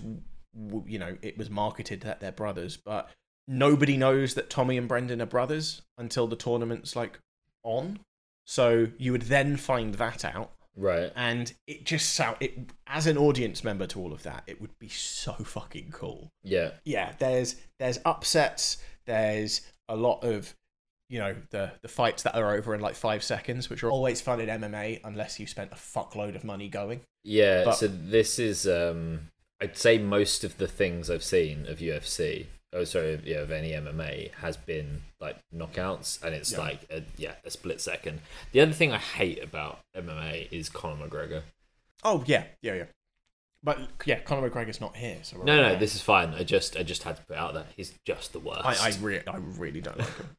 you 0.86 1.00
know 1.00 1.18
it 1.22 1.38
was 1.38 1.50
marketed 1.50 2.02
that 2.02 2.20
they're 2.20 2.32
brothers, 2.32 2.78
but 2.78 3.10
nobody 3.48 3.98
knows 3.98 4.36
that 4.36 4.50
Tommy 4.50 4.78
and 4.78 4.88
Brendan 4.88 5.22
are 5.22 5.26
brothers 5.26 5.82
until 5.98 6.28
the 6.28 6.36
tournament's 6.36 6.96
like 6.96 7.20
on. 7.64 8.00
So 8.46 8.88
you 8.98 9.12
would 9.14 9.24
then 9.24 9.56
find 9.58 9.96
that 9.96 10.26
out 10.26 10.52
Right. 10.76 11.12
and 11.16 11.54
it 11.68 11.86
just 11.86 12.14
sound 12.16 12.38
it 12.40 12.58
as 12.88 13.06
an 13.08 13.18
audience 13.18 13.64
member 13.64 13.86
to 13.88 14.00
all 14.00 14.12
of 14.12 14.24
that 14.24 14.44
it 14.48 14.60
would 14.60 14.78
be 14.80 14.90
so 14.90 15.32
fucking 15.34 15.92
cool 15.92 16.30
Yeah. 16.44 16.72
yeah 16.84 17.14
there's 17.20 17.56
there's 17.78 18.00
upsets 18.06 18.78
there's 19.06 19.62
a 19.88 19.96
lot 19.96 20.24
of 20.24 20.56
you 21.10 21.20
know 21.20 21.36
the 21.52 21.72
the 21.82 21.88
fights 21.88 22.24
that 22.24 22.36
are 22.36 22.54
over 22.56 22.74
in 22.74 22.82
like 22.82 22.96
five 22.96 23.24
seconds 23.24 23.70
which 23.70 23.84
are 23.84 23.92
always 23.92 24.22
fun 24.22 24.40
in 24.40 24.48
mma 24.62 25.00
unless 25.04 25.40
you 25.40 25.46
spent 25.46 25.72
a 25.72 25.76
fuckload 25.76 26.36
of 26.36 26.44
money 26.44 26.70
going 26.70 27.02
Yeah. 27.24 27.64
But- 27.66 27.76
so 27.76 27.88
this 27.88 28.40
is 28.40 28.68
um 28.68 29.30
I'd 29.62 29.78
say 29.78 29.98
most 29.98 30.44
of 30.44 30.58
the 30.58 30.68
things 30.68 31.10
I've 31.10 31.24
seen 31.24 31.68
of 31.68 31.78
UFC 31.80 32.48
oh 32.76 32.84
sorry, 32.86 33.22
yeah, 33.24 33.38
of 33.38 33.52
any 33.52 33.72
MMA 33.72 34.32
has 34.42 34.58
been 34.58 35.04
like 35.22 35.38
knockouts 35.56 36.22
and 36.24 36.34
it's 36.34 36.52
Yeah. 36.54 36.58
like 36.60 36.80
a, 36.90 37.04
yeah, 37.18 37.36
a 37.46 37.52
split 37.52 37.80
second. 37.80 38.20
The 38.52 38.62
other 38.62 38.72
thing 38.74 38.92
I 38.92 38.98
hate 38.98 39.44
about 39.44 39.80
MMA 39.96 40.52
is 40.52 40.70
Conor 40.70 41.08
McGregor. 41.08 41.44
oh 42.04 42.24
yeah 42.26 42.46
yeah 42.62 42.74
yeah 42.74 42.84
but 43.66 43.80
yeah 44.06 44.20
conor 44.20 44.50
mcgregor's 44.50 44.82
not 44.82 44.96
here 44.96 45.20
so 45.22 45.38
No, 45.38 45.56
no, 45.56 45.70
okay. 45.70 45.80
this 45.80 45.96
is 45.96 46.02
fine. 46.02 46.34
I 46.34 46.44
just 46.44 46.76
I 46.76 46.84
just 46.84 47.04
had 47.04 47.16
to 47.18 47.24
put 47.24 47.38
out 47.38 47.54
that 47.54 47.68
He's 47.78 47.94
just 48.06 48.34
the 48.34 48.40
worst. 48.40 48.66
I, 48.66 48.88
I, 48.90 48.94
re- 49.00 49.22
I 49.28 49.38
really 49.38 49.80
don't 49.80 49.98
like 50.00 50.18
him 50.18 50.30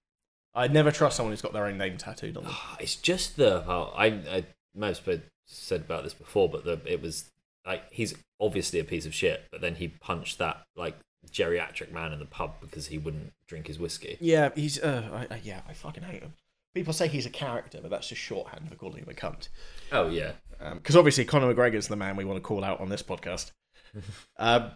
i'd 0.54 0.72
never 0.72 0.90
trust 0.90 1.16
someone 1.16 1.32
who's 1.32 1.42
got 1.42 1.52
their 1.52 1.66
own 1.66 1.78
name 1.78 1.96
tattooed 1.96 2.36
on 2.36 2.44
them 2.44 2.54
it's 2.80 2.96
just 2.96 3.36
the 3.36 3.64
oh, 3.68 3.92
I 3.96 4.06
I 4.06 4.44
most 4.74 5.04
have 5.06 5.22
said 5.46 5.82
about 5.82 6.04
this 6.04 6.14
before, 6.14 6.48
but 6.48 6.64
the 6.64 6.80
it 6.86 7.00
was 7.00 7.30
like 7.66 7.82
he's 7.90 8.14
obviously 8.40 8.80
a 8.80 8.84
piece 8.84 9.06
of 9.06 9.14
shit, 9.14 9.44
but 9.50 9.60
then 9.60 9.76
he 9.76 9.88
punched 9.88 10.38
that 10.38 10.62
like 10.76 10.96
geriatric 11.30 11.92
man 11.92 12.12
in 12.12 12.18
the 12.18 12.26
pub 12.26 12.54
because 12.60 12.88
he 12.88 12.98
wouldn't 12.98 13.32
drink 13.46 13.66
his 13.66 13.78
whiskey. 13.78 14.16
Yeah, 14.20 14.50
he's. 14.54 14.82
Uh, 14.82 15.26
I, 15.30 15.34
I, 15.34 15.40
yeah, 15.42 15.60
I 15.68 15.72
fucking 15.72 16.02
hate 16.02 16.22
him. 16.22 16.34
People 16.74 16.92
say 16.92 17.06
he's 17.06 17.26
a 17.26 17.30
character, 17.30 17.78
but 17.80 17.90
that's 17.90 18.08
just 18.08 18.20
shorthand 18.20 18.68
for 18.68 18.74
calling 18.74 18.98
him 18.98 19.08
a 19.08 19.14
cunt. 19.14 19.48
Oh 19.92 20.08
yeah, 20.08 20.32
Because 20.74 20.96
obviously 20.96 21.24
Conor 21.24 21.54
McGregor's 21.54 21.88
the 21.88 21.96
man 21.96 22.16
we 22.16 22.24
want 22.24 22.36
to 22.36 22.42
call 22.42 22.64
out 22.64 22.80
on 22.80 22.88
this 22.88 23.02
podcast. 23.02 23.52
um, 24.38 24.72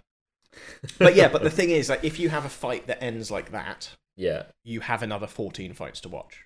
but 0.98 1.16
yeah, 1.16 1.28
but 1.28 1.42
the 1.42 1.50
thing 1.50 1.70
is, 1.70 1.88
like, 1.88 2.04
if 2.04 2.20
you 2.20 2.28
have 2.28 2.44
a 2.44 2.48
fight 2.48 2.86
that 2.86 3.02
ends 3.02 3.30
like 3.30 3.50
that, 3.50 3.90
yeah, 4.18 4.42
you 4.64 4.80
have 4.80 5.02
another 5.02 5.26
fourteen 5.26 5.72
fights 5.72 6.00
to 6.02 6.08
watch. 6.10 6.44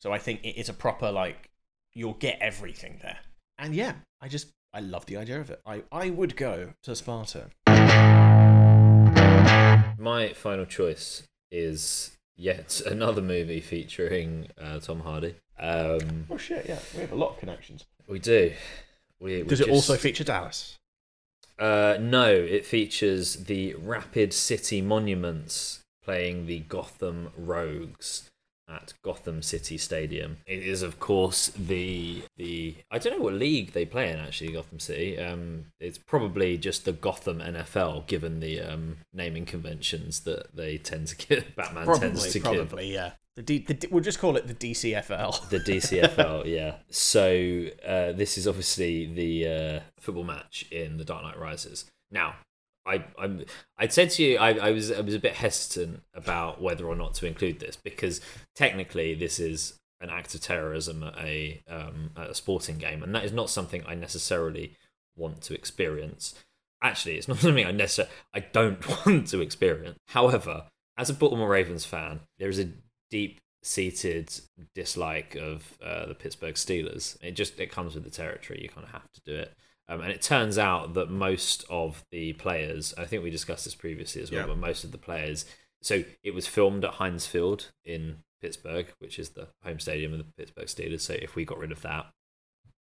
So 0.00 0.10
I 0.12 0.18
think 0.18 0.40
it 0.42 0.58
is 0.58 0.68
a 0.68 0.72
proper 0.72 1.12
like 1.12 1.50
you'll 1.92 2.14
get 2.14 2.38
everything 2.40 2.98
there. 3.02 3.18
And 3.58 3.74
yeah, 3.74 3.92
I 4.20 4.26
just 4.28 4.48
I 4.72 4.80
love 4.80 5.06
the 5.06 5.16
idea 5.18 5.38
of 5.40 5.50
it. 5.50 5.60
I 5.66 5.82
I 5.92 6.10
would 6.10 6.34
go 6.36 6.72
to 6.82 6.96
Sparta. 6.96 7.50
my 9.98 10.32
final 10.34 10.64
choice 10.64 11.22
is 11.52 12.16
yet 12.36 12.80
another 12.86 13.22
movie 13.22 13.60
featuring 13.60 14.48
uh, 14.60 14.78
Tom 14.80 15.00
Hardy. 15.00 15.36
Um, 15.58 16.26
Oh 16.30 16.38
shit! 16.38 16.64
Yeah, 16.66 16.78
we 16.94 17.00
have 17.02 17.12
a 17.12 17.16
lot 17.16 17.32
of 17.32 17.38
connections. 17.38 17.84
we 18.08 18.18
do. 18.18 18.52
We, 19.20 19.42
we 19.42 19.48
Does 19.48 19.60
it 19.60 19.66
just- 19.66 19.74
also 19.74 19.96
feature 19.96 20.24
Dallas? 20.24 20.76
Uh, 21.58 21.98
no, 22.00 22.32
it 22.32 22.64
features 22.64 23.36
the 23.44 23.74
Rapid 23.74 24.32
City 24.32 24.80
Monuments 24.80 25.80
playing 26.02 26.46
the 26.46 26.60
Gotham 26.60 27.30
Rogues 27.36 28.30
at 28.68 28.94
Gotham 29.02 29.42
City 29.42 29.76
Stadium. 29.76 30.38
It 30.46 30.60
is, 30.62 30.82
of 30.82 31.00
course, 31.00 31.48
the 31.48 32.22
the 32.36 32.76
I 32.90 32.98
don't 32.98 33.18
know 33.18 33.24
what 33.24 33.34
league 33.34 33.72
they 33.72 33.84
play 33.84 34.10
in 34.10 34.18
actually. 34.18 34.52
Gotham 34.52 34.78
City. 34.78 35.18
Um, 35.18 35.66
it's 35.80 35.98
probably 35.98 36.56
just 36.56 36.84
the 36.84 36.92
Gotham 36.92 37.40
NFL, 37.40 38.06
given 38.06 38.40
the 38.40 38.60
um, 38.60 38.98
naming 39.12 39.44
conventions 39.44 40.20
that 40.20 40.54
they 40.54 40.78
tend 40.78 41.08
to 41.08 41.16
give. 41.16 41.44
Batman 41.56 41.86
tends 41.86 42.00
Probably, 42.00 42.30
to 42.30 42.38
give. 42.38 42.68
probably, 42.68 42.94
yeah. 42.94 43.12
The 43.36 43.42
D, 43.42 43.58
the, 43.58 43.74
D- 43.74 43.88
we'll 43.90 44.02
just 44.02 44.18
call 44.18 44.36
it 44.36 44.46
the 44.46 44.54
DCFL. 44.54 45.48
The 45.50 45.60
DCFL, 45.60 46.44
yeah. 46.46 46.76
So 46.90 47.66
uh, 47.86 48.12
this 48.12 48.36
is 48.36 48.46
obviously 48.46 49.06
the 49.06 49.48
uh, 49.48 49.80
football 50.00 50.24
match 50.24 50.66
in 50.70 50.96
The 50.96 51.04
Dark 51.04 51.22
Knight 51.22 51.38
Rises. 51.38 51.84
Now, 52.10 52.34
I, 52.86 53.04
I'm, 53.18 53.44
I'd 53.78 53.92
said 53.92 54.10
to 54.10 54.22
you, 54.22 54.38
I, 54.38 54.52
I 54.52 54.70
was, 54.70 54.90
I 54.90 55.00
was 55.00 55.14
a 55.14 55.18
bit 55.18 55.34
hesitant 55.34 56.02
about 56.14 56.62
whether 56.62 56.86
or 56.86 56.96
not 56.96 57.14
to 57.14 57.26
include 57.26 57.60
this 57.60 57.76
because 57.76 58.20
technically 58.54 59.14
this 59.14 59.38
is 59.38 59.74
an 60.00 60.08
act 60.08 60.34
of 60.34 60.40
terrorism 60.40 61.02
at 61.02 61.16
a, 61.18 61.62
um, 61.68 62.10
at 62.16 62.30
a 62.30 62.34
sporting 62.34 62.78
game, 62.78 63.02
and 63.02 63.14
that 63.14 63.24
is 63.24 63.32
not 63.32 63.50
something 63.50 63.82
I 63.86 63.94
necessarily 63.94 64.76
want 65.16 65.42
to 65.42 65.54
experience. 65.54 66.34
Actually, 66.82 67.16
it's 67.16 67.28
not 67.28 67.38
something 67.40 67.66
I 67.66 67.72
necessarily, 67.72 68.14
I 68.34 68.40
don't 68.40 68.86
want 69.06 69.28
to 69.28 69.40
experience. 69.40 69.98
However, 70.08 70.64
as 70.96 71.10
a 71.10 71.14
Baltimore 71.14 71.48
Ravens 71.48 71.84
fan, 71.84 72.20
there 72.38 72.48
is 72.48 72.58
a 72.58 72.68
deep 73.10 73.40
seated 73.62 74.32
dislike 74.74 75.34
of 75.36 75.78
uh, 75.84 76.06
the 76.06 76.14
Pittsburgh 76.14 76.54
Steelers. 76.54 77.16
It 77.22 77.32
just 77.32 77.58
it 77.60 77.70
comes 77.70 77.94
with 77.94 78.04
the 78.04 78.10
territory. 78.10 78.60
You 78.62 78.68
kind 78.68 78.84
of 78.84 78.92
have 78.92 79.10
to 79.12 79.20
do 79.24 79.34
it. 79.34 79.52
Um, 79.90 80.00
and 80.02 80.12
it 80.12 80.22
turns 80.22 80.56
out 80.56 80.94
that 80.94 81.10
most 81.10 81.64
of 81.68 82.04
the 82.12 82.32
players, 82.34 82.94
I 82.96 83.04
think 83.06 83.22
we 83.24 83.30
discussed 83.30 83.64
this 83.64 83.74
previously 83.74 84.22
as 84.22 84.30
well, 84.30 84.42
Yeah. 84.42 84.46
but 84.46 84.56
most 84.58 84.84
of 84.84 84.92
the 84.92 84.98
players. 84.98 85.44
So 85.82 86.04
it 86.22 86.32
was 86.32 86.46
filmed 86.46 86.84
at 86.84 86.94
Heinz 86.94 87.26
Field 87.26 87.72
in 87.84 88.18
Pittsburgh, 88.40 88.86
which 89.00 89.18
is 89.18 89.30
the 89.30 89.48
home 89.64 89.80
stadium 89.80 90.12
of 90.12 90.18
the 90.18 90.32
Pittsburgh 90.36 90.66
Steelers. 90.68 91.00
So 91.00 91.14
if 91.14 91.34
we 91.34 91.44
got 91.44 91.58
rid 91.58 91.72
of 91.72 91.82
that, 91.82 92.06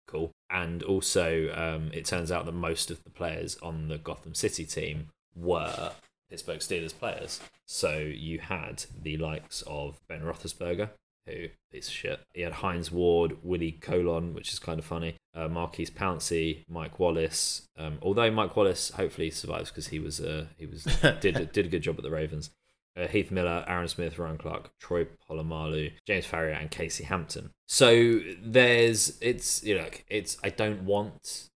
cool. 0.08 0.32
And 0.50 0.82
also, 0.82 1.52
um, 1.54 1.90
it 1.92 2.04
turns 2.04 2.32
out 2.32 2.46
that 2.46 2.52
most 2.52 2.90
of 2.90 3.04
the 3.04 3.10
players 3.10 3.56
on 3.62 3.88
the 3.88 3.98
Gotham 3.98 4.34
City 4.34 4.64
team 4.64 5.08
were 5.36 5.92
Pittsburgh 6.30 6.58
Steelers 6.60 6.98
players. 6.98 7.40
So 7.66 7.98
you 7.98 8.40
had 8.40 8.84
the 9.00 9.16
likes 9.18 9.62
of 9.66 10.00
Ben 10.08 10.22
Roethlisberger, 10.22 10.90
who 11.28 11.48
piece 11.70 11.88
of 11.88 11.94
shit. 11.94 12.20
You 12.34 12.44
had 12.44 12.54
Hines 12.54 12.90
Ward, 12.90 13.38
Willie 13.42 13.72
Colon, 13.72 14.34
which 14.34 14.52
is 14.52 14.58
kind 14.58 14.78
of 14.78 14.84
funny. 14.84 15.16
Uh, 15.34 15.48
Maurkice 15.48 15.90
Pouncey, 15.90 16.64
Mike 16.68 16.98
Wallace. 16.98 17.68
Um, 17.76 17.98
although 18.02 18.30
Mike 18.30 18.56
Wallace 18.56 18.90
hopefully 18.90 19.30
survives 19.30 19.70
because 19.70 19.88
he 19.88 19.98
was 19.98 20.20
uh, 20.20 20.46
he 20.56 20.66
was 20.66 20.84
did 21.20 21.52
did 21.52 21.66
a 21.66 21.68
good 21.68 21.82
job 21.82 21.96
at 21.98 22.02
the 22.02 22.10
Ravens. 22.10 22.50
Uh, 22.96 23.06
Heath 23.06 23.30
Miller, 23.30 23.64
Aaron 23.68 23.86
Smith, 23.86 24.18
Ryan 24.18 24.38
Clark, 24.38 24.70
Troy 24.80 25.06
Polamalu, 25.30 25.92
James 26.06 26.26
Farrior, 26.26 26.60
and 26.60 26.70
Casey 26.70 27.04
Hampton. 27.04 27.50
So 27.68 28.20
there's 28.42 29.18
it's 29.20 29.62
you 29.62 29.76
know 29.76 29.88
it's 30.08 30.36
I 30.42 30.50
don't 30.50 30.84
want 30.84 31.48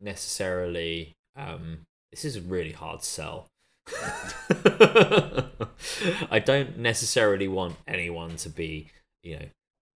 necessarily 0.00 1.14
um 1.36 1.86
this 2.10 2.24
is 2.24 2.36
a 2.36 2.40
really 2.42 2.72
hard 2.72 3.02
sell. 3.02 3.46
I 6.30 6.40
don't 6.44 6.78
necessarily 6.78 7.48
want 7.48 7.76
anyone 7.86 8.36
to 8.36 8.48
be, 8.48 8.90
you 9.24 9.38
know, 9.38 9.46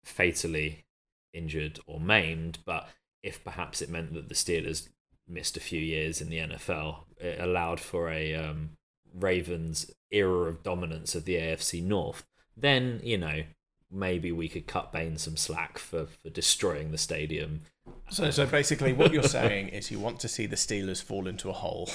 fatally 0.03 0.85
injured 1.33 1.79
or 1.85 1.99
maimed, 1.99 2.59
but 2.65 2.87
if 3.23 3.43
perhaps 3.43 3.81
it 3.81 3.89
meant 3.89 4.13
that 4.13 4.29
the 4.29 4.35
Steelers 4.35 4.87
missed 5.27 5.57
a 5.57 5.61
few 5.61 5.81
years 5.81 6.21
in 6.21 6.29
the 6.29 6.37
NFL, 6.37 6.99
it 7.17 7.39
allowed 7.39 7.79
for 7.79 8.09
a 8.09 8.35
um, 8.35 8.71
Ravens 9.13 9.91
era 10.11 10.47
of 10.47 10.63
dominance 10.63 11.15
of 11.15 11.25
the 11.25 11.35
AFC 11.35 11.83
North, 11.83 12.25
then, 12.55 13.01
you 13.03 13.17
know, 13.17 13.43
maybe 13.91 14.31
we 14.31 14.47
could 14.47 14.67
cut 14.67 14.91
Bane 14.91 15.17
some 15.17 15.37
slack 15.37 15.77
for, 15.77 16.05
for 16.05 16.29
destroying 16.29 16.91
the 16.91 16.97
stadium. 16.97 17.61
So, 18.09 18.29
so 18.31 18.45
basically, 18.45 18.93
what 18.93 19.11
you're 19.13 19.23
saying 19.23 19.69
is 19.69 19.91
you 19.91 19.99
want 19.99 20.19
to 20.21 20.27
see 20.27 20.45
the 20.45 20.55
Steelers 20.55 21.01
fall 21.01 21.27
into 21.27 21.49
a 21.49 21.53
hole. 21.53 21.89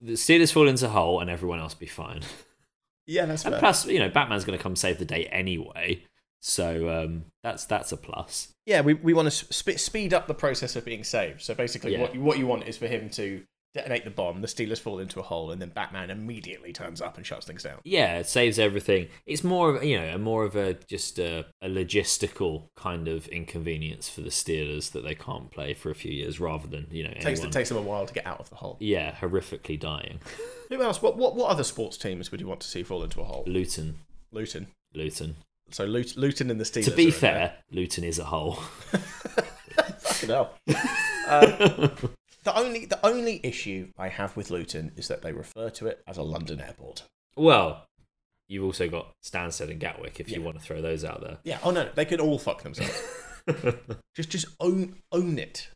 The 0.00 0.12
Steelers 0.14 0.52
fall 0.52 0.66
into 0.66 0.86
a 0.86 0.88
hole 0.88 1.20
and 1.20 1.30
everyone 1.30 1.60
else 1.60 1.74
be 1.74 1.86
fine. 1.86 2.22
Yeah, 3.06 3.26
that's 3.26 3.44
And 3.44 3.54
plus, 3.56 3.86
you 3.86 4.00
know, 4.00 4.08
Batman's 4.08 4.44
going 4.44 4.58
to 4.58 4.62
come 4.62 4.74
save 4.74 4.98
the 4.98 5.04
day 5.04 5.26
anyway. 5.26 6.02
So 6.44 6.90
um, 6.90 7.26
that's 7.42 7.64
that's 7.66 7.92
a 7.92 7.96
plus. 7.96 8.48
Yeah, 8.66 8.80
we, 8.82 8.94
we 8.94 9.14
want 9.14 9.26
to 9.26 9.30
sp- 9.54 9.78
speed 9.78 10.12
up 10.12 10.26
the 10.26 10.34
process 10.34 10.76
of 10.76 10.84
being 10.84 11.04
saved. 11.04 11.40
So 11.40 11.54
basically, 11.54 11.92
Yeah. 11.92 12.00
what 12.02 12.14
you, 12.14 12.20
what 12.20 12.38
you 12.38 12.46
want 12.46 12.66
is 12.68 12.76
for 12.76 12.86
him 12.88 13.08
to 13.10 13.42
detonate 13.74 14.04
the 14.04 14.10
bomb, 14.10 14.40
the 14.42 14.46
Steelers 14.48 14.78
fall 14.78 14.98
into 14.98 15.18
a 15.18 15.22
hole, 15.22 15.50
and 15.50 15.60
then 15.62 15.70
Batman 15.70 16.10
immediately 16.10 16.72
turns 16.72 17.00
up 17.00 17.16
and 17.16 17.24
shuts 17.24 17.46
things 17.46 17.62
down. 17.62 17.78
Yeah, 17.84 18.18
it 18.18 18.26
saves 18.26 18.58
everything. 18.58 19.08
It's 19.24 19.42
more 19.42 19.74
of 19.76 19.82
you 19.84 19.98
know, 19.98 20.14
a 20.14 20.18
more 20.18 20.44
of 20.44 20.54
a 20.56 20.74
just 20.74 21.18
a, 21.18 21.46
a 21.62 21.68
logistical 21.68 22.68
kind 22.76 23.08
of 23.08 23.26
inconvenience 23.28 24.08
for 24.08 24.20
the 24.20 24.28
Steelers 24.30 24.90
that 24.92 25.04
they 25.04 25.14
can't 25.14 25.50
play 25.50 25.74
for 25.74 25.90
a 25.90 25.94
few 25.94 26.12
years, 26.12 26.38
rather 26.40 26.66
than 26.68 26.86
you 26.90 27.04
know, 27.04 27.10
It 27.10 27.22
takes, 27.22 27.40
it 27.40 27.52
takes 27.52 27.68
them 27.68 27.78
a 27.78 27.82
while 27.82 28.04
to 28.06 28.12
get 28.12 28.26
out 28.26 28.40
of 28.40 28.50
the 28.50 28.56
hole. 28.56 28.76
yeah, 28.80 29.12
horrifically 29.20 29.78
dying. 29.78 30.18
Who 30.68 30.82
else? 30.82 31.00
What, 31.02 31.16
what 31.16 31.34
what 31.36 31.50
other 31.50 31.64
sports 31.64 31.96
teams 31.96 32.30
would 32.30 32.40
you 32.40 32.46
want 32.48 32.60
to 32.60 32.68
see 32.68 32.82
fall 32.82 33.02
into 33.04 33.20
a 33.20 33.24
hole? 33.24 33.44
Luton, 33.46 33.98
Luton. 34.32 34.66
Luton. 34.94 35.36
So 35.72 35.84
Lut- 35.84 36.16
Luton 36.16 36.50
and 36.50 36.60
the 36.60 36.64
Steelers. 36.64 36.84
To 36.84 36.90
be 36.92 37.10
fair, 37.10 37.54
Luton 37.70 38.04
is 38.04 38.18
a 38.18 38.24
hole. 38.24 38.54
Fucking 39.98 40.28
hell. 40.28 40.54
Uh, 41.26 41.46
the 42.44 42.56
only 42.56 42.84
the 42.86 43.04
only 43.04 43.40
issue 43.42 43.88
I 43.98 44.08
have 44.08 44.36
with 44.36 44.50
Luton 44.50 44.92
is 44.96 45.08
that 45.08 45.22
they 45.22 45.32
refer 45.32 45.70
to 45.70 45.86
it 45.86 46.02
as 46.06 46.18
a 46.18 46.22
London 46.22 46.60
airport. 46.60 47.04
Well, 47.36 47.86
you've 48.48 48.64
also 48.64 48.88
got 48.88 49.12
Stansted 49.24 49.70
and 49.70 49.80
Gatwick 49.80 50.20
if 50.20 50.30
you 50.30 50.42
want 50.42 50.58
to 50.58 50.62
throw 50.62 50.82
those 50.82 51.04
out 51.04 51.22
there. 51.22 51.38
Yeah. 51.44 51.58
Oh 51.62 51.70
no, 51.70 51.88
they 51.94 52.04
could 52.04 52.20
all 52.20 52.38
fuck 52.38 52.62
themselves. 52.62 53.02
just 54.14 54.28
just 54.30 54.46
own 54.60 54.96
own 55.10 55.38
it. 55.38 55.68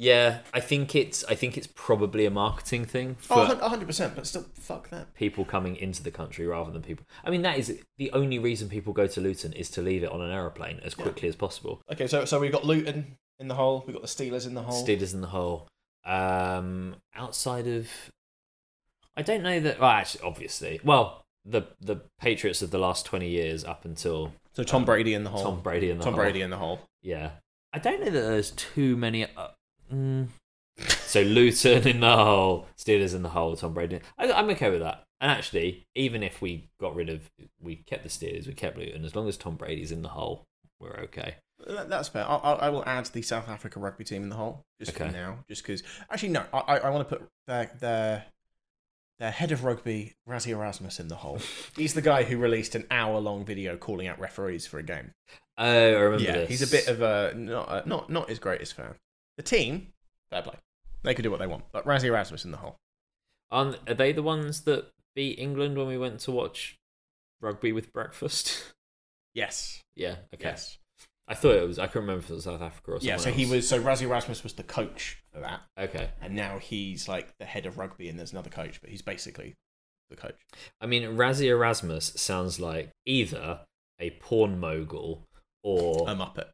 Yeah, 0.00 0.38
I 0.54 0.60
think 0.60 0.94
it's 0.94 1.24
I 1.24 1.34
think 1.34 1.58
it's 1.58 1.66
probably 1.66 2.24
a 2.24 2.30
marketing 2.30 2.86
thing 2.86 3.16
for 3.16 3.34
Oh, 3.38 3.68
hundred 3.68 3.84
percent. 3.86 4.14
But 4.16 4.26
still, 4.26 4.46
fuck 4.54 4.88
that. 4.88 5.14
people 5.14 5.44
coming 5.44 5.76
into 5.76 6.02
the 6.02 6.10
country 6.10 6.46
rather 6.46 6.70
than 6.70 6.80
people. 6.80 7.04
I 7.22 7.28
mean, 7.28 7.42
that 7.42 7.58
is 7.58 7.78
the 7.98 8.10
only 8.12 8.38
reason 8.38 8.70
people 8.70 8.94
go 8.94 9.06
to 9.06 9.20
Luton 9.20 9.52
is 9.52 9.68
to 9.72 9.82
leave 9.82 10.02
it 10.02 10.10
on 10.10 10.22
an 10.22 10.30
aeroplane 10.30 10.80
as 10.82 10.94
quickly 10.94 11.28
as 11.28 11.36
possible. 11.36 11.82
Okay, 11.92 12.06
so 12.06 12.24
so 12.24 12.40
we've 12.40 12.50
got 12.50 12.64
Luton 12.64 13.18
in 13.38 13.48
the 13.48 13.54
hole. 13.54 13.84
We've 13.86 13.92
got 13.94 14.00
the 14.00 14.08
Steelers 14.08 14.46
in 14.46 14.54
the 14.54 14.62
hole. 14.62 14.82
Steelers 14.82 15.12
in 15.12 15.20
the 15.20 15.26
hole. 15.26 15.68
Um, 16.06 16.96
outside 17.14 17.66
of, 17.66 17.86
I 19.18 19.20
don't 19.20 19.42
know 19.42 19.60
that. 19.60 19.80
Well, 19.80 19.90
actually, 19.90 20.22
obviously, 20.26 20.80
well, 20.82 21.20
the 21.44 21.64
the 21.78 21.96
Patriots 22.18 22.62
of 22.62 22.70
the 22.70 22.78
last 22.78 23.04
twenty 23.04 23.28
years 23.28 23.66
up 23.66 23.84
until 23.84 24.32
so 24.54 24.62
Tom 24.62 24.86
Brady 24.86 25.12
in 25.12 25.24
the 25.24 25.30
hole. 25.30 25.42
Tom 25.42 25.60
Brady 25.60 25.90
in 25.90 25.98
the 25.98 26.04
Tom 26.04 26.14
hole. 26.14 26.22
Brady 26.22 26.40
in 26.40 26.48
the 26.48 26.56
hole. 26.56 26.80
Yeah, 27.02 27.32
I 27.74 27.78
don't 27.78 28.00
know 28.00 28.10
that 28.10 28.18
there's 28.18 28.52
too 28.52 28.96
many. 28.96 29.24
Uh, 29.24 29.48
mm. 29.92 30.28
So 31.10 31.22
Luton 31.22 31.86
in 31.86 32.00
the 32.00 32.16
hole, 32.16 32.66
Steelers 32.78 33.14
in 33.14 33.22
the 33.22 33.28
hole, 33.30 33.56
Tom 33.56 33.74
Brady. 33.74 34.00
I, 34.18 34.32
I'm 34.32 34.48
okay 34.50 34.70
with 34.70 34.80
that. 34.80 35.04
And 35.20 35.30
actually, 35.30 35.86
even 35.94 36.22
if 36.22 36.40
we 36.40 36.70
got 36.80 36.94
rid 36.94 37.10
of, 37.10 37.30
we 37.60 37.76
kept 37.76 38.02
the 38.02 38.08
Steelers, 38.08 38.46
we 38.46 38.54
kept 38.54 38.78
Luton. 38.78 39.04
As 39.04 39.14
long 39.14 39.28
as 39.28 39.36
Tom 39.36 39.56
Brady's 39.56 39.92
in 39.92 40.02
the 40.02 40.08
hole, 40.08 40.46
we're 40.78 40.96
okay. 41.04 41.36
That's 41.66 42.08
fair. 42.08 42.24
I'll, 42.26 42.58
I'll, 42.60 42.84
add 42.86 43.06
the 43.06 43.20
South 43.20 43.48
Africa 43.48 43.80
rugby 43.80 44.04
team 44.04 44.22
in 44.22 44.28
the 44.30 44.36
hole 44.36 44.64
just 44.78 44.96
for 44.96 45.08
now, 45.08 45.44
just 45.48 45.62
because. 45.62 45.82
Actually, 46.10 46.30
no. 46.30 46.44
I, 46.54 46.58
I, 46.58 46.76
I 46.78 46.90
want 46.90 47.06
to 47.06 47.16
put 47.16 47.28
their 47.46 47.70
their 47.80 48.24
their 49.18 49.30
head 49.30 49.52
of 49.52 49.64
rugby, 49.64 50.14
Rassie 50.26 50.52
Erasmus, 50.52 50.98
in 50.98 51.08
the 51.08 51.16
hole. 51.16 51.38
He's 51.76 51.92
the 51.92 52.00
guy 52.00 52.22
who 52.22 52.38
released 52.38 52.74
an 52.74 52.86
hour 52.90 53.18
long 53.20 53.44
video 53.44 53.76
calling 53.76 54.06
out 54.06 54.18
referees 54.18 54.66
for 54.66 54.78
a 54.78 54.82
game. 54.82 55.12
Oh, 55.58 55.66
I 55.66 55.90
remember 55.90 56.24
yeah, 56.24 56.32
this. 56.38 56.48
he's 56.48 56.62
a 56.62 56.74
bit 56.74 56.88
of 56.88 57.02
a 57.02 57.34
not 57.36 57.68
a, 57.68 57.88
not 57.88 58.08
not 58.08 58.30
his 58.30 58.38
greatest 58.38 58.72
fan. 58.72 58.94
The 59.40 59.56
team, 59.56 59.86
fair 60.30 60.42
play. 60.42 60.56
They 61.02 61.14
can 61.14 61.22
do 61.22 61.30
what 61.30 61.40
they 61.40 61.46
want, 61.46 61.64
but 61.72 61.86
Rassie 61.86 62.04
Erasmus 62.04 62.44
in 62.44 62.50
the 62.50 62.58
hole. 62.58 62.76
Aren't, 63.50 63.78
are 63.88 63.94
they 63.94 64.12
the 64.12 64.22
ones 64.22 64.60
that 64.64 64.90
beat 65.16 65.38
England 65.38 65.78
when 65.78 65.86
we 65.86 65.96
went 65.96 66.20
to 66.20 66.30
watch 66.30 66.76
rugby 67.40 67.72
with 67.72 67.90
breakfast? 67.92 68.74
Yes. 69.32 69.80
yeah. 69.94 70.16
Okay. 70.34 70.48
Yes. 70.48 70.76
I 71.28 71.34
thought 71.34 71.54
it 71.54 71.66
was. 71.66 71.78
I 71.78 71.84
can't 71.86 71.96
remember 72.02 72.18
if 72.18 72.28
it 72.30 72.34
was 72.34 72.44
South 72.44 72.60
Africa 72.60 72.90
or 72.90 72.94
something. 72.96 73.08
Yeah. 73.08 73.16
So 73.16 73.30
he 73.30 73.46
was. 73.46 73.66
So 73.66 73.80
Rassie 73.80 74.02
Erasmus 74.02 74.42
was 74.42 74.54
the 74.54 74.64
coach 74.64 75.22
for 75.32 75.38
that, 75.40 75.60
Okay. 75.78 76.10
and 76.20 76.34
now 76.34 76.58
he's 76.58 77.08
like 77.08 77.32
the 77.38 77.44
head 77.46 77.64
of 77.64 77.78
rugby, 77.78 78.08
and 78.08 78.18
there's 78.18 78.32
another 78.32 78.50
coach, 78.50 78.80
but 78.80 78.90
he's 78.90 79.02
basically 79.02 79.54
the 80.10 80.16
coach. 80.16 80.34
I 80.80 80.86
mean, 80.86 81.04
Rassie 81.16 81.46
Erasmus 81.46 82.12
sounds 82.16 82.58
like 82.60 82.90
either 83.06 83.60
a 84.00 84.10
porn 84.10 84.58
mogul 84.58 85.28
or 85.62 86.10
A 86.10 86.14
Muppet. 86.14 86.48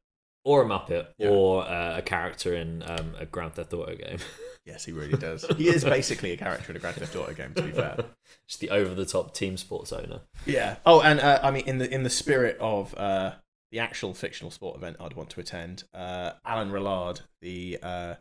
Or 0.46 0.62
a 0.62 0.64
Muppet 0.64 1.08
Yeah. 1.18 1.28
or 1.30 1.66
uh, 1.66 1.98
a 1.98 2.02
character 2.02 2.54
in 2.54 2.84
um, 2.86 3.14
a 3.18 3.26
Grand 3.26 3.54
Theft 3.54 3.72
Auto 3.74 3.94
game. 3.96 4.18
Yes, 4.64 4.84
he 4.84 4.90
really 4.90 5.16
does. 5.16 5.44
he 5.56 5.68
is 5.68 5.84
basically 5.84 6.32
a 6.32 6.36
character 6.36 6.72
in 6.72 6.76
a 6.76 6.80
Grand 6.80 6.96
Theft 6.96 7.14
Auto 7.14 7.32
game. 7.34 7.54
To 7.54 7.62
be 7.62 7.70
fair. 7.70 7.96
Just 8.48 8.58
the 8.58 8.70
over-the-top 8.70 9.32
team 9.32 9.56
sports 9.56 9.92
owner. 9.92 10.22
Yeah. 10.44 10.76
Oh, 10.84 11.00
and 11.00 11.20
uh, 11.20 11.38
I 11.40 11.52
mean, 11.52 11.62
in 11.68 11.78
the 11.78 11.88
in 11.88 12.02
the 12.02 12.10
spirit 12.10 12.56
of 12.58 12.92
uh, 12.98 13.34
the 13.70 13.78
actual 13.78 14.12
fictional 14.12 14.50
sport 14.50 14.76
event 14.76 14.96
I'd 14.98 15.12
want 15.14 15.30
to 15.30 15.40
attend, 15.40 15.84
uh, 15.94 16.32
Alain 16.44 16.70
Rolland, 16.72 17.22
the 17.40 17.78
uh, 17.80 18.14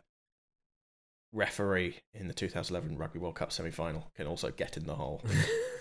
referee 1.32 1.96
in 2.14 2.28
the 2.28 2.34
2011 2.34 2.96
Rugby 2.96 3.18
World 3.18 3.34
Cup 3.34 3.50
semi-final, 3.50 4.10
can 4.14 4.28
also 4.28 4.52
get 4.52 4.76
in 4.76 4.86
the 4.86 4.94
hole. 4.94 5.22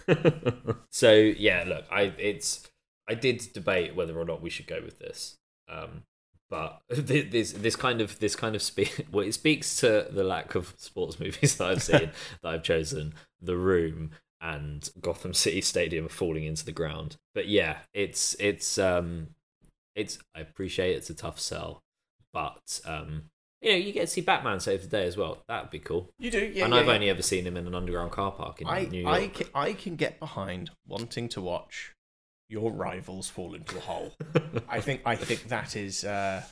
so 0.89 1.13
yeah, 1.13 1.63
look, 1.67 1.85
I 1.91 2.13
it's 2.17 2.67
I 3.07 3.13
did 3.13 3.53
debate 3.53 3.95
whether 3.95 4.17
or 4.19 4.26
not 4.26 4.41
we 4.41 4.49
should 4.49 4.65
go 4.67 4.81
with 4.84 4.97
this, 4.97 5.38
um, 5.69 6.05
but 6.49 6.81
this 6.89 7.53
this 7.53 7.76
kind 7.76 8.01
of 8.01 8.19
this 8.19 8.35
kind 8.35 8.55
of 8.55 8.61
speak 8.61 9.07
well, 9.11 9.26
it 9.26 9.34
speaks 9.34 9.77
to 9.77 10.07
the 10.11 10.23
lack 10.23 10.55
of 10.55 10.73
sports 10.77 11.19
movies 11.19 11.57
that 11.57 11.67
I've 11.67 11.84
seen 11.84 12.11
that 12.41 12.49
I've 12.49 12.63
chosen. 12.63 13.13
The 13.41 13.57
Room 13.57 14.11
and 14.41 14.89
Gotham 14.99 15.34
City 15.34 15.61
Stadium 15.61 16.07
falling 16.07 16.45
into 16.45 16.65
the 16.65 16.72
ground, 16.72 17.17
but 17.34 17.47
yeah, 17.47 17.77
it's 17.93 18.35
it's 18.39 18.77
um 18.77 19.30
it's 19.95 20.19
I 20.35 20.41
appreciate 20.41 20.95
it's 20.95 21.09
a 21.09 21.15
tough 21.15 21.39
sell, 21.39 21.84
but 22.34 22.81
um. 22.85 23.23
You 23.61 23.72
know, 23.72 23.77
you 23.77 23.93
get 23.93 24.01
to 24.01 24.07
see 24.07 24.22
Batman 24.22 24.59
save 24.59 24.84
the 24.84 24.88
day 24.88 25.07
as 25.07 25.17
well. 25.17 25.39
That 25.47 25.63
would 25.63 25.72
be 25.72 25.80
cool. 25.80 26.11
You 26.19 26.30
do, 26.30 26.38
yeah. 26.38 26.65
and 26.65 26.73
yeah, 26.73 26.81
I've 26.81 26.85
yeah. 26.85 26.93
only 26.93 27.09
ever 27.09 27.23
seen 27.23 27.47
him 27.47 27.57
in 27.57 27.65
an 27.65 27.73
underground 27.73 28.11
car 28.11 28.31
park 28.31 28.61
in 28.61 28.67
I, 28.67 28.84
New 28.84 29.01
York. 29.01 29.15
I, 29.15 29.27
can, 29.27 29.47
I 29.55 29.73
can 29.73 29.95
get 29.95 30.19
behind 30.19 30.69
wanting 30.85 31.30
to 31.30 31.41
watch 31.41 31.94
your 32.49 32.72
rivals 32.72 33.30
fall 33.30 33.53
into 33.53 33.77
a 33.77 33.81
hole. 33.81 34.13
I 34.69 34.80
think 34.80 35.01
I 35.05 35.15
think 35.15 35.47
that 35.49 35.76
is 35.76 36.03
uh, 36.03 36.43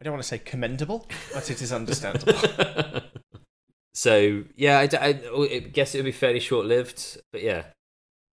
I 0.00 0.04
don't 0.04 0.12
want 0.12 0.22
to 0.22 0.28
say 0.28 0.38
commendable, 0.38 1.06
but 1.32 1.50
it 1.50 1.62
is 1.62 1.72
understandable. 1.72 2.34
so 3.94 4.44
yeah, 4.56 4.78
I 4.78 5.12
guess 5.12 5.94
it 5.94 5.98
would 5.98 6.04
be 6.04 6.12
fairly 6.12 6.40
short 6.40 6.66
lived, 6.66 7.18
but 7.32 7.42
yeah, 7.42 7.64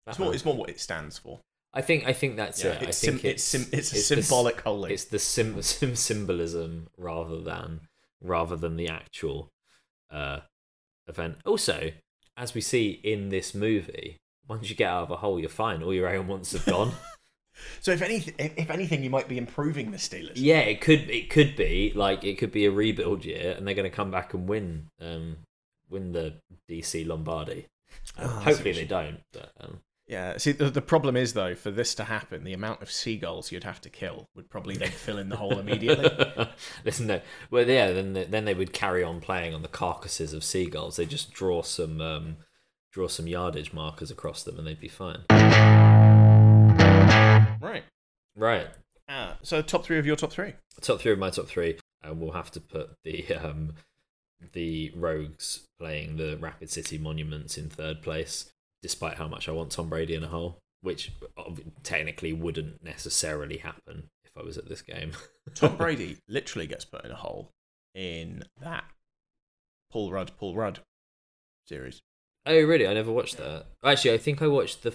it's 0.07 0.19
more 0.19 0.33
it's 0.33 0.45
more 0.45 0.55
what 0.55 0.69
it 0.69 0.79
stands 0.79 1.17
for. 1.17 1.39
I 1.73 1.81
think 1.81 2.05
I 2.05 2.13
think 2.13 2.35
that's 2.35 2.63
Yeah, 2.63 2.71
it. 2.71 2.83
it's 2.83 3.03
I 3.03 3.07
think 3.11 3.21
sim- 3.21 3.29
it's 3.31 3.43
sim- 3.43 3.69
it's 3.71 3.91
a 3.91 3.93
the 3.93 3.99
s- 3.99 4.05
symbolic 4.27 4.61
holding. 4.61 4.91
It's 4.91 5.05
the 5.05 5.19
sim, 5.19 5.61
sim 5.61 5.95
symbolism 6.07 6.87
rather 6.97 7.39
than 7.41 7.81
rather 8.21 8.55
than 8.55 8.75
the 8.77 8.87
actual 8.89 9.49
uh, 10.11 10.41
event. 11.07 11.37
Also, 11.45 11.91
as 12.37 12.53
we 12.53 12.61
see 12.61 12.99
in 13.03 13.29
this 13.29 13.55
movie, 13.55 14.17
once 14.47 14.69
you 14.69 14.75
get 14.75 14.89
out 14.89 15.03
of 15.03 15.11
a 15.11 15.17
hole, 15.17 15.39
you're 15.39 15.49
fine. 15.49 15.83
All 15.83 15.93
your 15.93 16.07
ailments 16.09 16.51
have 16.53 16.65
gone. 16.65 16.91
So 17.81 17.91
if 17.91 18.01
anything, 18.01 18.33
if 18.39 18.71
anything, 18.71 19.03
you 19.03 19.11
might 19.11 19.27
be 19.27 19.37
improving 19.37 19.91
the 19.91 19.97
Steelers. 19.97 20.31
yeah, 20.35 20.61
it 20.61 20.81
could 20.81 21.07
it 21.07 21.29
could 21.29 21.55
be 21.55 21.93
like 21.95 22.23
it 22.23 22.39
could 22.39 22.51
be 22.51 22.65
a 22.65 22.71
rebuild 22.71 23.23
year, 23.23 23.53
and 23.55 23.67
they're 23.67 23.75
going 23.75 23.89
to 23.89 23.95
come 23.95 24.09
back 24.09 24.33
and 24.33 24.49
win 24.49 24.87
um, 24.99 25.37
win 25.87 26.13
the 26.13 26.33
DC 26.67 27.05
Lombardi. 27.05 27.67
Oh, 28.17 28.27
hopefully 28.27 28.71
they 28.71 28.85
don't, 28.85 29.19
but 29.31 29.51
um, 29.61 29.81
Yeah. 30.07 30.35
See, 30.37 30.51
the, 30.53 30.71
the 30.71 30.81
problem 30.81 31.15
is 31.15 31.33
though, 31.33 31.53
for 31.53 31.69
this 31.69 31.93
to 31.95 32.05
happen, 32.05 32.43
the 32.43 32.53
amount 32.53 32.81
of 32.81 32.91
seagulls 32.91 33.51
you'd 33.51 33.63
have 33.65 33.81
to 33.81 33.89
kill 33.91 34.25
would 34.35 34.49
probably 34.49 34.75
then 34.75 34.89
fill 34.89 35.19
in 35.19 35.29
the 35.29 35.37
hole 35.37 35.59
immediately. 35.59 36.09
Listen, 36.85 37.05
no. 37.05 37.21
Well, 37.51 37.69
yeah. 37.69 37.91
Then 37.91 38.13
they- 38.13 38.25
then 38.25 38.45
they 38.45 38.55
would 38.55 38.73
carry 38.73 39.03
on 39.03 39.21
playing 39.21 39.53
on 39.53 39.61
the 39.61 39.67
carcasses 39.67 40.33
of 40.33 40.43
seagulls. 40.43 40.95
They 40.95 41.05
just 41.05 41.33
draw 41.33 41.61
some 41.61 42.01
um, 42.01 42.37
draw 42.93 43.07
some 43.07 43.27
yardage 43.27 43.73
markers 43.73 44.11
across 44.11 44.43
them, 44.43 44.57
and 44.57 44.67
they'd 44.67 44.79
be 44.79 44.87
fine. 44.87 45.23
right. 47.59 47.83
Right. 48.35 48.67
Uh, 49.09 49.33
so 49.41 49.61
top 49.61 49.83
three 49.83 49.97
of 49.99 50.05
your 50.05 50.15
top 50.15 50.31
three. 50.31 50.53
Top 50.81 51.01
three 51.01 51.11
of 51.11 51.19
my 51.19 51.29
top 51.29 51.47
three, 51.47 51.77
and 52.01 52.21
we'll 52.21 52.31
have 52.31 52.51
to 52.51 52.61
put 52.61 52.91
the 53.03 53.33
um, 53.35 53.73
the 54.53 54.91
Rogues 54.95 55.67
playing 55.79 56.17
the 56.17 56.37
Rapid 56.37 56.69
City 56.69 56.97
Monuments 56.97 57.57
in 57.57 57.69
third 57.69 58.01
place, 58.01 58.51
despite 58.81 59.17
how 59.17 59.27
much 59.27 59.49
I 59.49 59.51
want 59.51 59.71
Tom 59.71 59.89
Brady 59.89 60.13
in 60.13 60.23
a 60.23 60.27
hole, 60.27 60.59
which 60.81 61.11
technically 61.83 62.31
wouldn't 62.33 62.83
necessarily 62.83 63.57
happen 63.57 64.09
if 64.23 64.31
I 64.37 64.43
was 64.43 64.57
at 64.57 64.69
this 64.69 64.81
game. 64.81 65.11
Tom 65.55 65.77
Brady 65.77 66.17
literally 66.27 66.67
gets 66.67 66.85
put 66.85 67.05
in 67.05 67.11
a 67.11 67.15
hole 67.15 67.51
in 67.93 68.43
that 68.61 68.85
Paul 69.91 70.11
Rudd, 70.11 70.31
Paul 70.37 70.55
Rudd 70.55 70.79
series. 71.67 72.01
Oh, 72.45 72.61
really? 72.61 72.87
I 72.87 72.93
never 72.93 73.11
watched 73.11 73.37
that. 73.37 73.65
Actually, 73.83 74.13
I 74.13 74.17
think 74.17 74.41
I 74.41 74.47
watched 74.47 74.83
the 74.83 74.93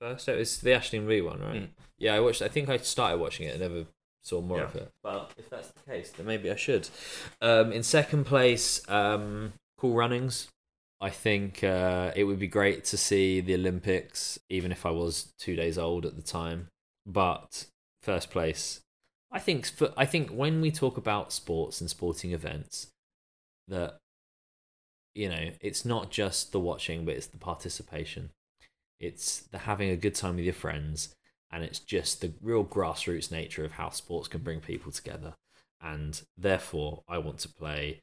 first. 0.00 0.28
It 0.28 0.38
was 0.38 0.58
the 0.60 0.74
Ashton 0.74 1.08
Lee 1.08 1.22
one, 1.22 1.40
right? 1.40 1.62
Mm. 1.62 1.68
Yeah, 1.98 2.14
I 2.14 2.20
watched. 2.20 2.42
I 2.42 2.48
think 2.48 2.68
I 2.68 2.76
started 2.78 3.18
watching 3.18 3.46
it 3.46 3.52
and 3.52 3.60
never 3.60 3.86
saw 4.22 4.40
more 4.40 4.58
Yeah. 4.58 4.64
of 4.64 4.76
it. 4.76 4.90
Well, 5.02 5.30
if 5.38 5.48
that's 5.50 5.68
the 5.68 5.80
case, 5.90 6.10
then 6.10 6.26
maybe 6.26 6.50
I 6.50 6.56
should. 6.56 6.88
Um, 7.40 7.72
in 7.72 7.82
second 7.82 8.24
place, 8.24 8.86
um, 8.88 9.52
Cool 9.78 9.94
Runnings. 9.94 10.48
I 11.00 11.10
think 11.10 11.62
uh, 11.62 12.12
it 12.16 12.24
would 12.24 12.38
be 12.38 12.46
great 12.46 12.84
to 12.86 12.96
see 12.96 13.40
the 13.40 13.54
Olympics, 13.54 14.38
even 14.48 14.72
if 14.72 14.86
I 14.86 14.90
was 14.90 15.32
two 15.38 15.54
days 15.56 15.76
old 15.76 16.06
at 16.06 16.16
the 16.16 16.22
time. 16.22 16.68
But 17.04 17.66
first 18.02 18.30
place, 18.30 18.80
I 19.30 19.38
think. 19.38 19.66
For, 19.66 19.92
I 19.96 20.06
think 20.06 20.30
when 20.30 20.60
we 20.60 20.70
talk 20.70 20.96
about 20.96 21.32
sports 21.32 21.80
and 21.80 21.90
sporting 21.90 22.32
events, 22.32 22.88
that 23.68 23.98
you 25.14 25.28
know, 25.28 25.50
it's 25.60 25.84
not 25.84 26.10
just 26.10 26.52
the 26.52 26.60
watching, 26.60 27.04
but 27.04 27.14
it's 27.14 27.28
the 27.28 27.38
participation. 27.38 28.30
It's 28.98 29.40
the 29.40 29.58
having 29.58 29.90
a 29.90 29.96
good 29.96 30.14
time 30.14 30.36
with 30.36 30.44
your 30.44 30.54
friends, 30.54 31.14
and 31.50 31.62
it's 31.62 31.78
just 31.78 32.20
the 32.20 32.32
real 32.42 32.64
grassroots 32.64 33.30
nature 33.30 33.64
of 33.64 33.72
how 33.72 33.90
sports 33.90 34.28
can 34.28 34.42
bring 34.42 34.60
people 34.60 34.92
together. 34.92 35.34
And 35.80 36.20
therefore, 36.36 37.02
I 37.08 37.18
want 37.18 37.38
to 37.40 37.48
play 37.48 38.02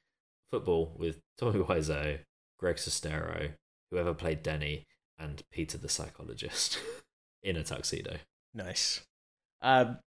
football 0.51 0.93
with 0.97 1.19
Tommy 1.38 1.59
Wiseau, 1.59 2.19
Greg 2.57 2.75
Sestero, 2.77 3.51
whoever 3.89 4.13
played 4.13 4.43
Denny, 4.43 4.85
and 5.19 5.43
Peter 5.51 5.77
the 5.77 5.89
psychologist 5.89 6.79
in 7.43 7.55
a 7.55 7.63
tuxedo. 7.63 8.17
Nice. 8.53 9.01
Um, 9.61 9.99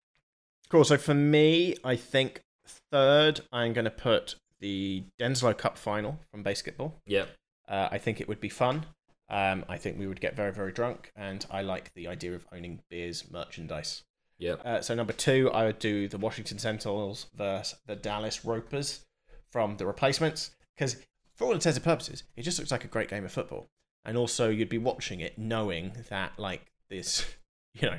cool. 0.68 0.84
So 0.84 0.96
for 0.96 1.14
me, 1.14 1.76
I 1.84 1.96
think 1.96 2.42
third, 2.90 3.40
I'm 3.52 3.72
going 3.72 3.84
to 3.84 3.90
put 3.90 4.36
the 4.62 5.04
Denslow 5.20 5.56
Cup 5.58 5.76
final 5.76 6.18
from 6.30 6.42
BASEketball. 6.42 6.92
Yep. 7.06 7.28
Uh, 7.68 7.88
I 7.90 7.98
think 7.98 8.20
it 8.20 8.28
would 8.28 8.40
be 8.40 8.48
fun. 8.48 8.86
Um, 9.28 9.64
I 9.68 9.76
think 9.76 9.98
we 9.98 10.06
would 10.06 10.20
get 10.20 10.36
very, 10.36 10.52
very 10.52 10.72
drunk, 10.72 11.10
and 11.16 11.44
I 11.50 11.62
like 11.62 11.92
the 11.94 12.08
idea 12.08 12.34
of 12.34 12.46
owning 12.52 12.80
beers 12.88 13.24
merchandise. 13.30 14.04
Yep. 14.38 14.60
Uh, 14.64 14.80
so 14.80 14.94
number 14.94 15.12
two, 15.12 15.50
I 15.52 15.64
would 15.64 15.78
do 15.78 16.08
the 16.08 16.18
Washington 16.18 16.58
Sentinels 16.58 17.26
versus 17.34 17.78
the 17.86 17.96
Dallas 17.96 18.44
Ropers 18.44 19.04
from 19.50 19.76
the 19.76 19.86
replacements, 19.86 20.50
because 20.76 20.96
for 21.34 21.46
all 21.46 21.52
intents 21.52 21.76
and 21.76 21.84
purposes, 21.84 22.22
it 22.36 22.42
just 22.42 22.58
looks 22.58 22.70
like 22.70 22.84
a 22.84 22.88
great 22.88 23.08
game 23.08 23.24
of 23.24 23.32
football, 23.32 23.68
and 24.04 24.16
also 24.16 24.48
you'd 24.48 24.68
be 24.68 24.78
watching 24.78 25.20
it 25.20 25.38
knowing 25.38 25.92
that 26.08 26.38
like 26.38 26.70
this, 26.88 27.24
you 27.74 27.88
know, 27.88 27.98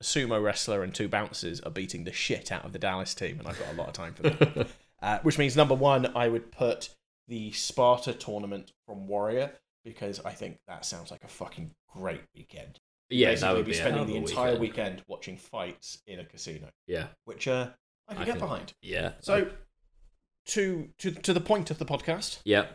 a 0.00 0.04
sumo 0.04 0.42
wrestler 0.42 0.82
and 0.82 0.94
two 0.94 1.08
bouncers 1.08 1.60
are 1.60 1.70
beating 1.70 2.04
the 2.04 2.12
shit 2.12 2.50
out 2.50 2.64
of 2.64 2.72
the 2.72 2.78
Dallas 2.78 3.14
team, 3.14 3.38
and 3.38 3.46
I've 3.46 3.58
got 3.58 3.74
a 3.74 3.76
lot 3.76 3.88
of 3.88 3.92
time 3.92 4.14
for 4.14 4.22
that. 4.22 4.68
uh, 5.02 5.18
which 5.22 5.38
means 5.38 5.56
number 5.56 5.74
one, 5.74 6.14
I 6.16 6.28
would 6.28 6.50
put 6.52 6.90
the 7.28 7.52
Sparta 7.52 8.12
tournament 8.12 8.72
from 8.86 9.06
Warrior 9.06 9.52
because 9.84 10.20
I 10.24 10.32
think 10.32 10.58
that 10.68 10.84
sounds 10.84 11.10
like 11.10 11.24
a 11.24 11.28
fucking 11.28 11.70
great 11.94 12.22
weekend. 12.34 12.78
Yeah, 13.08 13.30
Basically, 13.30 13.48
that 13.48 13.56
would 13.56 13.64
be 13.66 13.70
be 13.72 13.76
spending 13.78 14.06
the 14.06 14.16
entire 14.16 14.52
weekend. 14.58 14.60
weekend 14.60 15.02
watching 15.08 15.36
fights 15.36 15.98
in 16.06 16.20
a 16.20 16.24
casino, 16.24 16.68
Yeah. 16.86 17.06
which 17.24 17.48
uh, 17.48 17.70
I 18.08 18.12
can 18.14 18.22
I 18.22 18.24
get 18.26 18.32
can- 18.32 18.40
behind. 18.40 18.72
Yeah. 18.82 19.12
So, 19.20 19.50
to 20.46 20.88
to 20.98 21.10
to 21.12 21.32
the 21.32 21.40
point 21.40 21.70
of 21.70 21.78
the 21.78 21.84
podcast, 21.84 22.40
Yeah. 22.44 22.66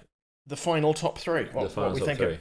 the 0.45 0.57
final 0.57 0.93
top 0.93 1.17
three. 1.17 1.43
What, 1.45 1.53
the 1.53 1.59
what 1.59 1.71
final 1.71 1.93
we 1.93 1.99
top 1.99 2.07
thinking? 2.07 2.25
three. 2.27 2.39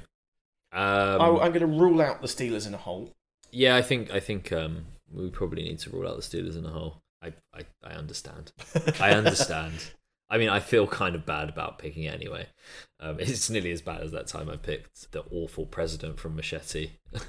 Um, 0.73 1.21
I, 1.21 1.27
I'm 1.27 1.53
going 1.53 1.61
to 1.61 1.67
rule 1.67 2.01
out 2.03 2.21
the 2.21 2.27
Steelers 2.27 2.67
in 2.67 2.75
a 2.75 2.79
hole. 2.79 3.13
yeah, 3.53 3.77
I 3.77 3.83
think 3.83 4.11
I 4.11 4.19
think 4.21 4.51
um, 4.53 4.87
we 5.13 5.31
probably 5.31 5.63
need 5.63 5.79
to 5.81 5.91
rule 5.91 6.09
out 6.09 6.17
the 6.17 6.23
Steelers 6.23 6.57
in 6.59 6.65
a 6.67 6.71
hole. 6.71 7.01
I, 7.25 7.33
I, 7.59 7.63
I 7.83 7.93
understand. 7.95 8.53
I 9.01 9.11
understand. 9.13 9.75
I 10.31 10.39
mean, 10.39 10.49
I 10.49 10.61
feel 10.61 10.87
kind 10.87 11.15
of 11.15 11.27
bad 11.27 11.49
about 11.49 11.79
picking 11.79 12.05
it 12.05 12.15
anyway. 12.15 12.47
Um, 13.01 13.19
it's 13.21 13.51
nearly 13.51 13.71
as 13.73 13.83
bad 13.83 14.03
as 14.03 14.11
that 14.13 14.27
time 14.27 14.49
I 14.49 14.57
picked 14.57 15.13
the 15.13 15.23
awful 15.31 15.67
president 15.67 16.19
from 16.19 16.37
Machete. 16.37 16.93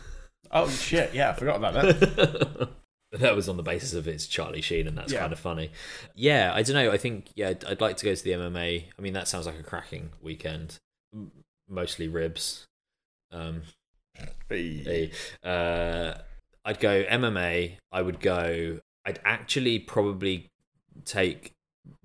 Oh 0.51 0.69
shit! 0.69 1.11
Yeah, 1.15 1.31
I 1.31 1.33
forgot 1.33 1.55
about 1.55 1.73
that. 1.73 2.69
that 3.13 3.35
was 3.35 3.49
on 3.49 3.57
the 3.57 3.63
basis 3.63 3.95
of 3.95 4.07
it's 4.07 4.27
Charlie 4.27 4.61
Sheen, 4.61 4.87
and 4.87 4.95
that's 4.95 5.11
Yeah. 5.11 5.19
kind 5.21 5.33
of 5.33 5.39
funny. 5.39 5.71
Yeah, 6.13 6.51
I 6.53 6.61
don't 6.61 6.75
know. 6.75 6.91
I 6.91 6.97
think 6.97 7.29
yeah, 7.35 7.49
I'd, 7.49 7.65
I'd 7.65 7.81
like 7.81 7.97
to 7.97 8.05
go 8.05 8.13
to 8.13 8.23
the 8.23 8.29
MMA. 8.29 8.83
I 8.97 9.01
mean, 9.01 9.13
that 9.13 9.27
sounds 9.27 9.47
like 9.47 9.59
a 9.59 9.63
cracking 9.63 10.11
weekend. 10.21 10.77
Mostly 11.67 12.07
ribs. 12.07 12.67
Um, 13.31 13.63
Hey, 14.47 15.11
uh, 15.43 16.13
I'd 16.63 16.79
go 16.79 17.03
MMA. 17.03 17.77
I 17.91 18.01
would 18.03 18.19
go. 18.19 18.79
I'd 19.05 19.19
actually 19.23 19.79
probably 19.79 20.47
take 21.03 21.51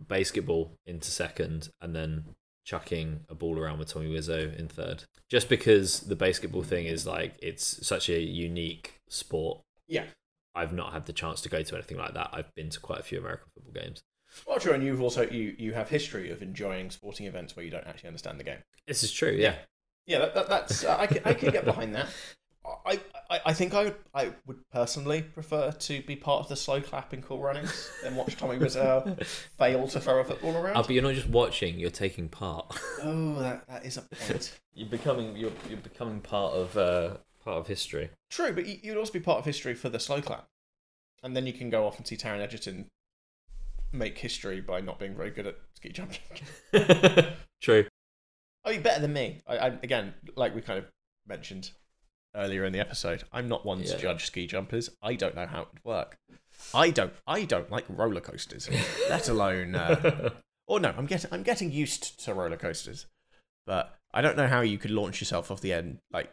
BASEketball 0.07 0.71
into 0.87 1.11
second, 1.11 1.71
and 1.81 1.95
then 1.95 2.25
chucking 2.65 3.21
a 3.29 3.35
ball 3.35 3.59
around 3.59 3.79
with 3.79 3.89
Tommy 3.89 4.11
Wiseau 4.11 4.57
in 4.57 4.69
third. 4.69 5.05
Just 5.31 5.49
because 5.49 6.01
the 6.01 6.17
BASEketball 6.17 6.65
thing 6.65 6.87
is 6.87 7.07
like 7.07 7.35
it's 7.43 7.87
such 7.87 8.09
a 8.09 8.21
unique 8.21 8.95
sport. 9.09 9.61
Yeah. 9.89 10.05
I've 10.55 10.73
not 10.73 10.93
had 10.93 11.07
the 11.07 11.13
chance 11.13 11.41
to 11.43 11.49
go 11.49 11.63
to 11.63 11.75
anything 11.75 11.97
like 11.97 12.15
that. 12.15 12.31
I've 12.33 12.53
been 12.55 12.71
to 12.71 12.81
quite 12.81 13.01
a 13.01 13.03
few 13.03 13.19
American 13.19 13.47
football 13.55 13.73
games. 13.73 14.01
Well, 14.47 14.59
true, 14.59 14.73
and 14.73 14.85
you've 14.85 15.03
also 15.03 15.29
you 15.29 15.55
you 15.59 15.73
have 15.73 15.89
history 15.89 16.31
of 16.31 16.43
enjoying 16.43 16.91
sporting 16.91 17.27
events 17.27 17.57
where 17.57 17.65
you 17.65 17.71
don't 17.71 17.87
actually 17.87 18.09
understand 18.09 18.39
the 18.39 18.45
game. 18.45 18.59
This 18.87 19.03
is 19.03 19.13
true. 19.13 19.33
Yeah. 19.33 19.57
Yeah, 20.07 20.19
that, 20.21 20.35
that, 20.35 20.49
that's 20.49 20.85
uh, 20.85 20.97
I 20.99 21.07
can 21.07 21.23
I 21.25 21.35
can 21.35 21.51
get 21.51 21.65
behind 21.65 21.95
that. 21.95 22.09
I, 22.87 23.01
I, 23.31 23.41
I 23.47 23.53
think 23.55 23.73
I 23.75 23.85
would 23.85 23.95
I 24.13 24.33
would 24.47 24.59
personally 24.73 25.23
prefer 25.23 25.71
to 25.71 26.03
be 26.03 26.17
part 26.17 26.41
of 26.43 26.49
the 26.49 26.57
slow 26.57 26.81
clap 26.81 27.15
in 27.15 27.23
Cool 27.23 27.41
Runnings 27.41 27.89
than 28.03 28.17
watch 28.17 28.37
Tommy 28.37 28.59
Wiseau 28.59 29.25
fail 29.59 29.87
to 29.89 30.01
throw 30.01 30.19
a 30.21 30.25
football 30.25 30.57
around. 30.57 30.77
Oh, 30.77 30.83
but 30.83 30.91
you're 30.91 31.03
not 31.03 31.15
just 31.15 31.29
watching; 31.29 31.79
you're 31.79 31.91
taking 31.91 32.29
part. 32.29 32.77
oh, 33.03 33.37
that, 33.41 33.67
that 33.69 33.87
is 33.87 33.97
a 33.97 34.03
point. 34.03 34.59
you're 34.75 34.89
becoming 34.89 35.37
you're 35.37 35.53
you're 35.69 35.79
becoming 35.79 36.21
part 36.21 36.55
of 36.55 36.77
uh, 36.77 37.17
part 37.45 37.59
of 37.59 37.67
history. 37.69 38.11
True, 38.31 38.53
but 38.53 38.67
you- 38.67 38.79
you'd 38.83 38.97
also 38.97 39.13
be 39.13 39.21
part 39.21 39.39
of 39.39 39.45
history 39.45 39.75
for 39.75 39.89
the 39.89 40.01
slow 40.01 40.21
clap, 40.21 40.47
and 41.23 41.37
then 41.37 41.47
you 41.47 41.53
can 41.53 41.71
go 41.71 41.87
off 41.87 41.99
and 41.99 42.07
see 42.07 42.17
Taron 42.17 42.41
Egerton 42.41 42.87
make 43.93 44.19
history 44.19 44.61
by 44.61 44.81
not 44.81 44.99
being 44.99 45.15
very 45.17 45.31
good 45.31 45.47
at 45.47 45.57
ski 45.75 45.91
jumping. 45.91 46.19
True. 47.61 47.87
I 48.65 48.73
mean, 48.73 48.83
better 48.83 49.01
than 49.01 49.13
me. 49.13 49.41
I, 49.47 49.57
I 49.59 49.67
again, 49.83 50.15
like 50.37 50.55
we 50.55 50.61
kind 50.61 50.79
of 50.79 50.87
mentioned 51.27 51.71
earlier 52.35 52.65
in 52.65 52.73
the 52.73 52.81
episode, 52.81 53.25
I'm 53.33 53.49
not 53.49 53.65
one 53.67 53.83
to 53.83 53.89
Yeah. 53.93 53.97
judge 53.97 54.25
ski 54.27 54.47
jumpers. 54.47 54.91
I 55.03 55.15
don't 55.15 55.35
know 55.35 55.47
how 55.47 55.63
it 55.63 55.69
would 55.73 55.85
work. 55.85 56.17
I 56.75 56.91
don't. 56.91 57.13
I 57.27 57.45
don't 57.45 57.71
like 57.71 57.85
roller 57.89 58.21
coasters, 58.21 58.69
let 59.09 59.29
alone. 59.29 59.75
Uh, 59.75 60.31
or 60.67 60.79
no, 60.81 60.95
I'm 60.97 61.07
getting. 61.07 61.31
I'm 61.33 61.43
getting 61.43 61.73
used 61.73 62.21
to 62.25 62.35
roller 62.35 62.57
coasters, 62.57 63.07
but 63.67 63.97
I 64.13 64.21
don't 64.21 64.37
know 64.37 64.47
how 64.49 64.61
you 64.61 64.77
could 64.79 64.91
launch 64.91 65.21
yourself 65.21 65.51
off 65.51 65.61
the 65.61 65.73
end, 65.73 65.99
like 66.13 66.31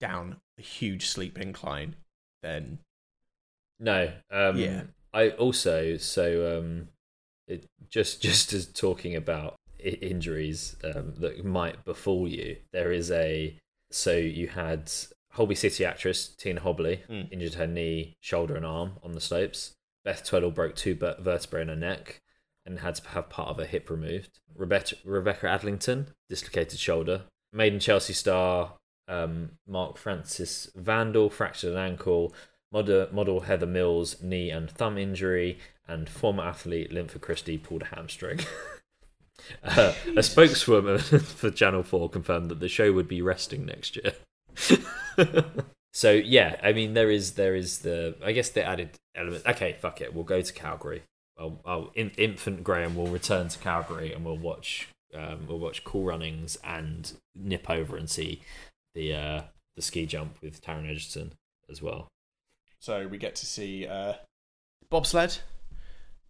down 0.00 0.36
a 0.58 0.62
huge 0.62 1.06
sleep 1.06 1.38
incline. 1.38 1.96
Then 2.42 2.78
No. 3.80 4.12
Um, 4.30 4.58
Yeah. 4.58 4.82
I 5.12 5.30
also 5.30 5.96
so 5.98 6.58
um, 6.58 6.88
it, 7.46 7.64
just 7.88 8.20
just 8.20 8.52
as 8.52 8.66
talking 8.66 9.14
about 9.14 9.54
i- 9.78 9.88
injuries 10.02 10.76
um, 10.82 11.14
that 11.18 11.44
might 11.44 11.84
befall 11.84 12.26
you. 12.26 12.56
There 12.72 12.90
is 12.92 13.10
a 13.12 13.56
so 13.94 14.12
you 14.16 14.48
had 14.48 14.90
Holby 15.32 15.54
City 15.54 15.84
actress 15.84 16.28
Tina 16.28 16.60
Hobley 16.60 17.00
Mm. 17.08 17.32
injured 17.32 17.54
her 17.54 17.66
knee, 17.66 18.16
shoulder, 18.20 18.56
and 18.56 18.66
arm 18.66 18.98
on 19.02 19.12
the 19.12 19.20
slopes. 19.20 19.74
Beth 20.04 20.24
Tweddle 20.24 20.54
broke 20.54 20.74
two 20.76 20.94
vertebrae 20.94 21.62
in 21.62 21.68
her 21.68 21.76
neck 21.76 22.20
and 22.66 22.80
had 22.80 22.96
to 22.96 23.08
have 23.08 23.30
part 23.30 23.48
of 23.48 23.56
her 23.58 23.64
hip 23.64 23.88
removed. 23.90 24.40
Rebecca, 24.54 24.96
Rebecca 25.04 25.46
Adlington 25.46 26.08
dislocated 26.28 26.78
shoulder. 26.78 27.22
Made 27.52 27.72
in 27.74 27.80
Chelsea 27.80 28.12
star 28.12 28.74
um, 29.06 29.52
Mark 29.66 29.96
Francis 29.98 30.70
Vandelli 30.76 31.30
fractured 31.30 31.72
an 31.72 31.78
ankle. 31.78 32.34
Model, 32.72 33.06
model 33.12 33.40
Heather 33.40 33.66
Mills 33.66 34.20
knee 34.22 34.50
and 34.50 34.68
thumb 34.70 34.98
injury, 34.98 35.58
and 35.86 36.08
former 36.08 36.42
athlete 36.42 36.90
Linford 36.92 37.22
Christie 37.22 37.58
pulled 37.58 37.82
a 37.82 37.94
hamstring. 37.94 38.40
uh, 39.62 39.92
a 40.16 40.22
spokeswoman 40.22 40.98
for 40.98 41.50
Channel 41.50 41.82
Four 41.82 42.08
confirmed 42.10 42.50
that 42.50 42.60
the 42.60 42.68
show 42.68 42.92
would 42.92 43.08
be 43.08 43.22
resting 43.22 43.66
next 43.66 43.96
year. 43.96 44.12
so 45.92 46.12
yeah, 46.12 46.58
I 46.62 46.72
mean 46.72 46.94
there 46.94 47.10
is 47.10 47.32
there 47.32 47.54
is 47.54 47.80
the 47.80 48.16
I 48.24 48.32
guess 48.32 48.50
the 48.50 48.64
added 48.64 48.90
element. 49.14 49.44
Okay, 49.46 49.76
fuck 49.80 50.00
it, 50.00 50.14
we'll 50.14 50.24
go 50.24 50.40
to 50.40 50.52
Calgary. 50.52 51.02
Well, 51.38 51.60
well 51.64 51.90
in, 51.94 52.10
infant 52.16 52.62
Graham 52.62 52.94
will 52.94 53.08
return 53.08 53.48
to 53.48 53.58
Calgary 53.58 54.12
and 54.12 54.24
we'll 54.24 54.36
watch 54.38 54.88
um, 55.14 55.46
we'll 55.48 55.58
watch 55.58 55.84
Cool 55.84 56.04
Runnings 56.04 56.56
and 56.64 57.12
nip 57.34 57.68
over 57.68 57.96
and 57.96 58.08
see 58.08 58.40
the 58.94 59.14
uh, 59.14 59.42
the 59.76 59.82
ski 59.82 60.06
jump 60.06 60.36
with 60.42 60.62
Taron 60.62 60.88
Egerton 60.88 61.32
as 61.70 61.80
well. 61.80 62.08
so 62.78 63.06
we 63.06 63.18
get 63.18 63.34
to 63.36 63.46
see 63.46 63.86
uh, 63.86 64.14
bobsled. 64.90 65.40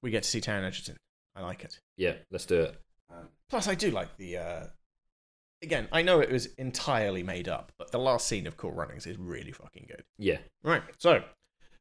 We 0.03 0.11
get 0.11 0.23
to 0.23 0.29
see 0.29 0.41
Taron 0.41 0.65
Egerton. 0.65 0.97
I 1.35 1.43
like 1.43 1.65
it. 1.65 1.79
Yeah, 1.97 2.15
let's 2.31 2.47
do 2.47 2.63
it. 2.63 2.81
Um, 3.11 3.29
plus, 3.49 3.69
I 3.69 3.75
do 3.75 3.91
like 3.91 4.17
the. 4.17 4.39
Uh, 4.39 4.67
again, 5.63 5.89
I 5.93 6.03
know 6.03 6.21
it 6.21 6.31
was 6.31 6.47
entirely 6.55 7.23
made 7.23 7.49
up, 7.49 7.73
but 7.79 7.91
the 7.91 7.99
last 7.99 8.27
scene 8.27 8.47
of 8.47 8.57
Cool 8.57 8.73
Runnings 8.73 9.07
is 9.07 9.19
really 9.19 9.53
fucking 9.53 9.87
good. 9.89 10.05
Yeah, 10.19 10.39
Right, 10.63 10.83
so 10.99 11.23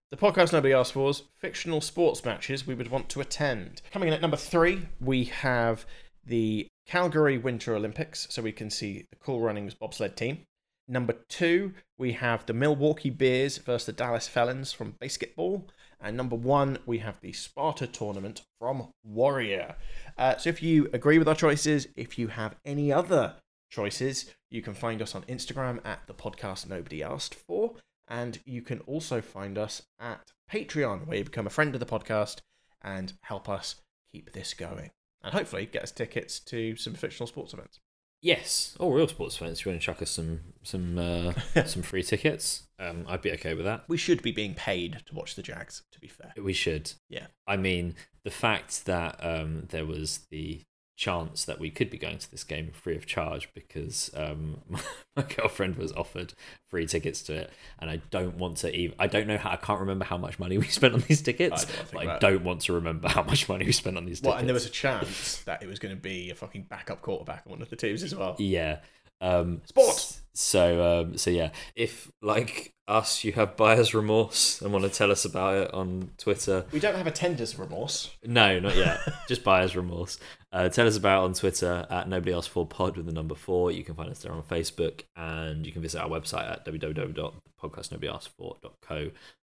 the 0.09 0.17
podcast 0.17 0.53
nobody 0.53 0.73
asked 0.73 0.93
for 0.93 1.09
is 1.09 1.23
fictional 1.35 1.81
sports 1.81 2.23
matches 2.23 2.67
we 2.67 2.75
would 2.75 2.91
want 2.91 3.09
to 3.09 3.21
attend. 3.21 3.81
Coming 3.91 4.09
in 4.09 4.13
at 4.13 4.21
number 4.21 4.37
three, 4.37 4.87
we 5.01 5.25
have 5.25 5.85
the 6.25 6.67
Calgary 6.85 7.37
Winter 7.37 7.75
Olympics, 7.75 8.27
so 8.29 8.41
we 8.41 8.51
can 8.51 8.69
see 8.69 9.07
the 9.09 9.15
Cool 9.17 9.41
Runnings 9.41 9.73
bobsled 9.73 10.15
team. 10.15 10.45
Number 10.87 11.13
two, 11.29 11.73
we 11.97 12.11
have 12.13 12.45
the 12.45 12.53
Milwaukee 12.53 13.09
Beers 13.09 13.57
versus 13.57 13.85
the 13.85 13.93
Dallas 13.93 14.27
Felons 14.27 14.73
from 14.73 14.93
BASEketball. 15.01 15.63
And 16.01 16.17
number 16.17 16.35
one, 16.35 16.77
we 16.85 16.99
have 16.99 17.21
the 17.21 17.31
Sparta 17.31 17.87
tournament 17.87 18.41
from 18.59 18.89
Warrior. 19.03 19.77
Uh, 20.17 20.37
so 20.37 20.49
if 20.49 20.61
you 20.61 20.89
agree 20.93 21.17
with 21.17 21.27
our 21.27 21.35
choices, 21.35 21.87
if 21.95 22.17
you 22.17 22.27
have 22.27 22.55
any 22.65 22.91
other 22.91 23.35
choices, 23.71 24.31
you 24.49 24.61
can 24.61 24.73
find 24.73 25.01
us 25.01 25.15
on 25.15 25.23
Instagram 25.23 25.79
at 25.85 26.05
the 26.07 26.13
podcast 26.13 26.69
nobody 26.69 27.01
asked 27.03 27.35
for. 27.35 27.73
And 28.07 28.39
you 28.45 28.61
can 28.61 28.79
also 28.81 29.21
find 29.21 29.57
us 29.57 29.81
at 29.99 30.31
Patreon, 30.51 31.07
where 31.07 31.17
you 31.17 31.23
become 31.23 31.47
a 31.47 31.51
friend 31.51 31.73
of 31.73 31.79
the 31.79 31.85
podcast 31.85 32.39
and 32.81 33.13
help 33.21 33.49
us 33.49 33.75
keep 34.11 34.33
this 34.33 34.53
going. 34.53 34.91
And 35.23 35.33
hopefully 35.33 35.65
get 35.65 35.83
us 35.83 35.91
tickets 35.91 36.39
to 36.41 36.75
some 36.75 36.93
fictional 36.93 37.27
sports 37.27 37.53
events. 37.53 37.79
Yes. 38.23 38.75
All 38.79 38.91
real 38.91 39.07
sports 39.07 39.37
fans, 39.37 39.59
if 39.59 39.65
you 39.65 39.71
want 39.71 39.81
to 39.81 39.85
chuck 39.85 40.01
us 40.01 40.09
some 40.09 40.39
some 40.63 40.97
uh, 40.97 41.33
some 41.65 41.83
free 41.83 42.01
tickets, 42.01 42.63
um, 42.79 43.05
I'd 43.07 43.21
be 43.21 43.31
okay 43.33 43.53
with 43.53 43.65
that. 43.65 43.83
We 43.87 43.97
should 43.97 44.23
be 44.23 44.31
being 44.31 44.55
paid 44.55 45.03
to 45.05 45.13
watch 45.13 45.35
the 45.35 45.43
Jags, 45.43 45.83
to 45.91 45.99
be 45.99 46.07
fair. 46.07 46.33
We 46.41 46.53
should. 46.53 46.93
Yeah. 47.09 47.27
I 47.45 47.57
mean, 47.57 47.95
the 48.23 48.31
fact 48.31 48.85
that 48.85 49.23
um, 49.23 49.67
there 49.69 49.85
was 49.85 50.21
the 50.31 50.61
chance 50.95 51.45
that 51.45 51.59
we 51.59 51.69
could 51.69 51.89
be 51.89 51.97
going 51.97 52.17
to 52.19 52.29
this 52.29 52.43
game 52.43 52.71
free 52.71 52.95
of 52.95 53.05
charge 53.05 53.49
because 53.53 54.11
um, 54.15 54.61
my 55.15 55.23
girlfriend 55.23 55.75
was 55.75 55.91
offered 55.93 56.33
free 56.69 56.85
tickets 56.85 57.21
to 57.23 57.33
it, 57.33 57.51
and 57.79 57.89
I 57.89 58.01
don't 58.11 58.37
want 58.37 58.57
to 58.57 58.75
even. 58.75 58.95
I 58.99 59.07
don't 59.07 59.27
know 59.27 59.37
how. 59.37 59.51
I 59.51 59.55
can't 59.55 59.79
remember 59.79 60.05
how 60.05 60.17
much 60.17 60.39
money 60.39 60.57
we 60.57 60.67
spent 60.67 60.93
on 60.93 61.01
these 61.07 61.21
tickets. 61.21 61.65
I 61.65 61.67
don't 61.67 61.91
but 61.91 62.07
I 62.07 62.19
don't 62.19 62.43
want 62.43 62.61
to 62.61 62.73
remember 62.73 63.07
how 63.09 63.23
much 63.23 63.49
money 63.49 63.65
we 63.65 63.71
spent 63.71 63.97
on 63.97 64.05
these 64.05 64.19
tickets. 64.19 64.29
Well, 64.29 64.39
and 64.39 64.47
there 64.47 64.53
was 64.53 64.65
a 64.65 64.71
chance 64.71 65.37
that 65.43 65.63
it 65.63 65.67
was 65.67 65.79
going 65.79 65.95
to 65.95 66.01
be 66.01 66.29
a 66.29 66.35
fucking 66.35 66.67
backup 66.69 67.01
quarterback 67.01 67.43
on 67.45 67.51
one 67.51 67.61
of 67.61 67.69
the 67.69 67.75
teams 67.75 68.03
as 68.03 68.15
well. 68.15 68.35
Yeah. 68.39 68.79
Um, 69.21 69.61
Sport. 69.65 70.19
So 70.33 71.01
um, 71.01 71.17
so 71.17 71.29
yeah, 71.29 71.51
if 71.75 72.11
like 72.21 72.73
us, 72.87 73.23
you 73.23 73.31
have 73.33 73.55
buyer's 73.55 73.93
remorse 73.93 74.61
and 74.61 74.73
want 74.73 74.83
to 74.83 74.91
tell 74.91 75.11
us 75.11 75.25
about 75.25 75.55
it 75.55 75.73
on 75.73 76.09
Twitter, 76.17 76.65
We 76.71 76.79
don't 76.79 76.95
have 76.95 77.07
a 77.07 77.11
tender's 77.11 77.57
remorse. 77.57 78.11
no, 78.25 78.59
not 78.59 78.75
yet. 78.75 78.99
Just 79.27 79.43
buyer's 79.43 79.75
remorse. 79.75 80.19
Uh, 80.53 80.69
tell 80.69 80.85
us 80.87 80.95
about 80.95 81.23
on 81.23 81.33
Twitter 81.33 81.85
at 81.89 82.07
nobody 82.07 82.31
else 82.31 82.45
four 82.47 82.65
pod 82.67 82.95
with 82.95 83.07
the 83.07 83.11
number 83.11 83.33
four. 83.35 83.71
You 83.71 83.83
can 83.83 83.95
find 83.95 84.09
us 84.11 84.19
there 84.19 84.31
on 84.31 84.43
Facebook, 84.43 85.01
and 85.15 85.65
you 85.65 85.71
can 85.73 85.81
visit 85.81 85.99
our 85.99 86.07
website 86.07 86.49
at 86.49 86.63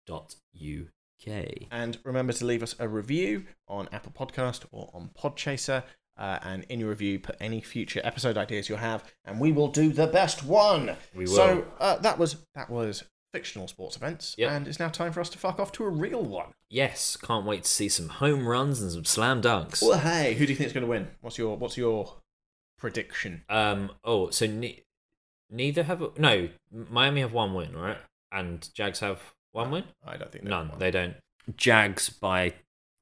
www.podcastnobodyaskedfor.co.uk. 0.08 1.48
And 1.70 1.98
remember 2.04 2.32
to 2.34 2.44
leave 2.44 2.62
us 2.62 2.74
a 2.78 2.88
review 2.88 3.44
on 3.68 3.88
Apple 3.92 4.12
Podcast 4.12 4.64
or 4.72 4.90
on 4.92 5.10
Podchaser. 5.18 5.82
Uh, 6.18 6.38
and 6.44 6.64
in 6.70 6.80
your 6.80 6.88
review, 6.88 7.18
put 7.20 7.36
any 7.40 7.60
future 7.60 8.00
episode 8.02 8.38
ideas 8.38 8.70
you 8.70 8.76
have, 8.76 9.04
and 9.26 9.38
we 9.38 9.52
will 9.52 9.68
do 9.68 9.90
the 9.92 10.06
best 10.06 10.42
one. 10.42 10.96
We 11.14 11.26
So 11.26 11.56
will. 11.56 11.66
uh, 11.78 11.96
that 11.98 12.18
was 12.18 12.36
that 12.54 12.70
was 12.70 13.04
fictional 13.36 13.68
sports 13.68 13.96
events, 13.96 14.34
Yep. 14.38 14.50
and 14.50 14.68
it's 14.68 14.78
now 14.78 14.88
time 14.88 15.12
for 15.12 15.20
us 15.20 15.28
to 15.30 15.38
fuck 15.38 15.60
off 15.60 15.72
to 15.72 15.84
a 15.84 15.88
real 15.90 16.22
one. 16.22 16.52
Yes, 16.70 17.16
can't 17.16 17.44
wait 17.44 17.64
to 17.64 17.68
see 17.68 17.88
some 17.88 18.08
home 18.08 18.48
runs 18.48 18.80
and 18.80 18.90
some 18.90 19.04
slam 19.04 19.42
dunks. 19.42 19.82
Well, 19.82 19.98
hey, 19.98 20.34
who 20.34 20.46
do 20.46 20.52
you 20.52 20.56
think 20.56 20.68
is 20.68 20.72
going 20.72 20.84
to 20.84 20.90
win? 20.90 21.08
What's 21.20 21.36
your 21.38 21.56
what's 21.56 21.76
your 21.76 22.14
prediction? 22.78 23.42
Um. 23.48 23.92
Oh, 24.04 24.30
so 24.30 24.46
ne- 24.46 24.82
neither 25.50 25.82
have 25.84 26.02
no. 26.18 26.48
Miami 26.72 27.20
have 27.20 27.32
one 27.32 27.52
win, 27.54 27.76
right? 27.76 27.98
And 28.32 28.68
Jags 28.74 29.00
have 29.00 29.20
one 29.52 29.70
win. 29.70 29.84
I 30.04 30.16
don't 30.16 30.30
think 30.32 30.44
they 30.44 30.50
None. 30.50 30.68
won. 30.70 30.78
They 30.78 30.90
don't. 30.90 31.14
Jags 31.56 32.08
by 32.10 32.54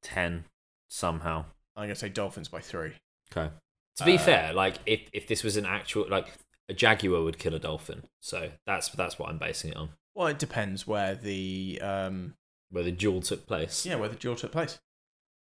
ten 0.03 0.45
somehow. 0.89 1.45
I'm 1.77 1.85
going 1.85 1.89
to 1.91 1.95
say 1.97 2.09
Dolphins 2.09 2.49
by 2.49 2.61
three. 2.61 2.93
Okay. 3.33 3.51
To 3.97 4.05
be 4.05 4.15
Uh, 4.17 4.19
fair, 4.19 4.53
like 4.53 4.77
if 4.87 5.01
if 5.13 5.27
this 5.27 5.43
was 5.45 5.57
an 5.57 5.65
actual 5.67 6.07
like 6.09 6.27
a 6.69 6.75
jaguar 6.75 7.23
would 7.23 7.39
kill 7.39 7.55
a 7.55 7.59
dolphin, 7.59 8.03
so 8.21 8.51
that's 8.67 8.89
that's 8.91 9.19
what 9.19 9.29
I'm 9.29 9.39
basing 9.39 9.71
it 9.73 9.77
on. 9.77 9.91
Well, 10.15 10.29
it 10.29 10.39
depends 10.39 10.87
where 10.87 11.15
the 11.15 11.81
um 11.83 12.35
Where 12.71 12.85
the 12.85 12.93
duel 12.93 13.21
took 13.21 13.47
place. 13.47 13.85
yeah 13.87 13.97
where 13.97 14.09
the 14.09 14.17
duel 14.17 14.37
took 14.37 14.53
place. 14.53 14.79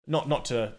Not 0.07 0.29
not 0.29 0.45
to 0.47 0.75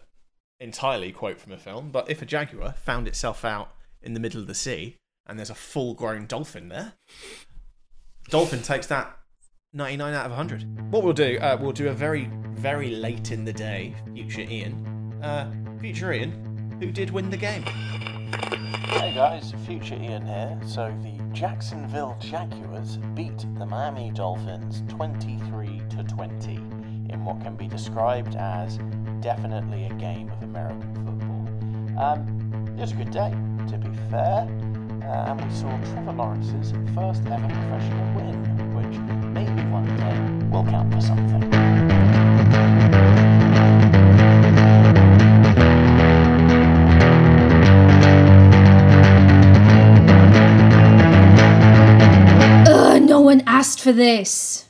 entirely 0.60 1.10
quote 1.12 1.40
from 1.40 1.52
a 1.52 1.58
film, 1.58 1.90
but 1.90 2.08
if 2.10 2.22
a 2.22 2.26
jaguar 2.26 2.74
found 2.74 3.08
itself 3.08 3.44
out 3.44 3.72
in 4.00 4.14
the 4.14 4.20
middle 4.20 4.40
of 4.40 4.46
the 4.46 4.54
sea 4.54 4.96
and 5.26 5.38
there's 5.38 5.50
a 5.50 5.54
full-grown 5.54 6.26
dolphin 6.26 6.68
there, 6.68 6.92
dolphin 8.28 8.62
takes 8.62 8.86
that 8.88 9.16
99 9.72 10.14
out 10.14 10.26
of 10.26 10.30
100. 10.32 10.92
What 10.92 11.02
we'll 11.02 11.12
do, 11.14 11.38
uh, 11.40 11.56
we'll 11.60 11.72
do 11.72 11.88
a 11.88 11.92
very 11.92 12.30
very 12.54 12.90
late 12.90 13.32
in 13.32 13.44
the 13.44 13.52
day 13.52 13.94
future 14.14 14.42
Ian, 14.42 15.20
uh, 15.22 15.50
future 15.80 16.12
Ian, 16.12 16.76
who 16.80 16.92
did 16.92 17.10
win 17.10 17.30
the 17.30 17.36
game. 17.36 17.64
Hey 18.32 19.12
guys, 19.14 19.52
Future 19.66 19.94
Ian 19.96 20.26
here. 20.26 20.58
So 20.66 20.94
the 21.02 21.12
Jacksonville 21.34 22.16
Jaguars 22.18 22.96
beat 23.14 23.44
the 23.58 23.66
Miami 23.66 24.10
Dolphins 24.10 24.82
23 24.88 25.82
to 25.90 26.02
20 26.04 26.54
in 27.10 27.24
what 27.24 27.42
can 27.42 27.54
be 27.56 27.68
described 27.68 28.34
as 28.36 28.78
definitely 29.20 29.84
a 29.84 29.92
game 29.94 30.30
of 30.30 30.42
American 30.42 30.94
football. 31.04 32.02
Um, 32.02 32.74
it 32.78 32.80
was 32.80 32.92
a 32.92 32.96
good 32.96 33.10
day, 33.10 33.30
to 33.68 33.76
be 33.76 33.94
fair, 34.10 34.48
uh, 35.04 35.30
and 35.30 35.40
we 35.44 35.54
saw 35.54 35.68
Trevor 35.92 36.12
Lawrence's 36.12 36.72
first 36.94 37.26
ever 37.26 37.48
professional 37.48 38.14
win, 38.14 38.74
which 38.74 38.98
maybe 39.34 39.62
one 39.68 39.84
day 39.96 40.48
will 40.50 40.64
count 40.64 40.92
for 40.94 41.00
something. 41.02 41.42
For 53.82 53.92
this. 53.92 54.64